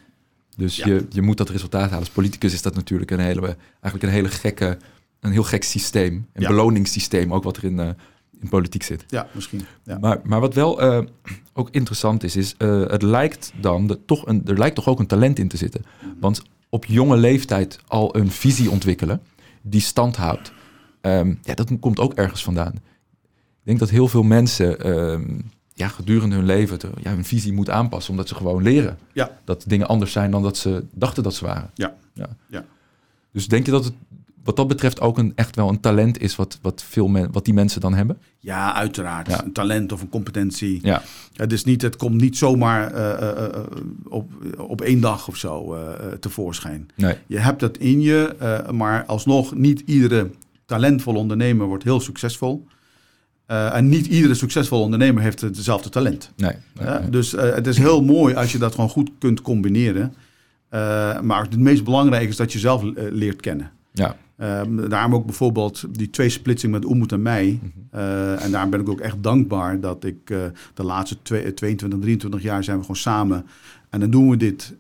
Dus 0.62 0.76
Ja. 0.76 0.88
je, 0.88 1.06
je 1.10 1.22
moet 1.22 1.38
dat 1.38 1.50
resultaat 1.50 1.82
halen. 1.82 1.98
Als 2.00 2.10
politicus 2.10 2.54
is 2.54 2.62
dat 2.62 2.76
natuurlijk 2.76 3.12
een 3.12 3.20
hele, 3.20 3.58
eigenlijk 3.72 4.04
een 4.04 4.10
hele 4.10 4.30
gekke, 4.30 4.78
een 5.20 5.32
heel 5.32 5.44
gek 5.44 5.64
systeem. 5.64 6.14
Een 6.34 6.42
Ja. 6.42 6.48
beloningssysteem, 6.48 7.34
ook 7.34 7.44
wat 7.44 7.58
er 7.58 7.64
in, 7.64 7.80
eh, 7.80 7.90
in 8.40 8.50
politiek 8.50 8.84
zit. 8.84 9.04
Ja, 9.08 9.28
misschien. 9.34 9.62
Ja. 9.84 9.98
Maar, 10.00 10.20
maar 10.24 10.40
wat 10.40 10.54
wel 10.54 10.84
uh, 10.84 11.00
ook 11.54 11.70
interessant 11.72 12.24
is, 12.24 12.36
is 12.36 12.56
uh, 12.58 12.88
het 12.88 13.02
lijkt 13.02 13.54
dan 13.62 13.88
de, 13.88 14.00
toch 14.06 14.28
een, 14.28 14.42
er 14.46 14.58
lijkt 14.58 14.76
toch 14.76 14.88
ook 14.88 15.00
een 15.00 15.08
talent 15.08 15.40
in 15.40 15.48
te 15.48 15.58
zitten. 15.58 15.82
Want 16.20 16.42
op 16.70 16.86
jonge 16.86 17.18
leeftijd 17.18 17.80
al 17.88 18.16
een 18.16 18.32
visie 18.32 18.70
ontwikkelen 18.72 19.22
die 19.62 19.82
stand 19.82 20.16
houdt, 20.16 20.52
um, 21.02 21.40
ja, 21.42 21.54
dat 21.54 21.72
komt 21.80 22.00
ook 22.00 22.14
ergens 22.14 22.44
vandaan. 22.44 22.74
Ik 22.74 23.68
denk 23.68 23.80
dat 23.80 23.90
heel 23.90 24.08
veel 24.08 24.24
mensen 24.24 24.90
um, 24.90 25.52
ja, 25.82 25.88
gedurende 25.88 26.36
hun 26.36 26.46
leven 26.46 26.80
te, 26.80 26.90
ja, 27.02 27.14
hun 27.14 27.26
visie 27.26 27.54
moet 27.54 27.70
aanpassen, 27.70 28.12
omdat 28.12 28.28
ze 28.28 28.36
gewoon 28.36 28.64
leren 28.64 28.98
ja. 29.14 29.38
dat 29.44 29.64
dingen 29.68 29.88
anders 29.88 30.12
zijn 30.12 30.32
dan 30.32 30.44
dat 30.44 30.58
ze 30.58 30.84
dachten 30.94 31.24
dat 31.24 31.34
ze 31.34 31.46
waren. 31.46 31.70
Ja. 31.74 31.94
Ja. 32.14 32.30
ja. 32.48 32.66
Dus 33.32 33.48
denk 33.48 33.66
je 33.66 33.72
dat 33.72 33.86
het 33.86 33.94
wat 34.44 34.56
dat 34.56 34.68
betreft 34.68 35.02
ook 35.02 35.18
een, 35.18 35.32
echt 35.36 35.56
wel 35.56 35.70
een 35.70 35.80
talent 35.80 36.22
is 36.22 36.36
wat, 36.36 36.60
wat, 36.62 36.84
veel 36.84 37.08
men, 37.08 37.32
wat 37.32 37.46
die 37.46 37.54
mensen 37.54 37.82
dan 37.82 37.94
hebben? 37.94 38.18
Ja, 38.40 38.74
uiteraard. 38.74 39.28
Ja. 39.28 39.44
Een 39.44 39.52
talent 39.52 39.92
of 39.92 40.02
een 40.02 40.10
competentie. 40.10 40.80
Ja. 40.84 41.02
Het, 41.34 41.52
is 41.52 41.64
niet, 41.64 41.82
het 41.82 41.96
komt 41.96 42.22
niet 42.22 42.38
zomaar 42.38 42.94
uh, 42.94 43.22
uh, 43.22 43.64
op, 44.10 44.32
op 44.58 44.82
één 44.82 45.02
dag 45.02 45.28
of 45.28 45.36
zo 45.36 45.76
uh, 45.76 45.82
tevoorschijn. 46.20 46.90
Nee. 46.96 47.16
Je 47.28 47.38
hebt 47.38 47.62
het 47.62 47.78
in 47.78 48.02
je, 48.02 48.36
maar 48.72 49.06
alsnog 49.06 49.56
niet 49.56 49.80
iedere 49.86 50.30
talentvolle 50.66 51.18
ondernemer 51.18 51.68
wordt 51.68 51.84
heel 51.84 52.00
succesvol. 52.00 52.68
En 53.52 53.90
niet 53.90 54.08
iedere 54.08 54.34
succesvolle 54.34 54.84
ondernemer 54.84 55.24
heeft 55.24 55.42
hetzelfde 55.42 55.90
talent. 55.90 56.32
Nee. 56.36 56.56
nee, 56.80 57.00
nee. 57.00 57.10
Dus 57.10 57.32
het 57.32 57.68
is 57.68 57.78
heel 57.78 58.04
mooi 58.04 58.36
als 58.36 58.52
je 58.52 58.58
dat 58.58 58.76
gewoon 58.76 58.90
goed 58.90 59.12
kunt 59.20 59.42
combineren. 59.42 60.14
maar 61.22 61.42
het 61.42 61.60
meest 61.60 61.84
belangrijke 61.84 62.28
is 62.28 62.36
dat 62.36 62.54
je 62.54 62.60
zelf 62.60 62.84
leert 62.96 63.42
kennen. 63.42 63.72
Ja. 63.94 64.16
Um, 64.38 64.90
daarom 64.90 65.16
ook 65.16 65.26
bijvoorbeeld 65.26 65.84
die 65.92 66.10
twee 66.10 66.30
splitsing 66.30 66.72
met 66.72 66.86
Oemoed 66.86 67.12
en 67.12 67.22
mij. 67.22 67.60
Mhm. 67.62 68.00
En 68.38 68.52
daarom 68.52 68.70
ben 68.70 68.80
ik 68.80 68.90
ook 68.90 69.00
echt 69.00 69.24
dankbaar 69.24 69.80
dat 69.80 70.04
ik 70.04 70.28
de 70.74 70.84
laatste 70.84 71.18
twee, 71.22 71.54
22, 71.54 72.00
23 72.00 72.42
jaar 72.42 72.64
zijn 72.64 72.78
we 72.78 72.82
gewoon 72.82 73.02
samen. 73.02 73.46
En 73.90 74.00
dan 74.00 74.10
doen 74.10 74.30
we 74.30 74.38
dit. 74.38 74.74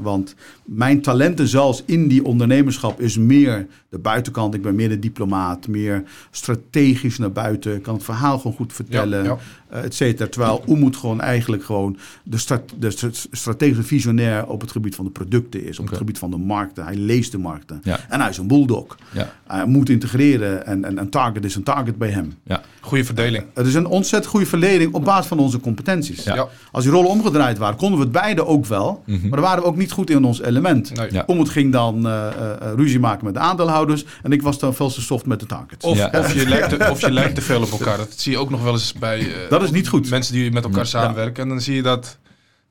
Want 0.00 0.34
mijn 0.64 1.00
talenten 1.02 1.48
zelfs 1.48 1.82
in 1.86 2.08
die 2.08 2.24
ondernemerschap 2.24 3.00
is 3.00 3.18
meer 3.18 3.66
de 3.96 4.02
buitenkant. 4.02 4.54
Ik 4.54 4.62
ben 4.62 4.74
meer 4.74 4.88
de 4.88 4.98
diplomaat, 4.98 5.68
meer 5.68 6.02
strategisch 6.30 7.18
naar 7.18 7.32
buiten. 7.32 7.74
Ik 7.74 7.82
kan 7.82 7.94
het 7.94 8.04
verhaal 8.04 8.38
gewoon 8.38 8.56
goed 8.56 8.72
vertellen, 8.72 9.24
Ja, 9.24 9.36
ja. 9.70 9.76
et 9.82 9.94
cetera. 9.94 10.28
Terwijl 10.28 10.64
Oemoed 10.66 10.96
gewoon 10.96 11.20
eigenlijk 11.20 11.64
gewoon 11.64 11.96
de, 12.22 12.38
strat, 12.38 12.62
de 12.78 13.10
strategische 13.30 13.82
visionair 13.82 14.46
op 14.46 14.60
het 14.60 14.70
gebied 14.70 14.94
van 14.94 15.04
de 15.04 15.10
producten 15.10 15.64
is. 15.64 15.78
Op 15.78 15.88
het 15.88 15.96
gebied 15.96 16.18
van 16.18 16.30
de 16.30 16.36
markten. 16.36 16.84
Hij 16.84 16.96
leest 16.96 17.32
de 17.32 17.38
markten. 17.38 17.80
Ja. 17.82 17.98
En 18.08 18.20
hij 18.20 18.30
is 18.30 18.38
een 18.38 18.46
bulldog. 18.46 18.96
Ja. 19.12 19.32
Hij 19.46 19.66
moet 19.66 19.88
integreren 19.88 20.66
en, 20.66 20.84
en 20.84 20.98
een 20.98 21.10
target 21.10 21.44
is 21.44 21.54
een 21.54 21.62
target 21.62 21.98
bij 21.98 22.10
hem. 22.10 22.34
Ja. 22.42 22.62
Goede 22.80 23.04
verdeling. 23.04 23.44
Het 23.54 23.66
is 23.66 23.74
een 23.74 23.86
ontzettend 23.86 24.30
goede 24.32 24.46
verlening 24.46 24.94
op 24.94 25.04
basis 25.04 25.26
van 25.26 25.38
onze 25.38 25.60
competenties. 25.60 26.26
Als 26.72 26.84
die 26.84 26.92
rollen 26.92 27.10
omgedraaid 27.10 27.58
waren, 27.58 27.76
konden 27.76 27.98
we 27.98 28.04
het 28.04 28.12
beide 28.12 28.46
ook 28.46 28.66
wel. 28.66 29.02
Mhm. 29.06 29.20
Maar 29.20 29.30
dan 29.30 29.40
waren 29.40 29.62
we 29.62 29.68
ook 29.68 29.76
niet 29.76 29.92
goed 29.92 30.10
in 30.10 30.24
ons 30.24 30.42
element. 30.42 30.94
Nee. 30.94 31.38
Het 31.46 31.48
ging 31.48 31.72
dan 31.72 32.06
eh, 32.06 32.26
eh, 32.26 32.72
ruzie 32.76 33.00
maken 33.00 33.24
met 33.24 33.34
de 33.34 33.40
aandeelhouders. 33.88 34.04
En 34.22 34.32
ik 34.32 34.42
was 34.42 34.58
dan 34.58 34.74
veel 34.74 34.90
te 34.90 35.00
soft 35.00 35.26
met 35.26 35.40
de 35.40 35.46
targets. 35.46 35.84
Of, 35.84 35.96
Ja. 35.96 36.10
of, 36.14 36.34
je 36.34 36.48
lijkt 36.54 36.68
te, 36.68 36.90
of 36.90 37.00
je 37.00 37.10
lijkt 37.12 37.34
te 37.34 37.40
veel 37.42 37.62
op 37.62 37.70
elkaar. 37.70 37.96
Dat 37.96 38.12
zie 38.16 38.32
je 38.32 38.38
ook 38.38 38.50
nog 38.50 38.62
wel 38.62 38.72
eens 38.72 38.92
bij 38.92 39.18
eh, 39.18 39.50
Dat 39.50 39.62
is 39.62 39.70
niet 39.70 39.88
goed. 39.88 40.10
mensen 40.10 40.34
die 40.34 40.52
met 40.52 40.64
elkaar 40.64 40.86
samenwerken. 40.86 41.42
En 41.42 41.48
dan 41.48 41.60
zie 41.60 41.74
je 41.74 41.82
dat 41.82 42.18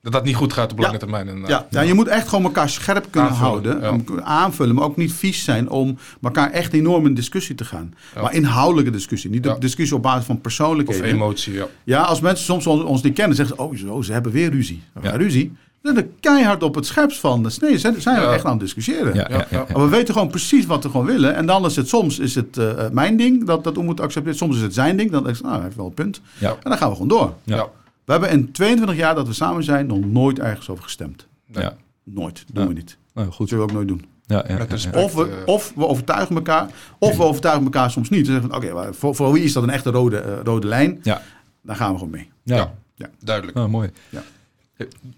dat, 0.02 0.12
dat 0.14 0.24
niet 0.24 0.34
goed 0.36 0.52
gaat 0.52 0.72
op 0.72 0.78
Ja. 0.78 0.84
lange 0.86 0.98
termijn. 0.98 1.28
En, 1.28 1.42
Ja, 1.46 1.66
ja, 1.70 1.80
je 1.80 1.94
moet 1.94 2.08
echt 2.08 2.28
gewoon 2.28 2.44
elkaar 2.44 2.68
scherp 2.68 3.06
kunnen 3.10 3.30
Aanvullen, 3.30 3.80
houden. 3.80 4.04
ja. 4.16 4.22
Aanvullen, 4.22 4.74
maar 4.74 4.84
ook 4.84 4.96
niet 4.96 5.12
vies 5.12 5.44
zijn 5.44 5.68
om 5.68 5.98
elkaar 6.22 6.50
echt 6.50 6.72
enorm 6.72 7.06
in 7.06 7.14
discussie 7.14 7.54
te 7.54 7.64
gaan. 7.64 7.94
Ja. 8.14 8.22
Maar 8.22 8.34
inhoudelijke 8.34 8.90
discussie. 8.90 9.30
Niet 9.30 9.44
Ja. 9.44 9.54
een 9.54 9.60
discussie 9.60 9.96
op 9.96 10.02
basis 10.02 10.26
van 10.26 10.34
Of 10.34 10.40
persoonlijkheden. 10.42 11.04
emotie, 11.10 11.52
ja. 11.52 11.66
Ja, 11.84 12.00
als 12.02 12.20
mensen 12.20 12.44
soms 12.44 12.66
ons, 12.66 12.82
ons 12.82 13.02
niet 13.02 13.14
kennen, 13.14 13.36
zeggen 13.36 13.56
ze: 13.56 13.62
Oh, 13.62 13.76
zo, 13.76 14.02
ze 14.02 14.12
hebben 14.12 14.32
weer 14.32 14.50
ruzie. 14.50 14.82
Ja. 15.02 15.10
Ja. 15.10 15.16
Ruzie. 15.16 15.52
Zijn 15.86 15.98
er 15.98 16.06
keihard 16.20 16.62
op 16.62 16.74
het 16.74 16.86
scherpst 16.86 17.20
van 17.20 17.42
de 17.42 17.50
snee. 17.50 17.78
Zijn, 17.78 18.00
zijn 18.00 18.20
we 18.20 18.26
echt 18.26 18.44
aan 18.44 18.50
het 18.50 18.60
discussiëren. 18.60 19.14
Ja, 19.14 19.26
ja, 19.30 19.36
Ja, 19.36 19.46
ja, 19.50 19.58
ja. 19.68 19.72
Maar 19.72 19.84
we 19.84 19.88
weten 19.90 20.14
gewoon 20.14 20.28
precies 20.28 20.66
wat 20.66 20.82
we 20.82 20.90
gewoon 20.90 21.06
willen. 21.06 21.34
En 21.34 21.46
dan 21.46 21.64
is 21.64 21.76
het 21.76 21.88
soms 21.88 22.18
is 22.18 22.34
het, 22.34 22.58
eh, 22.58 22.84
eh, 22.84 22.92
mijn 22.92 23.16
ding 23.16 23.44
dat, 23.46 23.64
dat 23.64 23.74
we 23.76 23.82
moeten 23.82 24.04
accepteren. 24.04 24.38
Soms 24.38 24.56
is 24.56 24.62
het 24.62 24.74
zijn 24.74 24.96
ding. 24.96 25.10
Dan 25.10 25.24
denk 25.24 25.36
ik, 25.36 25.42
nou, 25.42 25.54
hij 25.54 25.64
heeft 25.64 25.76
wel 25.76 25.86
een 25.86 25.94
punt. 25.94 26.20
Ja. 26.38 26.50
En 26.50 26.56
dan 26.70 26.76
gaan 26.78 26.88
we 26.88 26.92
gewoon 26.94 27.08
door. 27.08 27.34
Ja. 27.44 27.56
Ja. 27.56 27.66
We 28.04 28.12
hebben 28.12 28.30
in 28.30 28.52
22 28.52 28.96
jaar 28.96 29.14
dat 29.14 29.26
we 29.26 29.32
samen 29.32 29.64
zijn 29.64 29.86
nog 29.86 30.04
nooit 30.04 30.38
ergens 30.38 30.68
over 30.68 30.82
gestemd. 30.84 31.26
Nee. 31.46 31.62
Ja. 31.64 31.76
Nooit. 32.04 32.44
Doen 32.52 32.62
Ja. 32.62 32.68
we 32.68 32.74
niet. 32.74 32.96
Nou, 33.14 33.26
Dat 33.26 33.36
goed. 33.36 33.48
zullen 33.48 33.64
we 33.64 33.70
ook 33.70 33.76
nooit 33.76 33.88
doen. 33.88 34.04
Ja, 34.26 34.44
ja. 34.48 34.66
Of 35.02 35.14
we, 35.14 35.22
eh, 35.24 35.36
of 35.46 35.72
we 35.76 35.86
overtuigen 35.86 36.36
elkaar, 36.36 36.68
of 36.98 37.16
we 37.16 37.22
overtuigen 37.22 37.64
elkaar 37.64 37.90
soms 37.90 38.08
niet. 38.08 38.24
Dan 38.26 38.32
zeggen 38.34 38.50
we, 38.50 38.56
oké, 38.56 38.72
maar 38.72 38.94
voor, 38.94 39.14
voor 39.14 39.32
wie 39.32 39.42
is 39.42 39.52
dat 39.52 39.62
een 39.62 39.70
echte 39.70 39.90
rode, 39.90 40.40
rode 40.44 40.66
lijn? 40.66 40.98
Ja. 41.02 41.22
Daar 41.62 41.76
gaan 41.76 41.92
we 41.92 41.98
gewoon 41.98 42.12
mee. 42.12 42.28
Ja. 42.42 42.72
Ja. 42.94 43.06
Duidelijk. 43.20 43.58
Oh, 43.58 43.66
mooi. 43.66 43.90
Ja. 44.08 44.22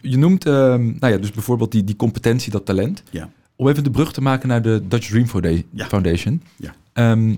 Je 0.00 0.16
noemt, 0.16 0.46
ehm, 0.46 0.84
nou 0.84 1.12
ja, 1.12 1.18
dus 1.18 1.30
bijvoorbeeld 1.30 1.72
die, 1.72 1.84
die 1.84 1.96
competentie, 1.96 2.52
dat 2.52 2.66
talent. 2.66 3.02
Ja. 3.10 3.30
Om 3.56 3.68
even 3.68 3.84
de 3.84 3.90
brug 3.90 4.12
te 4.12 4.20
maken 4.20 4.48
naar 4.48 4.62
de 4.62 4.82
Dutch 4.88 5.08
Dream 5.08 5.64
Ja. 5.70 5.86
Foundation. 5.86 6.42
Ja. 6.56 6.74
Ehm, 6.92 7.34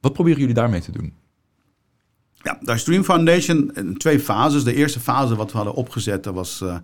wat 0.00 0.12
proberen 0.12 0.38
jullie 0.40 0.54
daarmee 0.54 0.80
te 0.80 0.92
doen? 0.92 1.12
Ja, 2.42 2.58
de 2.60 2.78
Stream 2.78 3.04
Foundation 3.04 3.70
in 3.74 3.96
twee 3.96 4.20
fases. 4.20 4.64
De 4.64 4.74
eerste 4.74 5.00
fase 5.00 5.36
wat 5.36 5.50
we 5.50 5.56
hadden 5.56 5.74
opgezet, 5.74 6.24
dat 6.24 6.34
was... 6.34 6.60
eh, 6.60 6.74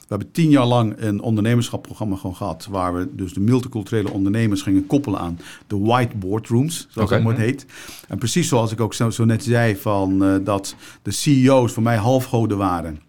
we 0.00 0.06
hebben 0.14 0.30
tien 0.30 0.50
jaar 0.50 0.66
lang 0.66 0.94
een 0.96 1.20
ondernemerschapprogramma 1.20 2.16
gewoon 2.16 2.36
gehad... 2.36 2.66
waar 2.70 2.94
we 2.94 3.08
dus 3.14 3.32
de 3.32 3.40
multiculturele 3.40 4.10
ondernemers 4.10 4.62
gingen 4.62 4.86
koppelen 4.86 5.20
aan 5.20 5.38
de 5.66 5.78
whiteboard 5.78 6.46
rooms, 6.48 6.86
zoals 6.90 7.10
Oké. 7.10 7.22
dat 7.22 7.32
mooi 7.32 7.44
heet. 7.44 7.66
En 8.08 8.18
precies 8.18 8.48
zoals 8.48 8.72
ik 8.72 8.80
ook 8.80 8.94
zo, 8.94 9.10
zo 9.10 9.24
net 9.24 9.44
zei, 9.44 9.76
van, 9.76 10.24
eh, 10.24 10.34
dat 10.44 10.74
de 11.02 11.10
CEO's 11.10 11.72
voor 11.72 11.82
mij 11.82 11.96
halfgoden 11.96 12.58
waren... 12.58 13.00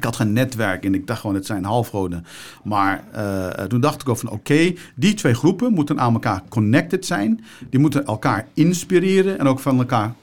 Ik 0.00 0.06
had 0.06 0.16
geen 0.16 0.32
netwerk 0.32 0.84
en 0.84 0.94
ik 0.94 1.06
dacht 1.06 1.20
gewoon, 1.20 1.36
het 1.36 1.46
zijn 1.46 1.64
halfgoden. 1.64 2.24
Maar 2.64 3.04
eh, 3.12 3.64
toen 3.64 3.80
dacht 3.80 4.00
ik 4.00 4.08
ook 4.08 4.16
van, 4.16 4.30
oké, 4.30 4.74
die 4.94 5.14
twee 5.14 5.34
groepen 5.34 5.72
moeten 5.72 6.00
aan 6.00 6.12
elkaar 6.12 6.42
connected 6.48 7.06
zijn. 7.06 7.44
Die 7.70 7.80
moeten 7.80 8.06
elkaar 8.06 8.46
inspireren 8.54 9.38
en 9.38 9.46
ook 9.46 9.58
van 9.60 9.78
elkaar 9.78 10.14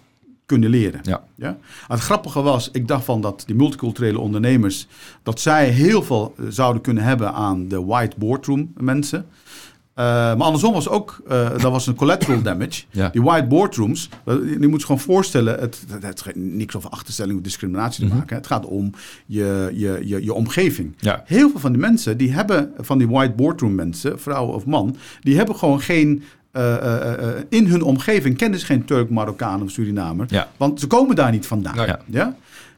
kunnen 0.45 0.69
leren. 0.69 0.99
Ja. 1.03 1.23
Ja? 1.35 1.57
Het 1.87 1.99
grappige 1.99 2.41
was, 2.41 2.69
ik 2.71 2.87
dacht 2.87 3.05
van 3.05 3.21
dat 3.21 3.43
die 3.45 3.55
multiculturele 3.55 4.19
ondernemers, 4.19 4.87
dat 5.23 5.39
zij 5.39 5.69
heel 5.69 6.03
veel 6.03 6.33
eh, 6.37 6.45
zouden 6.49 6.81
kunnen 6.81 7.03
hebben 7.03 7.33
aan 7.33 7.67
de 7.67 7.83
white 7.83 8.15
boardroom 8.17 8.71
mensen. 8.77 9.25
Eh, 9.97 10.03
maar 10.05 10.41
andersom 10.41 10.73
was 10.73 10.89
ook, 10.89 11.21
eh, 11.27 11.49
dat 11.49 11.61
was 11.71 11.87
een 11.87 11.95
collateral 11.95 12.41
damage. 12.41 12.83
Ja. 12.89 13.09
Die 13.09 13.21
white 13.21 13.47
boardrooms, 13.47 14.09
eh, 14.25 14.35
je 14.59 14.67
moet 14.67 14.79
je 14.79 14.85
gewoon 14.85 15.01
voorstellen, 15.01 15.59
het, 15.59 15.83
het, 15.89 16.03
het 16.03 16.23
heeft 16.23 16.35
niks 16.35 16.75
over 16.75 16.89
achterstelling 16.89 17.37
of 17.37 17.43
discriminatie 17.43 17.99
te 18.01 18.05
Mhm. 18.09 18.17
maken. 18.17 18.35
Het 18.35 18.47
gaat 18.47 18.65
om 18.65 18.91
je, 19.25 19.71
je, 19.73 19.99
je, 20.03 20.23
je 20.23 20.33
omgeving. 20.33 20.95
Ja. 20.99 21.23
Heel 21.25 21.49
veel 21.49 21.59
van 21.59 21.71
die 21.71 21.81
mensen, 21.81 22.17
die 22.17 22.31
hebben, 22.33 22.71
van 22.77 22.97
die 22.97 23.07
white 23.07 23.33
boardroom 23.33 23.75
mensen, 23.75 24.19
vrouw 24.19 24.45
of 24.45 24.65
man, 24.65 24.95
die 25.19 25.35
hebben 25.37 25.55
gewoon 25.55 25.81
geen, 25.81 26.23
in 27.49 27.65
hun 27.67 27.81
omgeving 27.81 28.37
kennen 28.37 28.59
ze 28.59 28.65
geen 28.65 28.85
Turk, 28.85 29.09
Marokkaan 29.09 29.61
of 29.61 29.69
Surinamer. 29.71 30.25
Ja. 30.29 30.47
Want 30.57 30.79
ze 30.79 30.87
komen 30.87 31.15
daar 31.15 31.31
niet 31.31 31.45
vandaan. 31.47 31.75
Ja? 32.05 32.35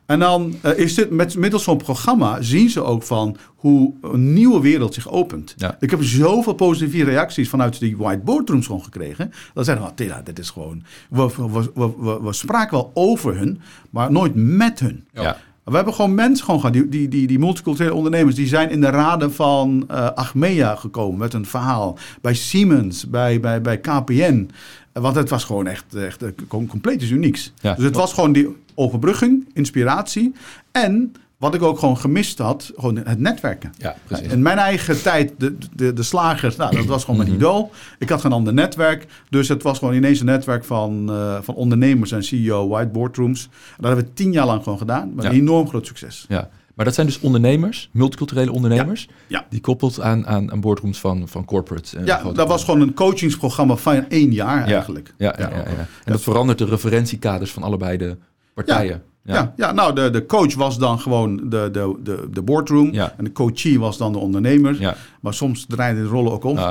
En 0.10 0.20
dan 0.20 0.56
eh, 0.62 0.78
is 0.78 0.94
dit 0.94 1.10
met 1.10 1.36
middels 1.36 1.64
zo'n 1.64 1.78
programma 1.78 2.42
zien 2.42 2.70
ze 2.70 2.84
ook 2.84 3.04
van 3.04 3.38
hoe 3.56 3.94
een 4.02 4.34
nieuwe 4.34 4.62
wereld 4.62 4.94
zich 4.94 5.10
opent. 5.10 5.54
Ja. 5.58 5.78
Ik 5.80 5.90
heb 5.90 6.04
zoveel 6.04 6.54
positieve 6.54 7.04
reacties 7.04 7.50
vanuit 7.50 7.80
die 7.80 7.98
white 7.98 8.22
boardrooms 8.24 8.66
gewoon 8.66 8.84
gekregen. 8.84 9.32
Dat 9.54 9.66
zeiden 9.66 9.86
we, 9.86 9.94
Tela, 9.94 10.22
dit 10.22 10.40
is 10.40 10.50
gewoon. 10.50 10.84
We, 11.10 11.30
we, 11.38 11.72
we, 11.74 11.94
we, 11.98 12.20
we 12.22 12.34
spraken 12.34 12.78
wel 12.78 12.92
over 12.94 13.38
hun, 13.38 13.62
maar 13.90 14.12
nooit 14.12 14.36
met 14.36 14.80
hun. 14.80 15.06
Ja. 15.14 15.38
We 15.64 15.76
hebben 15.76 15.94
gewoon 15.94 16.16
mensen 16.16 16.46
gewoon 16.46 16.60
gehad, 16.60 16.76
die, 16.76 16.90
die, 16.90 17.08
die, 17.08 17.28
die 17.28 17.40
multiculturele 17.40 17.96
ondernemers, 17.96 18.36
die 18.36 18.48
zijn 18.48 18.70
in 18.70 18.82
de 18.82 18.90
raden 18.90 19.34
van 19.34 19.84
eh 19.88 20.08
Achmea 20.16 20.76
gekomen 20.76 21.20
met 21.20 21.34
een 21.34 21.46
verhaal. 21.46 21.98
Bij 22.22 22.34
Siemens, 22.34 23.10
bij, 23.10 23.40
bij, 23.40 23.62
bij 23.62 23.80
KPN. 23.80 24.50
Want 25.02 25.16
het 25.16 25.30
was 25.30 25.44
gewoon 25.44 25.68
echt, 25.68 25.96
echt 25.96 26.24
eh, 26.24 26.30
com- 26.48 26.68
compleet 26.68 27.02
iets 27.02 27.12
unieks. 27.12 27.54
Ja. 27.62 27.74
Dus 27.76 27.84
het 27.84 27.96
was 27.96 28.14
gewoon 28.14 28.32
die 28.32 28.56
overbrugging, 28.76 29.48
inspiratie. 29.54 30.34
En 30.72 31.14
wat 31.38 31.54
ik 31.56 31.62
ook 31.62 31.80
gewoon 31.80 31.98
gemist 31.98 32.38
had, 32.38 32.72
gewoon 32.76 32.96
het 32.98 33.20
netwerken. 33.20 33.72
Ja, 33.78 33.96
precies. 34.06 34.28
In 34.28 34.42
mijn 34.42 34.58
eigen 34.58 35.02
tijd, 35.02 35.34
de, 35.38 35.58
de, 35.76 35.94
de 35.94 36.04
slagers, 36.04 36.56
nou, 36.56 36.76
dat 36.76 36.86
was 36.86 37.02
gewoon 37.04 37.18
mijn 37.20 37.30
Mhm. 37.30 37.40
idool. 37.40 37.72
Ik 38.00 38.10
had 38.10 38.22
geen 38.22 38.32
ander 38.32 38.54
netwerk. 38.54 39.06
Dus 39.30 39.48
het 39.48 39.64
was 39.64 39.78
gewoon 39.80 39.94
ineens 39.94 40.20
een 40.20 40.26
netwerk 40.26 40.64
van, 40.64 41.10
eh, 41.10 41.38
van 41.42 41.56
ondernemers 41.56 42.12
en 42.12 42.24
CEO, 42.24 42.68
whiteboard 42.68 43.16
rooms. 43.18 43.50
Dat 43.78 43.86
hebben 43.88 44.06
we 44.06 44.14
tien 44.14 44.32
jaar 44.32 44.46
lang 44.46 44.64
gewoon 44.64 44.78
gedaan. 44.78 45.12
Met 45.16 45.24
Ja. 45.26 45.30
een 45.32 45.36
enorm 45.36 45.68
groot 45.68 45.86
succes. 45.88 46.26
Ja. 46.30 46.50
Maar 46.80 46.88
dat 46.88 46.98
zijn 46.98 47.08
dus 47.08 47.20
ondernemers, 47.20 47.90
multiculturele 47.94 48.52
ondernemers, 48.52 49.08
Ja. 49.28 49.46
die 49.50 49.62
koppelt 49.62 50.02
aan, 50.02 50.28
aan, 50.28 50.52
aan 50.52 50.62
boardrooms 50.62 51.00
van, 51.00 51.28
van 51.28 51.46
corporates. 51.46 51.94
en 51.96 52.06
Ja, 52.06 52.24
dat 52.34 52.48
was 52.48 52.64
gewoon 52.64 52.82
een 52.82 52.94
coachingsprogramma 52.94 53.76
van 53.76 54.06
één 54.10 54.32
jaar 54.34 54.68
Ja. 54.68 54.74
eigenlijk. 54.76 55.14
Ja, 55.18 55.36
ja. 55.38 55.50
En 55.52 55.88
dat 56.06 56.22
verandert 56.22 56.58
de 56.58 56.66
referentiekaders 56.66 57.52
van 57.52 57.64
allebei 57.64 57.98
de 57.98 58.18
partijen. 58.54 59.04
Ja. 59.24 59.54
Ja, 59.56 59.72
nou, 59.72 59.96
de, 59.96 60.10
de 60.10 60.26
coach 60.26 60.56
was 60.56 60.78
dan 60.78 61.00
gewoon 61.00 61.36
de, 61.50 61.70
de, 61.72 61.96
de, 62.04 62.28
de 62.32 62.42
boardroom. 62.42 62.94
Ja. 62.94 63.14
En 63.18 63.24
de 63.24 63.32
coachee 63.32 63.80
was 63.80 63.98
dan 63.98 64.12
de 64.12 64.18
ondernemer. 64.18 64.76
Ja. 64.80 64.96
Maar 65.22 65.34
soms 65.34 65.66
draaiden 65.68 66.04
de 66.04 66.10
rollen 66.10 66.32
ook 66.32 66.44
om. 66.44 66.58
Eh, 66.58 66.64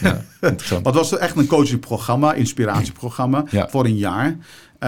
ja, 0.00 0.22
interessant. 0.40 0.84
maar 0.84 0.92
het 0.92 1.10
was 1.10 1.18
echt 1.18 1.36
een 1.36 1.46
coachingprogramma, 1.46 2.32
inspiratieprogramma 2.34 3.44
voor 3.68 3.84
een 3.84 3.96
jaar. 3.96 4.36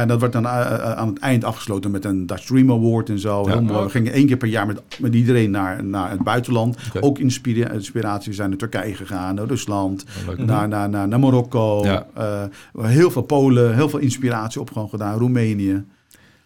En 0.01 0.09
dat 0.09 0.21
werd 0.21 0.33
dan 0.33 0.47
eh, 0.47 0.61
eh, 0.61 0.93
aan 0.93 1.09
het 1.09 1.19
eind 1.19 1.45
afgesloten 1.45 1.91
met 1.91 2.05
een 2.05 2.27
Dutch 2.27 2.45
Dream 2.45 2.71
Award 2.71 3.09
en 3.09 3.19
zo. 3.19 3.43
Ja. 3.45 3.53
Heel 3.53 3.63
mooi. 3.63 3.85
We 3.85 3.91
gingen 3.91 4.13
één 4.13 4.27
keer 4.27 4.37
per 4.37 4.49
jaar 4.49 4.67
met, 4.67 4.81
met 4.99 5.15
iedereen 5.15 5.51
naar, 5.51 5.85
naar 5.85 6.11
het 6.11 6.23
buitenland. 6.23 6.77
Ook 7.01 7.19
inspira- 7.19 7.71
inspiratie. 7.71 8.31
We 8.31 8.37
zijn 8.37 8.49
naar 8.49 8.59
Turkije 8.59 8.95
gegaan, 8.95 9.35
naar 9.35 9.47
Rusland, 9.47 10.05
leuk. 10.27 10.39
naar, 10.39 10.69
naar, 10.69 10.89
naar, 10.89 11.09
naar 11.09 11.21
Marokko. 11.21 11.85
Ja. 11.85 12.07
Eh, 12.15 12.43
heel 12.81 13.11
veel 13.11 13.23
Polen, 13.23 13.75
heel 13.75 13.89
veel 13.89 13.99
inspiratie 13.99 14.61
op 14.61 14.73
gewoon 14.73 14.89
gedaan. 14.89 15.19
Roemenië. 15.19 15.85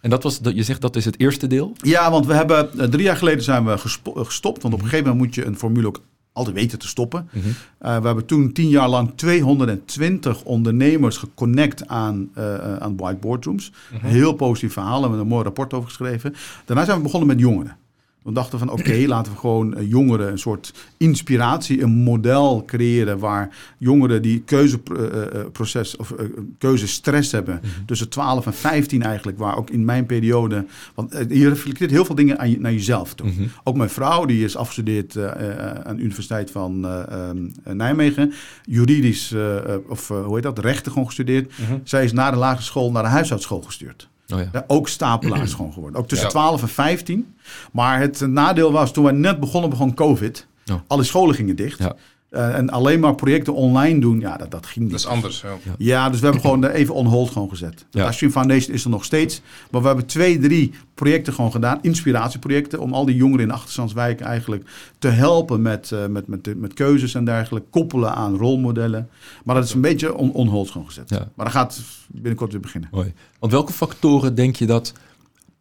En 0.01 0.09
dat 0.09 0.23
was, 0.23 0.39
dat, 0.39 0.55
je 0.55 0.63
zegt 0.63 0.81
dat 0.81 0.95
is 0.95 1.05
het 1.05 1.19
eerste 1.19 1.47
deel? 1.47 1.73
Ja, 1.77 2.11
want 2.11 2.25
we 2.25 2.33
hebben 2.33 2.79
eh, 2.79 2.87
drie 2.87 3.03
jaar 3.03 3.17
geleden 3.17 3.43
zijn 3.43 3.65
we 3.65 3.71
eh, 3.71 3.79
gestopt. 4.15 4.61
Want 4.61 4.73
op 4.73 4.79
een 4.81 4.87
gegeven 4.87 5.07
moment 5.09 5.25
moet 5.25 5.35
je 5.35 5.45
een 5.45 5.57
formule 5.57 5.87
ook 5.87 6.01
altijd 6.33 6.55
weten 6.55 6.79
te 6.79 6.87
stoppen. 6.87 7.29
Mhm. 7.31 7.47
Eh, 7.77 7.97
we 7.97 8.05
hebben 8.05 8.25
toen 8.25 8.51
tien 8.51 8.69
jaar 8.69 8.89
lang 8.89 9.11
220 9.15 10.43
ondernemers 10.43 11.17
geconnect 11.17 11.87
aan, 11.87 12.29
eh, 12.33 12.77
aan 12.77 12.97
whiteboardrooms. 12.97 13.71
Heel 13.93 14.33
positief 14.33 14.73
verhaal. 14.73 14.99
Hebben 14.99 15.17
we 15.17 15.23
een 15.23 15.29
mooi 15.29 15.43
rapport 15.43 15.73
over 15.73 15.87
geschreven. 15.87 16.35
Daarna 16.65 16.85
zijn 16.85 16.97
we 16.97 17.03
begonnen 17.03 17.27
met 17.27 17.39
jongeren. 17.39 17.77
We 18.23 18.31
dachten 18.31 18.59
van 18.59 18.69
oké, 18.71 19.03
laten 19.07 19.31
we 19.31 19.37
gewoon 19.37 19.75
eh, 19.75 19.89
jongeren 19.89 20.31
een 20.31 20.37
soort 20.37 20.73
inspiratie, 20.97 21.81
een 21.81 21.89
model 22.03 22.63
creëren 22.65 23.19
waar 23.19 23.55
jongeren 23.77 24.21
die 24.21 24.41
keuzeproces 24.41 25.95
of 25.95 26.11
eh, 26.11 26.25
keuzestress 26.57 27.31
hebben 27.31 27.61
tussen 27.85 28.09
12 28.09 28.45
en 28.45 28.53
15 28.53 29.01
eigenlijk, 29.03 29.37
waar 29.37 29.57
ook 29.57 29.69
in 29.69 29.85
mijn 29.85 30.05
periode, 30.05 30.65
want 30.95 31.11
eh, 31.13 31.29
je 31.29 31.49
reflecteert 31.49 31.91
heel 31.91 32.05
veel 32.05 32.15
dingen 32.15 32.39
aan 32.39 32.49
je, 32.49 32.59
naar 32.59 32.73
jezelf 32.73 33.13
toe. 33.13 33.27
Mhm. 33.27 33.43
Ook 33.63 33.75
mijn 33.75 33.89
vrouw, 33.89 34.25
die 34.25 34.43
is 34.43 34.55
afgestudeerd 34.55 35.15
eh, 35.15 35.49
eh, 35.49 35.85
aan 35.85 35.95
de 35.95 36.01
Universiteit 36.01 36.51
van 36.51 36.85
eh, 36.85 37.29
ehm, 37.29 37.77
Nijmegen, 37.77 38.33
juridisch 38.65 39.31
eh, 39.31 39.57
eh, 39.57 39.79
of 39.89 40.09
eh, 40.09 40.25
hoe 40.25 40.33
heet 40.33 40.43
dat, 40.43 40.59
rechten 40.59 40.91
gewoon 40.91 41.07
gestudeerd. 41.07 41.53
Zij 41.83 42.03
is 42.03 42.11
na 42.11 42.31
de 42.31 42.37
lagere 42.37 42.63
school 42.63 42.91
naar 42.91 43.03
de 43.03 43.09
huishoudschool 43.09 43.61
gestuurd. 43.61 44.09
Oh 44.33 44.39
ja. 44.51 44.63
Ook 44.67 44.87
stapelaars 44.87 45.53
gewoon 45.53 45.73
geworden. 45.73 45.99
Ook 45.99 46.07
tussen 46.07 46.27
Ja. 46.27 46.33
12 46.33 46.61
en 46.61 46.67
15. 46.67 47.35
Maar 47.71 47.99
het 47.99 48.21
eh, 48.21 48.27
nadeel 48.27 48.71
was, 48.71 48.93
toen 48.93 49.05
we 49.05 49.11
net 49.11 49.39
begonnen, 49.39 49.69
begon 49.69 49.93
COVID. 49.93 50.47
Oh. 50.71 50.75
Alle 50.87 51.03
scholen 51.03 51.35
gingen 51.35 51.55
dicht. 51.55 51.77
Ja. 51.79 51.95
Eh, 52.33 52.57
en 52.57 52.69
alleen 52.69 52.99
maar 52.99 53.15
projecten 53.15 53.53
online 53.53 53.99
doen, 53.99 54.19
ja, 54.19 54.37
dat, 54.37 54.51
dat 54.51 54.65
ging 54.65 54.89
Dat 54.89 54.91
niet. 54.91 54.99
is 54.99 55.07
anders. 55.07 55.41
Ja. 55.41 55.57
Ja, 55.77 56.09
dus 56.09 56.19
we 56.19 56.23
hebben 56.25 56.41
gewoon 56.43 56.63
er 56.63 56.71
even 56.71 56.93
on 56.93 57.05
hold 57.05 57.31
gewoon 57.31 57.49
gezet. 57.49 57.85
Ja. 57.91 58.01
De 58.01 58.07
Ashwin 58.07 58.31
Foundation 58.31 58.75
is 58.75 58.83
er 58.83 58.89
nog 58.89 59.03
steeds. 59.03 59.41
Maar 59.71 59.81
we 59.81 59.87
hebben 59.87 60.05
twee, 60.05 60.39
drie 60.39 60.73
projecten 60.93 61.33
gewoon 61.33 61.51
gedaan. 61.51 61.79
Inspiratieprojecten. 61.81 62.79
Om 62.79 62.93
al 62.93 63.05
die 63.05 63.15
jongeren 63.15 63.41
in 63.41 63.47
de 63.47 63.53
achterstandswijken 63.53 64.25
eigenlijk 64.25 64.69
te 64.99 65.07
helpen 65.07 65.61
met, 65.61 65.91
eh, 65.91 66.05
met, 66.07 66.27
met, 66.27 66.59
met 66.59 66.73
keuzes 66.73 67.13
en 67.15 67.25
dergelijke. 67.25 67.69
Koppelen 67.69 68.15
aan 68.15 68.37
rolmodellen. 68.37 69.09
Maar 69.43 69.55
dat 69.55 69.63
is 69.63 69.73
een 69.73 69.81
beetje 69.81 70.15
on, 70.15 70.31
on 70.31 70.47
hold 70.47 70.71
gewoon 70.71 70.87
gezet. 70.87 71.09
Ja. 71.09 71.27
Maar 71.35 71.45
dat 71.45 71.55
gaat 71.55 71.81
binnenkort 72.07 72.51
weer 72.51 72.61
beginnen. 72.61 72.89
Mooi. 72.91 73.13
Want 73.39 73.51
welke 73.51 73.73
factoren 73.73 74.35
denk 74.35 74.55
je 74.55 74.65
dat 74.65 74.93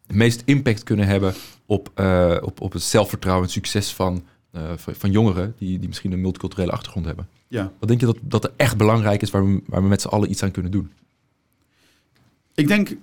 het 0.07 0.17
meest 0.17 0.43
impact 0.45 0.83
kunnen 0.83 1.07
hebben 1.07 1.35
op, 1.67 1.91
eh, 1.95 2.37
op, 2.41 2.61
op 2.61 2.73
het 2.73 2.83
zelfvertrouwen 2.83 3.47
en 3.47 3.53
succes 3.53 3.93
van, 3.93 4.23
eh, 4.53 4.73
van, 4.77 5.11
jongeren 5.11 5.55
die, 5.59 5.79
die 5.79 5.89
misschien 5.89 6.13
een 6.13 6.21
multiculturele 6.21 6.73
achtergrond 6.73 7.07
hebben? 7.07 7.29
Ja. 7.49 7.73
Wat 7.79 7.89
denk 7.89 8.01
je 8.01 8.07
dat, 8.07 8.19
dat 8.21 8.45
er 8.45 8.53
echt 8.57 8.77
belangrijk 8.77 9.23
is 9.23 9.31
waar 9.31 9.47
we, 9.47 9.63
waar 9.67 9.83
we 9.83 9.89
met 9.89 10.01
z'n 10.01 10.09
allen 10.09 10.31
iets 10.31 10.43
aan 10.43 10.51
kunnen 10.51 10.71
doen? 10.71 10.91
Ik 12.55 12.69
denk, 12.69 12.97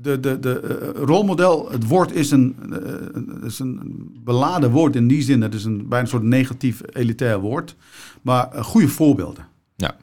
de, 0.00 0.20
de, 0.20 0.38
de 0.38 0.60
eh, 0.60 1.02
rolmodel, 1.02 1.70
het 1.70 1.86
woord 1.86 2.12
is 2.12 2.30
een, 2.30 2.56
eh, 2.70 3.46
is 3.46 3.58
een 3.58 3.80
beladen 4.24 4.70
woord 4.70 4.96
in 4.96 5.08
die 5.08 5.22
zin. 5.22 5.40
Het 5.40 5.54
is 5.54 5.64
een, 5.64 5.88
bijna 5.88 6.04
een 6.04 6.10
soort 6.10 6.22
negatief 6.22 6.80
elitair 6.92 7.40
woord. 7.40 7.76
Maar 8.22 8.64
goede 8.64 8.88
voorbeelden. 8.88 9.46
Ja. 9.76 9.96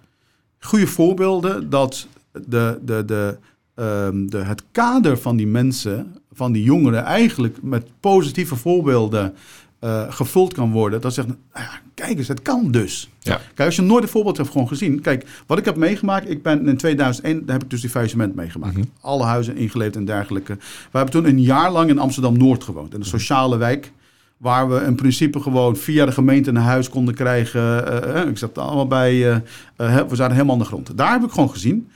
Goede 0.60 0.88
voorbeelden 0.88 1.70
dat 1.70 2.08
de, 2.32 2.80
de, 2.86 3.06
de, 3.06 3.38
ehm, 3.76 4.28
de, 4.28 4.38
het 4.38 4.64
kader 4.72 5.18
van 5.18 5.36
die 5.36 5.48
mensen, 5.48 6.16
van 6.32 6.52
die 6.52 6.64
jongeren, 6.64 7.04
eigenlijk 7.04 7.62
met 7.62 7.90
positieve 8.00 8.56
voorbeelden 8.56 9.34
eh, 9.80 10.04
gevuld 10.10 10.54
kan 10.54 10.72
worden. 10.72 11.02
Dat 11.02 11.14
zegt, 11.14 11.28
nou 11.28 11.38
ja, 11.54 11.70
kijk 11.94 12.18
eens, 12.18 12.28
het 12.28 12.42
kan 12.42 12.72
dus. 12.72 13.10
Ja. 13.20 13.40
Kijk, 13.54 13.68
als 13.68 13.76
je 13.76 13.82
nooit 13.82 14.04
een 14.04 14.10
voorbeeld 14.10 14.38
hebt 14.38 14.50
gewoon 14.50 14.68
gezien. 14.68 15.02
Kijk, 15.02 15.26
wat 15.48 15.58
ik 15.58 15.66
heb 15.66 15.76
meegemaakt, 15.76 16.30
ik 16.30 16.44
ben 16.44 16.68
in 16.68 16.78
2001, 16.78 17.46
daar 17.46 17.54
heb 17.54 17.64
ik 17.64 17.70
dus 17.70 17.82
die 17.82 17.90
faillissement 17.90 18.36
meegemaakt. 18.36 18.78
Mhm. 18.78 18.86
Alle 19.02 19.24
huizen 19.24 19.56
ingeleefd 19.56 19.96
en 19.96 20.06
dergelijke. 20.06 20.54
We 20.92 20.98
hebben 20.98 21.12
toen 21.12 21.26
een 21.26 21.42
jaar 21.42 21.72
lang 21.72 21.90
in 21.90 22.00
Amsterdam-Noord 22.00 22.64
gewoond. 22.64 22.94
In 22.94 23.00
een 23.00 23.06
sociale 23.06 23.58
wijk. 23.58 23.92
Waar 24.38 24.70
we 24.70 24.82
in 24.86 24.96
principe 24.96 25.40
gewoon 25.40 25.76
via 25.78 26.06
de 26.06 26.12
gemeente 26.12 26.50
een 26.50 26.56
huis 26.56 26.90
konden 26.90 27.14
krijgen. 27.14 27.88
Eh, 27.88 28.22
eh, 28.22 28.30
ik 28.30 28.38
zat 28.38 28.58
allemaal 28.58 28.88
bij, 28.88 29.42
we 29.76 30.16
zaten 30.16 30.32
helemaal 30.32 30.54
aan 30.54 30.62
de 30.62 30.66
grond. 30.66 30.98
Daar 30.98 31.12
heb 31.12 31.24
ik 31.24 31.32
gewoon 31.32 31.50
gezien. 31.50 31.90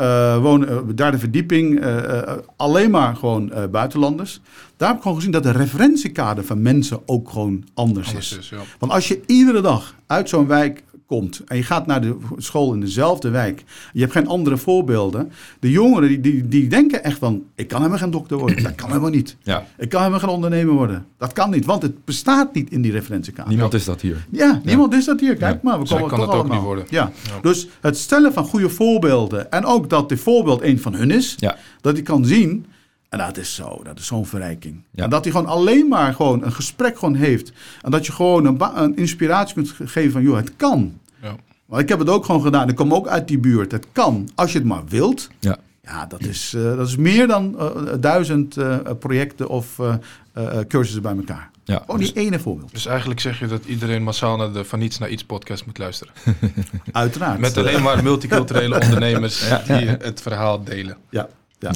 Eh 0.00 0.38
wonen, 0.42 0.68
eh, 0.68 0.78
derde 0.94 1.18
verdieping, 1.18 1.80
eh, 1.80 2.32
alleen 2.56 2.90
maar 2.90 3.16
gewoon 3.16 3.52
buitenlanders. 3.70 4.40
Daar 4.76 4.88
heb 4.88 4.96
ik 4.96 5.02
gewoon 5.02 5.16
gezien 5.16 5.32
dat 5.32 5.42
de 5.42 5.50
referentiekader 5.50 6.44
van 6.44 6.62
mensen 6.62 7.00
ook 7.06 7.30
gewoon 7.30 7.64
anders, 7.74 8.06
Anders 8.08 8.32
is. 8.32 8.38
is, 8.38 8.48
ja. 8.48 8.56
Want 8.78 8.92
als 8.92 9.08
je 9.08 9.20
iedere 9.26 9.60
dag 9.60 9.94
uit 10.06 10.28
zo'n 10.28 10.46
wijk 10.46 10.82
komt 11.10 11.42
en 11.46 11.56
je 11.56 11.62
gaat 11.62 11.86
naar 11.86 12.00
de 12.00 12.16
school 12.36 12.72
in 12.74 12.80
dezelfde 12.80 13.28
wijk, 13.30 13.64
je 13.92 14.00
hebt 14.00 14.12
geen 14.12 14.26
andere 14.26 14.56
voorbeelden. 14.56 15.32
De 15.60 15.70
jongeren 15.70 16.08
die, 16.08 16.20
die, 16.20 16.48
die 16.48 16.68
denken 16.68 17.04
echt 17.04 17.18
van, 17.18 17.42
ik 17.54 17.68
kan 17.68 17.78
helemaal 17.78 17.98
geen 17.98 18.10
dokter 18.10 18.36
worden. 18.38 18.62
Dat 18.62 18.74
kan 18.74 18.88
helemaal 18.88 19.10
niet. 19.10 19.36
Ja. 19.42 19.66
Ik 19.78 19.88
kan 19.88 19.98
helemaal 20.00 20.20
geen 20.20 20.28
ondernemer 20.28 20.74
worden. 20.74 21.06
Dat 21.18 21.32
kan 21.32 21.50
niet, 21.50 21.64
want 21.64 21.82
het 21.82 22.04
bestaat 22.04 22.54
niet 22.54 22.70
in 22.70 22.82
die 22.82 22.92
referentiekader. 22.92 23.50
Niemand 23.50 23.74
is 23.74 23.84
dat 23.84 24.00
hier. 24.00 24.26
Ja, 24.30 24.60
niemand 24.64 24.94
is 24.94 25.04
dat 25.04 25.20
hier. 25.20 25.36
Kijk 25.36 25.54
Ja. 25.54 25.60
maar, 25.62 25.80
we 25.80 25.88
komen 25.88 26.08
kan 26.08 26.18
toch 26.18 26.30
dat 26.30 26.36
ook 26.36 26.50
niet 26.50 26.60
worden. 26.60 26.84
Ja. 26.88 27.12
Dus 27.42 27.68
het 27.80 27.98
stellen 27.98 28.32
van 28.32 28.44
goede 28.44 28.68
voorbeelden 28.68 29.50
en 29.50 29.64
ook 29.64 29.90
dat 29.90 30.08
dit 30.08 30.20
voorbeeld 30.20 30.62
een 30.62 30.80
van 30.80 30.94
hun 30.94 31.10
is, 31.10 31.34
Ja. 31.38 31.56
dat 31.80 31.92
hij 31.92 32.02
kan 32.02 32.24
zien. 32.24 32.66
En 33.10 33.18
dat 33.18 33.36
is 33.36 33.54
zo, 33.54 33.80
dat 33.82 33.98
is 33.98 34.06
zo'n 34.06 34.26
verrijking. 34.26 34.82
Ja. 34.90 35.04
En 35.04 35.10
dat 35.10 35.24
hij 35.24 35.32
gewoon 35.32 35.46
alleen 35.46 35.88
maar 35.88 36.14
gewoon 36.14 36.44
een 36.44 36.52
gesprek 36.52 36.98
gewoon 36.98 37.14
heeft. 37.14 37.52
En 37.82 37.90
dat 37.90 38.06
je 38.06 38.12
gewoon 38.12 38.44
een, 38.46 38.58
een 38.82 38.96
inspiratie 38.96 39.54
kunt 39.54 39.70
ge- 39.70 39.86
geven 39.86 40.12
van, 40.12 40.22
joh, 40.22 40.36
het 40.36 40.52
kan. 40.56 40.98
Ja. 41.22 41.36
Want 41.66 41.82
ik 41.82 41.88
heb 41.88 41.98
het 41.98 42.08
ook 42.08 42.24
gewoon 42.24 42.42
gedaan. 42.42 42.68
Ik 42.68 42.74
kom 42.76 42.94
ook 42.94 43.08
uit 43.08 43.28
die 43.28 43.38
buurt. 43.38 43.72
Het 43.72 43.86
kan, 43.92 44.28
als 44.34 44.52
je 44.52 44.58
het 44.58 44.66
maar 44.66 44.82
wilt. 44.88 45.28
Ja. 45.38 45.56
Ja, 45.82 46.06
dat 46.06 46.20
is, 46.24 46.54
eh, 46.56 46.62
dat 46.62 46.88
is 46.88 46.96
meer 46.96 47.26
dan 47.26 47.58
eh, 47.58 47.70
duizend 48.00 48.56
eh, 48.56 48.76
projecten 48.98 49.48
of 49.48 49.78
eh, 49.78 49.94
eh, 50.32 50.58
cursussen 50.68 51.02
bij 51.02 51.16
elkaar. 51.16 51.50
Ja. 51.64 51.78
Gewoon 51.78 52.00
die 52.00 52.12
ene 52.12 52.38
voorbeeld. 52.38 52.72
Dus 52.72 52.86
eigenlijk 52.86 53.20
zeg 53.20 53.38
je 53.38 53.46
dat 53.46 53.64
iedereen 53.64 54.02
massaal 54.02 54.36
naar 54.36 54.52
de 54.52 54.64
Van 54.64 54.78
Niets 54.78 54.98
naar 54.98 55.08
Iets 55.08 55.24
podcast 55.24 55.66
moet 55.66 55.78
luisteren. 55.78 56.12
Uiteraard. 56.92 57.38
Met 57.38 57.56
alleen 57.56 57.82
maar 57.82 58.02
multiculturele 58.10 58.80
ondernemers 58.80 59.48
die 59.66 59.74
het 59.88 60.20
verhaal 60.22 60.64
delen. 60.64 60.96
Ja, 61.10 61.28
ja. 61.58 61.72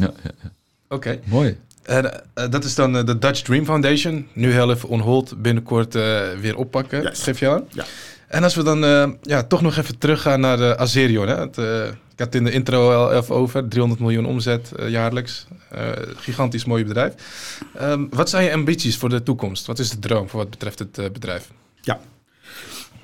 Oké. 0.94 1.20
Mooi. 1.24 1.56
En 1.82 2.12
eh, 2.34 2.50
dat 2.50 2.64
is 2.64 2.74
dan 2.74 2.96
eh, 2.96 3.04
de 3.04 3.18
Dutch 3.18 3.40
Dream 3.42 3.64
Foundation. 3.64 4.26
Nu 4.32 4.52
heel 4.52 4.70
even 4.70 4.88
on 4.88 5.00
hold, 5.00 5.42
binnenkort 5.42 5.94
eh, 5.94 6.20
weer 6.40 6.56
oppakken. 6.56 7.02
Yes. 7.02 7.22
Geef 7.22 7.38
je 7.38 7.48
aan? 7.48 7.64
Ja. 7.70 7.84
En 8.28 8.42
als 8.42 8.54
we 8.54 8.62
dan 8.62 8.84
eh, 8.84 9.10
ja, 9.22 9.42
toch 9.42 9.62
nog 9.62 9.76
even 9.76 9.98
teruggaan 9.98 10.40
naar 10.40 10.56
de 10.56 10.76
Azerion. 10.78 11.28
Hè? 11.28 11.36
Het, 11.36 11.58
eh, 11.58 11.84
ik 11.86 12.20
had 12.20 12.26
het 12.26 12.34
in 12.34 12.44
de 12.44 12.50
intro 12.50 12.92
al 12.92 13.12
even 13.12 13.34
over. 13.34 13.68
300 13.68 14.00
miljoen 14.00 14.26
omzet 14.26 14.72
jaarlijks. 14.86 15.46
Eh, 15.70 15.88
gigantisch 16.16 16.64
mooi 16.64 16.84
bedrijf. 16.84 17.14
Ehm, 17.76 18.06
wat 18.10 18.30
zijn 18.30 18.44
je 18.44 18.52
ambities 18.52 18.96
voor 18.96 19.08
de 19.08 19.22
toekomst? 19.22 19.66
Wat 19.66 19.78
is 19.78 19.90
de 19.90 19.98
droom 19.98 20.28
voor 20.28 20.40
wat 20.40 20.50
betreft 20.50 20.78
het 20.78 20.98
eh, 20.98 21.10
bedrijf? 21.10 21.50
Ja. 21.80 22.00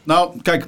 Nou, 0.02 0.42
kijk, 0.42 0.66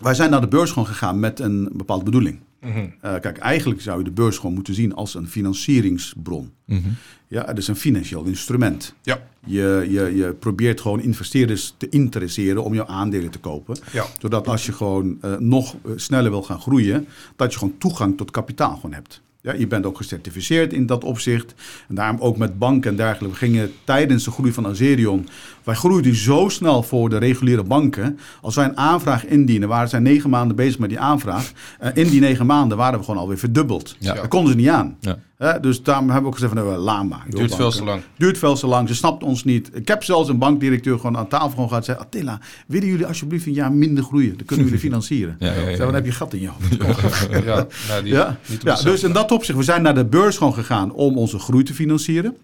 wij 0.00 0.14
zijn 0.14 0.30
naar 0.30 0.40
de 0.40 0.48
beurs 0.48 0.70
gewoon 0.70 0.88
gegaan 0.88 1.20
met 1.20 1.40
een 1.40 1.68
bepaalde 1.72 2.04
bedoeling. 2.04 2.40
Mhm. 2.60 2.86
Eh, 3.00 3.20
kijk, 3.20 3.38
eigenlijk 3.38 3.80
zou 3.80 3.98
je 3.98 4.04
de 4.04 4.10
beurs 4.10 4.36
gewoon 4.36 4.54
moeten 4.54 4.74
zien 4.74 4.94
als 4.94 5.14
een 5.14 5.28
financieringsbron. 5.28 6.52
Mhm. 6.64 6.88
Ja, 7.28 7.44
het 7.44 7.58
is 7.58 7.68
een 7.68 7.76
financieel 7.76 8.24
instrument. 8.24 8.94
Ja. 9.02 9.22
Je, 9.44 9.86
je, 9.90 10.16
je 10.16 10.32
probeert 10.38 10.80
gewoon 10.80 11.00
investeerders 11.00 11.74
te 11.76 11.88
interesseren 11.88 12.64
om 12.64 12.74
jouw 12.74 12.86
aandelen 12.86 13.30
te 13.30 13.38
kopen. 13.38 13.78
Ja. 13.92 14.04
Zodat 14.20 14.48
als 14.48 14.66
je 14.66 14.72
gewoon 14.72 15.18
eh, 15.20 15.36
nog 15.36 15.74
eh, 15.74 15.92
sneller 15.96 16.30
wil 16.30 16.42
gaan 16.42 16.60
groeien, 16.60 17.06
dat 17.36 17.52
je 17.52 17.58
gewoon 17.58 17.78
toegang 17.78 18.16
tot 18.16 18.30
kapitaal 18.30 18.74
gewoon 18.74 18.92
hebt. 18.92 19.20
Ja, 19.40 19.52
je 19.52 19.66
bent 19.66 19.86
ook 19.86 19.96
gecertificeerd 19.96 20.72
in 20.72 20.86
dat 20.86 21.04
opzicht. 21.04 21.54
En 21.88 21.94
daarom 21.94 22.20
ook 22.20 22.36
met 22.36 22.58
banken 22.58 22.90
en 22.90 22.96
dergelijke. 22.96 23.38
We 23.38 23.46
gingen 23.46 23.72
tijdens 23.84 24.24
de 24.24 24.30
groei 24.30 24.52
van 24.52 24.66
Azerion. 24.66 25.28
Wij 25.68 25.76
groeiden 25.76 26.14
zo 26.14 26.48
snel 26.48 26.82
voor 26.82 27.08
de 27.08 27.18
reguliere 27.18 27.62
banken. 27.62 28.18
Als 28.40 28.54
wij 28.54 28.64
een 28.64 28.76
aanvraag 28.76 29.26
indienen, 29.26 29.68
waren 29.68 29.88
zij 29.88 29.98
negen 29.98 30.30
maanden 30.30 30.56
bezig 30.56 30.78
met 30.78 30.88
die 30.88 30.98
aanvraag. 30.98 31.52
En 31.78 31.94
in 31.94 32.08
die 32.08 32.20
negen 32.20 32.46
maanden 32.46 32.76
waren 32.78 32.98
we 32.98 33.04
gewoon 33.04 33.20
alweer 33.20 33.38
verdubbeld. 33.38 33.96
Ja. 33.98 34.14
Dat 34.14 34.28
konden 34.28 34.50
ze 34.50 34.56
niet 34.56 34.68
aan. 34.68 34.96
Ja. 35.00 35.58
Dus 35.58 35.82
daarom 35.82 36.04
hebben 36.04 36.22
we 36.22 36.28
ook 36.28 36.34
gezegd 36.34 36.52
van 36.52 36.64
nou, 36.64 36.76
laat 36.78 37.08
maar. 37.08 37.24
Duurt 37.28 37.54
veel 37.54 37.70
te 37.70 37.84
lang. 37.84 38.02
Duurt 38.16 38.38
veel 38.38 38.54
te 38.54 38.66
lang. 38.66 38.88
Ze 38.88 38.94
snapt 38.94 39.22
ons 39.22 39.44
niet. 39.44 39.70
Ik 39.74 39.88
heb 39.88 40.04
zelfs 40.04 40.28
een 40.28 40.38
bankdirecteur 40.38 40.96
gewoon 40.96 41.16
aan 41.16 41.28
tafel 41.28 41.50
gewoon 41.50 41.68
gehad. 41.68 41.84
Zei, 41.84 41.98
Attila, 41.98 42.40
willen 42.66 42.88
jullie 42.88 43.06
alsjeblieft 43.06 43.46
een 43.46 43.52
jaar 43.52 43.72
minder 43.72 44.04
groeien? 44.04 44.36
Dan 44.36 44.46
kunnen 44.46 44.64
jullie 44.64 44.80
financieren. 44.80 45.36
Ja, 45.48 45.52
ja, 45.52 45.54
ja, 45.54 45.60
Ik 45.60 45.70
ja. 45.70 45.76
zei, 45.76 45.84
dan 45.84 45.94
heb 45.94 46.04
je 46.04 46.12
gat 46.12 46.32
in 46.32 46.40
je 46.40 46.48
hoofd. 46.48 47.28
Ja, 47.44 47.66
nou, 47.88 48.02
die, 48.02 48.12
Ja, 48.12 48.38
dus 48.82 49.02
in 49.02 49.12
dat 49.12 49.32
opzicht, 49.32 49.58
we 49.58 49.64
zijn 49.64 49.82
naar 49.82 49.94
de 49.94 50.04
beurs 50.04 50.36
gewoon 50.36 50.54
gegaan 50.54 50.92
om 50.92 51.16
onze 51.16 51.38
groei 51.38 51.64
te 51.64 51.74
financieren. 51.74 52.36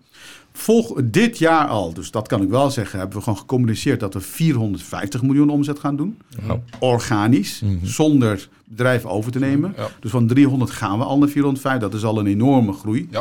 Volg, 0.59 0.93
dit 1.05 1.39
jaar 1.39 1.67
al, 1.67 1.93
dus 1.95 2.11
dat 2.11 2.29
kan 2.29 2.43
ik 2.43 2.49
wel 2.49 2.71
zeggen, 2.71 2.99
hebben 2.99 3.17
we 3.17 3.23
gewoon 3.25 3.39
gecommuniceerd 3.39 4.01
dat 4.01 4.15
we 4.15 4.21
450 4.21 5.23
miljoen 5.23 5.49
omzet 5.51 5.79
gaan 5.79 5.97
doen. 5.97 6.19
Ja. 6.47 6.61
Organisch, 6.79 7.61
Mhm. 7.61 7.73
zonder 7.87 8.49
bedrijven 8.65 9.11
over 9.11 9.33
te 9.33 9.39
nemen. 9.39 9.75
Ja. 9.77 9.89
Dus 10.01 10.11
van 10.11 10.27
300 10.27 10.71
gaan 10.71 10.99
we 10.99 11.05
al 11.05 11.19
naar 11.19 11.29
405. 11.29 11.79
Dat 11.81 11.95
is 11.95 12.05
al 12.05 12.19
een 12.19 12.27
enorme 12.27 12.73
groei. 12.73 13.09
Ja. 13.11 13.21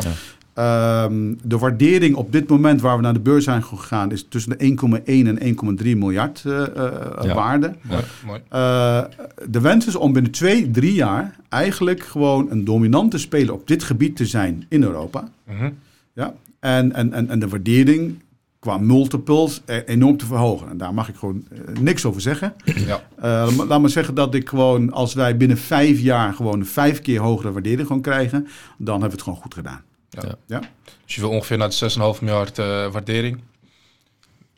Ehm, 0.54 1.34
de 1.44 1.58
waardering 1.58 2.16
op 2.16 2.32
dit 2.32 2.50
moment 2.50 2.82
waar 2.82 2.96
we 2.96 3.02
naar 3.02 3.14
de 3.14 3.20
beurs 3.20 3.44
zijn 3.44 3.64
gegaan 3.64 4.12
is 4.12 4.26
tussen 4.30 4.52
de 4.58 4.64
1,1 4.66 5.28
en 5.28 5.38
1,3 5.48 5.96
miljard 5.98 6.42
eh, 6.46 6.62
eh, 6.64 6.92
Ja. 7.22 7.34
waarde. 7.34 7.76
Mooi, 7.82 8.02
mooi. 8.26 8.40
Eh, 8.50 9.02
de 9.50 9.60
wens 9.62 9.88
is 9.88 9.96
om 9.96 10.14
binnen 10.14 10.32
twee, 10.32 10.72
drie 10.72 10.94
jaar 10.94 11.36
eigenlijk 11.50 12.04
gewoon 12.04 12.52
een 12.52 12.66
dominante 12.66 13.18
speler 13.18 13.54
op 13.54 13.68
dit 13.68 13.84
gebied 13.84 14.16
te 14.16 14.26
zijn 14.26 14.66
in 14.70 14.84
Europa. 14.84 15.30
Mhm. 15.48 15.70
Ja? 16.14 16.34
En, 16.64 16.94
en, 16.94 17.14
en, 17.14 17.30
en 17.30 17.40
de 17.40 17.48
waardering 17.48 18.22
qua 18.60 18.78
multiples 18.78 19.62
e- 19.66 19.84
enorm 19.86 20.18
te 20.18 20.26
verhogen. 20.26 20.70
En 20.70 20.78
daar 20.78 20.94
mag 20.94 21.10
ik 21.10 21.16
gewoon 21.16 21.46
eh, 21.52 21.60
niks 21.80 22.06
over 22.06 22.22
zeggen. 22.22 22.54
Ja. 22.66 23.04
Eh, 23.16 23.48
la- 23.58 23.66
laat 23.66 23.82
maar 23.82 23.90
zeggen 23.90 24.16
dat 24.16 24.34
ik 24.34 24.50
gewoon, 24.50 24.92
als 24.92 25.14
wij 25.14 25.38
binnen 25.38 25.58
vijf 25.58 26.00
jaar 26.00 26.34
gewoon 26.34 26.60
een 26.60 26.66
vijf 26.66 27.02
keer 27.02 27.20
hogere 27.20 27.52
waardering 27.52 27.88
gewoon 27.88 28.02
krijgen, 28.02 28.48
dan 28.78 28.92
hebben 29.02 29.10
we 29.10 29.16
het 29.16 29.24
gewoon 29.24 29.40
goed 29.40 29.54
gedaan. 29.54 29.82
Ja. 30.10 30.36
Ja? 30.48 30.60
Dus 31.06 31.16
je 31.16 31.22
wil 31.22 31.30
ongeveer 31.30 31.58
naar 31.58 31.70
de 31.70 32.14
6,5 32.16 32.22
miljard 32.22 32.60
eh, 32.60 32.66
waardering. 32.92 33.40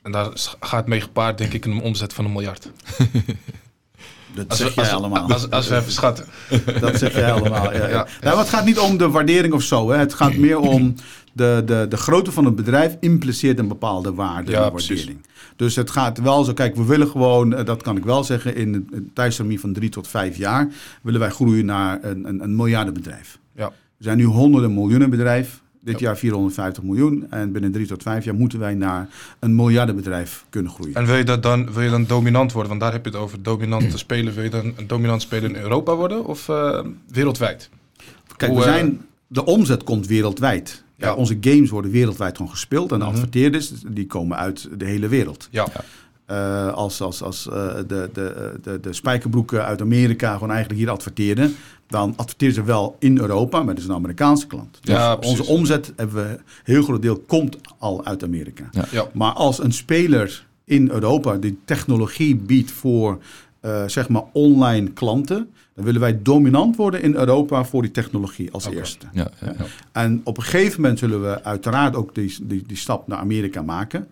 En 0.01 0.11
daar 0.11 0.29
gaat 0.59 0.87
mee 0.87 1.01
gepaard, 1.01 1.37
denk 1.37 1.53
ik, 1.53 1.65
een 1.65 1.81
omzet 1.81 2.13
van 2.13 2.25
een 2.25 2.31
miljard. 2.31 2.69
Dat 4.35 4.49
Als 4.49 4.57
zeg 4.57 4.67
we, 4.67 4.81
jij 4.81 4.83
als, 4.83 4.93
allemaal. 4.99 5.31
Als, 5.31 5.49
als 5.49 5.67
we 5.67 5.75
even 5.75 5.91
schatten. 5.91 6.25
Dat 6.79 6.97
zeg 6.97 7.13
jij 7.13 7.31
allemaal. 7.31 7.73
Ja, 7.73 7.77
ja. 7.79 7.87
Ja. 7.89 8.07
Nou, 8.21 8.35
maar 8.35 8.37
het 8.37 8.49
gaat 8.49 8.65
niet 8.65 8.79
om 8.79 8.97
de 8.97 9.09
waardering 9.09 9.53
of 9.53 9.61
zo. 9.63 9.89
Hè. 9.91 9.97
Het 9.97 10.13
gaat 10.13 10.35
meer 10.45 10.59
om 10.59 10.95
de, 11.35 11.61
de, 11.65 11.85
de 11.89 11.97
grootte 11.97 12.31
van 12.31 12.45
het 12.45 12.55
bedrijf 12.55 12.97
impliceert 12.99 13.59
een 13.59 13.67
bepaalde 13.67 14.13
waarde 14.13 14.51
Ja, 14.51 14.63
en 14.65 14.71
precies. 14.71 14.89
waardering. 14.89 15.25
Dus 15.55 15.75
het 15.75 15.89
gaat 15.89 16.19
wel 16.21 16.43
zo. 16.43 16.53
Kijk, 16.53 16.75
we 16.75 16.85
willen 16.85 17.07
gewoon, 17.07 17.53
eh, 17.53 17.65
dat 17.65 17.81
kan 17.81 17.97
ik 17.97 18.03
wel 18.03 18.23
zeggen, 18.23 18.55
in 18.55 18.73
een- 18.73 19.09
tijdstermijn 19.13 19.59
van 19.59 19.73
drie 19.73 19.89
tot 19.89 20.07
vijf 20.07 20.37
jaar 20.37 20.67
willen 21.01 21.19
wij 21.19 21.29
groeien 21.29 21.65
naar 21.65 21.99
een, 22.03 22.27
een, 22.27 22.43
een 22.43 22.55
miljardenbedrijf. 22.55 23.39
Ja. 23.55 23.67
We 23.97 24.03
zijn 24.03 24.17
nu 24.17 24.23
honderden 24.23 24.73
miljoenen 24.73 25.09
bedrijf. 25.09 25.63
Dit 25.81 25.99
Ja. 25.99 26.05
jaar 26.05 26.17
450 26.17 26.83
miljoen. 26.83 27.25
En 27.29 27.51
binnen 27.51 27.71
drie 27.71 27.87
tot 27.87 28.01
vijf 28.03 28.25
jaar 28.25 28.35
moeten 28.35 28.59
wij 28.59 28.73
naar 28.73 29.09
een 29.39 29.55
miljardenbedrijf 29.55 30.45
kunnen 30.49 30.71
groeien. 30.71 30.95
En 30.95 31.05
wil 31.05 31.15
je, 31.15 31.23
dat 31.23 31.43
dan, 31.43 31.73
wil 31.73 31.81
je 31.83 31.89
dan 31.89 32.05
dominant 32.05 32.51
worden? 32.51 32.69
Want 32.69 32.81
daar 32.83 32.91
heb 32.91 33.05
je 33.05 33.11
het 33.11 33.19
over. 33.19 33.41
Dominant 33.43 33.89
te 33.91 33.97
spelen. 34.07 34.33
Wil 34.33 34.43
je 34.43 34.49
dan 34.49 34.73
een 34.77 34.87
dominant 34.87 35.21
speler 35.21 35.49
in 35.49 35.55
Europa 35.55 35.95
worden? 35.95 36.25
Of 36.25 36.49
eh, 36.49 36.79
wereldwijd? 37.07 37.69
Kijk, 38.37 38.51
Hoe, 38.51 38.59
we 38.61 38.65
eh, 38.67 38.73
zijn, 38.73 39.01
de 39.27 39.45
omzet 39.45 39.83
komt 39.83 40.07
wereldwijd. 40.07 40.83
Ja. 40.97 41.07
Ja. 41.07 41.13
onze 41.15 41.37
games 41.41 41.69
worden 41.69 41.91
wereldwijd 41.91 42.35
gewoon 42.37 42.51
gespeeld. 42.51 42.91
En 42.91 42.99
de 42.99 43.05
Mhm. 43.05 43.13
adverteerders, 43.13 43.71
die 43.87 44.07
komen 44.07 44.37
uit 44.37 44.69
de 44.77 44.85
hele 44.85 45.07
wereld. 45.07 45.47
Ja. 45.51 45.67
Eh, 46.25 46.73
als 46.73 47.01
als, 47.01 47.21
als 47.21 47.47
eh, 47.49 47.75
de, 47.87 48.09
de, 48.13 48.53
de, 48.61 48.79
de 48.79 48.93
spijkerbroeken 48.93 49.65
uit 49.65 49.81
Amerika 49.81 50.33
gewoon 50.33 50.49
eigenlijk 50.51 50.79
hier 50.79 50.89
adverteren... 50.89 51.55
dan 51.87 52.13
adverteren 52.15 52.53
ze 52.53 52.63
wel 52.63 52.95
in 52.99 53.17
Europa, 53.19 53.57
maar 53.63 53.73
dat 53.73 53.83
is 53.83 53.89
een 53.89 53.95
Amerikaanse 53.95 54.47
klant. 54.47 54.77
Dus 54.81 54.95
Ja, 54.95 55.15
onze 55.21 55.45
omzet, 55.45 55.93
hebben 55.95 56.15
we, 56.15 56.21
een 56.29 56.39
heel 56.63 56.83
groot 56.83 57.01
deel, 57.01 57.17
komt 57.27 57.57
al 57.77 58.05
uit 58.05 58.23
Amerika. 58.23 58.69
Ja. 58.91 59.07
Maar 59.13 59.31
als 59.33 59.63
een 59.63 59.71
speler 59.71 60.45
in 60.63 60.89
Europa 60.89 61.35
die 61.37 61.57
technologie 61.65 62.35
biedt 62.35 62.71
voor 62.71 63.17
eh, 63.65 63.83
zeg 63.87 64.09
maar 64.09 64.23
online 64.31 64.91
klanten, 64.91 65.49
dan 65.73 65.85
willen 65.85 66.01
wij 66.01 66.21
dominant 66.21 66.75
worden 66.75 67.01
in 67.01 67.15
Europa 67.15 67.63
voor 67.63 67.81
die 67.81 67.91
technologie 67.91 68.51
als 68.51 68.65
eerste. 68.65 69.05
Ja, 69.13 69.27
ja, 69.41 69.53
ja. 69.57 69.65
En 69.91 70.21
op 70.23 70.37
een 70.37 70.43
gegeven 70.43 70.81
moment 70.81 70.99
zullen 70.99 71.21
we 71.21 71.43
uiteraard 71.43 71.95
ook 71.95 72.15
die, 72.15 72.37
die, 72.41 72.63
die 72.67 72.77
stap 72.77 73.07
naar 73.07 73.17
Amerika 73.17 73.61
maken. 73.61 74.07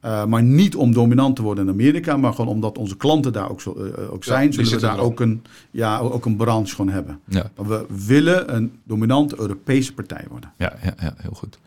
Eh, 0.00 0.24
maar 0.24 0.42
niet 0.42 0.76
om 0.76 0.92
dominant 0.92 1.36
te 1.36 1.42
worden 1.42 1.64
in 1.64 1.72
Amerika, 1.72 2.16
maar 2.16 2.32
gewoon 2.32 2.50
omdat 2.50 2.78
onze 2.78 2.96
klanten 2.96 3.32
daar 3.32 3.50
ook, 3.50 3.60
zo, 3.60 3.74
eh, 3.74 4.12
ook 4.12 4.24
zijn, 4.24 4.52
zullen 4.52 4.70
we 4.70 4.78
daar 4.80 4.94
erop. 4.94 5.04
ook 5.10 5.20
een, 5.20 5.42
ja, 5.70 5.98
ook 5.98 6.24
een 6.24 6.36
branche 6.36 6.74
gewoon 6.74 6.92
hebben. 6.92 7.20
Ja, 7.28 7.50
Maar 7.56 7.68
we 7.68 7.86
willen 8.06 8.54
een 8.54 8.72
dominante 8.84 9.34
Europese 9.38 9.94
partij 9.94 10.24
worden. 10.30 10.52
ja, 10.56 10.72
ja, 10.82 10.94
ja, 11.00 11.14
heel 11.16 11.34
goed. 11.34 11.58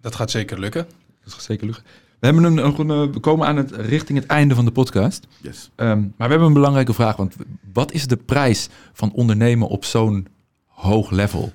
Dat 0.00 0.14
gaat 0.14 0.30
zeker 0.30 0.60
lukken. 0.60 0.86
Dat 1.24 1.32
gaat 1.32 1.42
zeker 1.42 1.66
lukken. 1.66 1.84
We, 2.26 2.32
hebben 2.32 2.58
een, 2.58 2.66
een, 2.80 2.88
een- 2.90 3.12
we 3.12 3.20
komen 3.20 3.46
aan 3.46 3.56
het, 3.56 3.70
richting 3.70 4.18
het 4.18 4.26
einde 4.28 4.54
van 4.54 4.64
de 4.64 4.70
podcast. 4.70 5.26
Yes. 5.40 5.70
Ehm, 5.74 5.98
maar 6.00 6.10
we 6.16 6.24
hebben 6.28 6.46
een 6.46 6.52
belangrijke 6.52 6.92
vraag. 6.92 7.16
Want 7.16 7.34
wat 7.72 7.92
is 7.92 8.06
de 8.06 8.16
prijs 8.16 8.68
van 8.92 9.12
ondernemen 9.12 9.68
op 9.68 9.84
zo'n 9.84 10.26
hoog 10.66 11.10
level? 11.10 11.52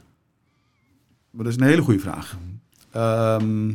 Maar 1.31 1.43
dat 1.43 1.53
is 1.53 1.59
een 1.59 1.65
hele 1.67 1.81
goede 1.81 1.99
vraag. 1.99 2.37
Ehm, 2.91 3.69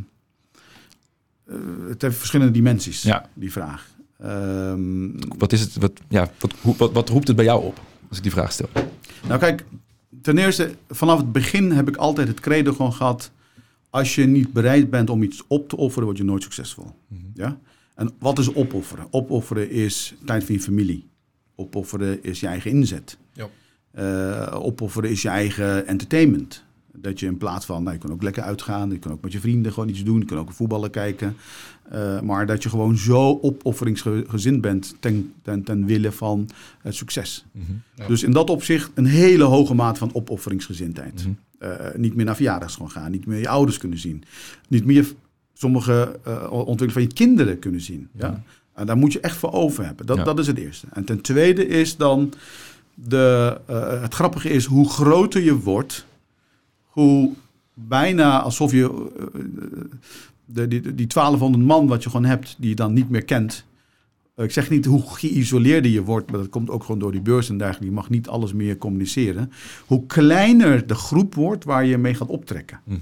eh, 1.46 1.54
het 1.88 2.02
heeft 2.02 2.16
verschillende 2.16 2.52
dimensies, 2.52 3.02
Ja. 3.02 3.28
die 3.34 3.52
vraag. 3.52 3.88
Ehm, 4.20 5.08
Wat, 5.38 5.52
is 5.52 5.60
het, 5.60 5.76
wat, 5.76 5.92
ja, 6.08 6.30
wat, 6.62 6.92
wat 6.92 7.08
roept 7.08 7.26
het 7.26 7.36
bij 7.36 7.44
jou 7.44 7.64
op 7.64 7.80
als 8.08 8.16
ik 8.16 8.22
die 8.22 8.32
vraag 8.32 8.52
stel? 8.52 8.68
nou 9.28 9.40
kijk, 9.40 9.64
ten 10.22 10.38
eerste, 10.38 10.74
vanaf 10.88 11.18
het 11.18 11.32
begin 11.32 11.70
heb 11.72 11.88
ik 11.88 11.96
altijd 11.96 12.28
het 12.28 12.40
credo 12.40 12.72
gewoon 12.72 12.92
gehad... 12.92 13.30
als 13.96 14.14
je 14.14 14.26
niet 14.26 14.52
bereid 14.52 14.90
bent 14.90 15.10
om 15.10 15.22
iets 15.22 15.42
op 15.46 15.68
te 15.68 15.76
offeren, 15.76 16.04
word 16.04 16.16
je 16.18 16.24
nooit 16.24 16.42
succesvol. 16.42 16.90
Ja? 17.34 17.58
En 17.94 18.10
wat 18.18 18.38
is 18.38 18.54
opofferen? 18.54 19.06
Opofferen 19.10 19.70
is 19.70 20.14
tijd 20.24 20.44
voor 20.44 20.54
je 20.54 20.60
familie. 20.60 21.08
Opofferen 21.54 22.22
is 22.22 22.40
je 22.40 22.46
eigen 22.46 22.70
inzet. 22.70 23.18
Ja. 23.32 23.48
Eh, 23.90 24.64
opofferen 24.64 25.10
is 25.10 25.22
je 25.22 25.28
eigen 25.28 25.86
entertainment. 25.86 26.64
Dat 26.92 27.20
je 27.20 27.26
in 27.26 27.36
plaats 27.36 27.66
van, 27.66 27.82
nou, 27.82 27.94
je 27.94 28.00
kan 28.00 28.12
ook 28.12 28.22
lekker 28.22 28.42
uitgaan, 28.42 28.90
je 28.90 28.98
kan 28.98 29.12
ook 29.12 29.22
met 29.22 29.32
je 29.32 29.40
vrienden 29.40 29.72
gewoon 29.72 29.88
iets 29.88 30.04
doen, 30.04 30.18
je 30.18 30.24
kan 30.24 30.38
ook 30.38 30.52
voetballen 30.52 30.90
kijken. 30.90 31.36
Eh, 31.90 32.20
maar 32.20 32.46
dat 32.46 32.62
je 32.62 32.68
gewoon 32.68 32.96
zo 32.96 33.38
opofferingsgezind 33.42 34.60
bent 34.60 34.96
ten, 35.00 35.32
ten, 35.42 35.62
ten 35.62 35.86
wille 35.86 36.12
van 36.12 36.48
het 36.82 36.94
succes. 36.94 37.44
Ja. 37.94 38.06
Dus 38.06 38.22
in 38.22 38.32
dat 38.32 38.50
opzicht 38.50 38.90
een 38.94 39.06
hele 39.06 39.44
hoge 39.44 39.74
maat 39.74 39.98
van 39.98 40.10
opofferingsgezindheid. 40.14 41.24
Mhm. 41.24 41.34
Eh, 41.58 41.70
niet 41.94 42.14
meer 42.14 42.24
naar 42.24 42.34
verjaardags 42.34 42.72
gewoon 42.74 42.90
gaan, 42.90 43.10
niet 43.10 43.26
meer 43.26 43.38
je 43.38 43.48
ouders 43.48 43.78
kunnen 43.78 43.98
zien, 43.98 44.24
niet 44.68 44.84
meer 44.84 45.12
sommige 45.54 46.18
eh 46.24 46.52
ontwikkeling 46.52 46.92
van 46.92 47.02
je 47.02 47.12
kinderen 47.12 47.58
kunnen 47.58 47.80
zien. 47.80 48.08
Ja? 48.12 48.42
En 48.74 48.86
daar 48.86 48.96
moet 48.96 49.12
je 49.12 49.20
echt 49.20 49.36
voor 49.36 49.52
over 49.52 49.84
hebben. 49.84 50.06
Dat, 50.06 50.16
Ja. 50.16 50.24
dat 50.24 50.38
is 50.38 50.46
het 50.46 50.58
eerste. 50.58 50.86
En 50.92 51.04
ten 51.04 51.20
tweede 51.20 51.66
is 51.66 51.96
dan, 51.96 52.32
de, 52.94 53.60
eh, 53.66 54.02
het 54.02 54.14
grappige 54.14 54.48
is 54.48 54.64
hoe 54.64 54.88
groter 54.88 55.42
je 55.42 55.58
wordt, 55.60 56.06
hoe 56.84 57.32
bijna 57.74 58.40
alsof 58.40 58.72
je 58.72 59.06
de, 60.44 60.68
die, 60.68 60.94
die 60.94 61.06
1200 61.06 61.64
man 61.64 61.86
wat 61.86 62.02
je 62.02 62.10
gewoon 62.10 62.26
hebt, 62.26 62.54
die 62.58 62.68
je 62.68 62.74
dan 62.74 62.92
niet 62.92 63.10
meer 63.10 63.24
kent. 63.24 63.64
Ik 64.36 64.50
zeg 64.50 64.70
niet 64.70 64.84
hoe 64.84 65.02
geïsoleerder 65.06 65.90
je 65.90 66.02
wordt, 66.02 66.30
maar 66.30 66.40
dat 66.40 66.48
komt 66.48 66.70
ook 66.70 66.84
gewoon 66.84 66.98
door 66.98 67.12
die 67.12 67.20
beurs 67.20 67.48
en 67.48 67.58
dergelijke. 67.58 67.86
Je 67.86 67.92
mag 67.92 68.10
niet 68.10 68.28
alles 68.28 68.52
meer 68.52 68.78
communiceren. 68.78 69.52
Hoe 69.86 70.06
kleiner 70.06 70.86
de 70.86 70.94
groep 70.94 71.34
wordt 71.34 71.64
waar 71.64 71.84
je 71.84 71.98
mee 71.98 72.14
gaat 72.14 72.28
optrekken. 72.28 72.80
Mhm. 72.84 72.98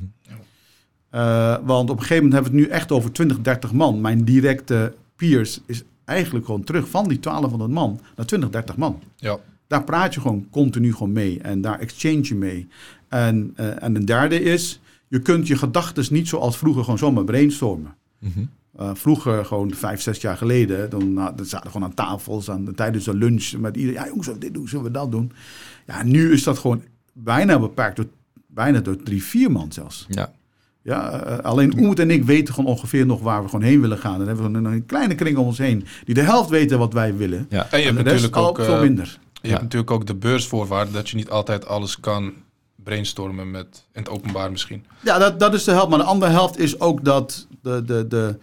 Eh, 1.11 1.57
want 1.65 1.91
op 1.91 1.97
een 1.97 2.03
gegeven 2.03 2.25
moment 2.25 2.33
hebben 2.33 2.53
we 2.53 2.59
het 2.59 2.69
nu 2.69 2.75
echt 2.75 2.93
over 2.93 3.13
20, 3.13 3.41
30 3.41 3.73
man. 3.73 4.01
Mijn 4.01 4.25
directe 4.25 4.95
peers 5.17 5.61
is 5.67 5.83
eigenlijk 6.05 6.47
gewoon 6.47 6.65
terug 6.65 6.89
van 6.89 7.09
die 7.09 7.21
1200 7.21 7.71
man 7.71 8.01
naar 8.17 8.27
20, 8.27 8.51
30 8.51 8.77
man. 8.77 9.01
Ja. 9.17 9.39
Daar 9.67 9.85
praat 9.85 10.15
je 10.15 10.21
gewoon 10.21 10.47
continu 10.51 10.93
gewoon 10.93 11.13
mee 11.13 11.41
en 11.41 11.61
daar 11.61 11.79
exchange 11.79 12.23
je 12.23 12.35
mee. 12.35 12.69
En, 13.09 13.53
eh, 13.55 13.83
en 13.83 13.95
een 13.95 14.05
derde 14.05 14.43
is, 14.43 14.81
je 15.09 15.19
kunt 15.19 15.47
je 15.47 15.57
gedachten 15.57 16.05
niet 16.11 16.29
zoals 16.29 16.57
vroeger 16.57 16.83
gewoon 16.83 16.99
zomaar 16.99 17.25
brainstormen. 17.25 17.95
Mhm. 18.19 18.45
Eh, 18.79 18.91
vroeger, 18.95 19.45
gewoon 19.45 19.75
vijf, 19.75 20.01
zes 20.01 20.21
jaar 20.21 20.37
geleden, 20.37 20.91
dan, 20.91 21.13
nou, 21.13 21.37
dan 21.37 21.47
zaten 21.47 21.67
we 21.67 21.73
gewoon 21.73 21.89
aan 21.89 21.95
tafels 21.95 22.51
aan, 22.51 22.75
tijdens 22.75 23.05
de 23.05 23.15
lunch 23.15 23.53
met 23.59 23.77
iedereen. 23.77 24.01
Ja, 24.01 24.07
jongens, 24.07 24.25
zullen 24.27 24.41
we 24.41 24.47
dit 24.47 24.55
doen, 24.55 24.69
zullen 24.69 24.85
we 24.85 24.91
dat 24.91 25.11
doen? 25.11 25.33
Ja, 25.87 26.03
nu 26.03 26.33
is 26.33 26.43
dat 26.43 26.59
gewoon 26.59 26.83
bijna 27.13 27.59
beperkt 27.59 27.97
door, 27.97 28.07
bijna 28.47 28.81
door 28.81 28.97
drie, 29.03 29.23
vier 29.25 29.51
man 29.53 29.73
zelfs. 29.73 30.07
Ja, 30.09 30.33
Ja, 30.83 31.21
eh, 31.25 31.39
alleen 31.39 31.79
Oet 31.79 31.99
en 31.99 32.11
ik 32.11 32.25
weten 32.25 32.55
gewoon 32.55 32.71
ongeveer 32.71 33.07
nog 33.07 33.21
waar 33.21 33.43
we 33.43 33.49
gewoon 33.49 33.65
heen 33.65 33.81
willen 33.81 33.99
gaan. 33.99 34.19
Dan 34.19 34.27
hebben 34.27 34.53
we 34.53 34.59
een, 34.59 34.65
een 34.65 34.87
kleine 34.87 35.15
kring 35.15 35.37
om 35.37 35.47
ons 35.47 35.59
heen 35.59 35.85
die 36.05 36.15
de 36.15 36.21
helft 36.23 36.51
weten 36.51 36.79
wat 36.79 36.93
wij 36.93 37.17
willen. 37.17 37.47
ja. 37.49 37.67
En 37.71 37.81
je 37.81 37.89
En 37.89 37.95
hebt 37.97 38.07
natuurlijk 38.09 38.37
ook, 38.37 38.57
veel 38.61 38.75
eh, 38.75 38.81
minder. 38.81 39.19
je 39.33 39.41
Ja. 39.43 39.49
hebt 39.51 39.63
natuurlijk 39.63 39.91
ook 39.91 40.07
de 40.07 40.15
beursvoorwaarden 40.15 40.95
dat 40.95 41.09
je 41.09 41.17
niet 41.17 41.31
altijd 41.31 41.67
alles 41.67 42.01
kan 42.01 42.33
brainstormen 42.85 43.51
met 43.51 43.85
in 43.93 44.01
het 44.01 44.09
openbaar 44.11 44.51
misschien. 44.51 44.85
Ja, 45.03 45.19
dat, 45.19 45.41
dat 45.41 45.55
is 45.55 45.65
de 45.65 45.71
helft. 45.71 45.89
Maar 45.89 45.99
de 45.99 46.05
andere 46.05 46.31
helft 46.33 46.59
is 46.59 46.81
ook 46.81 47.05
dat 47.05 47.47
de, 47.63 47.83
de, 47.85 48.07
de, 48.09 48.39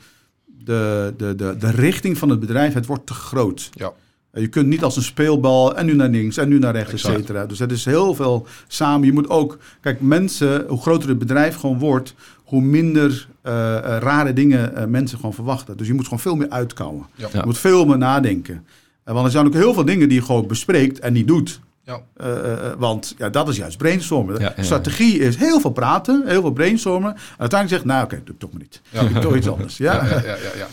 de, 0.63 1.13
de, 1.17 1.35
de, 1.35 1.55
de 1.59 1.71
richting 1.71 2.17
van 2.17 2.29
het 2.29 2.39
bedrijf, 2.39 2.73
het 2.73 2.85
wordt 2.85 3.05
te 3.05 3.13
groot. 3.13 3.69
Ja. 3.73 3.93
Je 4.33 4.47
kunt 4.47 4.67
niet 4.67 4.83
als 4.83 4.95
een 4.95 5.03
speelbal 5.03 5.75
en 5.75 5.85
nu 5.85 5.93
naar 5.93 6.09
links 6.09 6.37
en 6.37 6.49
nu 6.49 6.59
naar 6.59 6.73
rechts, 6.73 6.93
et 6.93 6.99
cetera. 6.99 7.45
Dus 7.45 7.59
het 7.59 7.71
is 7.71 7.85
heel 7.85 8.13
veel 8.13 8.47
samen. 8.67 9.05
Je 9.05 9.13
moet 9.13 9.29
ook, 9.29 9.57
kijk, 9.81 10.01
mensen, 10.01 10.65
hoe 10.67 10.81
groter 10.81 11.09
het 11.09 11.19
bedrijf 11.19 11.55
gewoon 11.55 11.79
wordt, 11.79 12.13
hoe 12.43 12.61
minder 12.61 13.27
eh, 13.41 13.77
eh, 13.77 14.01
rare 14.01 14.33
dingen 14.33 14.75
eh, 14.75 14.85
mensen 14.85 15.17
gewoon 15.17 15.33
verwachten. 15.33 15.77
Dus 15.77 15.87
je 15.87 15.93
moet 15.93 16.03
gewoon 16.03 16.19
veel 16.19 16.35
meer 16.35 16.49
uitkouwen. 16.49 17.05
Ja. 17.15 17.27
Je 17.31 17.41
moet 17.45 17.57
veel 17.57 17.85
meer 17.85 17.97
nadenken. 17.97 18.65
Want 19.03 19.25
er 19.25 19.31
zijn 19.31 19.45
ook 19.45 19.53
heel 19.53 19.73
veel 19.73 19.85
dingen 19.85 20.09
die 20.09 20.19
je 20.19 20.25
gewoon 20.25 20.47
bespreekt 20.47 20.99
en 20.99 21.13
niet 21.13 21.27
doet. 21.27 21.59
Ja. 21.83 22.01
Uh, 22.21 22.71
want 22.77 23.15
ja, 23.17 23.29
dat 23.29 23.49
is 23.49 23.57
juist 23.57 23.77
brainstormen. 23.77 24.53
Strategie 24.59 25.19
is 25.19 25.35
heel 25.35 25.59
veel 25.59 25.71
praten, 25.71 26.23
heel 26.25 26.41
veel 26.41 26.51
brainstormen. 26.51 27.13
En 27.13 27.19
uiteindelijk 27.37 27.69
zegt, 27.69 27.85
nou 27.85 28.03
oké, 28.03 28.21
doe 28.23 28.33
ik 28.33 28.39
toch 28.39 28.51
maar 28.51 28.61
niet. 28.61 28.81
Ja. 28.89 29.03
Doe 29.03 29.19
toch 29.19 29.35
iets 29.35 29.49
anders. 29.49 29.77
Ja? 29.77 30.05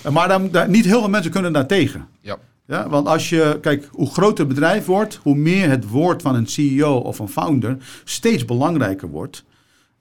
Ja, 0.02 0.10
Maar 0.10 0.28
dan, 0.28 0.50
niet 0.70 0.84
heel 0.84 1.00
veel 1.00 1.08
mensen 1.08 1.30
kunnen 1.30 1.52
daar 1.52 1.66
tegen. 1.66 2.08
Ja. 2.20 2.36
Ja, 2.66 2.88
want 2.88 3.06
als 3.06 3.28
je, 3.28 3.58
kijk, 3.60 3.88
hoe 3.92 4.10
groter 4.10 4.38
het 4.44 4.48
bedrijf 4.54 4.86
wordt, 4.86 5.20
hoe 5.22 5.34
meer 5.34 5.70
het 5.70 5.88
woord 5.88 6.22
van 6.22 6.34
een 6.34 6.46
CEO 6.46 6.96
of 6.96 7.18
een 7.18 7.28
founder 7.28 7.76
steeds 8.04 8.44
belangrijker 8.44 9.08
wordt. 9.08 9.44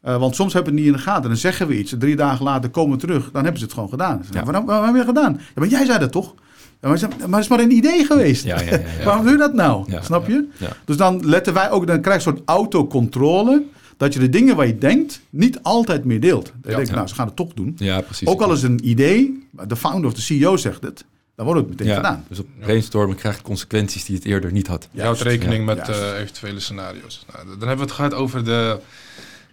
Uh, 0.06 0.18
want 0.18 0.36
soms 0.36 0.54
hebben 0.54 0.74
we 0.74 0.80
het 0.80 0.88
niet 0.88 0.96
in 0.96 1.04
de 1.04 1.10
gaten. 1.10 1.30
Dan 1.30 1.38
zeggen 1.38 1.68
we 1.68 1.78
iets. 1.78 1.94
Drie 1.98 2.16
dagen 2.16 2.46
later 2.46 2.70
komen 2.70 2.92
we 3.00 3.06
terug. 3.06 3.32
Dan 3.32 3.42
hebben 3.42 3.60
ze 3.60 3.66
het 3.66 3.74
gewoon 3.74 3.90
gedaan. 3.90 4.26
Ja. 4.32 4.44
Waarom, 4.44 4.66
waarom 4.66 4.86
heb 4.86 4.96
je 4.96 5.14
dat 5.14 5.16
gedaan? 5.16 5.34
Ja, 5.34 5.52
maar 5.56 5.68
jij 5.68 5.86
zei 5.86 6.00
dat 6.00 6.12
toch? 6.12 6.34
Ja, 6.82 6.90
maar, 6.90 7.00
het 7.00 7.44
is 7.44 7.48
maar 7.48 7.60
een 7.60 7.72
idee 7.72 8.06
geweest. 8.06 8.44
Ja, 8.44 8.62
ja, 8.62 8.80
Waarom 9.06 9.24
doe 9.24 9.32
je 9.32 9.38
dat 9.38 9.54
nou? 9.54 9.86
Snap 10.02 10.28
je? 10.28 10.48
Dus 10.86 10.98
dan 10.98 11.26
letten 11.26 11.54
wij 11.54 11.72
ook, 11.72 11.88
dan 11.88 12.02
krijg 12.02 12.24
je 12.24 12.30
een 12.30 12.36
soort 12.36 12.50
autocontrole. 12.50 13.64
Dat 13.98 14.14
je 14.14 14.20
de 14.20 14.30
dingen 14.30 14.56
waar 14.56 14.68
je 14.68 14.78
denkt 14.78 15.22
niet 15.30 15.60
altijd 15.62 16.06
meer 16.06 16.20
deelt. 16.20 16.52
Dan 16.62 16.76
denk 16.76 16.88
je, 16.88 16.94
nou, 16.94 17.08
ze 17.08 17.16
gaan 17.16 17.28
het 17.28 17.36
toch 17.36 17.54
doen. 17.54 17.76
Ja, 17.78 18.02
precies. 18.02 18.28
Ook 18.28 18.42
al 18.42 18.52
is 18.52 18.64
een 18.64 18.90
idee, 18.90 19.48
de 19.68 19.76
founder 19.76 20.10
of 20.10 20.16
de 20.16 20.22
CEO 20.22 20.58
zegt 20.58 20.84
het. 20.84 21.06
Dan 21.36 21.46
wordt 21.46 21.62
het 21.62 21.70
meteen 21.70 21.96
gedaan. 21.96 22.26
Dus 22.28 22.40
op 22.40 22.48
brainstormen 22.60 23.16
krijgt 23.16 23.42
consequenties 23.42 24.06
die 24.06 24.16
het 24.16 24.26
eerder 24.26 24.52
niet 24.52 24.68
had. 24.68 24.88
Je 24.92 25.02
houdt 25.02 25.22
rekening 25.22 25.66
met 25.66 25.90
uh, 25.90 26.20
eventuele 26.20 26.60
scenario's. 26.60 27.26
Nou, 27.34 27.46
dan 27.46 27.68
hebben 27.68 27.78
we 27.78 27.84
het 27.84 27.92
gehad 27.92 28.14
over 28.14 28.44
de 28.44 28.80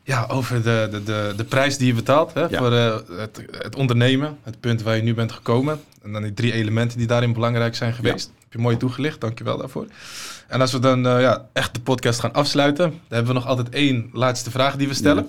ja, 0.03 0.27
over 0.29 0.63
de, 0.63 0.89
de, 0.91 1.03
de, 1.03 1.33
de 1.37 1.45
prijs 1.45 1.79
die 1.79 1.87
je 1.87 1.95
betaalt 1.95 2.35
hè, 2.35 2.49
voor 2.49 2.73
uh, 2.73 2.97
het, 3.17 3.45
het 3.51 3.77
ondernemen, 3.77 4.39
het 4.43 4.61
punt 4.61 4.83
waar 4.83 4.97
je 4.97 5.03
nu 5.03 5.15
bent 5.15 5.33
gekomen. 5.33 5.81
En 6.05 6.13
dan 6.13 6.23
die 6.23 6.35
drie 6.35 6.53
elementen 6.53 6.99
die 6.99 7.07
daarin 7.07 7.33
belangrijk 7.33 7.75
zijn 7.75 7.93
geweest. 7.93 8.33
Heb 8.41 8.53
je 8.53 8.59
mooi 8.59 8.77
toegelicht, 8.77 9.21
dankjewel 9.21 9.59
daarvoor. 9.59 9.87
En 10.49 10.61
als 10.61 10.73
we 10.73 10.79
dan 10.79 11.07
uh, 11.07 11.21
ja, 11.21 11.49
echt 11.53 11.75
de 11.75 11.81
podcast 11.81 12.21
gaan 12.21 12.33
afsluiten, 12.33 12.91
dan 12.91 13.01
hebben 13.09 13.27
we 13.27 13.39
nog 13.39 13.47
altijd 13.47 13.69
één 13.69 14.11
laatste 14.13 14.51
vraag 14.51 14.77
die 14.77 14.89
we 14.89 14.95
stellen. 14.95 15.27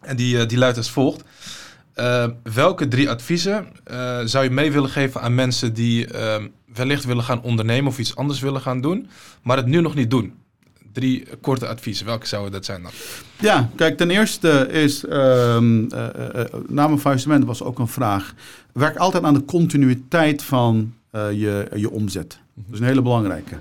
En 0.00 0.16
die, 0.16 0.36
uh, 0.36 0.46
die 0.46 0.58
luidt 0.58 0.76
als 0.76 0.90
volgt. 0.90 1.24
welke 2.42 2.88
drie 2.88 3.10
adviezen 3.10 3.66
zou 4.24 4.44
je 4.44 4.50
mee 4.50 4.72
willen 4.72 4.90
geven 4.90 5.20
aan 5.20 5.34
mensen 5.34 5.74
die 5.74 6.06
wellicht 6.74 7.04
willen 7.04 7.24
gaan 7.24 7.42
ondernemen 7.42 7.90
of 7.90 7.98
iets 7.98 8.16
anders 8.16 8.40
willen 8.40 8.60
gaan 8.60 8.80
doen, 8.80 9.08
maar 9.42 9.56
het 9.56 9.66
nu 9.66 9.80
nog 9.80 9.94
niet 9.94 10.10
doen? 10.10 10.41
Drie 10.92 11.24
korte 11.40 11.66
adviezen. 11.66 12.06
Welke 12.06 12.26
zouden 12.26 12.52
dat 12.52 12.64
zijn 12.64 12.82
dan? 12.82 12.90
Ja, 13.40 13.68
kijk, 13.76 13.96
ten 13.96 14.10
eerste 14.10 14.68
is, 14.70 15.04
um, 15.04 15.82
uh, 15.92 16.06
uh, 16.34 16.42
na 16.68 16.86
mijn 16.86 16.98
faillissement 16.98 17.44
was 17.44 17.62
ook 17.62 17.78
een 17.78 17.88
vraag. 17.88 18.34
Werk 18.72 18.96
altijd 18.96 19.22
aan 19.24 19.34
de 19.34 19.44
continuïteit 19.44 20.42
van 20.42 20.92
uh, 21.12 21.32
je, 21.32 21.68
je 21.74 21.90
omzet. 21.90 22.38
Dat 22.54 22.74
is 22.74 22.80
een 22.80 22.86
hele 22.86 23.02
belangrijke. 23.02 23.56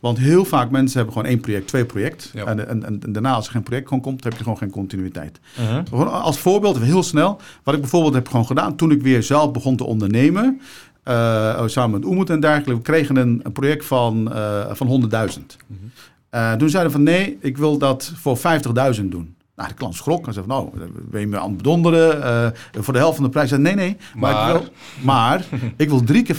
Want 0.00 0.18
heel 0.18 0.44
vaak 0.44 0.70
mensen 0.70 0.96
hebben 0.96 1.14
gewoon 1.14 1.28
één 1.28 1.40
project, 1.40 1.66
twee 1.66 1.84
project. 1.84 2.32
En, 2.34 2.68
en, 2.68 2.84
en, 2.84 3.12
daarna 3.12 3.32
als 3.32 3.46
er 3.46 3.52
geen 3.52 3.62
project 3.62 3.88
gewoon 3.88 4.02
komt, 4.02 4.24
heb 4.24 4.32
je 4.32 4.42
gewoon 4.42 4.58
geen 4.58 4.70
continuïteit. 4.70 5.40
-huh. 5.54 6.24
Als 6.24 6.38
voorbeeld, 6.38 6.78
heel 6.78 7.02
snel, 7.02 7.40
wat 7.62 7.74
ik 7.74 7.80
bijvoorbeeld 7.80 8.14
heb 8.14 8.28
gewoon 8.28 8.46
gedaan 8.46 8.76
toen 8.76 8.90
ik 8.90 9.02
weer 9.02 9.22
zelf 9.22 9.52
begon 9.52 9.76
te 9.76 9.84
ondernemen. 9.84 10.60
Uh, 11.08 11.66
samen 11.66 12.00
met 12.00 12.08
Oemoed 12.08 12.30
en 12.30 12.40
dergelijke. 12.40 12.74
We 12.74 12.82
kregen 12.82 13.16
een, 13.16 13.40
een 13.42 13.52
project 13.52 13.84
van, 13.84 14.28
uh, 14.32 14.66
van 14.72 15.02
100.000. 15.02 15.08
-huh. 15.10 15.76
Uh, 16.34 16.52
toen 16.52 16.68
zeiden 16.68 16.92
van 16.92 17.02
nee, 17.02 17.38
ik 17.40 17.56
wil 17.56 17.78
dat 17.78 18.12
voor 18.16 18.38
50.000 18.38 18.42
doen. 19.04 19.36
Nou, 19.56 19.68
de 19.68 19.74
klant 19.74 19.94
schrok 19.94 20.26
en 20.26 20.32
zei 20.32 20.46
van, 20.46 20.56
nou, 20.56 20.90
ben 21.10 21.20
je 21.20 21.26
me 21.26 21.38
aan 21.38 21.48
het 21.48 21.56
bedonderen? 21.56 22.18
Uh, 22.18 22.82
voor 22.82 22.92
de 22.92 22.98
helft 22.98 23.14
van 23.14 23.24
de 23.24 23.30
prijs. 23.30 23.48
Zei, 23.48 23.60
nee, 23.60 23.74
nee, 23.74 23.96
maar, 24.14 24.32
maar, 24.32 24.54
ik 24.54 24.60
wil, 24.60 24.72
maar 25.02 25.44
ik 25.76 25.88
wil 25.88 26.02
drie 26.02 26.22
keer 26.22 26.36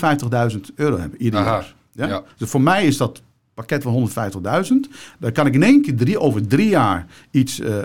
50.000 0.52 0.60
euro 0.76 0.98
hebben 1.00 1.22
ieder 1.22 1.44
jaar. 1.44 1.74
Ja? 1.92 2.08
ja? 2.08 2.24
Dus 2.38 2.50
voor 2.50 2.62
mij 2.62 2.86
is 2.86 2.98
dat 2.98 3.22
pakket 3.54 3.84
van 3.84 4.10
150.000. 4.10 4.92
Daar 5.20 5.32
kan 5.32 5.46
ik 5.46 5.54
in 5.54 5.64
één 5.64 5.82
keer 5.82 5.96
drie, 5.96 6.20
over 6.20 6.48
drie 6.48 6.70
jaar 6.70 7.06
iets 7.32 7.60
uh, 7.60 7.68
uh, 7.68 7.84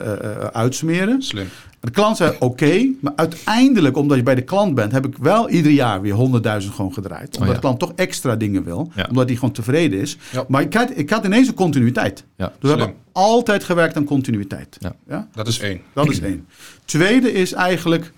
uitsmeren. 0.53 1.23
Slim. 1.23 1.47
De 1.87 1.93
klant 1.93 2.17
zei 2.17 2.37
oké, 2.39 2.91
maar 3.01 3.13
uiteindelijk, 3.17 3.97
omdat 3.97 4.17
je 4.17 4.23
bij 4.23 4.35
de 4.35 4.43
klant 4.43 4.75
bent, 4.75 4.93
heb 4.93 5.07
ik 5.07 5.17
wel 5.17 5.51
ieder 5.51 5.73
jaar 5.73 6.01
weer 6.01 6.15
100.000 6.63 6.75
gewoon 6.75 6.93
gedraaid. 6.93 7.35
Omdat 7.35 7.49
oh, 7.49 7.55
de 7.55 7.61
klant 7.61 7.79
toch 7.79 7.93
extra 7.95 8.37
dingen 8.37 8.65
wil, 8.65 8.91
omdat 9.09 9.27
hij 9.27 9.35
gewoon 9.35 9.53
tevreden 9.53 10.01
is. 10.01 10.17
Maar 10.49 10.63
ik 10.63 10.75
had, 10.75 10.91
ik 10.95 11.11
had 11.11 11.25
ineens 11.25 11.49
een 11.49 11.55
continuïteit. 11.55 12.25
Dus 12.37 12.49
we 12.59 12.69
hebben 12.69 12.95
altijd 13.13 13.65
gewerkt 13.65 13.97
aan 13.97 14.05
continuïteit. 14.05 14.79
Ja. 15.09 15.29
Dat 15.33 15.47
is 15.47 15.59
één. 15.59 15.81
Dat 15.93 16.11
is 16.11 16.21
één. 16.21 16.47
Tweede 16.85 17.33
is 17.33 17.53
eigenlijk, 17.53 18.13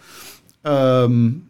um, 0.62 1.48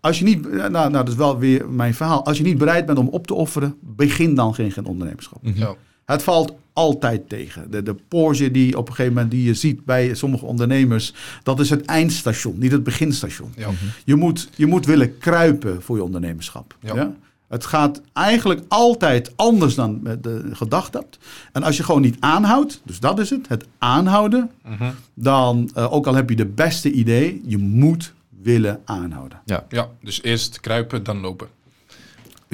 als 0.00 0.18
je 0.18 0.24
niet, 0.24 0.52
nou, 0.52 0.70
nou, 0.70 0.92
dat 0.92 1.08
is 1.08 1.14
wel 1.14 1.38
weer 1.38 1.70
mijn 1.70 1.94
verhaal. 1.94 2.24
Als 2.24 2.38
je 2.38 2.44
niet 2.44 2.58
bereid 2.58 2.86
bent 2.86 2.98
om 2.98 3.08
op 3.08 3.26
te 3.26 3.34
offeren, 3.34 3.76
begin 3.80 4.34
dan 4.34 4.54
geen, 4.54 4.72
geen 4.72 4.86
ondernemerschap. 4.86 5.38
Ja. 5.42 5.74
Het 6.04 6.22
valt 6.22 6.54
altijd 6.72 7.28
tegen. 7.28 7.70
De, 7.70 7.82
de 7.82 7.94
Porsche 8.08 8.50
die 8.50 8.78
op 8.78 8.88
een 8.88 8.94
gegeven 8.94 9.14
moment 9.14 9.30
die 9.30 9.44
je 9.44 9.54
ziet 9.54 9.84
bij 9.84 10.14
sommige 10.14 10.44
ondernemers, 10.44 11.14
dat 11.42 11.60
is 11.60 11.70
het 11.70 11.84
eindstation, 11.84 12.58
niet 12.58 12.72
het 12.72 12.82
beginstation. 12.82 13.52
Ja. 13.56 13.70
Je, 14.04 14.14
moet, 14.14 14.48
je 14.56 14.66
moet 14.66 14.86
willen 14.86 15.18
kruipen 15.18 15.82
voor 15.82 15.96
je 15.96 16.02
ondernemerschap. 16.02 16.76
Ja. 16.80 17.14
Het 17.48 17.66
gaat 17.66 18.00
eigenlijk 18.12 18.60
altijd 18.68 19.32
anders 19.36 19.74
dan 19.74 20.00
je 20.22 20.48
gedacht 20.52 20.94
hebt. 20.94 21.18
En 21.52 21.62
als 21.62 21.76
je 21.76 21.82
gewoon 21.82 22.00
niet 22.00 22.16
aanhoudt, 22.20 22.80
dus 22.84 23.00
dat 23.00 23.18
is 23.18 23.30
het, 23.30 23.48
het 23.48 23.66
aanhouden, 23.78 24.50
mhm. 24.64 24.90
dan, 25.14 25.70
uh, 25.76 25.92
ook 25.92 26.06
al 26.06 26.14
heb 26.14 26.28
je 26.28 26.36
de 26.36 26.46
beste 26.46 26.90
idee, 26.90 27.42
je 27.46 27.58
moet 27.58 28.14
willen 28.42 28.80
aanhouden. 28.84 29.40
Ja, 29.44 29.66
ja 29.68 29.88
dus 30.02 30.22
eerst 30.22 30.60
kruipen, 30.60 31.04
dan 31.04 31.20
lopen. 31.20 31.48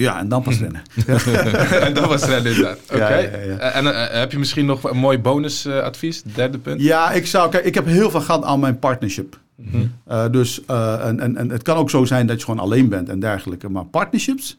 Ja, 0.01 0.19
en 0.19 0.29
dan 0.29 0.43
pas 0.43 0.59
rennen. 0.59 0.83
en 1.87 1.95
dan 1.95 2.09
pas 2.09 2.25
rennen, 2.25 2.53
inderdaad. 2.53 2.79
Oké. 2.85 2.95
Okay. 2.95 3.47
Ja, 3.47 3.59
en 3.59 3.85
uh, 3.85 4.07
heb 4.11 4.33
je 4.33 4.39
misschien 4.39 4.67
nog 4.67 4.91
een 4.91 4.97
mooi 4.97 5.19
bonusadvies, 5.19 6.23
uh, 6.27 6.35
derde 6.35 6.59
punt? 6.59 6.81
Ja, 6.81 7.11
ik, 7.11 7.27
zou, 7.27 7.51
kijk, 7.51 7.65
ik 7.65 7.75
heb 7.75 7.87
heel 7.87 8.11
veel 8.11 8.21
gehad 8.21 8.45
aan 8.45 8.61
mijn 8.61 8.79
partnership. 8.79 9.39
Mm 9.57 9.71
-hmm. 9.71 9.93
uh, 10.11 10.31
dus, 10.31 10.65
en, 10.67 11.21
en, 11.21 11.37
en 11.37 11.51
het 11.51 11.63
kan 11.63 11.77
ook 11.77 11.91
zo 11.91 12.05
zijn 12.05 12.27
dat 12.27 12.39
je 12.39 12.45
gewoon 12.45 12.61
alleen 12.61 12.89
bent 12.89 13.09
en 13.09 13.21
dergelijke. 13.21 13.69
Maar 13.69 13.85
partnerships, 13.85 14.59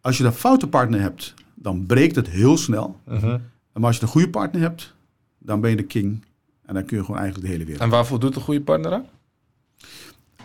als 0.00 0.18
je 0.18 0.24
een 0.24 0.32
foute 0.32 0.66
partner 0.66 1.00
hebt, 1.00 1.34
dan 1.54 1.86
breekt 1.86 2.16
het 2.16 2.28
heel 2.28 2.56
snel. 2.56 3.00
Mm 3.08 3.18
-hmm. 3.18 3.40
Maar 3.72 3.84
als 3.84 3.96
je 3.96 4.02
een 4.02 4.08
goede 4.08 4.28
partner 4.28 4.62
hebt, 4.62 4.94
dan 5.38 5.60
ben 5.60 5.70
je 5.70 5.76
de 5.76 5.82
king. 5.82 6.24
En 6.66 6.74
dan 6.74 6.84
kun 6.84 6.96
je 6.96 7.04
gewoon 7.04 7.20
eigenlijk 7.20 7.48
de 7.48 7.52
hele 7.52 7.64
wereld. 7.64 7.84
En 7.84 7.90
waarvoor 7.90 8.20
doet 8.20 8.36
een 8.36 8.42
goede 8.42 8.60
partner 8.60 8.92
aan? 8.92 9.06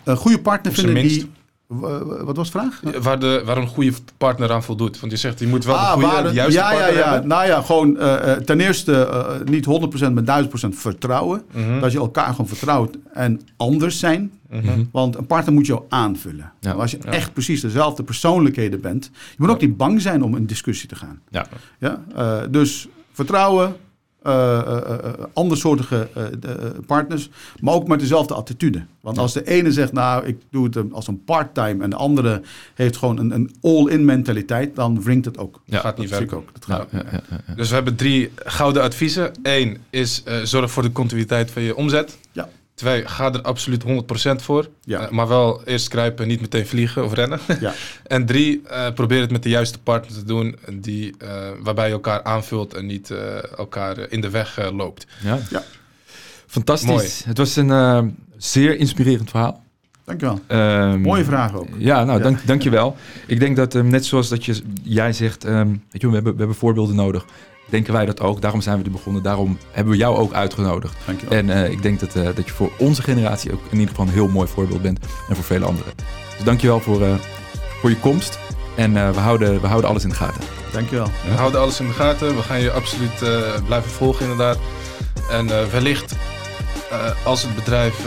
Een 0.04 0.16
goede 0.16 0.40
partner 0.40 0.72
vinden 0.72 0.94
die 0.94 1.30
wat 1.66 2.36
was 2.36 2.50
de 2.52 2.58
vraag? 2.58 2.80
Waar, 3.02 3.18
de, 3.18 3.42
waar 3.44 3.56
een 3.56 3.66
goede 3.66 3.92
partner 4.16 4.52
aan 4.52 4.62
voldoet. 4.62 5.00
Want 5.00 5.12
je 5.12 5.18
zegt, 5.18 5.38
je 5.38 5.46
moet 5.46 5.64
wel 5.64 5.76
ah, 5.76 5.98
de 5.98 6.06
goede, 6.06 6.28
de 6.28 6.34
juiste 6.34 6.60
ja, 6.60 6.70
partner 6.70 6.92
ja, 6.92 6.98
ja. 6.98 7.10
hebben. 7.10 7.28
Nou 7.28 7.46
ja, 7.46 7.62
gewoon 7.62 7.96
uh, 7.96 8.32
ten 8.32 8.60
eerste 8.60 9.08
uh, 9.10 9.48
niet 9.48 9.66
100% 10.08 10.12
met 10.12 10.48
1000% 10.64 10.68
vertrouwen. 10.68 11.42
Mm 11.52 11.64
-hmm. 11.64 11.80
Dat 11.80 11.92
je 11.92 11.98
elkaar 11.98 12.30
gewoon 12.30 12.48
vertrouwt 12.48 12.96
en 13.12 13.40
anders 13.56 13.98
zijn. 13.98 14.32
Mm 14.50 14.60
-hmm. 14.60 14.88
Want 14.92 15.16
een 15.16 15.26
partner 15.26 15.54
moet 15.54 15.66
jou 15.66 15.82
aanvullen. 15.88 16.52
Ja. 16.60 16.72
Als 16.72 16.90
je 16.90 16.98
ja. 17.02 17.10
echt 17.10 17.32
precies 17.32 17.60
dezelfde 17.60 18.02
persoonlijkheden 18.02 18.80
bent. 18.80 19.10
Je 19.12 19.36
moet 19.36 19.50
ook 19.50 19.60
niet 19.60 19.76
bang 19.76 20.00
zijn 20.00 20.22
om 20.22 20.36
in 20.36 20.46
discussie 20.46 20.88
te 20.88 20.96
gaan. 20.96 21.20
Ja. 21.30 21.46
Ja? 21.78 22.04
Uh, 22.16 22.38
dus 22.50 22.88
vertrouwen, 23.12 23.76
andersoortige 25.32 26.08
partners, 26.86 27.30
maar 27.60 27.74
ook 27.74 27.88
met 27.88 28.00
dezelfde 28.00 28.34
attitude. 28.34 28.86
Want 29.00 29.18
als 29.18 29.32
de 29.32 29.46
ene 29.46 29.72
zegt, 29.72 29.92
nou, 29.92 30.26
ik 30.26 30.36
doe 30.50 30.64
het 30.64 30.92
als 30.92 31.06
een 31.06 31.24
part-time 31.24 31.84
en 31.84 31.90
de 31.90 31.96
andere 31.96 32.42
heeft 32.74 32.96
gewoon 32.96 33.18
een, 33.18 33.30
een 33.30 33.54
all-in 33.62 34.04
mentaliteit, 34.04 34.74
dan 34.74 35.02
wringt 35.02 35.24
het 35.24 35.38
ook. 35.38 35.60
Ja, 35.64 35.80
gaat 35.80 35.98
niet 35.98 36.10
werken. 36.10 36.36
Ook. 36.36 36.48
Dat 36.52 36.64
gaat 36.64 36.88
ja, 36.90 37.02
ja, 37.12 37.20
ja, 37.46 37.54
Dus 37.54 37.68
we 37.68 37.74
hebben 37.74 37.96
drie 37.96 38.30
gouden 38.36 38.82
adviezen. 38.82 39.32
Eén 39.42 39.78
is 39.90 40.22
zorg 40.42 40.70
voor 40.70 40.82
de 40.82 40.92
continuïteit 40.92 41.50
van 41.50 41.62
je 41.62 41.76
omzet. 41.76 42.18
Twee, 42.76 43.08
ga 43.08 43.32
er 43.32 43.42
absoluut 43.42 43.84
100% 43.84 43.86
voor. 44.36 44.68
Ja. 44.84 45.02
Uh, 45.02 45.10
maar 45.10 45.28
wel 45.28 45.64
eerst 45.64 45.88
kruipen, 45.88 46.28
niet 46.28 46.40
meteen 46.40 46.66
vliegen 46.66 47.04
of 47.04 47.12
rennen. 47.12 47.40
Ja. 47.60 47.72
en 48.06 48.26
drie, 48.26 48.62
uh, 48.70 48.92
probeer 48.94 49.20
het 49.20 49.30
met 49.30 49.42
de 49.42 49.48
juiste 49.48 49.78
partner 49.78 50.18
te 50.18 50.24
doen. 50.24 50.56
Die, 50.72 51.14
uh, 51.22 51.28
waarbij 51.62 51.86
je 51.86 51.92
elkaar 51.92 52.22
aanvult 52.22 52.74
en 52.74 52.86
niet 52.86 53.10
elkaar 53.56 53.98
in 53.98 54.20
de 54.20 54.30
weg 54.30 54.70
loopt. 54.72 55.06
Ja. 55.22 55.38
ja. 55.50 55.62
Fantastisch. 56.46 56.88
Mooi. 56.88 57.08
Het 57.24 57.38
was 57.38 57.56
een 57.56 58.16
zeer 58.36 58.78
inspirerend 58.78 59.30
verhaal. 59.30 59.64
Dankjewel. 60.04 60.40
Um, 60.48 61.00
Mooie 61.00 61.24
vraag 61.24 61.54
ook. 61.54 61.68
Ja, 61.78 62.04
nou, 62.04 62.18
ja. 62.18 62.24
Dank, 62.24 62.46
dankjewel. 62.46 62.96
Ik 63.26 63.40
denk 63.40 63.56
dat 63.56 63.74
um, 63.74 63.88
net 63.88 64.04
zoals 64.04 64.28
dat 64.28 64.44
je, 64.44 64.62
jij 64.82 65.12
zegt, 65.12 65.46
um, 65.46 65.82
weet 65.90 66.00
je, 66.00 66.08
we 66.08 66.14
hebben, 66.14 66.32
we 66.32 66.38
hebben 66.38 66.56
voorbeelden 66.56 66.96
nodig 66.96 67.26
denken 67.66 67.92
wij 67.92 68.06
dat 68.06 68.20
ook. 68.20 68.40
Daarom 68.40 68.60
zijn 68.60 68.78
we 68.78 68.84
er 68.84 68.90
begonnen. 68.90 69.22
Daarom 69.22 69.58
hebben 69.70 69.92
we 69.92 69.98
jou 69.98 70.16
ook 70.16 70.32
uitgenodigd. 70.32 70.94
Dankjewel. 71.06 71.38
En 71.38 71.48
uh, 71.48 71.70
ik 71.70 71.82
denk 71.82 72.00
dat, 72.00 72.16
uh, 72.16 72.24
dat 72.24 72.46
je 72.46 72.52
voor 72.52 72.70
onze 72.78 73.02
generatie 73.02 73.52
ook 73.52 73.60
in 73.70 73.78
ieder 73.78 73.88
geval 73.88 74.06
een 74.06 74.12
heel 74.12 74.28
mooi 74.28 74.48
voorbeeld 74.48 74.82
bent. 74.82 74.98
En 75.28 75.34
voor 75.34 75.44
vele 75.44 75.64
anderen. 75.64 75.92
Dus 76.36 76.44
dankjewel 76.44 76.80
voor, 76.80 77.00
uh, 77.00 77.14
voor 77.80 77.90
je 77.90 77.98
komst. 77.98 78.38
En 78.76 78.92
we, 78.92 79.20
houden, 79.20 79.60
we 79.60 79.66
houden 79.66 79.90
alles 79.90 80.02
in 80.02 80.08
de 80.08 80.14
gaten. 80.14 80.40
Dankjewel. 80.72 81.06
We 81.28 81.34
houden 81.34 81.60
alles 81.60 81.80
in 81.80 81.86
de 81.86 81.92
gaten. 81.92 82.36
We 82.36 82.42
gaan 82.42 82.60
je 82.60 82.72
absoluut 82.72 83.18
blijven 83.66 83.90
volgen 83.90 84.22
inderdaad. 84.22 84.58
En 85.30 85.46
wellicht 85.70 86.14
als 87.24 87.42
het 87.42 87.54
bedrijf 87.54 88.06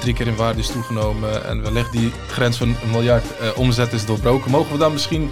drie 0.00 0.14
keer 0.14 0.26
in 0.26 0.36
waarde 0.36 0.60
is 0.60 0.70
toegenomen... 0.70 1.44
en 1.44 1.62
wellicht 1.62 1.92
die 1.92 2.12
grens 2.28 2.56
van 2.56 2.68
een 2.68 2.90
miljard 2.90 3.24
omzet 3.56 3.92
is 3.92 4.06
doorbroken... 4.06 4.50
mogen 4.50 4.72
we 4.72 4.78
dan 4.78 4.92
misschien 4.92 5.30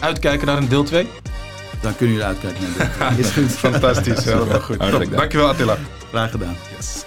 uitkijken 0.00 0.46
naar 0.46 0.56
een 0.56 0.68
deel 0.68 0.84
2? 0.84 1.08
Dan 1.80 1.96
kunnen 1.96 2.16
jullie 2.16 2.28
uitkijken 2.28 2.62
naar 2.98 3.14
dit. 3.16 3.26
Is 3.26 3.32
goed. 3.32 3.50
Fantastisch, 3.50 4.24
helemaal 4.24 4.60
goed. 4.60 4.78
Dankjewel 5.10 5.48
Attila. 5.48 5.76
Graag 6.10 6.30
gedaan. 6.30 6.56
Yes. 6.76 7.04